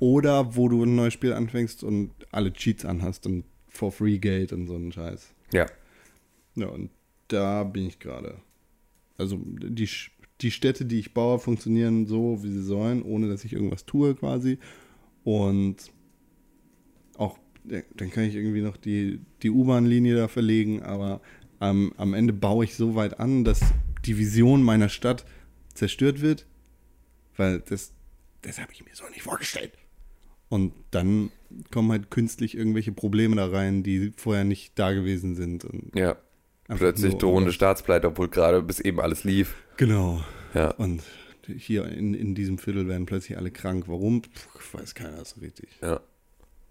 oder 0.05 0.55
wo 0.55 0.69
du 0.69 0.83
ein 0.83 0.95
neues 0.95 1.15
Spiel 1.15 1.33
anfängst 1.33 1.83
und 1.83 2.11
alle 2.31 2.53
Cheats 2.53 2.85
anhast 2.85 3.25
und 3.25 3.43
for 3.67 3.91
free 3.91 4.19
Geld 4.19 4.53
und 4.53 4.67
so 4.67 4.75
einen 4.75 4.91
Scheiß. 4.91 5.33
Ja. 5.51 5.65
Ja, 6.53 6.67
und 6.67 6.91
da 7.27 7.63
bin 7.63 7.87
ich 7.87 7.97
gerade. 7.97 8.37
Also 9.17 9.41
die, 9.43 9.89
die 10.41 10.51
Städte, 10.51 10.85
die 10.85 10.99
ich 10.99 11.15
baue, 11.15 11.39
funktionieren 11.39 12.05
so, 12.05 12.43
wie 12.43 12.51
sie 12.51 12.61
sollen, 12.61 13.01
ohne 13.01 13.27
dass 13.29 13.45
ich 13.45 13.53
irgendwas 13.53 13.87
tue 13.87 14.13
quasi. 14.13 14.59
Und 15.23 15.91
auch, 17.17 17.39
dann 17.63 18.11
kann 18.11 18.25
ich 18.25 18.35
irgendwie 18.35 18.61
noch 18.61 18.77
die, 18.77 19.21
die 19.41 19.49
U-Bahn-Linie 19.49 20.17
da 20.17 20.27
verlegen, 20.27 20.83
aber 20.83 21.19
am 21.57 21.93
am 21.97 22.13
Ende 22.13 22.31
baue 22.31 22.65
ich 22.65 22.75
so 22.75 22.93
weit 22.93 23.19
an, 23.19 23.43
dass 23.43 23.59
die 24.05 24.19
Vision 24.19 24.61
meiner 24.61 24.89
Stadt 24.89 25.25
zerstört 25.73 26.21
wird, 26.21 26.45
weil 27.37 27.61
das, 27.61 27.91
das 28.43 28.59
habe 28.59 28.71
ich 28.71 28.85
mir 28.85 28.93
so 28.93 29.05
nicht 29.09 29.23
vorgestellt. 29.23 29.71
Und 30.49 30.73
dann 30.91 31.31
kommen 31.71 31.91
halt 31.91 32.11
künstlich 32.11 32.55
irgendwelche 32.57 32.91
Probleme 32.91 33.35
da 33.35 33.47
rein, 33.47 33.83
die 33.83 34.13
vorher 34.17 34.43
nicht 34.43 34.77
da 34.77 34.93
gewesen 34.93 35.35
sind. 35.35 35.65
Und 35.65 35.91
Ja. 35.95 36.17
Plötzlich 36.67 37.15
drohende 37.15 37.51
Staatspleite, 37.51 38.07
obwohl 38.07 38.27
gerade 38.27 38.61
bis 38.63 38.79
eben 38.79 38.99
alles 38.99 39.23
lief. 39.23 39.55
Genau. 39.77 40.23
Ja. 40.55 40.71
Und 40.71 41.03
hier 41.45 41.85
in, 41.85 42.15
in 42.15 42.33
diesem 42.33 42.57
Viertel 42.57 42.87
werden 42.87 43.05
plötzlich 43.05 43.37
alle 43.37 43.51
krank. 43.51 43.85
Warum? 43.87 44.23
Puh, 44.23 44.79
weiß 44.79 44.95
keiner 44.95 45.23
so 45.23 45.41
richtig. 45.41 45.69
Ja. 45.81 45.99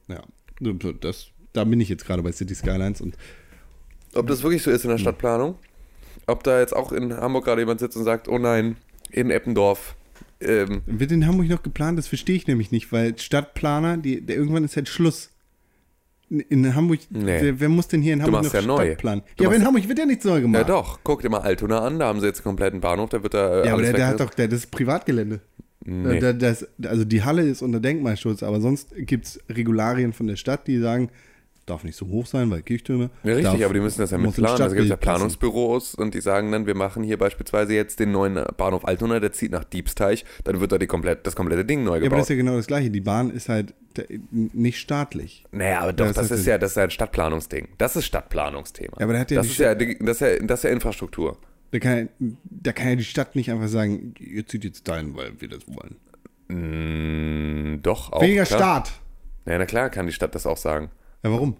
Ja. 0.08 0.22
Das, 1.00 1.28
da 1.52 1.64
bin 1.64 1.80
ich 1.80 1.88
jetzt 1.88 2.04
gerade 2.06 2.22
bei 2.22 2.32
City 2.32 2.54
Skylines 2.54 3.00
und 3.00 3.16
Ob 4.14 4.26
das 4.26 4.42
wirklich 4.42 4.62
so 4.62 4.70
ist 4.70 4.84
in 4.84 4.90
der 4.90 4.98
Stadtplanung? 4.98 5.56
Ob 6.26 6.42
da 6.42 6.58
jetzt 6.58 6.74
auch 6.74 6.90
in 6.92 7.16
Hamburg 7.16 7.44
gerade 7.44 7.60
jemand 7.62 7.80
sitzt 7.80 7.96
und 7.96 8.04
sagt, 8.04 8.28
oh 8.28 8.38
nein, 8.38 8.76
in 9.10 9.30
Eppendorf. 9.30 9.94
Ähm, 10.44 10.82
wird 10.86 11.12
in 11.12 11.26
Hamburg 11.26 11.48
noch 11.48 11.62
geplant? 11.62 11.98
Das 11.98 12.06
verstehe 12.06 12.36
ich 12.36 12.46
nämlich 12.46 12.70
nicht, 12.70 12.92
weil 12.92 13.18
Stadtplaner, 13.18 13.96
die, 13.96 14.20
der, 14.20 14.36
irgendwann 14.36 14.64
ist 14.64 14.76
halt 14.76 14.88
Schluss. 14.88 15.30
In, 16.30 16.74
Hamburg, 16.74 17.00
Nee. 17.10 17.52
wer, 17.58 17.68
muss 17.68 17.86
denn 17.86 18.00
hier 18.00 18.14
in 18.14 18.22
Hamburg 18.22 18.44
noch 18.44 18.82
ja? 18.82 18.96
Du 18.96 19.42
Ja, 19.42 19.46
aber 19.46 19.56
in 19.56 19.64
Hamburg 19.64 19.86
wird 19.86 19.98
ja 19.98 20.06
nichts 20.06 20.24
neu 20.24 20.40
gemacht. 20.40 20.62
ja 20.62 20.66
doch, 20.66 20.98
guck 21.04 21.20
dir 21.22 21.28
mal 21.28 21.40
Altona 21.40 21.80
an, 21.80 21.98
da 21.98 22.06
haben 22.06 22.18
sie 22.20 22.26
jetzt 22.26 22.38
einen 22.38 22.44
kompletten 22.44 22.80
Bahnhof, 22.80 23.10
da 23.10 23.22
wird 23.22 23.34
da 23.34 23.62
äh, 23.62 23.66
Ja, 23.66 23.74
aber 23.74 23.82
der, 23.82 23.92
der 23.92 24.06
hat 24.08 24.20
doch, 24.20 24.30
der, 24.30 24.48
das 24.48 24.60
ist 24.60 24.70
Privatgelände. 24.70 25.40
Nee. 25.84 26.18
Da, 26.18 26.32
das, 26.32 26.66
also 26.86 27.04
die 27.04 27.22
Halle 27.22 27.42
ist 27.42 27.60
unter 27.60 27.78
Denkmalschutz, 27.78 28.42
aber 28.42 28.60
sonst 28.60 28.94
gibt 28.96 29.26
es 29.26 29.40
Regularien 29.50 30.14
von 30.14 30.26
der 30.26 30.36
Stadt, 30.36 30.66
die 30.66 30.78
sagen, 30.78 31.10
darf 31.66 31.84
nicht 31.84 31.96
so 31.96 32.06
hoch 32.08 32.26
sein, 32.26 32.50
weil 32.50 32.62
Kirchtürme. 32.62 33.10
Ja, 33.22 33.34
richtig, 33.34 33.44
darf, 33.52 33.62
aber 33.64 33.74
die 33.74 33.80
müssen 33.80 34.00
das 34.00 34.10
ja 34.10 34.18
muss 34.18 34.28
ins 34.28 34.38
mitplanen. 34.38 34.62
Also 34.62 34.74
gibt 34.74 34.84
es 34.84 34.90
ja. 34.90 34.96
Planungsbüros 34.96 35.94
und 35.94 36.14
die 36.14 36.20
sagen 36.20 36.52
dann, 36.52 36.66
wir 36.66 36.74
machen 36.74 37.02
hier 37.02 37.16
beispielsweise 37.18 37.74
jetzt 37.74 38.00
den 38.00 38.12
neuen 38.12 38.42
Bahnhof 38.56 38.84
Altona, 38.86 39.20
der 39.20 39.32
zieht 39.32 39.52
nach 39.52 39.64
Diebsteich, 39.64 40.24
dann 40.44 40.60
wird 40.60 40.72
da 40.72 40.78
die 40.78 40.86
komplett, 40.86 41.26
das 41.26 41.34
komplette 41.36 41.64
Ding 41.64 41.84
neu 41.84 41.92
Ja, 41.92 41.96
aber 41.96 42.00
das 42.00 42.08
gebaut. 42.10 42.20
ist 42.22 42.28
ja 42.30 42.36
genau 42.36 42.56
das 42.56 42.66
Gleiche. 42.66 42.90
Die 42.90 43.00
Bahn 43.00 43.30
ist 43.30 43.48
halt 43.48 43.74
der- 43.96 44.06
nicht 44.30 44.78
staatlich. 44.78 45.44
naja, 45.52 45.80
aber 45.80 45.92
doch, 45.92 46.06
das 46.06 46.16
das, 46.16 46.30
ist 46.30 46.40
ist 46.40 46.46
ja- 46.46 46.58
das 46.58 46.72
ist 46.72 46.76
ja 46.76 46.82
ein 46.84 46.90
Stadtplanungsding. 46.90 47.68
Das 47.78 47.96
ist 47.96 48.04
Stadtplanungsthema. 48.06 48.96
Ja, 48.98 49.04
aber 49.04 49.12
der 49.14 49.20
hat 49.20 49.30
ja 49.30 49.36
das, 49.38 49.46
ist 49.46 49.58
ja, 49.58 49.74
das, 49.74 49.88
ist 49.88 50.20
ja, 50.20 50.38
das 50.40 50.58
ist 50.60 50.64
ja 50.64 50.70
Infrastruktur. 50.70 51.36
Da 51.70 51.78
kann, 51.80 52.08
da 52.44 52.72
kann 52.72 52.88
ja 52.90 52.96
die 52.96 53.04
Stadt 53.04 53.34
nicht 53.34 53.50
einfach 53.50 53.68
sagen, 53.68 54.14
ihr 54.20 54.46
zieht 54.46 54.64
jetzt 54.64 54.86
dahin, 54.86 55.16
weil 55.16 55.32
wir 55.40 55.48
das 55.48 55.60
wollen. 55.66 55.96
Mm, 56.48 57.82
doch, 57.82 58.12
auch. 58.12 58.22
Weniger 58.22 58.44
klar. 58.44 58.58
Staat. 58.58 58.92
Ja, 59.46 59.58
na 59.58 59.66
klar 59.66 59.90
kann 59.90 60.06
die 60.06 60.12
Stadt 60.12 60.34
das 60.34 60.46
auch 60.46 60.56
sagen. 60.56 60.90
Ja, 61.24 61.32
warum? 61.32 61.56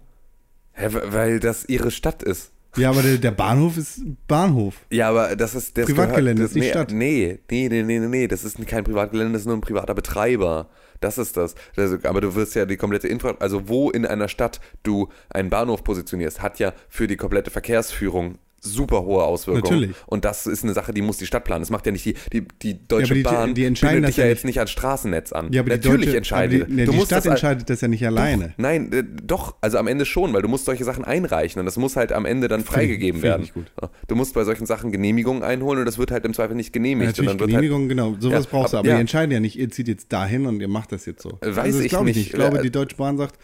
Hä, 0.73 0.87
weil 0.91 1.39
das 1.39 1.65
ihre 1.65 1.89
Stadt 1.89 2.21
ist. 2.21 2.51
Ja, 2.77 2.89
aber 2.89 3.01
der, 3.01 3.17
der 3.17 3.31
Bahnhof 3.31 3.77
ist 3.77 4.01
Bahnhof. 4.27 4.75
Ja, 4.91 5.09
aber 5.09 5.35
das 5.35 5.55
ist 5.55 5.77
das 5.77 5.85
Privatgelände, 5.85 6.43
gehört, 6.43 6.43
das, 6.43 6.51
ist 6.51 6.55
nicht 6.55 6.65
nee, 6.65 6.71
Stadt. 6.71 6.91
Nee, 6.91 7.39
nee, 7.49 7.69
nee, 7.69 7.83
nee, 7.83 7.99
nee, 7.99 8.07
nee, 8.07 8.27
das 8.27 8.43
ist 8.43 8.67
kein 8.67 8.83
Privatgelände, 8.83 9.33
das 9.33 9.43
ist 9.43 9.47
nur 9.47 9.55
ein 9.55 9.61
privater 9.61 9.95
Betreiber. 9.95 10.69
Das 10.99 11.17
ist 11.17 11.37
das. 11.37 11.55
Also, 11.75 11.97
aber 12.03 12.21
du 12.21 12.35
wirst 12.35 12.55
ja 12.55 12.65
die 12.65 12.77
komplette 12.77 13.07
Infra, 13.07 13.35
also 13.39 13.67
wo 13.67 13.89
in 13.89 14.05
einer 14.05 14.27
Stadt 14.27 14.59
du 14.83 15.09
einen 15.29 15.49
Bahnhof 15.49 15.83
positionierst, 15.83 16.41
hat 16.41 16.59
ja 16.59 16.73
für 16.89 17.07
die 17.07 17.17
komplette 17.17 17.49
Verkehrsführung 17.49 18.37
super 18.65 19.03
hohe 19.03 19.23
Auswirkungen. 19.23 19.63
Natürlich. 19.63 19.95
Und 20.07 20.25
das 20.25 20.45
ist 20.47 20.63
eine 20.63 20.73
Sache, 20.73 20.93
die 20.93 21.01
muss 21.01 21.17
die 21.17 21.25
Stadt 21.25 21.43
planen. 21.45 21.61
Das 21.61 21.69
macht 21.69 21.85
ja 21.85 21.91
nicht 21.91 22.05
die, 22.05 22.15
die, 22.33 22.47
die 22.61 22.87
Deutsche 22.87 23.13
die- 23.13 23.23
Bahn, 23.23 23.53
die 23.53 23.63
entscheiden 23.65 24.01
das 24.01 24.09
dich 24.11 24.17
ja 24.17 24.23
ja 24.25 24.29
jetzt 24.31 24.45
nicht. 24.45 24.57
ans 24.57 24.71
Straßennetz 24.71 25.31
an. 25.31 25.51
Ja, 25.53 25.61
aber 25.61 25.69
Natürlich 25.69 26.05
Deutsche, 26.07 26.17
entscheidet. 26.17 26.63
aber 26.63 26.71
die, 26.73 26.85
du 26.85 26.91
die 26.91 26.97
Stadt 26.99 27.11
das, 27.19 27.25
entscheidet 27.27 27.69
das 27.69 27.81
ja 27.81 27.87
nicht 27.87 28.05
alleine. 28.05 28.53
Nein, 28.57 28.91
äh, 28.91 29.03
doch, 29.23 29.55
also 29.61 29.77
am 29.77 29.87
Ende 29.87 30.05
schon, 30.05 30.33
weil 30.33 30.41
du 30.41 30.47
musst 30.47 30.65
solche 30.65 30.83
Sachen 30.83 31.05
einreichen 31.05 31.59
und 31.59 31.65
das 31.65 31.77
muss 31.77 31.95
halt 31.95 32.11
am 32.11 32.25
Ende 32.25 32.47
dann 32.47 32.63
freigegeben 32.63 33.21
finde 33.21 33.29
werden. 33.35 33.43
ich 33.43 33.53
gut. 33.53 33.71
Ja. 33.81 33.89
Du 34.07 34.15
musst 34.15 34.33
bei 34.33 34.43
solchen 34.43 34.65
Sachen 34.65 34.91
Genehmigungen 34.91 35.43
einholen 35.43 35.79
und 35.79 35.85
das 35.85 35.97
wird 35.97 36.11
halt 36.11 36.25
im 36.25 36.33
Zweifel 36.33 36.55
nicht 36.55 36.73
genehmigt. 36.73 37.07
Natürlich, 37.07 37.31
und 37.31 37.41
dann 37.41 37.49
wird 37.51 37.71
halt, 37.73 37.89
genau, 37.89 38.15
sowas 38.19 38.45
Ja, 38.45 38.49
brauchst 38.51 38.73
du. 38.73 38.77
aber- 38.77 38.87
ja. 38.87 38.95
die 38.95 39.01
entscheiden 39.01 39.31
ja 39.31 39.39
nicht, 39.39 39.57
ihr 39.57 39.69
zieht 39.69 39.87
jetzt 39.87 40.11
dahin 40.11 40.45
und 40.45 40.59
ihr 40.59 40.67
macht 40.67 40.91
das 40.91 41.05
jetzt 41.05 41.21
so. 41.21 41.37
Weiß 41.41 41.55
das 41.75 41.79
ich 41.79 41.89
glaube 41.89 42.05
nicht. 42.05 42.17
Ich 42.17 42.31
glaube, 42.31 42.59
Äh, 42.59 42.61
die 42.63 42.71
Deutsche 42.71 42.95
Bahn 42.97 43.17
sagt, 43.17 43.37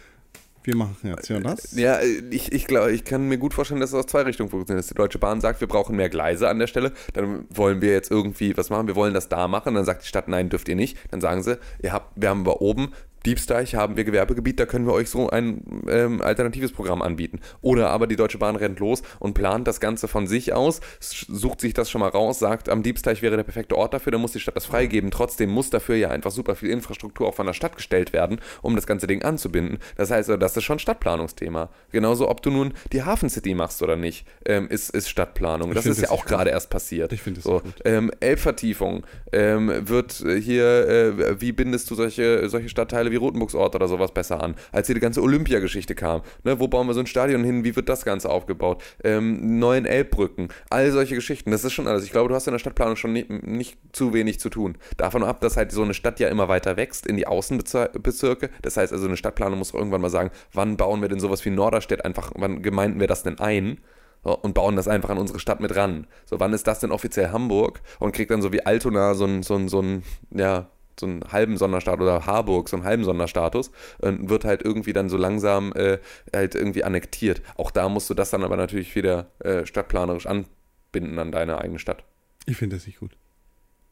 wir 0.64 0.76
machen 0.76 0.98
jetzt 1.04 1.30
ja 1.30 1.40
das. 1.40 1.76
Ja, 1.76 2.00
ich, 2.02 2.52
ich 2.52 2.68
glaube, 2.68 2.92
ich 2.92 3.04
kann 3.04 3.28
mir 3.28 3.38
gut 3.38 3.54
vorstellen, 3.54 3.82
dass 3.82 3.92
es 3.92 3.96
aus 3.96 4.08
zwei 4.08 4.22
Richtungen 4.22 4.50
funktioniert. 4.50 4.84
Dass 4.84 4.90
die 4.90 4.96
Deutsche 4.96 5.20
Bahn 5.20 5.42
sagt, 5.42 5.62
wir 5.62 5.68
brauchen 5.68 5.96
mehr 5.96 6.10
Gleise 6.10 6.50
an 6.50 6.60
der 6.60 6.68
Stelle, 6.68 6.94
dann 7.14 7.46
wollen 7.50 7.82
wir 7.82 7.92
jetzt 7.92 8.12
irgendwie 8.12 8.56
was 8.58 8.70
machen, 8.70 8.88
wir 8.88 8.96
wollen 8.96 9.14
das 9.14 9.30
da 9.30 9.48
machen, 9.48 9.76
dann 9.76 9.86
sagt 9.86 10.04
die 10.04 10.08
Stadt, 10.08 10.28
nein, 10.28 10.50
dürft 10.50 10.70
ihr 10.70 10.76
nicht. 10.76 10.98
Dann 11.12 11.22
sagen 11.22 11.44
sie, 11.44 11.58
ihr 11.82 11.94
habt, 11.94 12.12
wir 12.16 12.30
haben 12.30 12.42
aber 12.42 12.62
oben 12.62 12.94
Diebsteich, 13.26 13.76
haben 13.76 13.98
wir 13.98 14.04
Gewerbegebiet, 14.04 14.60
da 14.60 14.66
können 14.66 14.86
wir 14.86 14.94
euch 14.94 15.10
so 15.10 15.30
ein 15.30 15.84
ähm, 15.88 16.22
alternatives 16.22 16.72
Programm 16.72 17.02
anbieten. 17.02 17.40
Oder 17.62 17.90
aber 17.90 18.08
die 18.08 18.16
Deutsche 18.16 18.38
Bahn 18.38 18.56
rennt 18.56 18.80
los 18.80 19.04
und 19.20 19.34
plant 19.34 19.68
das 19.68 19.80
Ganze 19.80 20.08
von 20.08 20.28
sich 20.28 20.54
aus, 20.54 20.82
sucht 21.00 21.62
sich 21.62 21.74
das 21.74 21.90
schon 21.90 22.02
mal 22.02 22.10
raus, 22.10 22.40
sagt, 22.40 22.70
am 22.70 22.84
Diebsteich 22.84 23.22
wäre 23.22 23.36
der 23.36 23.44
perfekte 23.44 23.78
Ort 23.78 23.94
dafür, 23.94 24.12
dann 24.12 24.22
muss 24.22 24.32
die 24.32 24.40
Stadt 24.40 24.56
das 24.56 24.66
freigeben. 24.66 25.12
Trotzdem 25.12 25.50
muss 25.50 25.70
dafür 25.70 25.96
ja 25.96 26.10
einfach 26.10 26.32
super 26.32 26.56
viel 26.56 26.70
Infrastruktur 26.70 27.28
auch 27.28 27.36
von 27.36 27.46
der 27.46 27.54
Stadt 27.54 27.76
gestellt 27.76 28.14
werden, 28.14 28.40
um 28.62 28.76
das 28.76 28.88
ganze 28.88 29.08
Ding 29.08 29.24
anzubinden. 29.24 29.78
Das 29.98 30.10
heißt, 30.10 30.30
also, 30.30 30.38
das 30.38 30.58
ist 30.58 30.64
schon 30.64 30.80
Stadtplanungsthema. 30.80 31.70
Genauso, 31.92 32.30
ob 32.30 32.42
du 32.42 32.50
nun 32.50 32.74
die 32.92 33.04
Hafen 33.04 33.30
City 33.30 33.54
machst 33.54 33.82
oder 33.82 33.96
nicht, 33.96 34.26
ähm, 34.46 34.68
ist, 34.70 34.90
ist 34.90 35.10
Stadtplanung. 35.10 35.74
Das 35.74 35.84
find 35.84 35.94
ist 35.94 36.02
ja 36.02 36.08
das 36.08 36.12
auch 36.12 36.26
gerade 36.26 36.50
erst 36.50 36.70
passiert. 36.70 37.14
Ich 37.14 37.22
find 37.22 37.38
das 37.38 37.44
so, 37.44 37.60
gut. 37.60 37.76
ähm, 37.86 38.12
Elbvertiefung 38.20 39.06
ähm, 39.32 39.88
wird 39.88 40.22
äh, 40.22 40.40
hier, 40.40 40.88
äh, 40.88 41.42
wie 41.42 41.52
bindest 41.52 41.90
du 41.92 41.96
solche, 41.96 42.50
solche 42.50 42.70
Stadtteile 42.70 43.11
wie 43.12 43.18
Rotenburgsort 43.18 43.76
oder 43.76 43.88
sowas 43.88 44.14
besser 44.14 44.42
an, 44.42 44.56
als 44.72 44.88
hier 44.88 44.96
die 44.96 45.02
ganze 45.02 45.22
Olympiageschichte 45.22 45.96
kam. 45.96 46.22
Ne, 46.44 46.60
wo 46.60 46.68
bauen 46.68 46.88
wir 46.88 46.94
so 46.94 47.00
ein 47.00 47.08
Stadion 47.08 47.44
hin, 47.44 47.64
wie 47.64 47.76
wird 47.76 47.90
das 47.90 48.06
Ganze 48.06 48.30
aufgebaut? 48.30 48.82
Ähm, 49.04 49.60
neuen 49.60 49.86
Elbbrücken, 49.86 50.50
all 50.70 50.92
solche 50.92 51.16
Geschichten, 51.16 51.52
das 51.52 51.64
ist 51.64 51.74
schon 51.74 51.88
alles. 51.88 52.04
Ich 52.04 52.12
glaube, 52.12 52.30
du 52.30 52.36
hast 52.36 52.48
in 52.48 52.54
der 52.54 52.60
Stadtplanung 52.60 52.96
schon 52.96 53.14
nicht, 53.14 53.30
nicht 53.30 53.78
zu 53.92 54.14
wenig 54.14 54.40
zu 54.40 54.50
tun. 54.50 54.78
Davon 54.98 55.24
ab, 55.24 55.42
dass 55.42 55.58
halt 55.58 55.72
so 55.72 55.84
eine 55.84 55.94
Stadt 55.94 56.20
ja 56.20 56.30
immer 56.30 56.48
weiter 56.48 56.78
wächst 56.78 57.06
in 57.06 57.18
die 57.18 57.28
Außenbezirke. 57.28 58.50
Das 58.62 58.78
heißt 58.78 58.94
also, 58.94 59.06
eine 59.08 59.18
Stadtplanung 59.18 59.60
muss 59.60 59.74
irgendwann 59.74 60.02
mal 60.02 60.10
sagen, 60.10 60.32
wann 60.54 60.78
bauen 60.78 61.02
wir 61.02 61.10
denn 61.10 61.20
sowas 61.20 61.44
wie 61.46 61.50
Norderstedt 61.50 62.06
einfach, 62.06 62.32
wann 62.36 62.62
gemeinden 62.62 63.00
wir 63.00 63.08
das 63.08 63.24
denn 63.24 63.40
ein? 63.40 63.80
Und 64.24 64.54
bauen 64.54 64.76
das 64.76 64.88
einfach 64.88 65.10
an 65.10 65.18
unsere 65.18 65.40
Stadt 65.40 65.62
mit 65.62 65.76
ran. 65.76 66.06
So, 66.26 66.40
wann 66.40 66.54
ist 66.54 66.68
das 66.68 66.80
denn 66.80 66.92
offiziell 66.92 67.32
Hamburg? 67.32 67.82
Und 68.00 68.12
kriegt 68.12 68.30
dann 68.30 68.44
so 68.44 68.54
wie 68.54 68.64
Altona 68.64 69.16
so 69.16 69.24
einen, 69.24 69.42
so 69.42 69.56
einen, 69.56 69.68
so 69.68 69.80
einen, 69.80 70.04
ja, 70.30 70.70
so 71.00 71.06
einen 71.06 71.24
halben 71.32 71.58
Sonderstatus 71.58 72.04
oder 72.04 72.26
Harburg 72.26 72.70
so 72.70 72.78
einen 72.78 72.86
halben 72.86 73.04
Sonderstatus 73.04 73.72
und 74.00 74.30
wird 74.30 74.46
halt 74.46 74.64
irgendwie 74.64 74.94
dann 74.94 75.10
so 75.10 75.18
langsam 75.18 75.74
äh, 75.74 76.00
halt 76.34 76.56
irgendwie 76.56 76.84
annektiert. 76.84 77.42
Auch 77.56 77.72
da 77.72 77.90
musst 77.90 78.10
du 78.10 78.14
das 78.14 78.30
dann 78.30 78.44
aber 78.44 78.58
natürlich 78.58 78.96
wieder 78.96 79.32
äh, 79.40 79.66
stadtplanerisch 79.66 80.28
anbinden 80.28 81.20
an 81.20 81.32
deine 81.32 81.60
eigene 81.60 81.80
Stadt. 81.80 82.04
Ich 82.46 82.58
finde 82.58 82.76
das 82.76 82.86
nicht 82.86 83.00
gut. 83.00 83.12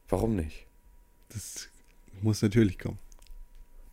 Warum 0.07 0.35
nicht? 0.35 0.65
Das 1.29 1.69
muss 2.21 2.41
natürlich 2.41 2.79
kommen. 2.79 2.99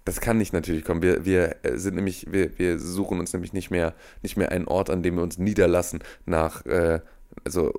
Das 0.07 0.21
kann 0.21 0.39
nicht 0.39 0.53
natürlich 0.53 0.85
kommen. 0.85 1.03
Wir, 1.03 1.25
wir 1.25 1.57
äh, 1.65 1.77
sind 1.79 1.97
nämlich, 1.97 2.31
wir, 2.31 2.59
wir 2.59 2.79
suchen 2.79 3.19
uns 3.19 3.33
nämlich 3.33 3.53
nicht 3.53 3.71
mehr, 3.71 3.95
nicht 4.23 4.37
mehr 4.37 4.53
einen 4.53 4.69
Ort, 4.69 4.89
an 4.89 5.03
dem 5.03 5.17
wir 5.17 5.23
uns 5.23 5.37
niederlassen 5.37 6.01
nach, 6.25 6.65
äh, 6.65 7.01
also 7.45 7.75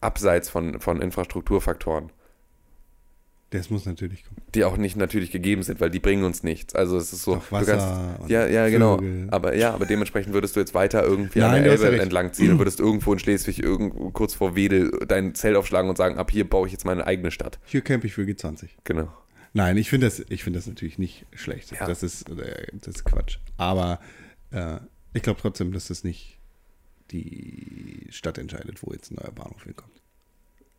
abseits 0.00 0.50
von, 0.50 0.80
von 0.80 1.00
Infrastrukturfaktoren, 1.00 2.10
Das 3.54 3.70
muss 3.70 3.86
natürlich 3.86 4.24
kommen. 4.24 4.42
die 4.54 4.64
auch 4.64 4.76
nicht 4.76 4.96
natürlich 4.96 5.30
gegeben 5.30 5.62
sind, 5.62 5.80
weil 5.80 5.88
die 5.88 6.00
bringen 6.00 6.24
uns 6.24 6.42
nichts. 6.42 6.74
Also 6.74 6.96
es 6.96 7.12
ist 7.12 7.22
so, 7.22 7.36
Doch, 7.36 7.52
Wasser 7.52 8.18
und 8.20 8.28
ja, 8.28 8.48
ja, 8.48 8.68
genau. 8.68 8.98
Vögel. 8.98 9.28
Aber 9.30 9.54
ja, 9.54 9.72
aber 9.72 9.86
dementsprechend 9.86 10.34
würdest 10.34 10.56
du 10.56 10.60
jetzt 10.60 10.74
weiter 10.74 11.04
irgendwie 11.04 11.38
Nein, 11.38 11.58
an 11.58 11.62
der 11.62 11.72
Elbe 11.72 12.00
entlang 12.00 12.32
ziehen 12.32 12.50
und 12.50 12.58
würdest 12.58 12.80
irgendwo 12.80 13.12
in 13.12 13.20
Schleswig 13.20 13.62
irgendwo 13.62 14.10
kurz 14.10 14.34
vor 14.34 14.56
Wedel 14.56 14.90
dein 15.06 15.36
Zelt 15.36 15.56
aufschlagen 15.56 15.88
und 15.88 15.96
sagen, 15.96 16.18
ab 16.18 16.32
hier 16.32 16.48
baue 16.48 16.66
ich 16.66 16.72
jetzt 16.72 16.84
meine 16.84 17.06
eigene 17.06 17.30
Stadt. 17.30 17.60
Hier 17.64 17.80
camp 17.80 18.04
ich 18.04 18.14
für 18.14 18.22
G20. 18.22 18.70
Genau. 18.82 19.08
Nein, 19.52 19.76
ich 19.76 19.88
finde 19.88 20.08
das, 20.08 20.24
ich 20.28 20.42
finde 20.42 20.58
das 20.58 20.66
natürlich 20.66 20.98
nicht 20.98 21.24
schlecht. 21.32 21.70
Ja. 21.70 21.86
Das, 21.86 22.02
ist, 22.02 22.28
äh, 22.30 22.66
das 22.72 22.96
ist 22.96 23.04
Quatsch. 23.04 23.38
Aber 23.56 24.00
äh, 24.50 24.78
ich 25.12 25.22
glaube 25.22 25.40
trotzdem, 25.40 25.72
dass 25.72 25.86
das 25.86 26.02
nicht 26.02 26.40
die 27.12 28.08
Stadt 28.10 28.36
entscheidet, 28.38 28.82
wo 28.82 28.92
jetzt 28.92 29.12
ein 29.12 29.18
neuer 29.22 29.30
Bahnhof 29.30 29.62
hinkommt. 29.62 30.02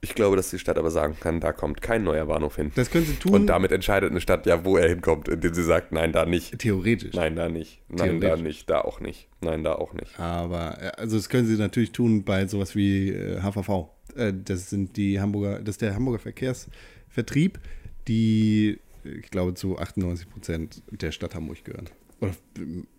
Ich 0.06 0.14
glaube, 0.14 0.36
dass 0.36 0.52
die 0.52 0.60
Stadt 0.60 0.78
aber 0.78 0.92
sagen 0.92 1.18
kann, 1.20 1.40
da 1.40 1.52
kommt 1.52 1.82
kein 1.82 2.04
neuer 2.04 2.28
Bahnhof 2.28 2.58
hin. 2.58 2.72
Das 2.76 2.92
können 2.92 3.08
sie 3.08 3.16
tun. 3.16 3.34
Und 3.34 3.48
damit 3.48 3.72
entscheidet 3.72 4.12
eine 4.12 4.22
Stadt 4.22 4.46
ja, 4.46 4.64
wo 4.64 4.78
er 4.78 4.88
hinkommt, 4.88 5.28
indem 5.28 5.52
sie 5.56 5.64
sagt, 5.64 5.92
nein, 5.92 6.12
da 6.12 6.28
nicht. 6.28 6.60
theoretisch. 6.60 7.16
Nein, 7.16 7.36
da 7.36 7.50
nicht. 7.50 7.82
Nein, 7.90 8.22
da 8.22 8.38
nicht. 8.38 8.70
Da 8.70 8.82
auch 8.82 9.00
nicht. 9.00 9.28
Nein, 9.42 9.64
da 9.64 9.74
auch 9.74 9.94
nicht. 9.94 10.20
Aber 10.20 10.80
äh, 10.80 10.92
also 10.98 11.18
das 11.18 11.28
können 11.28 11.48
sie 11.48 11.58
natürlich 11.58 11.92
tun 11.92 12.24
bei 12.24 12.46
sowas 12.46 12.76
wie 12.76 13.10
äh, 13.10 13.42
HVV. 13.42 13.90
Äh, 14.16 14.32
das 14.32 14.70
sind 14.70 14.96
die 14.96 15.20
Hamburger, 15.20 15.60
das 15.60 15.74
ist 15.74 15.82
der 15.82 15.96
Hamburger 15.96 16.20
Verkehrsvertrieb, 16.20 17.60
die 18.08 18.80
ich 19.04 19.32
glaube 19.32 19.56
zu 19.56 19.80
98 19.80 20.30
Prozent 20.30 20.84
der 20.92 21.12
Stadt 21.12 21.34
Hamburg 21.34 21.66
gehören. 21.66 21.90
Oder 22.22 22.34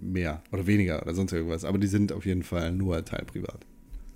mehr 0.01 0.43
oder 0.51 0.67
weniger 0.67 1.01
oder 1.03 1.15
sonst 1.15 1.33
irgendwas. 1.33 1.65
Aber 1.65 1.79
die 1.79 1.87
sind 1.87 2.13
auf 2.13 2.27
jeden 2.27 2.43
Fall 2.43 2.73
nur 2.73 3.05
teilprivat. 3.05 3.65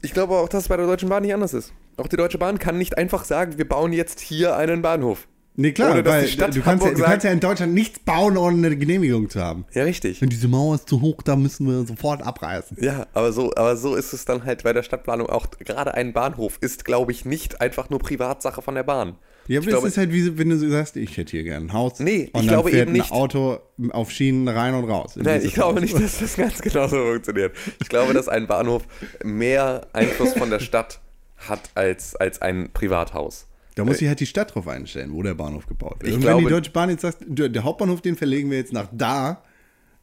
Ich 0.02 0.12
glaube 0.12 0.34
auch, 0.34 0.48
dass 0.48 0.64
es 0.64 0.68
bei 0.68 0.76
der 0.76 0.86
Deutschen 0.86 1.08
Bahn 1.08 1.22
nicht 1.22 1.34
anders 1.34 1.54
ist. 1.54 1.72
Auch 2.00 2.08
die 2.08 2.16
Deutsche 2.16 2.38
Bahn 2.38 2.58
kann 2.58 2.78
nicht 2.78 2.96
einfach 2.96 3.24
sagen, 3.24 3.58
wir 3.58 3.68
bauen 3.68 3.92
jetzt 3.92 4.20
hier 4.20 4.56
einen 4.56 4.82
Bahnhof. 4.82 5.28
Nee, 5.56 5.72
klar, 5.72 5.90
Ohne 5.90 6.04
weil 6.06 6.22
du, 6.22 6.36
kannst 6.62 6.86
ja, 6.86 6.92
du 6.94 7.02
kannst 7.02 7.24
ja 7.24 7.32
in 7.32 7.40
Deutschland 7.40 7.74
nichts 7.74 7.98
bauen, 7.98 8.38
ohne 8.38 8.66
eine 8.66 8.76
Genehmigung 8.76 9.28
zu 9.28 9.40
haben. 9.40 9.66
Ja, 9.74 9.82
richtig. 9.82 10.22
Wenn 10.22 10.30
diese 10.30 10.48
Mauer 10.48 10.76
ist 10.76 10.88
zu 10.88 11.02
hoch, 11.02 11.20
da 11.22 11.36
müssen 11.36 11.66
wir 11.66 11.84
sofort 11.86 12.22
abreißen. 12.22 12.78
Ja, 12.80 13.06
aber 13.12 13.32
so, 13.32 13.52
aber 13.56 13.76
so 13.76 13.94
ist 13.94 14.14
es 14.14 14.24
dann 14.24 14.44
halt 14.44 14.62
bei 14.62 14.72
der 14.72 14.82
Stadtplanung 14.82 15.28
auch. 15.28 15.50
Gerade 15.50 15.92
ein 15.94 16.12
Bahnhof 16.14 16.56
ist, 16.62 16.84
glaube 16.84 17.12
ich, 17.12 17.26
nicht 17.26 17.60
einfach 17.60 17.90
nur 17.90 17.98
Privatsache 17.98 18.62
von 18.62 18.74
der 18.74 18.84
Bahn. 18.84 19.16
Ja, 19.48 19.58
ich 19.58 19.66
aber 19.66 19.72
glaube, 19.72 19.88
es 19.88 19.94
ist 19.94 19.98
halt 19.98 20.12
wie, 20.12 20.38
wenn 20.38 20.48
du 20.48 20.56
sagst, 20.70 20.96
ich 20.96 21.16
hätte 21.16 21.32
hier 21.32 21.42
gerne 21.42 21.66
ein 21.66 21.72
Haus. 21.72 21.98
Nee, 21.98 22.30
ich 22.34 22.48
glaube 22.48 22.70
fährt 22.70 22.82
eben 22.82 22.92
nicht. 22.92 23.10
ein 23.10 23.18
Auto 23.18 23.58
auf 23.90 24.10
Schienen 24.12 24.46
rein 24.48 24.74
und 24.74 24.84
raus. 24.84 25.16
in 25.16 25.24
Nein, 25.24 25.42
ich 25.44 25.54
glaube 25.54 25.74
Haus. 25.74 25.82
nicht, 25.82 26.00
dass 26.00 26.20
das 26.20 26.36
ganz 26.36 26.60
genau 26.62 26.86
so 26.86 26.96
funktioniert. 26.96 27.54
Ich 27.82 27.88
glaube, 27.88 28.14
dass 28.14 28.28
ein 28.28 28.46
Bahnhof 28.46 28.84
mehr 29.24 29.88
Einfluss 29.92 30.34
von 30.34 30.48
der 30.50 30.60
Stadt 30.60 31.00
hat 31.48 31.70
als, 31.74 32.16
als 32.16 32.40
ein 32.42 32.70
Privathaus. 32.72 33.46
Da 33.76 33.84
muss 33.84 33.98
sich 33.98 34.08
halt 34.08 34.20
die 34.20 34.26
Stadt 34.26 34.54
drauf 34.54 34.68
einstellen, 34.68 35.12
wo 35.12 35.22
der 35.22 35.34
Bahnhof 35.34 35.66
gebaut 35.66 35.96
wird. 36.00 36.08
Ich 36.08 36.14
und 36.14 36.20
glaube- 36.20 36.38
wenn 36.38 36.44
die 36.48 36.50
Deutsche 36.52 36.70
Bahn 36.70 36.90
jetzt 36.90 37.02
sagt, 37.02 37.18
der 37.28 37.64
Hauptbahnhof, 37.64 38.00
den 38.02 38.16
verlegen 38.16 38.50
wir 38.50 38.58
jetzt 38.58 38.72
nach 38.72 38.88
da, 38.92 39.42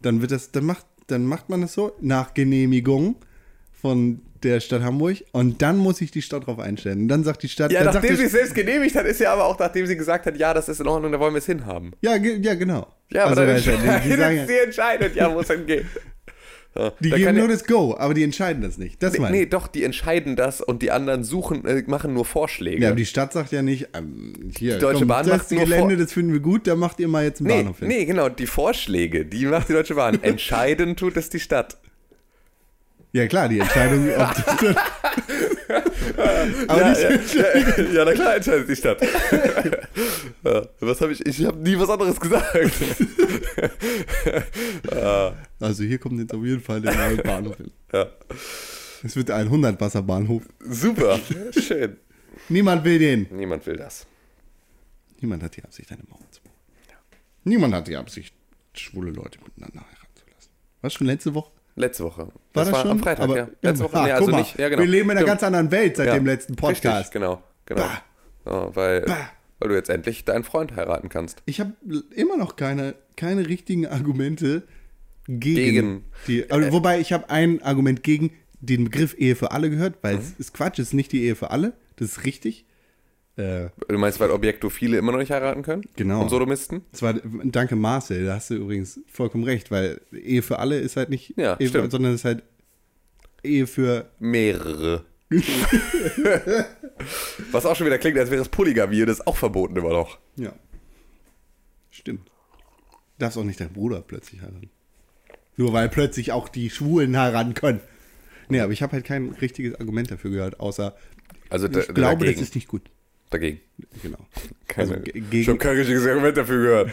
dann 0.02 0.22
wird 0.22 0.32
das, 0.32 0.52
dann 0.52 0.66
macht, 0.66 0.86
dann 1.08 1.26
macht 1.26 1.50
man 1.50 1.62
das 1.62 1.74
so 1.74 1.92
nach 2.02 2.34
Genehmigung 2.34 3.16
von 3.74 4.22
der 4.44 4.60
Stadt 4.60 4.82
Hamburg 4.84 5.18
und 5.32 5.62
dann 5.62 5.78
muss 5.78 5.98
sich 5.98 6.12
die 6.12 6.22
Stadt 6.22 6.46
drauf 6.48 6.60
einstellen. 6.60 7.02
Und 7.02 7.08
dann 7.08 7.24
sagt 7.24 7.44
die 7.44 7.50
Stadt, 7.50 7.72
Ja, 7.72 7.84
dann 7.84 7.94
nachdem 7.94 8.16
sie 8.16 8.24
es 8.26 8.32
selbst 8.32 8.54
genehmigt 8.56 8.96
hat, 8.96 9.06
ist 9.06 9.20
ja 9.20 9.34
aber 9.34 9.46
auch, 9.46 9.58
nachdem 9.60 9.86
sie 9.88 9.96
gesagt 9.98 10.26
hat, 10.28 10.38
ja, 10.38 10.54
das 10.54 10.70
ist 10.70 10.80
in 10.80 10.88
Ordnung, 10.88 11.12
da 11.12 11.20
wollen 11.20 11.34
wir 11.34 11.40
es 11.40 11.46
hinhaben. 11.46 11.92
ja, 12.02 12.18
ge- 12.18 12.40
ja, 12.42 12.54
genau. 12.56 12.88
Ja, 13.12 13.26
aber 13.26 13.42
Also, 13.42 13.42
dann 13.42 13.50
ja, 13.56 13.60
sagen, 13.62 13.78
entscheidet, 14.10 14.38
ja, 14.40 14.48
sie 14.48 14.58
entscheidet, 14.64 15.16
ja, 15.16 15.34
wo 15.34 15.40
es 15.42 15.48
hingeht. 15.50 15.86
Ja, 16.78 16.92
die 17.00 17.10
da 17.10 17.18
geben 17.18 17.36
nur 17.38 17.46
ja- 17.46 17.52
das 17.52 17.66
Go, 17.66 17.96
aber 17.98 18.14
die 18.14 18.24
entscheiden 18.24 18.62
das 18.62 18.78
nicht. 18.78 19.02
Das 19.02 19.14
Nee, 19.14 19.20
meine 19.20 19.38
nee, 19.38 19.46
doch, 19.46 19.68
die 19.68 19.84
entscheiden 19.84 20.36
das 20.36 20.62
und 20.62 20.82
die 20.82 20.92
anderen 20.92 21.24
suchen, 21.24 21.66
äh, 21.66 21.84
machen 21.88 22.14
nur 22.14 22.26
Vorschläge. 22.26 22.82
Ja, 22.82 22.90
aber 22.90 22.98
die 22.98 23.06
Stadt 23.06 23.34
sagt 23.34 23.52
ja 23.52 23.62
nicht, 23.62 23.88
ähm, 23.96 24.52
hier, 24.58 24.76
Die 24.76 24.80
Deutsche 24.82 25.00
komm, 25.00 25.08
Bahn 25.08 25.26
das 25.28 25.38
macht 25.40 25.52
nur 25.52 25.64
Gelände, 25.64 25.96
vor- 25.96 26.04
das 26.04 26.12
finden 26.14 26.34
wir 26.34 26.40
gut, 26.40 26.68
da 26.68 26.76
macht 26.76 27.00
ihr 27.00 27.08
mal 27.08 27.24
jetzt 27.24 27.40
einen 27.42 27.48
nee, 27.48 27.58
Bahnhof 27.64 27.80
hin. 27.80 27.88
nee, 27.88 28.06
genau, 28.06 28.30
die 28.30 28.46
Vorschläge, 28.48 29.26
die 29.26 29.46
macht 29.46 29.70
die 29.70 29.74
Deutsche 29.74 29.96
Bahn. 29.96 30.20
Entscheiden 30.24 30.96
tut 30.96 31.18
es 31.18 31.30
die 31.30 31.40
Stadt. 31.40 31.78
Ja 33.14 33.26
klar, 33.26 33.48
die 33.50 33.60
Entscheidung. 33.60 34.10
ob 34.18 34.36
das- 34.36 34.76
aber 36.68 36.82
ja, 36.82 36.90
nicht, 37.12 37.36
ja, 37.36 37.42
ja, 37.58 37.84
ja, 37.94 38.06
na 38.06 38.12
klar 38.14 38.36
entscheidet 38.36 38.70
die 38.70 38.76
Stadt. 38.76 39.02
ja, 40.44 40.62
was 40.80 41.02
habe 41.02 41.12
ich? 41.14 41.26
Ich 41.26 41.46
habe 41.46 41.58
nie 41.58 41.78
was 41.80 41.90
anderes 41.90 42.20
gesagt. 42.20 42.46
Also 45.60 45.84
hier 45.84 45.98
kommt 45.98 46.20
jetzt 46.20 46.34
auf 46.34 46.44
jeden 46.44 46.62
Fall 46.62 46.82
der 46.82 46.96
neue 46.96 47.18
Bahnhof 47.18 47.58
hin. 47.58 47.72
ja, 47.94 48.08
Es 49.04 49.16
wird 49.16 49.32
ein 49.32 49.50
100-Wasser-Bahnhof. 49.50 50.44
super, 50.60 51.20
schön. 51.60 51.98
Niemand 52.50 52.84
will 52.84 53.00
den. 53.00 53.28
Niemand 53.32 53.66
will 53.66 53.76
das. 53.78 54.06
Niemand 55.20 55.42
hat 55.44 55.56
die 55.58 55.64
Absicht, 55.64 55.92
eine 55.92 56.04
Mauer 56.08 56.20
zu 56.32 56.42
bauen. 56.44 56.54
Niemand 57.44 57.74
hat 57.74 57.88
die 57.88 57.96
Absicht, 57.96 58.34
schwule 58.74 59.12
Leute 59.12 59.40
miteinander 59.44 59.80
heiraten 59.82 60.16
zu 60.16 60.26
lassen. 60.34 60.50
Was 60.82 60.94
schon 60.94 61.08
letzte 61.08 61.34
Woche? 61.34 61.52
Letzte 61.76 62.04
Woche. 62.04 62.28
War 62.28 62.32
das, 62.54 62.66
das, 62.66 62.72
war 62.74 62.82
schon? 62.82 62.92
am 62.92 63.00
Freitag, 63.00 63.24
Aber- 63.24 63.38
ja. 63.38 63.48
Letzte 63.62 63.84
Woche, 63.86 63.98
Ah, 63.98 64.06
nee, 64.06 64.12
also 64.12 64.32
nicht. 64.32 64.58
Ja, 64.60 64.70
genau. 64.70 64.82
Wir 64.82 64.90
leben 64.90 65.10
in 65.12 65.18
einer 65.18 65.26
ganz 65.26 65.44
anderen 65.44 65.72
Welt 65.72 65.96
seit 65.98 66.08
Ja, 66.08 66.14
dem 66.16 66.26
letzten 66.26 66.54
Richtig, 66.54 66.82
Podcast. 66.84 67.12
genau, 67.12 67.42
genau. 67.66 67.82
Bah. 67.82 68.02
Ja, 68.46 68.76
weil, 68.76 69.02
Bah. 69.02 69.30
Weil 69.60 69.70
du 69.70 69.76
jetzt 69.76 69.90
endlich 69.90 70.26
deinen 70.26 70.44
Freund 70.44 70.76
heiraten 70.76 71.10
kannst. 71.10 71.42
Ich 71.46 71.60
habe 71.60 71.74
immer 72.16 72.38
noch 72.38 72.56
keine, 72.56 72.96
keine 73.16 73.48
richtigen 73.48 73.88
Argumente 73.88 74.64
gegen, 75.28 75.56
Gegen. 75.74 76.04
die. 76.28 76.50
Also, 76.50 76.72
wobei 76.72 77.00
ich 77.00 77.12
habe 77.14 77.30
ein 77.30 77.62
Argument 77.62 78.04
gegen 78.04 78.32
den 78.60 78.86
Begriff 78.86 79.16
Ehe 79.18 79.36
für 79.36 79.52
alle 79.52 79.70
gehört, 79.70 79.96
weil 80.02 80.16
Mhm. 80.16 80.22
es 80.22 80.34
ist 80.40 80.54
Quatsch, 80.54 80.80
es 80.80 80.88
ist 80.88 80.94
nicht 80.94 81.12
die 81.12 81.24
Ehe 81.24 81.36
für 81.36 81.52
alle, 81.52 81.74
das 81.98 82.10
ist 82.12 82.24
richtig. 82.26 82.66
Äh, 83.36 83.70
Du 83.88 83.98
meinst, 84.00 84.20
weil 84.20 84.32
Objektophile 84.32 84.98
immer 84.98 85.12
noch 85.12 85.20
nicht 85.20 85.30
heiraten 85.32 85.62
können? 85.62 85.84
Genau. 85.96 86.22
Und 86.24 86.30
Sodomisten? 86.30 86.82
das 86.92 87.02
war, 87.04 87.14
danke 87.44 87.76
Marcel, 87.76 88.26
da 88.26 88.36
hast 88.36 88.50
du 88.50 88.56
übrigens 88.56 89.00
vollkommen 89.08 89.44
recht, 89.44 89.70
weil 89.70 90.02
Ehe 90.12 90.42
für 90.42 90.58
alle 90.60 90.80
ist 90.80 90.96
halt 90.98 91.10
nicht 91.10 91.34
Ja, 91.38 91.56
Ehe, 91.60 91.68
sondern 91.70 92.06
es 92.14 92.22
ist 92.22 92.26
halt 92.26 92.42
Ehe 93.44 93.68
für 93.68 94.10
Mehrere. 94.20 95.06
Was 97.52 97.66
auch 97.66 97.76
schon 97.76 97.86
wieder 97.88 97.98
klingt, 97.98 98.18
als 98.18 98.32
wäre 98.32 98.42
es 98.42 98.50
Polygamie, 98.50 99.06
das 99.06 99.20
ist 99.20 99.28
auch 99.28 99.36
verboten 99.38 99.76
immer 99.76 99.90
noch. 99.90 100.18
Ja. 100.38 100.54
Stimmt. 101.92 102.30
Darfst 103.18 103.38
auch 103.38 103.44
nicht 103.44 103.60
deinen 103.60 103.74
Bruder 103.74 104.02
plötzlich 104.02 104.42
heiraten. 104.42 104.70
Nur 105.56 105.74
weil 105.74 105.90
plötzlich 105.90 106.32
auch 106.32 106.50
die 106.50 106.70
Schwulen 106.70 107.18
heiraten 107.18 107.54
können. 107.56 107.82
Nee, 108.50 108.60
aber 108.62 108.72
ich 108.72 108.82
habe 108.82 108.94
halt 108.94 109.06
kein 109.06 109.30
richtiges 109.42 109.76
Argument 109.80 110.10
dafür 110.12 110.32
gehört, 110.32 110.60
außer 110.60 110.96
Also 111.50 111.68
da, 111.68 111.80
ich 111.82 111.88
glaube, 111.88 112.20
dagegen. 112.26 112.40
das 112.40 112.50
ist 112.50 112.56
nicht 112.56 112.68
gut. 112.68 112.84
dagegen. 113.30 113.60
Genau. 114.04 114.20
Keine, 114.68 114.92
Also 114.94 115.04
ge- 115.04 115.14
gegen- 115.14 115.42
ich 115.42 115.48
habe 115.50 115.58
kein 115.58 115.76
richtiges 115.76 116.06
Argument 116.06 116.38
dafür 116.38 116.62
gehört. 116.62 116.92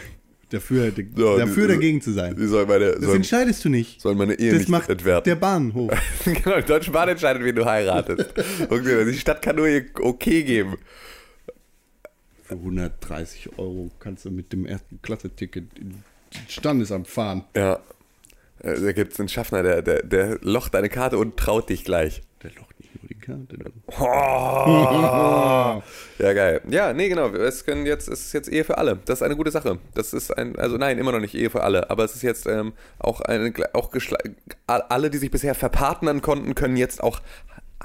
Dafür, 0.51 0.91
So, 1.15 1.37
dafür 1.39 1.67
die- 1.67 1.73
dagegen 1.73 2.01
zu 2.01 2.11
sein. 2.11 2.35
Meine, 2.37 2.91
Das 2.91 3.01
sollen, 3.01 3.15
entscheidest 3.17 3.65
du 3.65 3.69
nicht. 3.69 3.99
sollen 3.99 4.17
meine 4.17 4.35
Ehe 4.39 4.51
Das 4.51 4.59
nicht 4.59 4.69
macht 4.69 4.89
entwerten. 4.89 5.23
der 5.25 5.35
Bahnhof. 5.35 5.91
genau, 6.25 6.57
die 6.57 6.65
Deutsche 6.65 6.91
Bahn 6.91 7.09
entscheidet, 7.09 7.43
wen 7.43 7.55
du 7.55 7.65
heiratest. 7.65 8.33
Okay, 8.69 9.05
die 9.05 9.17
Stadt 9.17 9.41
kann 9.41 9.55
nur 9.55 9.67
ihr 9.67 9.85
Okay 9.99 10.43
geben. 10.43 10.77
Für 12.43 12.53
130 12.55 13.57
Euro 13.57 13.89
kannst 13.99 14.25
du 14.25 14.29
mit 14.31 14.53
dem 14.53 14.67
ersten 14.67 15.01
Klasse-Ticket 15.01 15.65
in 15.79 15.95
Standesamt 16.47 17.07
fahren. 17.07 17.43
Ja. 17.55 17.79
Äh, 18.59 18.79
Da 18.79 18.91
gibt 18.91 19.13
es 19.13 19.19
einen 19.19 19.29
Schaffner, 19.29 19.63
der, 19.63 19.81
der, 19.81 20.03
der 20.03 20.37
locht 20.41 20.75
deine 20.75 20.89
Karte 20.89 21.17
und 21.17 21.37
traut 21.37 21.69
dich 21.69 21.83
gleich. 21.85 22.21
Der 22.43 22.51
locht 22.51 22.74
nur 23.01 23.07
die 23.09 23.15
Karte. 23.15 23.57
du. 23.57 23.71
Oh. 23.99 25.81
Ja, 26.17 26.31
geil. 26.31 26.61
Ja, 26.69 26.93
nee, 26.93 27.09
genau. 27.09 27.27
Es 27.27 27.65
können 27.65 27.85
jetzt, 27.85 28.07
es 28.07 28.27
ist 28.27 28.33
jetzt 28.33 28.49
Ehe 28.49 28.63
für 28.63 28.77
alle. 28.77 28.99
Das 29.05 29.19
ist 29.19 29.23
eine 29.23 29.35
gute 29.35 29.51
Sache. 29.51 29.79
Das 29.93 30.13
ist 30.13 30.31
ein, 30.31 30.57
also 30.57 30.77
nein, 30.77 30.97
immer 30.97 31.11
noch 31.11 31.19
nicht 31.19 31.35
Ehe 31.35 31.49
für 31.49 31.61
alle, 31.61 31.89
aber 31.89 32.05
es 32.05 32.15
ist 32.15 32.21
jetzt 32.21 32.47
ähm, 32.47 32.73
auch 32.99 33.19
eine, 33.19 33.53
auch 33.73 33.91
alle, 34.65 35.09
die 35.09 35.17
sich 35.17 35.29
bisher 35.29 35.55
verpartnern 35.55 36.21
konnten, 36.21 36.55
können 36.55 36.77
jetzt 36.77 37.03
auch 37.03 37.19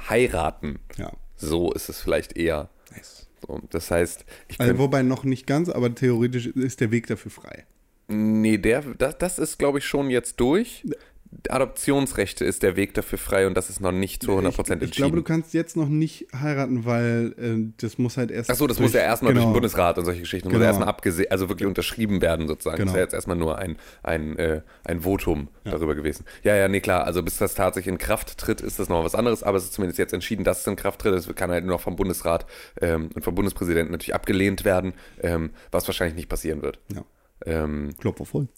heiraten. 0.09 0.79
Ja. 0.97 1.11
So 1.37 1.73
ist 1.73 1.89
es 1.89 2.01
vielleicht 2.01 2.37
eher. 2.37 2.69
So, 3.47 3.61
das 3.71 3.91
heißt, 3.91 4.25
ich 4.49 4.61
Also, 4.61 4.79
wobei 4.79 5.03
noch 5.03 5.25
nicht 5.25 5.47
ganz, 5.47 5.69
aber 5.69 5.95
theoretisch 5.95 6.47
ist 6.47 6.81
der 6.81 6.91
Weg 6.91 7.07
dafür 7.07 7.31
frei. 7.31 7.65
nee, 8.09 8.59
der, 8.59 8.83
das, 8.99 9.19
das 9.19 9.39
ist 9.39 9.59
glaube 9.59 9.79
ich 9.79 9.87
schon 9.87 10.11
jetzt 10.11 10.39
durch. 10.41 10.85
Adoptionsrechte 11.49 12.45
ist 12.45 12.63
der 12.63 12.75
Weg 12.77 12.95
dafür 12.95 13.19
frei 13.19 13.47
und 13.47 13.55
das 13.57 13.71
ist 13.71 13.81
noch 13.81 13.93
nicht 13.93 14.23
zu 14.23 14.33
100% 14.33 14.49
ich, 14.49 14.57
entschieden. 14.59 14.83
ich 14.85 14.93
glaube, 14.97 15.17
du 15.17 15.23
kannst 15.23 15.55
jetzt 15.55 15.77
noch 15.77 15.89
nicht 15.89 16.27
heiraten, 16.35 16.85
weil 16.85 17.35
äh, 17.39 17.73
das 17.77 17.99
muss 17.99 18.17
halt 18.17 18.31
erst. 18.31 18.51
Achso, 18.51 18.67
das 18.67 18.79
durch- 18.79 18.87
muss 18.89 18.95
ja 18.95 19.01
erstmal 19.01 19.33
durch 19.33 19.43
genau. 19.43 19.51
den 19.53 19.55
Bundesrat 19.55 19.99
und 19.99 20.05
solche 20.05 20.21
Geschichten. 20.21 20.49
Das 20.49 20.53
muss 20.53 20.59
Genau. 20.59 20.65
ja 20.65 20.71
erstmal 20.71 20.89
abgesehen, 20.89 21.31
also 21.31 21.49
wirklich 21.49 21.67
unterschrieben 21.69 22.21
werden 22.21 22.49
sozusagen. 22.49 22.79
Genau. 22.79 22.87
Das 22.87 22.93
ist 22.95 22.97
ja 22.97 23.03
jetzt 23.05 23.15
erstmal 23.15 23.37
nur 23.37 23.59
ein, 23.59 23.77
ein, 24.03 24.37
äh, 24.39 24.63
ein 24.85 25.03
Votum 25.03 25.49
darüber 25.65 25.95
gewesen. 25.95 26.25
Ja, 26.43 26.57
ja, 26.57 26.67
nee, 26.69 26.81
klar. 26.81 27.05
Also 27.05 27.23
bis 27.23 27.37
das 27.39 27.55
tatsächlich 27.55 27.93
in 27.93 27.99
Kraft 27.99 28.37
tritt, 28.39 28.61
ist 28.61 28.79
das 28.79 28.89
noch 28.89 29.05
was 29.05 29.15
anderes. 29.15 29.43
Aber 29.43 29.57
es 29.57 29.65
ist 29.65 29.75
zumindest 29.75 29.99
jetzt 29.99 30.13
entschieden, 30.13 30.43
dass 30.45 30.61
es 30.61 30.67
in 30.67 30.77
Kraft 30.77 31.01
tritt. 31.01 31.15
Es 31.15 31.33
kann 31.37 31.51
halt 31.51 31.65
nur 31.65 31.75
noch 31.77 31.81
vom 31.81 31.97
Bundesrat 31.97 32.47
ähm, 32.81 33.11
und 33.15 33.23
vom 33.23 33.35
Bundespräsidenten 33.35 33.93
natürlich 33.93 34.15
abgelehnt 34.15 34.65
werden, 34.65 34.95
ähm, 35.23 35.51
was 35.71 35.87
wahrscheinlich 35.87 36.17
nicht 36.17 36.29
passieren 36.29 36.63
wird. 36.63 36.81
Ja. 36.93 37.05
Ähm, 37.47 37.95
Klopfer 37.99 38.25
voll. 38.27 38.49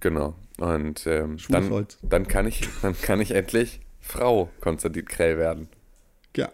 Genau. 0.00 0.34
Und 0.58 1.06
ähm, 1.06 1.38
dann, 1.48 1.86
dann, 2.02 2.28
kann 2.28 2.46
ich, 2.46 2.68
dann 2.82 2.94
kann 3.00 3.20
ich 3.20 3.30
endlich 3.30 3.80
Frau 4.00 4.50
Konstantin 4.60 5.04
Krell 5.06 5.38
werden. 5.38 5.68
Ja, 6.36 6.50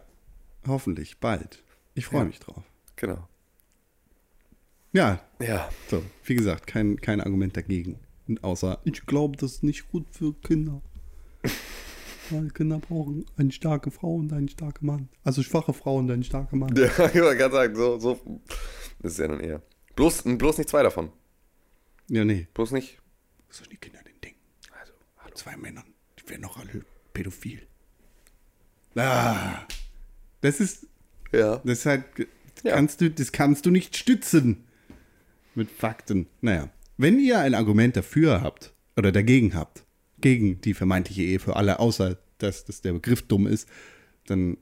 hoffentlich 0.66 1.18
bald. 1.18 1.62
Ich 1.94 2.06
freue 2.06 2.20
Ja. 2.20 2.24
mich 2.26 2.38
drauf. 2.40 2.62
Genau. 2.96 3.26
Ja, 4.92 5.20
Ja. 5.40 5.68
so, 5.88 6.02
wie 6.24 6.34
gesagt, 6.34 6.66
kein, 6.66 7.00
kein 7.00 7.20
Argument 7.20 7.56
dagegen. 7.56 7.98
Außer, 8.42 8.80
ich 8.84 9.06
glaube, 9.06 9.36
das 9.36 9.52
ist 9.52 9.62
nicht 9.62 9.88
gut 9.90 10.06
für 10.10 10.32
Kinder. 10.34 10.80
Weil 12.30 12.50
Kinder 12.50 12.78
brauchen 12.80 13.24
eine 13.36 13.52
starke 13.52 13.90
Frau 13.92 14.16
und 14.16 14.32
einen 14.32 14.48
starken 14.48 14.86
Mann. 14.86 15.08
Also 15.22 15.42
schwache 15.42 15.72
Frau 15.72 15.96
und 15.98 16.10
einen 16.10 16.24
starken 16.24 16.58
Mann. 16.58 16.74
Ja, 16.76 16.86
ich 16.86 16.98
wollte 16.98 17.36
gerade 17.36 17.54
sagen, 17.54 17.76
so, 17.76 17.98
so. 17.98 18.18
Das 19.00 19.12
ist 19.12 19.18
ja 19.18 19.28
nun 19.28 19.40
eher. 19.40 19.62
Bloß, 19.94 20.24
bloß 20.24 20.58
nicht 20.58 20.68
zwei 20.70 20.82
davon. 20.82 21.12
Ja, 22.08 22.24
nee. 22.24 22.48
Bloß 22.54 22.72
nicht. 22.72 22.98
Sollen 23.56 23.70
die 23.70 23.76
Kinder 23.78 24.00
denn 24.04 24.20
denken? 24.22 24.38
Also, 24.80 24.92
zwei 25.34 25.56
Männern, 25.56 25.84
die 26.18 26.28
werden 26.28 26.42
doch 26.42 26.58
alle 26.58 26.84
pädophil. 27.14 27.66
Ah, 28.94 29.66
das 30.40 30.60
ist, 30.60 30.86
Ja. 31.32 31.56
das 31.64 31.78
ist 31.80 31.86
halt, 31.86 32.04
Ja. 32.62 32.74
kannst 32.74 33.00
du, 33.00 33.10
das 33.10 33.32
kannst 33.32 33.66
du 33.66 33.70
nicht 33.70 33.96
stützen 33.96 34.64
mit 35.54 35.70
Fakten. 35.70 36.26
Naja, 36.40 36.70
wenn 36.96 37.18
ihr 37.18 37.38
ein 37.40 37.54
Argument 37.54 37.96
dafür 37.96 38.40
habt 38.42 38.72
oder 38.96 39.12
dagegen 39.12 39.54
habt, 39.54 39.84
gegen 40.20 40.60
die 40.62 40.74
vermeintliche 40.74 41.22
Ehe 41.22 41.38
für 41.38 41.56
alle, 41.56 41.78
außer 41.78 42.18
dass, 42.38 42.64
dass 42.64 42.80
der 42.82 42.92
Begriff 42.94 43.22
dumm 43.22 43.46
ist, 43.46 43.68
dann 44.26 44.56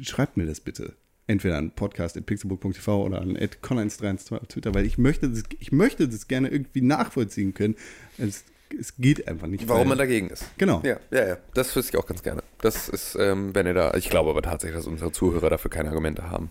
schreibt 0.00 0.36
mir 0.36 0.46
das 0.46 0.60
bitte. 0.60 0.96
Entweder 1.30 1.58
an 1.58 1.70
podcast.pixelbook.tv 1.70 3.04
oder 3.04 3.20
an 3.20 3.36
con132 3.36 4.36
auf 4.36 4.48
Twitter, 4.48 4.74
weil 4.74 4.84
ich 4.84 4.98
möchte 4.98 5.28
das, 5.28 5.44
ich 5.60 5.70
möchte 5.70 6.08
das 6.08 6.26
gerne 6.26 6.48
irgendwie 6.48 6.82
nachvollziehen 6.82 7.54
können. 7.54 7.76
Es, 8.18 8.42
es 8.76 8.96
geht 8.96 9.28
einfach 9.28 9.46
nicht. 9.46 9.68
Warum 9.68 9.86
man 9.86 9.98
dagegen 9.98 10.28
ist. 10.30 10.44
Genau. 10.58 10.82
Ja, 10.84 10.98
ja, 11.12 11.28
ja. 11.28 11.36
Das 11.54 11.74
wüsste 11.76 11.96
ich 11.96 12.02
auch 12.02 12.06
ganz 12.06 12.24
gerne. 12.24 12.42
Das 12.60 12.88
ist, 12.88 13.16
ähm, 13.18 13.54
wenn 13.54 13.66
ihr 13.66 13.74
da. 13.74 13.94
Ich 13.94 14.10
glaube 14.10 14.30
aber 14.30 14.42
tatsächlich, 14.42 14.76
dass 14.76 14.88
unsere 14.88 15.12
Zuhörer 15.12 15.50
dafür 15.50 15.70
keine 15.70 15.90
Argumente 15.90 16.28
haben. 16.28 16.50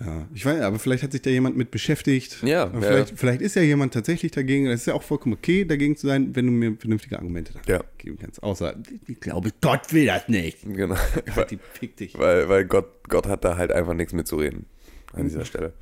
Ja, 0.00 0.28
ich 0.32 0.46
weiß, 0.46 0.60
aber 0.60 0.78
vielleicht 0.78 1.02
hat 1.02 1.10
sich 1.10 1.22
da 1.22 1.30
jemand 1.30 1.56
mit 1.56 1.72
beschäftigt. 1.72 2.40
Ja, 2.44 2.64
Aber 2.64 2.80
ja. 2.80 2.86
vielleicht, 2.88 3.18
vielleicht 3.18 3.40
ist 3.40 3.56
ja 3.56 3.62
jemand 3.62 3.92
tatsächlich 3.94 4.30
dagegen. 4.30 4.66
Das 4.66 4.80
ist 4.82 4.86
ja 4.86 4.94
auch 4.94 5.02
vollkommen 5.02 5.34
okay, 5.34 5.64
dagegen 5.64 5.96
zu 5.96 6.06
sein, 6.06 6.36
wenn 6.36 6.46
du 6.46 6.52
mir 6.52 6.76
vernünftige 6.76 7.16
Argumente 7.18 7.52
dafür 7.52 7.74
Ja. 7.78 7.84
geben 7.98 8.16
kannst. 8.16 8.40
Außer, 8.42 8.76
ich 9.08 9.18
glaube, 9.18 9.50
Gott 9.60 9.92
will 9.92 10.06
das 10.06 10.28
nicht. 10.28 10.58
Genau. 10.62 10.94
Halt 11.34 11.50
die 11.50 11.58
fick 11.72 11.96
dich. 11.96 12.16
weil 12.16 12.48
weil 12.48 12.64
Gott, 12.66 13.08
Gott 13.08 13.26
hat 13.26 13.44
da 13.44 13.56
halt 13.56 13.72
einfach 13.72 13.94
nichts 13.94 14.12
mitzureden. 14.12 14.66
An 15.14 15.24
dieser 15.24 15.44
Stelle. 15.44 15.72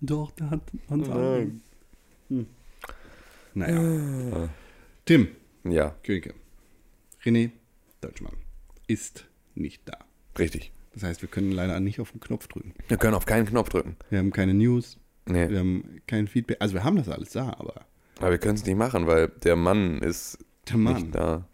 Doch, 0.00 0.32
der 0.32 0.50
hat 0.50 0.60
uns 0.88 1.08
alle. 1.08 1.52
Hm. 2.30 2.46
Naja. 3.54 4.48
Tim, 5.04 5.28
Ja, 5.64 5.94
Königke. 6.02 6.34
René 7.24 7.50
Deutschmann 8.00 8.32
ist 8.88 9.26
nicht 9.54 9.82
da. 9.84 9.98
richtig. 10.38 10.72
Das 10.94 11.02
heißt, 11.04 11.22
wir 11.22 11.28
können 11.28 11.52
leider 11.52 11.80
nicht 11.80 12.00
auf 12.00 12.10
den 12.12 12.20
Knopf 12.20 12.48
drücken. 12.48 12.74
Wir 12.88 12.96
können 12.98 13.14
auf 13.14 13.24
keinen 13.26 13.46
Knopf 13.46 13.70
drücken. 13.70 13.96
Wir 14.10 14.18
haben 14.18 14.30
keine 14.32 14.54
News, 14.54 14.98
Nee. 15.26 15.48
wir 15.48 15.60
haben 15.60 16.02
kein 16.06 16.26
Feedback. 16.28 16.56
Also 16.60 16.74
wir 16.74 16.84
haben 16.84 16.96
das 16.96 17.08
alles 17.08 17.30
da, 17.30 17.48
aber 17.58 17.86
Aber 18.18 18.30
wir 18.30 18.38
können 18.38 18.56
es 18.56 18.64
nicht 18.66 18.76
machen, 18.76 19.06
weil 19.06 19.28
der 19.28 19.56
Mann 19.56 19.98
ist 20.02 20.38
der 20.68 20.76
Mann, 20.76 20.94
nicht 20.94 21.14
da. 21.14 21.46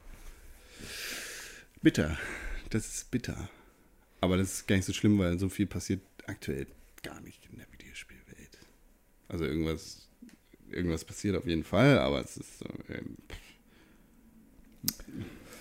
bitter. 1.82 2.16
Das 2.70 2.86
ist 2.86 3.10
bitter. 3.10 3.48
Aber 4.20 4.36
das 4.36 4.52
ist 4.54 4.66
gar 4.68 4.76
nicht 4.76 4.84
so 4.84 4.92
schlimm, 4.92 5.18
weil 5.18 5.38
so 5.38 5.48
viel 5.48 5.66
passiert 5.66 6.00
aktuell 6.26 6.66
gar 7.02 7.20
nicht 7.20 7.46
in 7.50 7.58
der 7.58 7.66
Videospielwelt. 7.72 8.58
Also 9.28 9.44
irgendwas, 9.44 10.08
irgendwas 10.70 11.04
passiert 11.04 11.36
auf 11.36 11.46
jeden 11.46 11.62
Fall, 11.64 11.98
aber 11.98 12.20
es 12.20 12.36
ist 12.36 12.58
so, 12.58 12.66
ähm, 12.88 13.16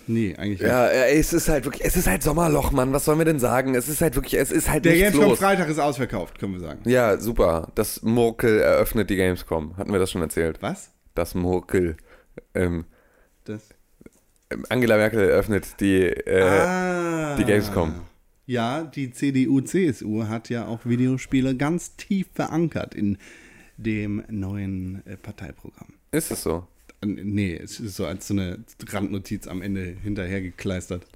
Nee, 0.08 0.34
eigentlich 0.36 0.60
nicht. 0.60 0.68
Ja, 0.68 0.86
ey, 0.86 1.18
es 1.18 1.32
ist 1.32 1.48
halt 1.48 1.64
wirklich, 1.64 1.84
es 1.84 1.96
ist 1.96 2.06
halt 2.06 2.22
Sommerloch, 2.22 2.72
Mann. 2.72 2.92
Was 2.92 3.04
sollen 3.04 3.18
wir 3.18 3.24
denn 3.26 3.38
sagen? 3.38 3.74
Es 3.74 3.88
ist 3.88 4.00
halt 4.00 4.14
wirklich, 4.14 4.34
es 4.34 4.50
ist 4.50 4.70
halt 4.70 4.84
Der 4.84 4.96
Gamescom 4.96 5.28
los. 5.28 5.38
Freitag 5.38 5.68
ist 5.68 5.78
ausverkauft, 5.78 6.38
können 6.38 6.54
wir 6.54 6.60
sagen. 6.60 6.80
Ja, 6.88 7.18
super. 7.18 7.70
Das 7.74 8.02
Murkel 8.02 8.58
eröffnet 8.60 9.10
die 9.10 9.16
Gamescom. 9.16 9.76
Hatten 9.76 9.92
wir 9.92 9.98
das 9.98 10.10
schon 10.10 10.22
erzählt? 10.22 10.62
Was? 10.62 10.90
Das 11.14 11.34
Murkel. 11.34 11.96
Ähm, 12.54 12.86
Das? 13.44 13.62
Angela 14.70 14.96
Merkel 14.96 15.28
eröffnet 15.28 15.78
die, 15.80 16.04
äh, 16.04 16.42
ah. 16.42 17.36
die 17.36 17.44
Gamescom. 17.44 18.00
Ja, 18.46 18.82
die 18.84 19.12
CDU-CSU 19.12 20.24
hat 20.26 20.48
ja 20.48 20.66
auch 20.66 20.86
Videospiele 20.86 21.54
ganz 21.54 21.96
tief 21.96 22.28
verankert 22.32 22.94
in 22.94 23.18
dem 23.76 24.24
neuen 24.30 25.02
äh, 25.06 25.18
Parteiprogramm. 25.18 25.88
ist 26.12 26.30
es 26.30 26.42
so. 26.42 26.66
Nee, 27.04 27.54
es 27.62 27.78
ist 27.80 27.96
so 27.96 28.06
als 28.06 28.26
so 28.28 28.34
eine 28.34 28.58
Randnotiz 28.88 29.46
am 29.46 29.62
Ende 29.62 29.96
hinterhergekleistert. 30.02 31.06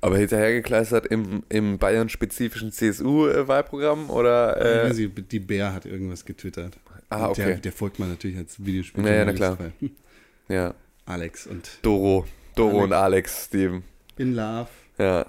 Aber 0.00 0.18
hinterhergekleistert 0.18 1.06
im, 1.06 1.42
im 1.48 1.78
Bayern-spezifischen 1.78 2.70
CSU-Wahlprogramm 2.72 4.10
oder? 4.10 4.56
Ich 4.58 4.64
Äh, 4.64 4.90
weiß 4.90 4.98
nicht, 4.98 5.32
die 5.32 5.40
Bär 5.40 5.72
hat 5.72 5.86
irgendwas 5.86 6.24
getwittert. 6.24 6.78
Ah, 7.08 7.28
okay. 7.28 7.44
Der, 7.46 7.56
der 7.56 7.72
folgt 7.72 7.98
man 7.98 8.10
natürlich 8.10 8.36
als 8.36 8.64
Videospiel. 8.64 9.04
Ja, 9.06 9.14
ja, 9.14 9.24
na 9.24 9.32
klar. 9.32 9.58
ja, 10.48 10.74
Alex 11.06 11.46
und 11.46 11.78
Doro. 11.82 12.26
Doro 12.54 12.70
Alex. 12.80 12.84
und 12.84 12.92
Alex, 12.92 13.50
die, 13.50 13.80
In 14.18 14.34
Love. 14.34 14.68
ja. 14.98 15.26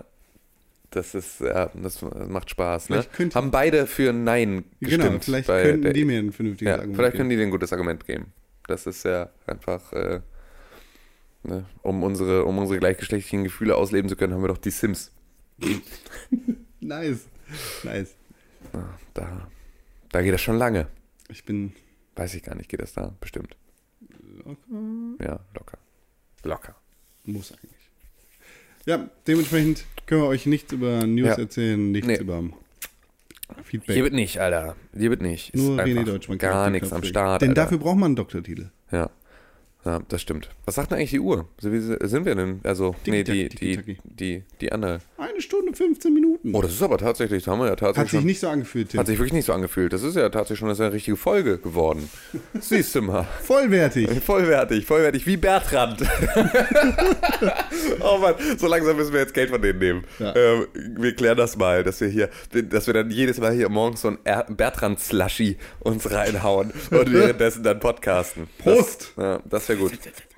Das 0.92 1.14
ist, 1.14 1.42
ja, 1.42 1.70
das 1.74 2.02
macht 2.30 2.50
Spaß, 2.52 2.88
ne? 2.90 3.06
Haben 3.34 3.52
beide 3.52 3.86
für 3.86 4.14
Nein 4.14 4.64
gestimmt. 4.80 5.04
Genau, 5.04 5.20
vielleicht 5.20 5.50
der- 5.50 5.92
die 5.92 6.06
mir 6.06 6.20
ein 6.20 6.32
vernünftiges 6.32 6.70
Ja, 6.70 6.76
Argument 6.76 6.96
vielleicht 6.96 7.18
können 7.18 7.30
geben. 7.30 7.38
die 7.40 7.44
dir 7.44 7.48
ein 7.50 7.52
gutes 7.52 7.74
Argument 7.74 8.06
geben. 8.08 8.28
Das 8.68 8.86
ist 8.88 9.04
ja 9.04 9.30
einfach, 9.46 9.92
äh, 9.94 10.22
ne, 11.44 11.66
um, 11.82 12.04
unsere, 12.04 12.46
um 12.46 12.58
unsere 12.58 12.80
gleichgeschlechtlichen 12.80 13.44
Gefühle 13.44 13.76
ausleben 13.76 14.10
zu 14.10 14.16
können, 14.16 14.34
haben 14.34 14.42
wir 14.44 14.48
doch 14.50 14.58
die 14.58 14.72
Sims. 14.72 15.12
Nice. 16.82 17.26
Nice. 17.84 18.16
Da, 19.16 19.48
da 20.12 20.22
geht 20.22 20.34
das 20.34 20.42
schon 20.42 20.58
lange. 20.58 20.88
Ich 21.30 21.44
bin 21.46 21.74
Weiß 22.16 22.34
ich 22.34 22.44
gar 22.44 22.56
nicht, 22.56 22.70
geht 22.70 22.82
das 22.82 22.94
da? 22.94 23.14
Bestimmt. 23.20 23.58
Ja, 25.20 25.40
locker. 25.54 25.78
Locker. 26.44 26.76
Muss 27.26 27.52
eigentlich. 27.52 27.90
Ja, 28.86 29.10
dementsprechend 29.28 29.86
können 30.06 30.22
wir 30.22 30.28
euch 30.28 30.46
nichts 30.46 30.72
über 30.72 31.06
News 31.06 31.28
Ja. 31.30 31.36
erzählen, 31.40 31.92
nichts 31.92 32.08
Nee. 32.08 32.18
über 32.18 32.42
Feedback. 33.64 33.96
Hier 33.96 34.04
wird 34.04 34.14
nicht, 34.14 34.40
Alter. 34.40 34.76
Hier 34.96 35.10
wird 35.10 35.22
nicht. 35.22 35.54
Ist 35.54 35.64
Nur 35.64 35.80
René 35.80 36.04
Deutschmann. 36.04 36.38
Gar 36.38 36.70
nichts 36.70 36.92
am 36.92 37.04
Start. 37.04 37.42
Denn 37.42 37.50
Alter. 37.50 37.62
dafür 37.64 37.78
braucht 37.78 37.98
man 37.98 38.10
einen 38.10 38.16
Doktortitel. 38.16 38.70
Ja. 38.92 39.10
Ja, 39.86 40.02
das 40.10 40.22
stimmt. 40.24 40.50
Was 40.66 40.76
sagt 40.76 40.90
denn 40.90 40.98
eigentlich 40.98 41.12
die 41.12 41.20
Uhr? 41.20 41.48
Wie 41.62 41.80
sind 41.80 42.26
wir 42.26 42.34
denn? 42.34 42.60
Also, 42.64 42.96
nee, 43.06 43.24
die, 43.24 43.50
die, 43.50 43.98
die, 44.04 44.44
die 44.60 44.72
andere. 44.72 45.00
Eine 45.18 45.40
Stunde, 45.42 45.74
15 45.76 46.12
Minuten. 46.12 46.56
Oh, 46.56 46.62
das 46.64 46.72
ist 46.74 46.82
aber 46.82 46.98
tatsächlich, 46.98 47.44
das 47.44 47.52
haben 47.52 47.60
wir 47.60 47.68
ja 47.68 47.76
tatsächlich 47.76 47.98
Hat 48.00 48.10
sich 48.10 48.20
schon, 48.20 48.26
nicht 48.26 48.40
so 48.40 48.48
angefühlt, 48.50 48.90
Tim. 48.90 49.00
hat 49.00 49.06
sich 49.06 49.20
wirklich 49.20 49.34
nicht 49.34 49.46
so 49.46 49.54
angefühlt. 49.54 49.94
Das 49.94 50.02
ist 50.02 50.16
ja 50.16 50.28
tatsächlich 50.30 50.58
schon 50.60 50.70
das 50.70 50.78
ist 50.78 50.80
ja 50.80 50.86
eine 50.88 50.96
richtige 50.96 51.18
Folge 51.18 51.60
geworden. 51.60 52.10
Siehst 52.60 52.96
du 52.96 53.04
mal. 53.04 53.28
Vollwertig. 53.44 54.10
Vollwertig, 54.26 54.88
vollwertig, 54.88 55.28
wie 55.28 55.38
Bertrand. 55.38 56.02
oh 58.00 58.18
Mann, 58.18 58.36
so 58.58 58.68
langsam 58.68 58.98
müssen 58.98 59.14
wir 59.14 59.20
jetzt 59.22 59.34
Geld 59.36 59.50
von 59.52 59.62
denen 59.62 59.80
nehmen. 59.80 60.04
Ja. 60.18 60.36
Ähm, 60.36 60.66
wir 60.98 61.14
klären 61.16 61.38
das 61.38 61.58
mal, 61.58 61.84
dass 61.84 62.02
wir 62.02 62.08
hier, 62.08 62.30
dass 62.52 62.88
wir 62.88 62.94
dann 62.96 63.12
jedes 63.12 63.40
Mal 63.40 63.54
hier 63.54 63.70
morgens 63.70 64.02
so 64.02 64.08
ein 64.10 64.18
Er- 64.24 64.46
Bertrand-Slushy 64.50 65.58
uns 65.80 66.10
reinhauen 66.12 66.72
und 66.90 67.14
währenddessen 67.14 67.64
dann 67.64 67.80
podcasten. 67.80 68.48
Prost! 68.58 69.14
Das, 69.16 69.24
ja, 69.24 69.40
das 69.48 69.70
wäre 69.70 69.75
gut. 69.76 69.94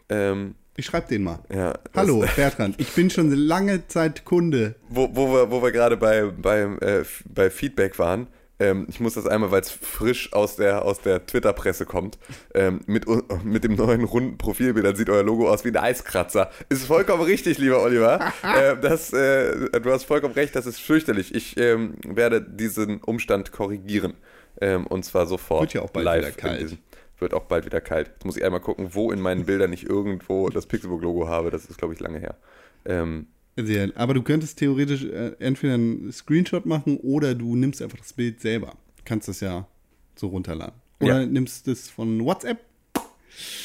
Ähm, 0.10 0.56
Ich 0.76 0.86
schreib 0.86 1.08
den 1.08 1.24
mal. 1.24 1.40
ja, 1.54 1.74
Hallo, 1.96 2.24
Bertrand. 2.36 2.76
Ich 2.80 2.90
bin 2.94 3.10
schon 3.10 3.32
lange 3.32 3.88
Zeit 3.88 4.26
Kunde. 4.26 4.76
wo, 4.90 5.10
wo 5.14 5.34
wir, 5.34 5.52
wo 5.52 5.62
wir 5.64 5.72
gerade 5.72 5.98
bei, 5.98 6.24
beim, 6.26 6.78
äh, 6.80 7.04
bei 7.26 7.50
Feedback 7.50 7.98
waren, 8.00 8.28
ähm, 8.60 8.88
ich 8.90 9.00
muss 9.00 9.14
das 9.14 9.28
einmal, 9.28 9.52
weil 9.52 9.62
es 9.62 9.70
frisch 9.70 10.34
aus 10.34 10.56
der, 10.56 10.84
aus 10.84 11.00
der 11.02 11.26
Twitter-Presse 11.26 11.86
kommt, 11.86 12.18
ähm, 12.56 12.82
mit, 12.88 13.06
mit 13.44 13.64
dem 13.64 13.76
neuen 13.76 14.04
runden 14.04 14.38
Profilbild, 14.38 14.86
dann 14.86 14.96
sieht 14.96 15.10
euer 15.10 15.24
Logo 15.24 15.50
aus 15.50 15.64
wie 15.64 15.70
ein 15.70 15.78
Eiskratzer. 15.78 16.50
Ist 16.70 16.86
vollkommen 16.86 17.22
richtig, 17.24 17.60
lieber 17.60 17.84
Oliver. 17.84 18.34
äh, 18.44 18.76
das, 18.82 19.14
äh, 19.14 19.70
du 19.80 19.92
hast 19.92 20.06
vollkommen 20.06 20.34
recht, 20.34 20.56
das 20.56 20.66
ist 20.66 20.80
fürchterlich. 20.80 21.36
Ich 21.36 21.58
ähm, 21.58 21.96
werde 22.04 22.42
diesen 22.42 23.00
Umstand 23.02 23.52
korrigieren. 23.52 24.14
Ähm, 24.60 24.88
und 24.88 25.06
zwar 25.06 25.28
sofort. 25.28 25.62
Wird 25.62 25.74
ja 25.74 25.82
auch 25.82 25.92
bald 25.92 26.06
live 26.06 26.26
wieder 26.26 26.32
kalt. 26.32 26.78
Wird 27.20 27.34
auch 27.34 27.46
bald 27.46 27.66
wieder 27.66 27.82
kalt. 27.82 28.08
Jetzt 28.14 28.26
muss 28.26 28.38
ich 28.38 28.44
einmal 28.46 28.60
gucken, 28.62 28.90
wo 28.94 29.12
in 29.12 29.20
meinen 29.20 29.46
Bildern 29.46 29.74
ich 29.74 29.86
irgendwo 29.90 30.50
das 30.50 30.68
Pixelbook-Logo 30.68 31.28
habe. 31.28 31.50
Das 31.50 31.66
ist, 31.66 31.78
glaube 31.78 31.94
ich, 31.94 32.00
lange 32.00 32.20
her. 32.20 32.38
Ähm, 32.86 33.28
Sehr, 33.56 33.92
aber 33.96 34.14
du 34.14 34.22
könntest 34.22 34.60
theoretisch 34.60 35.04
äh, 35.04 35.32
entweder 35.40 35.74
einen 35.74 36.12
Screenshot 36.12 36.66
machen 36.68 36.98
oder 36.98 37.34
du 37.34 37.56
nimmst 37.56 37.82
einfach 37.82 37.98
das 37.98 38.14
Bild 38.14 38.40
selber. 38.40 38.74
Du 38.98 39.04
kannst 39.06 39.28
das 39.28 39.40
ja 39.40 39.68
so 40.16 40.28
runterladen. 40.28 40.76
Oder 41.00 41.22
Ja. 41.22 41.26
nimmst 41.26 41.68
es 41.68 41.90
von 41.90 42.24
WhatsApp. 42.24 42.60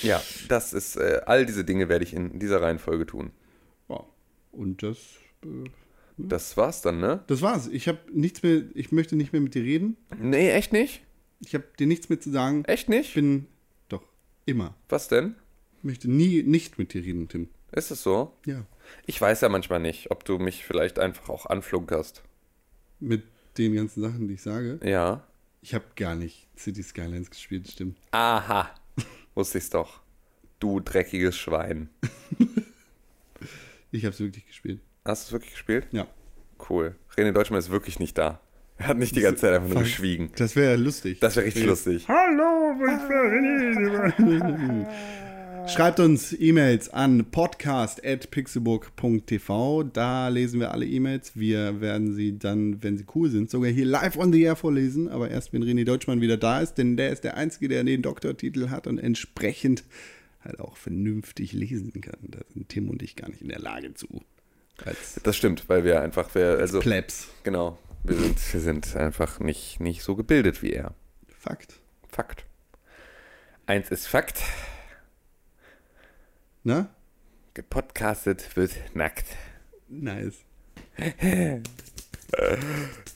Ja, 0.03 0.23
das 0.49 0.73
ist, 0.73 0.97
äh, 0.97 1.21
all 1.27 1.47
diese 1.47 1.65
Dinge 1.65 1.89
werde 1.89 2.05
ich 2.05 2.15
in 2.15 2.39
dieser 2.39 2.61
Reihenfolge 2.63 3.07
tun. 3.07 3.31
Ja. 3.89 4.01
Und 4.53 4.83
das, 4.83 4.97
äh, 5.45 5.69
Das 6.19 6.57
war's 6.57 6.83
dann, 6.83 7.01
ne? 7.01 7.23
das 7.27 7.41
war's. 7.43 7.69
Ich 7.69 7.89
habe 7.89 7.99
nichts 8.13 8.43
mehr, 8.43 8.63
ich 8.75 8.93
möchte 8.93 9.17
nicht 9.17 9.33
mehr 9.33 9.41
mit 9.43 9.55
dir 9.55 9.63
reden. 9.63 9.97
Nee, 10.19 10.51
echt 10.51 10.73
nicht? 10.73 11.03
Ich 11.45 11.55
habe 11.55 11.65
dir 11.79 11.87
nichts 11.87 12.09
mehr 12.09 12.21
zu 12.21 12.31
sagen. 12.31 12.65
Echt 12.67 12.85
Ich 12.85 12.89
nicht? 12.89 13.15
bin 13.15 13.47
doch 13.89 14.05
immer. 14.47 14.75
Was 14.89 15.09
denn? 15.09 15.35
Ich 15.79 15.85
möchte 15.85 16.11
nie 16.11 16.43
nicht 16.43 16.79
mit 16.79 16.95
dir 16.95 17.03
reden, 17.05 17.29
Tim. 17.29 17.49
Ist 17.73 17.91
es 17.91 18.03
so? 18.03 18.37
Ja. 18.47 18.65
Ich 19.07 19.21
weiß 19.21 19.41
ja 19.41 19.49
manchmal 19.49 19.81
nicht, 19.81 20.11
ob 20.11 20.25
du 20.25 20.39
mich 20.39 20.65
vielleicht 20.65 20.99
einfach 20.99 21.29
auch 21.29 21.47
anflunkerst. 21.47 22.23
Mit 23.01 23.25
den 23.59 23.75
ganzen 23.75 24.03
Sachen, 24.03 24.29
die 24.29 24.35
ich 24.35 24.43
sage. 24.43 24.79
Ja. 24.85 25.27
Ich 25.61 25.75
habe 25.75 25.85
gar 25.97 26.15
nicht 26.15 26.49
City 26.57 26.83
Skylines 26.83 27.31
gespielt, 27.31 27.69
stimmt. 27.69 27.99
Aha. 28.13 28.75
Wusste 29.35 29.59
ich's 29.59 29.71
doch. 29.71 30.01
Du 30.59 30.81
dreckiges 30.81 31.37
Schwein. 31.37 31.89
Ich 33.91 34.05
habe 34.05 34.15
es 34.15 34.21
wirklich 34.21 34.47
gespielt. 34.47 34.81
Hast 35.05 35.25
du 35.25 35.27
es 35.29 35.33
wirklich 35.33 35.53
gespielt? 35.53 35.87
Ja. 35.93 36.07
Cool. 36.69 36.95
René 37.17 37.33
Deutschmann 37.33 37.59
ist 37.59 37.71
wirklich 37.71 37.99
nicht 37.99 38.17
da. 38.17 38.41
Er 38.83 38.89
hat 38.89 38.99
nicht 38.99 39.15
die 39.15 39.21
ganze 39.21 39.43
Zeit 39.43 39.55
einfach 39.55 39.69
nur 39.69 39.85
geschwiegen. 39.85 40.33
Das 40.35 40.57
wäre 40.57 40.75
lustig. 40.75 41.21
Das 41.21 41.37
wäre 41.37 41.47
richtig 41.47 41.67
lustig. 41.67 42.09
Hallo, 42.09 42.75
Schreibt 45.69 46.01
uns 46.01 46.35
E-Mails 46.37 46.89
an 46.89 47.27
podcast.pixelburg.tv. 47.31 49.85
Da 49.85 50.27
lesen 50.27 50.59
wir 50.59 50.73
alle 50.73 50.85
E-Mails. 50.85 51.37
Wir 51.37 51.81
werden 51.81 52.17
sie 52.17 52.37
dann, 52.37 52.83
wenn 52.83 52.99
sie 52.99 53.05
cool 53.15 53.31
sind, 53.31 53.53
sogar 53.53 53.71
hier 53.71 53.87
live 53.87 54.17
on 54.17 54.33
the 54.33 54.43
air 54.43 54.57
vorlesen. 54.57 55.09
Aber 55.09 55.31
erst, 55.31 55.53
wenn 55.53 55.63
René 55.63 55.85
Deutschmann 55.85 56.21
wieder 56.21 56.37
da 56.37 56.61
ist, 56.61 56.75
denn 56.75 56.97
der 56.97 57.13
ist 57.13 57.23
der 57.23 57.37
Einzige, 57.37 57.69
der 57.69 57.85
den 57.85 58.03
Doktortitel 58.03 58.71
hat 58.71 58.89
und 58.89 58.99
entsprechend 58.99 59.85
halt 60.45 60.59
auch 60.59 60.77
vernünftig 60.77 61.53
lesen 61.53 61.93
kann. 62.01 62.19
Da 62.23 62.41
sind 62.53 62.69
Tim 62.69 62.91
und 62.91 63.01
ich 63.01 63.15
gar 63.15 63.29
nicht 63.29 63.43
in 63.43 63.49
der 63.49 63.61
Lage 63.61 63.95
zu. 63.95 64.09
Als 64.85 65.21
Das 65.23 65.37
stimmt, 65.37 65.69
weil 65.69 65.85
wir 65.85 66.03
einfach, 66.03 66.35
wir, 66.35 66.59
also, 66.59 66.81
Plebs. 66.81 67.29
genau, 67.45 67.79
wir 68.05 68.17
sind, 68.17 68.53
wir 68.53 68.61
sind 68.61 68.97
einfach 68.97 69.39
nicht, 69.39 69.81
nicht 69.81 70.03
so 70.03 70.17
gebildet 70.17 70.63
wie 70.63 70.73
er. 70.73 70.95
Fakt. 71.39 71.75
Fakt. 72.11 72.45
Eins 73.67 73.91
ist 73.91 74.07
Fakt. 74.07 74.43
Na? 76.65 76.89
Gepodcastet 77.55 78.57
wird 78.57 78.73
nackt. 78.95 79.27
Nice. 79.89 80.37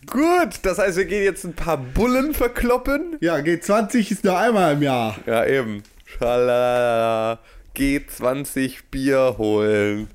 Gut, 0.07 0.61
das 0.63 0.79
heißt, 0.79 0.99
wir 0.99 1.05
gehen 1.07 1.25
jetzt 1.25 1.45
ein 1.45 1.55
paar 1.55 1.79
Bullen 1.79 2.35
verkloppen. 2.35 3.17
Ja, 3.21 3.37
G20 3.37 4.11
ist 4.11 4.25
nur 4.25 4.39
einmal 4.39 4.75
im 4.75 4.83
Jahr. 4.83 5.17
Ja, 5.27 5.47
eben. 5.47 5.83
Schalala. 6.05 7.41
G20 7.75 8.81
Bier 8.91 9.37
holen. 9.39 10.09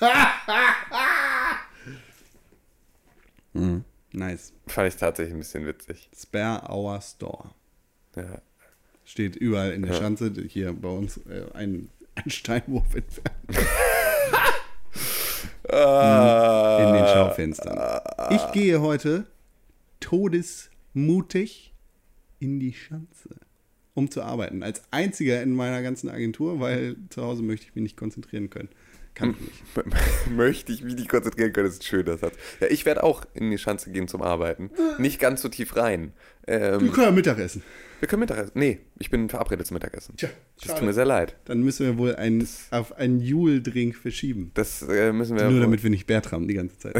Nice. 4.12 4.52
Fand 4.66 4.88
ich 4.88 4.96
tatsächlich 4.96 5.34
ein 5.34 5.38
bisschen 5.38 5.66
witzig. 5.66 6.10
Spare 6.16 6.68
Our 6.72 7.00
Store. 7.00 7.50
Ja. 8.16 8.40
Steht 9.04 9.36
überall 9.36 9.72
in 9.72 9.82
der 9.82 9.92
Ja. 9.92 9.98
Schanze, 9.98 10.32
hier 10.48 10.72
bei 10.72 10.88
uns 10.88 11.16
äh, 11.18 11.44
ein, 11.54 11.88
ein 12.14 12.30
Steinwurf 12.30 12.94
entfernt. 12.94 13.66
Ah. 15.68 16.78
In 16.88 16.94
den 16.94 17.06
Schaufenstern. 17.06 18.00
Ich 18.30 18.52
gehe 18.52 18.80
heute 18.80 19.26
todesmutig 20.00 21.72
in 22.40 22.58
die 22.58 22.72
Schanze, 22.72 23.36
um 23.94 24.10
zu 24.10 24.22
arbeiten. 24.22 24.62
Als 24.62 24.82
einziger 24.90 25.42
in 25.42 25.54
meiner 25.54 25.82
ganzen 25.82 26.08
Agentur, 26.08 26.58
weil 26.58 26.96
zu 27.10 27.22
Hause 27.22 27.42
möchte 27.42 27.66
ich 27.66 27.74
mich 27.74 27.82
nicht 27.82 27.96
konzentrieren 27.96 28.50
können. 28.50 28.70
Kann 29.14 29.30
ich 29.30 29.40
nicht. 29.40 30.30
Möchte 30.30 30.72
ich 30.72 30.82
mich 30.82 30.94
nicht 30.94 31.08
konzentrieren 31.08 31.52
können, 31.52 31.66
das 31.66 31.74
ist 31.74 31.82
ein 31.82 31.86
schöner 31.86 32.16
Satz. 32.16 32.34
Ja, 32.60 32.68
ich 32.68 32.86
werde 32.86 33.02
auch 33.02 33.24
in 33.34 33.50
die 33.50 33.58
Schanze 33.58 33.90
gehen 33.90 34.08
zum 34.08 34.22
Arbeiten. 34.22 34.70
Nicht 34.98 35.18
ganz 35.20 35.42
so 35.42 35.48
tief 35.48 35.76
rein. 35.76 36.12
Wir 36.46 36.60
Ähm, 36.74 36.92
können 36.92 37.06
ja 37.06 37.10
Mittagessen. 37.12 37.62
wir 38.00 38.08
können 38.08 38.20
Mittagessen. 38.20 38.52
Nee, 38.54 38.78
ich 38.98 39.10
bin 39.10 39.28
verabredet 39.28 39.66
zum 39.66 39.74
Mittagessen. 39.74 40.16
Tja, 40.16 40.30
das 40.56 40.66
schade. 40.66 40.78
tut 40.80 40.86
mir 40.88 40.94
sehr 40.94 41.04
leid. 41.04 41.36
Dann 41.44 41.60
müssen 41.62 41.86
wir 41.86 41.98
wohl 41.98 42.16
ein, 42.16 42.46
auf 42.70 42.96
einen 42.96 43.20
Jule-Drink 43.20 43.94
verschieben. 43.96 44.50
Das 44.54 44.82
äh, 44.82 45.12
müssen 45.12 45.36
wir. 45.36 45.50
Nur 45.50 45.60
damit 45.60 45.82
wir 45.82 45.90
nicht 45.90 46.06
Bertram 46.06 46.48
die 46.48 46.54
ganze 46.54 46.78
Zeit. 46.78 46.96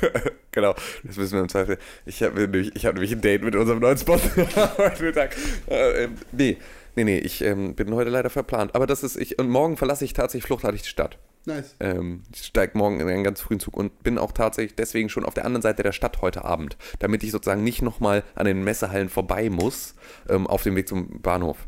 genau, 0.52 0.74
das 1.04 1.16
müssen 1.16 1.34
wir 1.34 1.40
im 1.42 1.48
Zweifel. 1.48 1.78
Ich 2.06 2.22
habe 2.22 2.40
nämlich, 2.40 2.74
ich 2.74 2.86
hab 2.86 2.94
nämlich 2.94 3.12
ein 3.12 3.20
Date 3.20 3.42
mit 3.42 3.54
unserem 3.56 3.80
neuen 3.80 3.98
Sponsor 3.98 4.30
heute 4.78 5.02
Mittag. 5.02 5.36
Äh, 5.68 6.04
ähm, 6.04 6.14
nee, 6.32 6.56
nee, 6.96 7.04
nee, 7.04 7.18
ich 7.18 7.42
ähm, 7.42 7.74
bin 7.74 7.92
heute 7.94 8.10
leider 8.10 8.30
verplant. 8.30 8.74
Aber 8.74 8.86
das 8.86 9.02
ist, 9.04 9.16
ich, 9.16 9.38
und 9.38 9.48
morgen 9.50 9.76
verlasse 9.76 10.04
ich 10.04 10.12
tatsächlich 10.12 10.46
fluchtartig 10.46 10.82
die 10.82 10.88
Stadt. 10.88 11.18
Nice. 11.46 11.74
Ähm, 11.80 12.22
ich 12.32 12.44
steige 12.44 12.76
morgen 12.76 13.00
in 13.00 13.08
einen 13.08 13.24
ganz 13.24 13.40
frühen 13.40 13.60
Zug 13.60 13.76
und 13.76 14.02
bin 14.02 14.18
auch 14.18 14.32
tatsächlich 14.32 14.74
deswegen 14.74 15.08
schon 15.08 15.24
auf 15.24 15.34
der 15.34 15.44
anderen 15.44 15.62
Seite 15.62 15.82
der 15.82 15.92
Stadt 15.92 16.20
heute 16.20 16.44
Abend, 16.44 16.76
damit 16.98 17.22
ich 17.22 17.30
sozusagen 17.30 17.64
nicht 17.64 17.82
nochmal 17.82 18.24
an 18.34 18.46
den 18.46 18.62
Messehallen 18.64 19.08
vorbei 19.08 19.50
muss, 19.50 19.94
ähm, 20.28 20.46
auf 20.46 20.62
dem 20.62 20.76
Weg 20.76 20.88
zum 20.88 21.20
Bahnhof. 21.20 21.66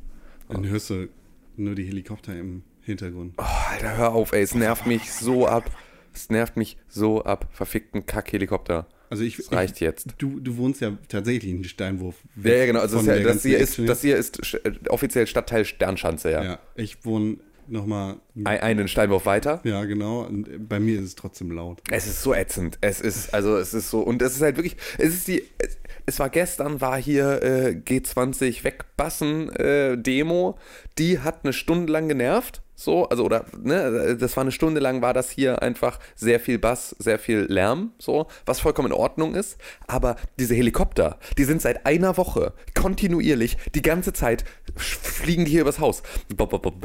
Dann 0.48 0.66
hörst 0.68 0.90
du 0.90 1.08
nur 1.56 1.74
die 1.74 1.84
Helikopter 1.84 2.36
im 2.36 2.62
Hintergrund. 2.82 3.34
Oh, 3.38 3.44
Alter, 3.70 3.96
hör 3.96 4.12
auf, 4.12 4.32
ey, 4.32 4.42
es 4.42 4.54
nervt 4.54 4.86
mich 4.86 5.12
so 5.12 5.46
ab. 5.46 5.70
Es 6.12 6.28
nervt 6.30 6.56
mich 6.56 6.76
so 6.88 7.22
ab. 7.24 7.48
Verfickten 7.52 8.06
Kack-Helikopter. 8.06 8.88
Also 9.10 9.24
ich, 9.24 9.38
Es 9.38 9.52
reicht 9.52 9.74
ich, 9.74 9.80
jetzt. 9.80 10.14
Du, 10.18 10.38
du 10.38 10.56
wohnst 10.56 10.80
ja 10.80 10.96
tatsächlich 11.08 11.50
in 11.50 11.64
Steinwurf. 11.64 12.16
Ja, 12.42 12.54
ja, 12.54 12.66
genau. 12.66 12.80
Also 12.80 12.96
das, 12.96 13.06
ist 13.06 13.08
ja, 13.08 13.22
das, 13.24 13.42
hier 13.42 13.58
ist, 13.58 13.78
das 13.78 14.00
hier 14.00 14.16
ist 14.16 14.54
äh, 14.54 14.72
offiziell 14.88 15.26
Stadtteil 15.26 15.64
Sternschanze, 15.64 16.30
ja. 16.30 16.44
Ja, 16.44 16.58
ich 16.76 17.04
wohne 17.04 17.38
nochmal. 17.70 18.16
Ein, 18.44 18.60
einen 18.60 18.88
Steinwurf 18.88 19.26
weiter. 19.26 19.60
Ja, 19.64 19.84
genau. 19.84 20.22
Und 20.22 20.68
bei 20.68 20.80
mir 20.80 20.98
ist 20.98 21.04
es 21.04 21.14
trotzdem 21.14 21.50
laut. 21.52 21.80
Es 21.90 22.06
ist 22.06 22.22
so 22.22 22.34
ätzend. 22.34 22.78
Es 22.80 23.00
ist, 23.00 23.34
also 23.34 23.56
es 23.56 23.74
ist 23.74 23.90
so, 23.90 24.00
und 24.00 24.22
es 24.22 24.36
ist 24.36 24.42
halt 24.42 24.56
wirklich, 24.56 24.76
es 24.98 25.14
ist 25.14 25.28
die, 25.28 25.44
es, 25.58 25.78
es 26.06 26.18
war 26.18 26.30
gestern, 26.30 26.80
war 26.80 27.00
hier 27.00 27.42
äh, 27.42 27.80
G20 27.84 28.64
Wegbassen 28.64 29.50
äh, 29.56 29.96
Demo, 29.96 30.58
die 30.98 31.18
hat 31.20 31.44
eine 31.44 31.52
Stunde 31.52 31.92
lang 31.92 32.08
genervt. 32.08 32.62
So, 32.74 33.06
also 33.10 33.24
oder, 33.24 33.44
ne, 33.62 34.16
das 34.18 34.36
war 34.38 34.40
eine 34.40 34.52
Stunde 34.52 34.80
lang, 34.80 35.02
war 35.02 35.12
das 35.12 35.30
hier 35.30 35.60
einfach 35.60 35.98
sehr 36.16 36.40
viel 36.40 36.58
Bass, 36.58 36.96
sehr 36.98 37.18
viel 37.18 37.40
Lärm, 37.40 37.92
so, 37.98 38.26
was 38.46 38.60
vollkommen 38.60 38.86
in 38.86 38.94
Ordnung 38.94 39.34
ist. 39.34 39.58
Aber 39.86 40.16
diese 40.38 40.54
Helikopter, 40.54 41.18
die 41.36 41.44
sind 41.44 41.60
seit 41.60 41.84
einer 41.84 42.16
Woche 42.16 42.54
kontinuierlich, 42.74 43.58
die 43.74 43.82
ganze 43.82 44.14
Zeit 44.14 44.44
fliegen 44.76 45.44
die 45.44 45.50
hier 45.50 45.60
übers 45.60 45.78
Haus. 45.78 46.02
Haben 46.38 46.80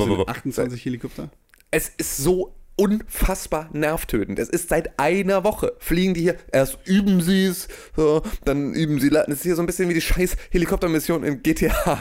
Sie 0.00 0.28
28 0.28 0.82
Helikopter? 0.82 1.28
Es 1.70 1.90
ist 1.90 2.16
so 2.16 2.54
unfassbar 2.82 3.68
nervtötend. 3.72 4.40
Es 4.40 4.48
ist 4.48 4.68
seit 4.68 4.98
einer 4.98 5.44
Woche. 5.44 5.76
Fliegen 5.78 6.14
die 6.14 6.22
hier, 6.22 6.36
erst 6.50 6.78
üben 6.84 7.20
sie 7.20 7.44
es, 7.44 7.68
dann 8.44 8.74
üben 8.74 8.98
sie, 8.98 9.08
das 9.08 9.28
ist 9.28 9.42
hier 9.44 9.54
so 9.54 9.62
ein 9.62 9.66
bisschen 9.66 9.88
wie 9.88 9.94
die 9.94 10.00
scheiß 10.00 10.36
Helikoptermission 10.50 11.22
in 11.22 11.44
GTA. 11.44 11.70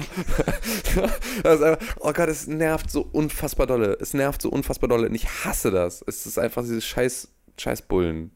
einfach, 1.44 1.78
oh 2.00 2.12
Gott, 2.14 2.30
es 2.30 2.48
nervt 2.48 2.90
so 2.90 3.08
unfassbar 3.12 3.68
dolle. 3.68 3.96
Es 4.02 4.16
nervt 4.16 4.42
so 4.42 4.50
unfassbar 4.50 4.90
dolle 4.90 5.08
und 5.08 5.14
ich 5.14 5.28
hasse 5.46 5.70
das. 5.70 6.04
Es 6.08 6.26
ist 6.26 6.40
einfach 6.40 6.64
diese 6.64 6.82
scheiß, 6.82 7.28
scheiß 7.58 7.84
Bullen. 7.84 8.32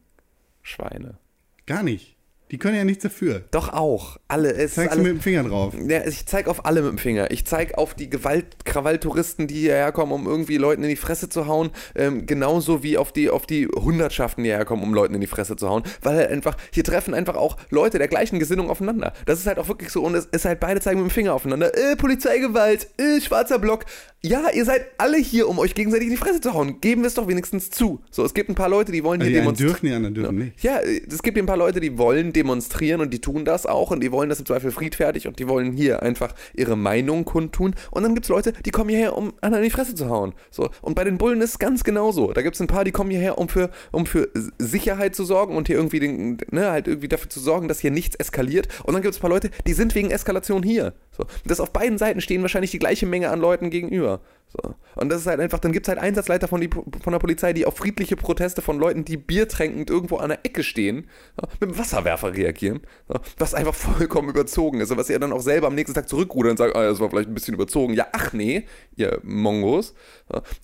Schweine. 0.61 1.17
Gar 1.65 1.81
nicht. 1.81 2.14
Die 2.55 2.59
können 2.59 2.77
ja 2.77 2.85
nichts 2.85 3.03
dafür. 3.03 3.41
Doch 3.51 3.73
auch. 3.73 4.15
Alle. 4.29 4.53
Es 4.53 4.75
Zeigst 4.75 4.91
du 4.95 4.99
alles, 4.99 5.03
mit 5.03 5.11
dem 5.17 5.19
Finger 5.19 5.43
drauf. 5.43 5.73
ja, 5.89 6.07
ich 6.07 6.25
zeig 6.25 6.47
auf 6.47 6.65
alle 6.65 6.81
mit 6.83 6.91
dem 6.91 6.97
Finger. 6.97 7.29
Ich 7.29 7.43
zeig 7.43 7.77
auf 7.77 7.95
die 7.95 8.09
Gewalt 8.09 8.63
Krawalltouristen, 8.63 9.47
die 9.47 9.55
hierher 9.55 9.91
kommen, 9.91 10.13
um 10.13 10.25
irgendwie 10.25 10.55
Leuten 10.55 10.81
in 10.83 10.89
die 10.89 10.95
Fresse 10.95 11.27
zu 11.27 11.47
hauen. 11.47 11.71
Ähm, 11.95 12.25
genauso 12.25 12.81
wie 12.81 12.97
auf 12.97 13.11
die, 13.11 13.29
auf 13.29 13.45
die 13.45 13.67
Hundertschaften, 13.67 14.45
die 14.45 14.51
hierher 14.51 14.63
kommen, 14.63 14.83
um 14.83 14.93
Leuten 14.93 15.13
in 15.15 15.19
die 15.19 15.27
Fresse 15.27 15.57
zu 15.57 15.67
hauen. 15.67 15.83
Weil 16.01 16.15
halt 16.15 16.29
einfach, 16.29 16.55
hier 16.71 16.85
treffen 16.85 17.13
einfach 17.13 17.35
auch 17.35 17.57
Leute 17.71 17.97
der 17.97 18.07
gleichen 18.07 18.39
Gesinnung 18.39 18.69
aufeinander. 18.69 19.11
Das 19.25 19.37
ist 19.39 19.47
halt 19.47 19.59
auch 19.59 19.67
wirklich 19.67 19.89
so. 19.89 20.01
Und 20.01 20.15
es 20.15 20.27
ist 20.27 20.45
halt, 20.45 20.61
beide 20.61 20.79
zeigen 20.79 21.01
mit 21.01 21.09
dem 21.11 21.13
Finger 21.13 21.33
aufeinander. 21.33 21.77
Äh, 21.77 21.97
Polizeigewalt, 21.97 22.87
äh, 22.97 23.19
schwarzer 23.19 23.59
Block. 23.59 23.83
Ja, 24.21 24.49
ihr 24.53 24.63
seid 24.63 24.85
alle 24.97 25.17
hier, 25.17 25.49
um 25.49 25.59
euch 25.59 25.75
gegenseitig 25.75 26.05
in 26.07 26.11
die 26.13 26.17
Fresse 26.17 26.39
zu 26.39 26.53
hauen. 26.53 26.79
Geben 26.79 27.01
wir 27.01 27.07
es 27.09 27.15
doch 27.15 27.27
wenigstens 27.27 27.69
zu. 27.69 28.01
So, 28.09 28.23
es 28.23 28.33
gibt 28.33 28.49
ein 28.49 28.55
paar 28.55 28.69
Leute, 28.69 28.93
die 28.93 29.03
wollen 29.03 29.19
hier 29.19 29.29
Die 29.29 29.35
einen 29.35 29.43
demonstrieren. 29.43 29.71
dürfen, 29.73 29.85
die 29.87 29.91
anderen 29.93 30.15
dürfen 30.15 30.37
nicht. 30.37 30.63
Ja, 30.63 30.79
es 30.79 31.21
gibt 31.21 31.37
ein 31.37 31.45
paar 31.45 31.57
Leute, 31.57 31.81
die 31.81 31.97
wollen 31.97 32.31
demonstrieren 32.31 32.44
und 32.49 33.11
die 33.11 33.21
tun 33.21 33.45
das 33.45 33.65
auch 33.65 33.91
und 33.91 34.01
die 34.01 34.11
wollen 34.11 34.29
das 34.29 34.39
im 34.39 34.45
Zweifel 34.45 34.71
friedfertig 34.71 35.27
und 35.27 35.39
die 35.39 35.47
wollen 35.47 35.73
hier 35.73 36.03
einfach 36.03 36.33
ihre 36.53 36.75
Meinung 36.75 37.25
kundtun. 37.25 37.75
Und 37.91 38.03
dann 38.03 38.13
gibt 38.13 38.25
es 38.25 38.29
Leute, 38.29 38.53
die 38.65 38.71
kommen 38.71 38.89
hierher, 38.89 39.17
um 39.17 39.33
anderen 39.41 39.63
in 39.63 39.69
die 39.69 39.75
Fresse 39.75 39.95
zu 39.95 40.09
hauen. 40.09 40.33
So. 40.51 40.69
Und 40.81 40.95
bei 40.95 41.03
den 41.03 41.17
Bullen 41.17 41.41
ist 41.41 41.51
es 41.51 41.59
ganz 41.59 41.83
genauso. 41.83 42.33
Da 42.33 42.41
gibt 42.41 42.55
es 42.55 42.61
ein 42.61 42.67
paar, 42.67 42.83
die 42.83 42.91
kommen 42.91 43.09
hierher, 43.09 43.37
um 43.37 43.49
für, 43.49 43.69
um 43.91 44.05
für 44.05 44.29
Sicherheit 44.57 45.15
zu 45.15 45.23
sorgen 45.23 45.55
und 45.55 45.67
hier 45.67 45.77
irgendwie, 45.77 45.99
den, 45.99 46.37
ne, 46.51 46.71
halt 46.71 46.87
irgendwie 46.87 47.07
dafür 47.07 47.29
zu 47.29 47.39
sorgen, 47.39 47.67
dass 47.67 47.79
hier 47.79 47.91
nichts 47.91 48.15
eskaliert. 48.15 48.67
Und 48.83 48.93
dann 48.93 49.01
gibt 49.01 49.13
es 49.13 49.19
ein 49.19 49.21
paar 49.21 49.29
Leute, 49.29 49.49
die 49.67 49.73
sind 49.73 49.95
wegen 49.95 50.11
Eskalation 50.11 50.63
hier. 50.63 50.93
So. 51.11 51.25
Das 51.45 51.59
auf 51.59 51.71
beiden 51.71 51.97
Seiten 51.97 52.21
stehen 52.21 52.41
wahrscheinlich 52.41 52.71
die 52.71 52.79
gleiche 52.79 53.05
Menge 53.05 53.29
an 53.29 53.39
Leuten 53.39 53.69
gegenüber. 53.69 54.21
So. 54.61 54.75
Und 54.95 55.09
das 55.09 55.21
ist 55.21 55.27
halt 55.27 55.39
einfach, 55.39 55.59
dann 55.59 55.71
gibt 55.71 55.87
es 55.87 55.89
halt 55.89 55.99
Einsatzleiter 55.99 56.47
von, 56.47 56.61
die, 56.61 56.69
von 56.69 57.11
der 57.11 57.19
Polizei, 57.19 57.53
die 57.53 57.65
auf 57.65 57.77
friedliche 57.77 58.15
Proteste 58.15 58.61
von 58.61 58.79
Leuten, 58.79 59.03
die 59.03 59.17
biertränkend 59.17 59.89
irgendwo 59.89 60.17
an 60.17 60.29
der 60.29 60.39
Ecke 60.45 60.63
stehen, 60.63 61.07
so, 61.39 61.47
mit 61.59 61.71
dem 61.71 61.77
Wasserwerfer 61.77 62.33
reagieren. 62.33 62.81
So, 63.07 63.19
was 63.37 63.53
einfach 63.53 63.75
vollkommen 63.75 64.29
überzogen 64.29 64.79
ist. 64.79 64.91
Und 64.91 64.97
was 64.97 65.09
ihr 65.09 65.19
dann 65.19 65.33
auch 65.33 65.41
selber 65.41 65.67
am 65.67 65.75
nächsten 65.75 65.93
Tag 65.93 66.07
zurückrudern 66.07 66.51
und 66.51 66.57
sagt, 66.57 66.75
ah, 66.75 66.83
das 66.83 66.99
war 66.99 67.09
vielleicht 67.09 67.29
ein 67.29 67.33
bisschen 67.33 67.53
überzogen. 67.53 67.93
Ja, 67.93 68.07
ach 68.13 68.33
nee, 68.33 68.65
ihr 68.95 69.19
Mongos. 69.23 69.93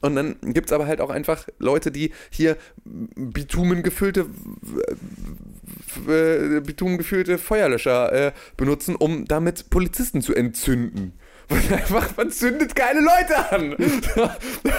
Und 0.01 0.15
dann 0.15 0.37
gibt 0.41 0.69
es 0.69 0.73
aber 0.73 0.87
halt 0.87 1.01
auch 1.01 1.09
einfach 1.09 1.47
Leute, 1.59 1.91
die 1.91 2.11
hier 2.29 2.57
bitumengefüllte 2.85 4.27
äh, 6.07 6.61
bitumengefüllte 6.61 7.37
Feuerlöscher 7.37 8.11
äh, 8.11 8.31
benutzen, 8.57 8.95
um 8.95 9.25
damit 9.25 9.69
Polizisten 9.69 10.21
zu 10.21 10.33
entzünden. 10.33 11.13
Weil 11.51 11.77
einfach, 11.79 12.15
man 12.17 12.31
zündet 12.31 12.75
keine 12.75 13.01
Leute 13.01 13.51
an. 13.51 13.75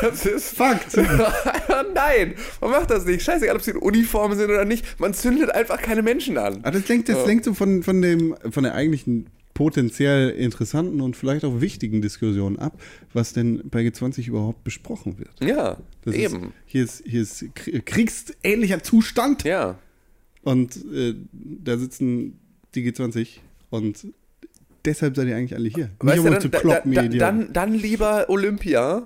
Das 0.01 0.27
ist 0.27 0.57
Fakt. 0.57 0.97
Nein, 1.95 2.35
man 2.61 2.71
macht 2.71 2.91
das 2.91 3.05
nicht. 3.05 3.23
Scheißegal, 3.23 3.57
ob 3.57 3.63
sie 3.63 3.73
in 3.73 3.77
Uniform 3.79 4.35
sind 4.35 4.47
oder 4.51 4.65
nicht. 4.65 4.99
Man 5.01 5.15
zündet 5.15 5.51
einfach 5.51 5.81
keine 5.81 6.03
Menschen 6.03 6.39
an. 6.39 6.57
Aber 6.63 6.71
das 6.73 6.89
lenkt, 6.89 7.09
das 7.09 7.17
Ja. 7.19 7.27
lenkt 7.27 7.45
so 7.45 7.55
von, 7.55 7.83
von, 7.83 8.01
dem, 8.03 8.35
von 8.51 8.63
der 8.65 8.75
eigentlichen 8.75 9.27
potenziell 9.55 10.31
interessanten 10.31 11.01
und 11.03 11.15
vielleicht 11.15 11.45
auch 11.45 11.61
wichtigen 11.61 12.01
Diskussion 12.01 12.59
ab, 12.59 12.81
was 13.13 13.35
denn 13.35 13.61
bei 13.69 13.81
G20 13.83 14.27
überhaupt 14.29 14.65
besprochen 14.65 15.19
wird. 15.19 15.31
Ja, 15.43 15.77
Das 16.05 16.15
eben. 16.15 16.45
Ist, 16.45 16.53
hier, 16.65 16.85
ist, 16.85 17.03
hier 17.07 17.23
ist 17.23 17.43
Krie- 17.55 17.81
kriegsähnlicher 17.83 18.83
Zustand 18.83 19.45
Ja. 19.45 19.79
und 20.43 20.77
äh, 20.93 21.15
da 21.33 21.77
sitzen 21.77 22.39
die 22.75 22.91
G20 22.91 23.41
und 23.69 24.07
deshalb 24.85 25.17
seid 25.17 25.29
ihr 25.29 25.37
eigentlich 25.37 25.55
alle 25.55 25.69
hier. 25.69 25.91
Weißt 26.01 26.19
um 26.19 26.25
du, 26.27 26.31
dann, 26.33 26.41
zu 26.41 26.49
da, 26.49 26.59
kloppen, 26.61 26.93
da, 26.93 27.03
Idioten. 27.03 27.19
dann, 27.19 27.53
dann 27.53 27.75
lieber 27.75 28.29
Olympia 28.29 29.03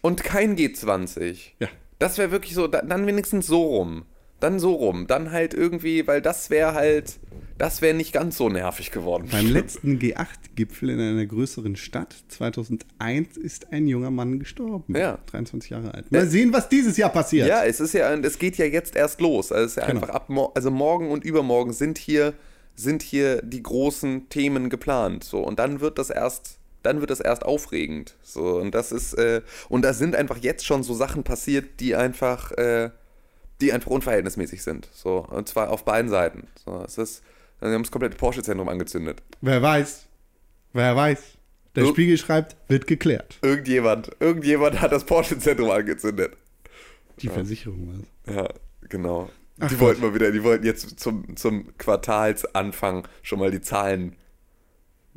und 0.00 0.24
kein 0.24 0.56
G20. 0.56 1.38
Ja. 1.60 1.68
Das 1.98 2.18
wäre 2.18 2.30
wirklich 2.30 2.54
so, 2.54 2.66
da- 2.66 2.82
dann 2.82 3.06
wenigstens 3.06 3.46
so 3.46 3.62
rum. 3.62 4.04
Dann 4.40 4.58
so 4.58 4.72
rum. 4.72 5.06
Dann 5.06 5.32
halt 5.32 5.52
irgendwie, 5.54 6.06
weil 6.06 6.22
das 6.22 6.48
wäre 6.48 6.72
halt, 6.72 7.18
das 7.58 7.82
wäre 7.82 7.92
nicht 7.94 8.14
ganz 8.14 8.38
so 8.38 8.48
nervig 8.48 8.90
geworden. 8.90 9.28
Beim 9.30 9.46
letzten 9.52 9.98
G8-Gipfel 9.98 10.88
in 10.88 10.98
einer 11.00 11.26
größeren 11.26 11.76
Stadt 11.76 12.16
2001 12.28 13.36
ist 13.36 13.70
ein 13.72 13.86
junger 13.86 14.10
Mann 14.10 14.38
gestorben. 14.38 14.96
Ja. 14.96 15.18
23 15.26 15.70
Jahre 15.70 15.92
alt. 15.92 16.10
Mal 16.10 16.26
sehen, 16.26 16.52
was 16.54 16.70
dieses 16.70 16.96
Jahr 16.96 17.10
passiert. 17.10 17.48
Ja, 17.48 17.64
es 17.64 17.80
ist 17.80 17.92
ja, 17.92 18.12
es 18.14 18.38
geht 18.38 18.56
ja 18.56 18.64
jetzt 18.64 18.96
erst 18.96 19.20
los. 19.20 19.52
Also 19.52 19.66
es 19.66 19.72
ist 19.72 19.76
ja 19.76 19.86
Genau. 19.86 20.00
einfach 20.00 20.14
ab, 20.14 20.30
also 20.54 20.70
morgen 20.70 21.10
und 21.10 21.22
übermorgen 21.24 21.74
sind 21.74 21.98
hier, 21.98 22.32
sind 22.76 23.02
hier 23.02 23.42
die 23.42 23.62
großen 23.62 24.28
Themen 24.28 24.70
geplant. 24.70 25.24
So 25.24 25.40
und 25.40 25.58
dann 25.58 25.80
wird 25.80 25.98
das 25.98 26.10
erst, 26.10 26.58
dann 26.82 27.00
wird 27.00 27.10
das 27.10 27.20
erst 27.20 27.44
aufregend. 27.44 28.16
So 28.22 28.56
und 28.58 28.74
das 28.74 28.92
ist 28.92 29.14
äh, 29.14 29.42
und 29.68 29.82
da 29.82 29.92
sind 29.92 30.14
einfach 30.16 30.38
jetzt 30.38 30.64
schon 30.64 30.82
so 30.82 30.94
Sachen 30.94 31.22
passiert, 31.24 31.80
die 31.80 31.94
einfach, 31.96 32.52
äh, 32.52 32.90
die 33.60 33.72
einfach 33.72 33.90
unverhältnismäßig 33.90 34.62
sind. 34.62 34.88
So 34.92 35.26
und 35.28 35.48
zwar 35.48 35.70
auf 35.70 35.84
beiden 35.84 36.10
Seiten. 36.10 36.46
So, 36.64 36.82
es 36.86 36.96
ist, 36.98 37.22
sie 37.60 37.66
haben 37.66 37.82
das 37.82 37.90
komplette 37.90 38.16
Porsche-Zentrum 38.16 38.68
angezündet. 38.68 39.22
Wer 39.40 39.60
weiß. 39.60 40.06
Wer 40.72 40.96
weiß. 40.96 41.18
Der 41.76 41.84
So. 41.84 41.90
Spiegel 41.92 42.16
schreibt, 42.18 42.56
wird 42.68 42.86
geklärt. 42.86 43.38
Irgendjemand, 43.42 44.10
irgendjemand 44.18 44.80
hat 44.80 44.92
das 44.92 45.04
Porsche-Zentrum 45.04 45.70
angezündet. 45.70 46.36
Die 47.20 47.28
Versicherung 47.28 47.86
war 47.86 47.94
es. 48.00 48.34
Ja, 48.34 48.48
genau. 48.88 49.28
Ach 49.60 49.68
die 49.68 49.78
wollten 49.80 50.00
mal 50.00 50.14
wieder, 50.14 50.30
die 50.32 50.42
wollten 50.42 50.64
jetzt 50.64 50.98
zum, 51.00 51.36
zum 51.36 51.76
Quartalsanfang 51.78 53.06
schon 53.22 53.38
mal 53.38 53.50
die 53.50 53.60
Zahlen 53.60 54.16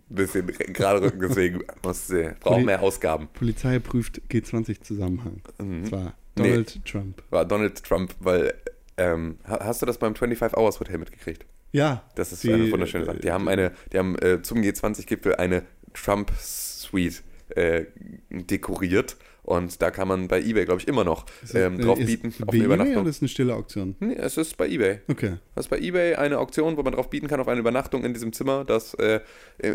ein 0.10 0.16
bisschen 0.16 0.48
gerade 0.48 1.02
rücken, 1.02 1.20
deswegen 1.22 1.60
sie, 1.94 2.32
brauchen 2.40 2.66
mehr 2.66 2.82
Ausgaben. 2.82 3.28
Polizei 3.34 3.80
prüft 3.80 4.22
G20-Zusammenhang. 4.30 5.42
Mhm. 5.60 5.86
Zwar 5.86 6.14
Donald 6.36 6.86
Trump. 6.86 7.24
War 7.30 7.46
Donald 7.46 7.84
Trump, 7.84 8.14
weil, 8.20 8.54
ähm, 8.98 9.38
ha- 9.48 9.60
hast 9.64 9.82
du 9.82 9.86
das 9.86 9.98
beim 9.98 10.16
25 10.16 10.58
Hours 10.58 10.80
Hotel 10.80 10.98
mitgekriegt? 10.98 11.46
Ja. 11.72 12.04
Das 12.16 12.32
ist 12.32 12.44
die, 12.44 12.54
eine 12.54 12.72
wunderschöne 12.72 13.06
Sache. 13.06 13.20
Die 13.20 13.28
äh, 13.28 13.32
haben 13.32 13.48
eine, 13.48 13.72
die 13.92 13.98
haben 13.98 14.16
äh, 14.20 14.42
zum 14.44 14.60
G20-Gipfel 14.60 15.36
eine 15.36 15.64
Trump-Suite 15.94 17.24
äh, 17.56 17.86
dekoriert 18.30 19.16
und 19.44 19.82
da 19.82 19.92
kann 19.92 20.08
man 20.08 20.28
bei 20.28 20.42
Ebay, 20.42 20.66
glaube 20.66 20.82
ich, 20.82 20.88
immer 20.88 21.04
noch 21.04 21.26
ist- 21.44 21.54
ähm, 21.56 21.80
äh, 21.80 21.84
drauf 21.84 22.00
ist 22.00 22.08
bieten 22.08 22.28
auf 22.30 22.48
bei 22.48 22.54
eine 22.56 22.64
Übernachtung. 22.66 22.98
oder 22.98 23.10
ist 23.10 23.22
eine 23.22 23.30
stille 23.30 23.54
Auktion? 23.56 23.96
Nee, 24.00 24.16
es 24.16 24.38
ist 24.38 24.58
bei 24.58 24.68
Ebay. 24.68 25.02
Okay. 25.10 25.38
Das 25.56 25.66
ist 25.66 25.70
bei 25.70 25.80
eBay 25.80 26.16
eine 26.16 26.40
Auktion, 26.40 26.76
wo 26.78 26.84
man 26.84 26.94
drauf 26.94 27.10
bieten 27.10 27.28
kann 27.28 27.40
auf 27.40 27.48
eine 27.48 27.60
Übernachtung 27.60 28.04
in 28.04 28.14
diesem 28.14 28.34
Zimmer, 28.34 28.64
das 28.66 28.94
äh, 28.96 29.20
äh, 29.60 29.72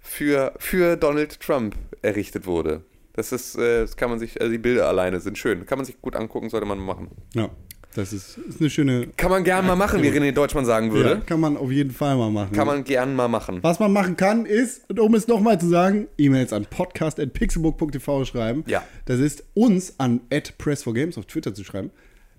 für, 0.00 0.52
für 0.58 0.96
Donald 0.96 1.40
Trump 1.40 1.74
errichtet 2.02 2.46
wurde. 2.46 2.82
Das 3.14 3.30
ist, 3.32 3.56
äh, 3.56 3.82
das 3.82 3.96
kann 3.96 4.10
man 4.10 4.18
sich, 4.18 4.40
also 4.40 4.50
die 4.52 4.58
Bilder 4.58 4.88
alleine 4.88 5.20
sind 5.20 5.38
schön. 5.38 5.66
Kann 5.66 5.78
man 5.78 5.84
sich 5.86 6.00
gut 6.00 6.16
angucken, 6.16 6.50
sollte 6.50 6.66
man 6.66 6.78
machen. 6.78 7.08
Ja. 7.34 7.50
Das 7.94 8.12
ist, 8.12 8.38
ist 8.38 8.60
eine 8.60 8.70
schöne. 8.70 9.06
Kann 9.16 9.30
man 9.30 9.44
gern 9.44 9.66
mal 9.66 9.76
machen, 9.76 10.02
wie 10.02 10.08
René 10.08 10.32
Deutschmann 10.32 10.64
sagen 10.64 10.88
Ja, 10.88 10.92
würde. 10.94 11.22
kann 11.24 11.38
man 11.38 11.56
auf 11.56 11.70
jeden 11.70 11.92
Fall 11.92 12.16
mal 12.16 12.30
machen. 12.30 12.52
Kann 12.52 12.66
man 12.66 12.82
gern 12.82 13.14
mal 13.14 13.28
machen. 13.28 13.60
Was 13.62 13.78
man 13.78 13.92
machen 13.92 14.16
kann, 14.16 14.46
ist, 14.46 14.88
und 14.90 14.98
um 14.98 15.14
es 15.14 15.28
nochmal 15.28 15.60
zu 15.60 15.68
sagen, 15.68 16.08
E-Mails 16.18 16.52
an 16.52 16.66
podcast.pixelbook.tv 16.68 18.24
schreiben. 18.24 18.64
Ja. 18.66 18.82
Das 19.04 19.20
ist 19.20 19.44
uns 19.54 19.94
an 19.98 20.20
press4games 20.30 21.18
auf 21.18 21.26
Twitter 21.26 21.54
zu 21.54 21.62
schreiben. 21.62 21.90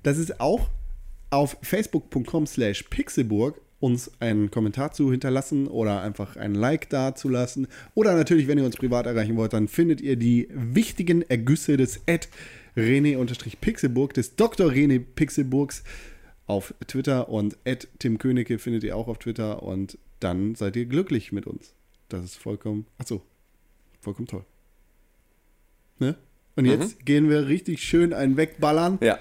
Das 0.03 0.18
ist 0.18 0.40
auch 0.41 0.69
auf 1.30 1.57
facebook.com 1.61 2.45
slash 2.48 2.84
pixelburg 2.84 3.60
uns 3.80 4.11
einen 4.19 4.49
Kommentar 4.52 4.94
zu 4.94 5.11
hinterlassen 5.11 5.68
oder 5.68 6.02
einfach 6.02 6.38
ein 6.38 6.56
Like 6.56 6.90
da 6.90 7.14
zu 7.14 7.30
lassen. 7.30 7.68
Oder 7.94 8.15
natürlich, 8.15 8.48
wenn 8.48 8.57
ihr 8.57 8.65
uns 8.65 8.77
privat 8.77 9.06
erreichen 9.06 9.36
wollt, 9.36 9.53
dann 9.53 9.68
findet 9.68 10.02
ihr 10.02 10.15
die 10.15 10.48
wichtigen 10.52 11.22
Ergüsse 11.23 11.77
des 11.77 12.02
Ad 12.07 12.27
René-Pixelburg, 12.76 14.14
des 14.14 14.35
Dr. 14.35 14.69
René 14.72 14.99
Pixelburgs 14.99 15.84
auf 16.47 16.73
Twitter 16.88 17.30
und 17.30 17.57
Tim 17.99 18.18
Königke 18.18 18.60
findet 18.60 18.84
ihr 18.84 18.95
auch 18.95 19.07
auf 19.07 19.18
Twitter 19.18 19.64
und 19.64 19.97
dann 20.19 20.56
seid 20.56 20.76
ihr 20.76 20.85
glücklich 20.85 21.31
mit 21.31 21.47
uns. 21.47 21.73
Das 22.10 22.23
ist 22.23 22.38
vollkommen, 22.38 22.85
achso, 22.97 23.22
vollkommen 24.02 24.27
toll. 24.27 24.45
Ne? 25.99 26.15
Und 26.56 26.65
jetzt 26.65 27.06
gehen 27.06 27.30
wir 27.30 27.47
richtig 27.47 27.84
schön 27.84 28.14
einen 28.14 28.38
wegballern. 28.38 28.99
Ja. 29.02 29.19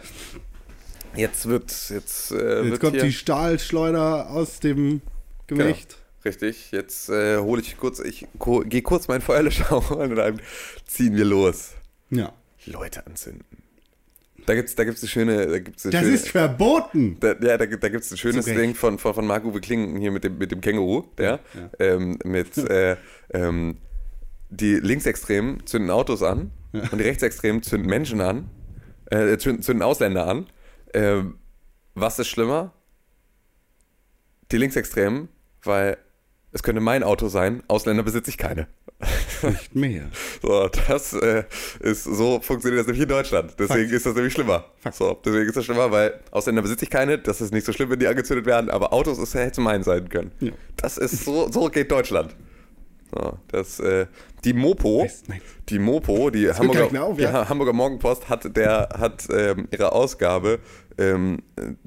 Jetzt 1.16 1.46
wird 1.46 1.70
jetzt, 1.90 2.32
äh, 2.32 2.62
Jetzt 2.62 2.70
wird 2.70 2.80
kommt 2.80 3.02
die 3.02 3.12
Stahlschleuder 3.12 4.30
aus 4.30 4.60
dem 4.60 5.00
Gemächt. 5.46 5.98
Richtig, 6.24 6.70
jetzt 6.72 7.10
äh, 7.10 7.38
hole 7.38 7.60
ich 7.60 7.76
kurz, 7.76 8.00
ich 8.00 8.26
gehe 8.66 8.82
kurz 8.82 9.08
mein 9.08 9.20
Feuerlöscher 9.20 9.70
holen 9.90 10.10
und 10.10 10.16
dann 10.16 10.40
ziehen 10.86 11.16
wir 11.16 11.24
los. 11.24 11.72
Ja. 12.10 12.32
Leute 12.66 13.06
anzünden. 13.06 13.44
Da 14.46 14.54
gibt's, 14.54 14.74
da 14.74 14.84
gibt's 14.84 15.02
eine 15.02 15.08
schöne, 15.08 15.46
da 15.46 15.58
gibt's 15.58 15.84
eine 15.86 15.92
Das 15.92 16.02
schöne, 16.02 16.14
ist 16.14 16.28
verboten. 16.28 17.16
da, 17.20 17.34
ja, 17.40 17.56
da, 17.56 17.64
gibt- 17.66 17.82
da 17.82 17.88
gibt's 17.88 18.10
ein 18.10 18.18
schönes. 18.18 18.44
Ding 18.44 18.74
von, 18.74 18.98
von, 18.98 19.14
von 19.14 19.26
Marc-Uwe 19.26 19.60
Klingen 19.60 19.96
hier 19.96 20.10
mit 20.10 20.24
dem, 20.24 20.36
mit 20.38 20.50
dem 20.52 20.60
Känguru, 20.60 21.04
der, 21.16 21.40
Ja. 21.54 21.70
ähm, 21.78 22.18
mit, 22.24 22.56
äh, 22.70 22.96
ähm, 23.32 23.78
die 24.50 24.74
Linksextremen 24.74 25.64
zünden 25.66 25.90
Autos 25.90 26.22
an 26.22 26.50
und 26.72 26.98
die 26.98 27.04
Rechtsextremen 27.04 27.62
zünden 27.62 27.88
Menschen 27.88 28.20
an, 28.20 28.50
äh, 29.10 29.36
zünden, 29.38 29.62
zünden 29.62 29.82
Ausländer 29.82 30.26
an. 30.26 30.46
Ähm, 30.92 31.38
was 31.94 32.18
ist 32.18 32.28
schlimmer? 32.28 32.72
Die 34.52 34.58
Linksextremen, 34.58 35.28
weil 35.62 35.96
es 36.54 36.62
könnte 36.62 36.80
mein 36.80 37.02
Auto 37.02 37.26
sein, 37.26 37.64
Ausländer 37.66 38.04
besitze 38.04 38.30
ich 38.30 38.38
keine. 38.38 38.68
Nicht 39.42 39.74
mehr. 39.74 40.04
So, 40.40 40.68
das 40.88 41.12
äh, 41.14 41.44
ist, 41.80 42.04
so 42.04 42.38
funktioniert 42.40 42.80
das 42.80 42.86
nämlich 42.86 43.02
in 43.02 43.08
Deutschland. 43.08 43.54
Deswegen 43.58 43.84
Fakt. 43.84 43.92
ist 43.92 44.06
das 44.06 44.14
nämlich 44.14 44.32
schlimmer. 44.32 44.66
So, 44.92 45.18
deswegen 45.24 45.48
ist 45.48 45.56
das 45.56 45.64
schlimmer, 45.64 45.90
weil 45.90 46.20
Ausländer 46.30 46.62
besitze 46.62 46.84
ich 46.84 46.90
keine. 46.90 47.18
Das 47.18 47.40
ist 47.40 47.52
nicht 47.52 47.66
so 47.66 47.72
schlimm, 47.72 47.90
wenn 47.90 47.98
die 47.98 48.06
angezündet 48.06 48.46
werden, 48.46 48.70
aber 48.70 48.92
Autos 48.92 49.18
ist, 49.18 49.34
hätte 49.34 49.60
mein 49.60 49.82
sein 49.82 50.08
können. 50.08 50.32
Ja. 50.40 50.52
Das 50.76 50.96
ist 50.96 51.24
so, 51.24 51.50
so 51.50 51.68
geht 51.68 51.90
Deutschland. 51.90 52.36
So, 53.14 53.38
das, 53.48 53.78
äh, 53.80 54.06
die 54.44 54.52
Mopo, 54.54 55.06
die 55.68 55.78
Mopo, 55.78 56.30
die 56.30 56.50
Hamburger, 56.50 57.04
auf, 57.04 57.18
ja? 57.20 57.32
Ha- 57.32 57.48
Hamburger 57.48 57.72
Morgenpost 57.72 58.28
hat, 58.28 58.56
der 58.56 58.88
hat 58.98 59.28
ähm, 59.32 59.68
ihre 59.70 59.92
Ausgabe 59.92 60.58
ähm, 60.98 61.42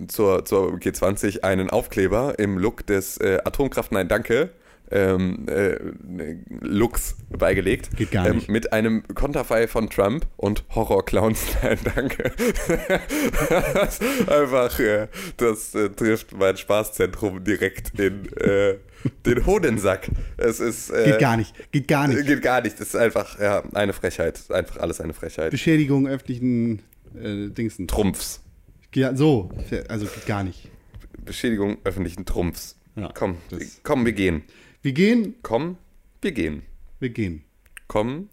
zur, 0.08 0.46
zur 0.46 0.74
G20 0.76 1.42
einen 1.44 1.70
Aufkleber 1.70 2.40
im 2.40 2.58
Look 2.58 2.86
des 2.88 3.18
äh, 3.18 3.40
Atomkraft. 3.44 3.92
Nein 3.92 4.08
Danke 4.08 4.52
ähm, 4.92 5.46
äh, 5.48 5.78
Looks 6.62 7.18
beigelegt. 7.30 7.96
Geht 7.96 8.12
gar 8.12 8.30
nicht. 8.34 8.48
Ähm, 8.48 8.54
mit 8.54 8.74
einem 8.74 9.04
Konterfei 9.14 9.68
von 9.68 9.90
Trump 9.90 10.26
und 10.38 10.64
Horrorclowns 10.74 11.46
Nein 11.64 11.78
Danke. 11.96 12.32
das 13.74 14.00
einfach, 14.28 14.80
äh, 14.80 15.08
das 15.38 15.76
äh, 15.76 15.90
trifft 15.90 16.34
mein 16.38 16.58
Spaßzentrum 16.58 17.44
direkt 17.44 18.00
in 18.00 18.32
äh, 18.38 18.76
den 19.26 19.46
Hodensack. 19.46 20.10
Es 20.38 20.60
ist 20.60 20.90
äh, 20.90 21.12
Geht 21.12 21.20
gar 21.20 21.38
nicht. 21.38 21.54
Geht 21.72 21.88
gar 21.88 22.08
nicht. 22.08 22.26
Geht 22.26 22.42
gar 22.42 22.62
nicht. 22.62 22.80
Das 22.80 22.90
ist 22.90 22.96
einfach 22.96 23.40
ja, 23.40 23.64
eine 23.74 23.94
Frechheit. 23.94 24.40
Einfach 24.50 24.78
alles 24.78 25.02
eine 25.02 25.14
Frechheit. 25.14 25.52
Beschädigung 25.52 26.08
öffentlichen 26.08 26.82
äh, 27.16 27.50
Dingsen. 27.50 27.88
Trumpfs. 27.88 28.42
Ja, 28.96 29.16
so. 29.16 29.50
Also 29.90 30.06
geht 30.06 30.26
gar 30.26 30.44
nicht. 30.44 30.70
Beschädigung 31.24 31.78
öffentlichen 31.84 32.26
Trumpfs. 32.26 32.78
Ja, 32.96 33.12
komm, 33.14 33.38
komm, 33.84 34.06
wir 34.06 34.14
gehen. 34.14 34.44
Wir 34.82 34.94
gehen. 34.94 35.36
Komm, 35.42 35.78
wir 36.22 36.32
gehen. 36.32 36.62
Wir 37.00 37.10
gehen. 37.10 37.44
Komm, 37.88 38.30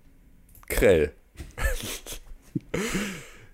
Krell. 0.68 1.12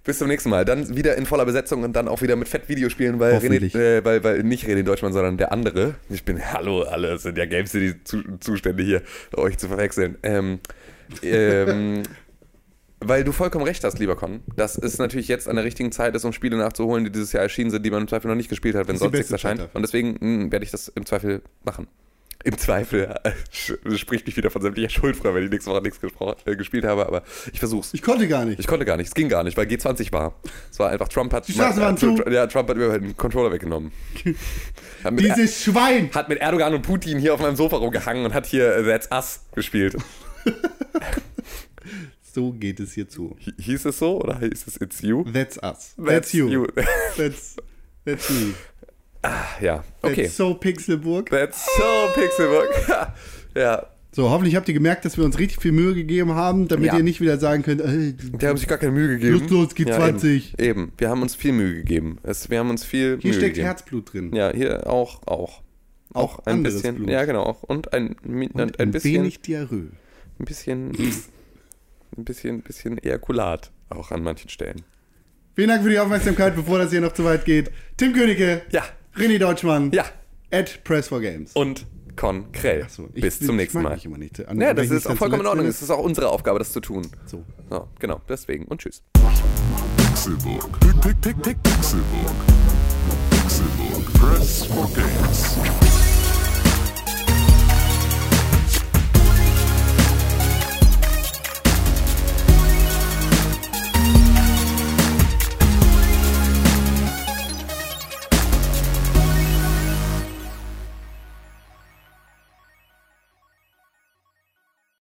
Bis 0.04 0.18
zum 0.18 0.28
nächsten 0.28 0.50
Mal. 0.50 0.64
Dann 0.64 0.96
wieder 0.96 1.16
in 1.16 1.26
voller 1.26 1.44
Besetzung 1.44 1.84
und 1.84 1.92
dann 1.92 2.08
auch 2.08 2.22
wieder 2.22 2.34
mit 2.34 2.48
Fett-Videospielen, 2.48 3.20
weil, 3.20 3.36
René, 3.36 3.74
äh, 3.76 4.04
weil, 4.04 4.24
weil 4.24 4.42
nicht 4.42 4.66
René 4.66 4.82
Deutschmann, 4.82 5.12
sondern 5.12 5.36
der 5.36 5.52
andere. 5.52 5.94
Ich 6.08 6.24
bin, 6.24 6.40
hallo, 6.52 6.82
alle 6.82 7.12
es 7.12 7.22
sind 7.22 7.38
ja 7.38 7.46
Game 7.46 7.66
City 7.66 8.02
zu, 8.02 8.22
Zustände 8.40 8.82
hier, 8.82 9.02
euch 9.36 9.58
zu 9.58 9.68
verwechseln. 9.68 10.16
Ähm, 10.22 10.58
ähm, 11.22 12.02
weil 13.00 13.24
du 13.24 13.32
vollkommen 13.32 13.64
recht 13.64 13.84
hast, 13.84 13.98
lieber 13.98 14.16
Con, 14.16 14.40
dass 14.56 14.76
es 14.76 14.98
natürlich 14.98 15.28
jetzt 15.28 15.48
an 15.48 15.56
der 15.56 15.64
richtigen 15.64 15.92
Zeit 15.92 16.16
ist, 16.16 16.24
um 16.24 16.32
Spiele 16.32 16.56
nachzuholen, 16.56 17.04
die 17.04 17.12
dieses 17.12 17.32
Jahr 17.32 17.42
erschienen 17.42 17.70
sind, 17.70 17.84
die 17.84 17.90
man 17.90 18.02
im 18.02 18.08
Zweifel 18.08 18.28
noch 18.28 18.36
nicht 18.36 18.48
gespielt 18.48 18.74
hat, 18.74 18.88
wenn 18.88 18.96
sonst 18.96 19.12
nichts 19.12 19.30
erscheint. 19.30 19.68
Und 19.74 19.82
deswegen 19.82 20.16
mh, 20.20 20.50
werde 20.52 20.64
ich 20.64 20.70
das 20.70 20.88
im 20.88 21.06
Zweifel 21.06 21.42
machen. 21.62 21.86
Im 22.44 22.56
Zweifel 22.56 23.14
äh, 23.24 23.32
spricht 23.98 24.26
mich 24.26 24.36
wieder 24.36 24.50
von 24.50 24.62
sämtlicher 24.62 24.88
Schuld 24.88 25.16
frei, 25.16 25.34
wenn 25.34 25.44
ich 25.44 25.50
nächste 25.50 25.70
Woche 25.70 25.82
nichts 25.82 25.98
äh, 26.46 26.56
gespielt 26.56 26.84
habe, 26.84 27.06
aber 27.06 27.22
ich 27.52 27.58
versuch's. 27.58 27.92
Ich 27.92 28.02
konnte 28.02 28.26
gar 28.28 28.44
nicht. 28.44 28.58
Ich 28.58 28.66
konnte 28.66 28.84
gar 28.86 28.96
nicht, 28.96 29.08
es 29.08 29.14
ging 29.14 29.28
gar 29.28 29.44
nicht, 29.44 29.56
weil 29.56 29.66
G20 29.66 30.10
war. 30.12 30.34
Es 30.70 30.78
war 30.78 30.90
einfach, 30.90 31.08
Trump 31.08 31.32
hat, 31.32 31.46
Die 31.48 31.52
Straßen 31.52 31.82
waren 31.82 31.96
zu. 31.96 32.16
Ja, 32.30 32.46
Trump 32.46 32.68
hat 32.70 32.76
mir 32.76 32.98
den 32.98 33.16
Controller 33.16 33.52
weggenommen. 33.52 33.92
Dieses 35.12 35.62
Schwein. 35.62 36.10
hat 36.14 36.28
mit 36.28 36.38
Erdogan 36.38 36.74
und 36.74 36.82
Putin 36.82 37.18
hier 37.18 37.34
auf 37.34 37.40
meinem 37.40 37.56
Sofa 37.56 37.76
rumgehangen 37.76 38.24
und 38.24 38.34
hat 38.34 38.46
hier 38.46 38.74
äh, 38.76 38.84
That's 38.84 39.08
Us 39.12 39.40
gespielt. 39.54 39.96
So 42.32 42.52
geht 42.52 42.78
es 42.78 42.92
hier 42.92 43.08
zu. 43.08 43.36
Hi- 43.44 43.54
Hieß 43.60 43.86
es 43.86 43.98
so 43.98 44.20
oder 44.20 44.38
hieß 44.38 44.66
es 44.68 44.76
It's 44.80 45.02
You? 45.02 45.24
That's 45.24 45.58
us. 45.62 45.94
That's, 45.96 46.32
you. 46.32 46.64
That's, 47.16 47.56
that's 48.04 48.30
me. 48.30 48.54
Ja, 49.60 49.84
okay. 50.02 50.22
That's 50.24 50.36
so 50.36 50.54
Pixelburg. 50.54 51.28
That's 51.30 51.64
so 51.76 52.20
Pixelbook. 52.20 52.68
ja, 53.54 53.86
So, 54.12 54.30
hoffentlich 54.30 54.56
habt 54.56 54.66
ihr 54.68 54.74
gemerkt, 54.74 55.04
dass 55.04 55.16
wir 55.16 55.24
uns 55.24 55.38
richtig 55.38 55.60
viel 55.60 55.72
Mühe 55.72 55.94
gegeben 55.94 56.34
haben, 56.34 56.66
damit 56.68 56.86
Ja. 56.86 56.96
ihr 56.96 57.02
nicht 57.04 57.20
wieder 57.20 57.38
sagen 57.38 57.62
könnt, 57.62 57.80
äh, 57.80 58.12
die 58.14 58.46
haben 58.46 58.56
sich 58.56 58.66
gar 58.66 58.78
keine 58.78 58.92
Mühe 58.92 59.08
gegeben. 59.08 59.34
Lustlos 59.38 59.76
G20. 59.76 59.86
Ja, 60.58 60.64
eben. 60.64 60.80
eben, 60.80 60.92
wir 60.98 61.08
haben 61.10 61.22
uns 61.22 61.34
viel 61.34 61.52
Mühe 61.52 61.74
gegeben. 61.74 62.18
Es, 62.22 62.48
wir 62.50 62.58
haben 62.58 62.70
uns 62.70 62.84
viel 62.84 63.18
hier 63.20 63.30
Mühe 63.30 63.38
steckt 63.38 63.54
gegeben. 63.54 63.66
Herzblut 63.66 64.12
drin. 64.12 64.34
Ja, 64.34 64.50
hier 64.52 64.86
auch, 64.88 65.26
auch. 65.26 65.62
Auch 66.12 66.40
ein 66.40 66.54
anderes 66.54 66.76
bisschen. 66.76 66.96
Blut. 66.96 67.10
Ja, 67.10 67.24
genau. 67.24 67.44
auch. 67.44 67.62
Und 67.62 67.92
ein, 67.92 68.16
Und 68.24 68.56
ein, 68.58 68.72
ein 68.78 68.90
bisschen, 68.90 69.14
wenig 69.22 69.42
Diarrhoe. 69.42 69.90
ein 70.40 70.44
bisschen, 70.44 70.90
ein 72.16 72.24
bisschen, 72.24 72.62
bisschen 72.62 72.98
Ejakulat 72.98 73.70
auch 73.90 74.10
an 74.10 74.22
manchen 74.24 74.48
Stellen. 74.50 74.82
Vielen 75.54 75.68
Dank 75.68 75.82
für 75.84 75.90
die 75.90 75.98
Aufmerksamkeit, 76.00 76.56
bevor 76.56 76.78
das 76.78 76.90
hier 76.90 77.00
noch 77.00 77.12
zu 77.12 77.24
weit 77.24 77.44
geht. 77.44 77.70
Tim 77.96 78.12
Königke, 78.12 78.62
Ja, 78.72 78.82
René 79.20 79.38
Deutschmann, 79.38 79.90
ja. 79.92 80.04
at 80.50 80.82
Press 80.84 81.08
for 81.08 81.20
Games. 81.20 81.52
Und 81.54 81.86
Con 82.16 82.50
Krell. 82.52 82.86
So, 82.88 83.08
ich- 83.14 83.22
Bis 83.22 83.38
zum 83.38 83.50
ich 83.50 83.56
nächsten 83.56 83.82
Mal. 83.82 83.94
mich 83.94 84.04
immer 84.04 84.18
nicht. 84.18 84.38
Ja, 84.38 84.74
das 84.74 84.90
ist 84.90 85.06
auch 85.06 85.16
vollkommen 85.16 85.42
in 85.42 85.46
Ordnung. 85.46 85.66
Es 85.66 85.80
ist 85.80 85.90
auch 85.90 86.02
unsere 86.02 86.28
Aufgabe, 86.28 86.58
das 86.58 86.72
zu 86.72 86.80
tun. 86.80 87.06
So. 87.26 87.44
So, 87.70 87.88
genau. 87.98 88.20
Deswegen. 88.28 88.64
Und 88.66 88.80
tschüss. 88.80 89.02
Pixelbook. 89.96 90.80
Pick, 90.80 91.00
pick, 91.00 91.20
pick, 91.22 91.42
pick, 91.42 91.62
Pixelbook. 91.62 92.34
Pixelbook. 93.30 94.12
Press 94.14 94.64
for 94.66 94.86
games. 94.94 96.09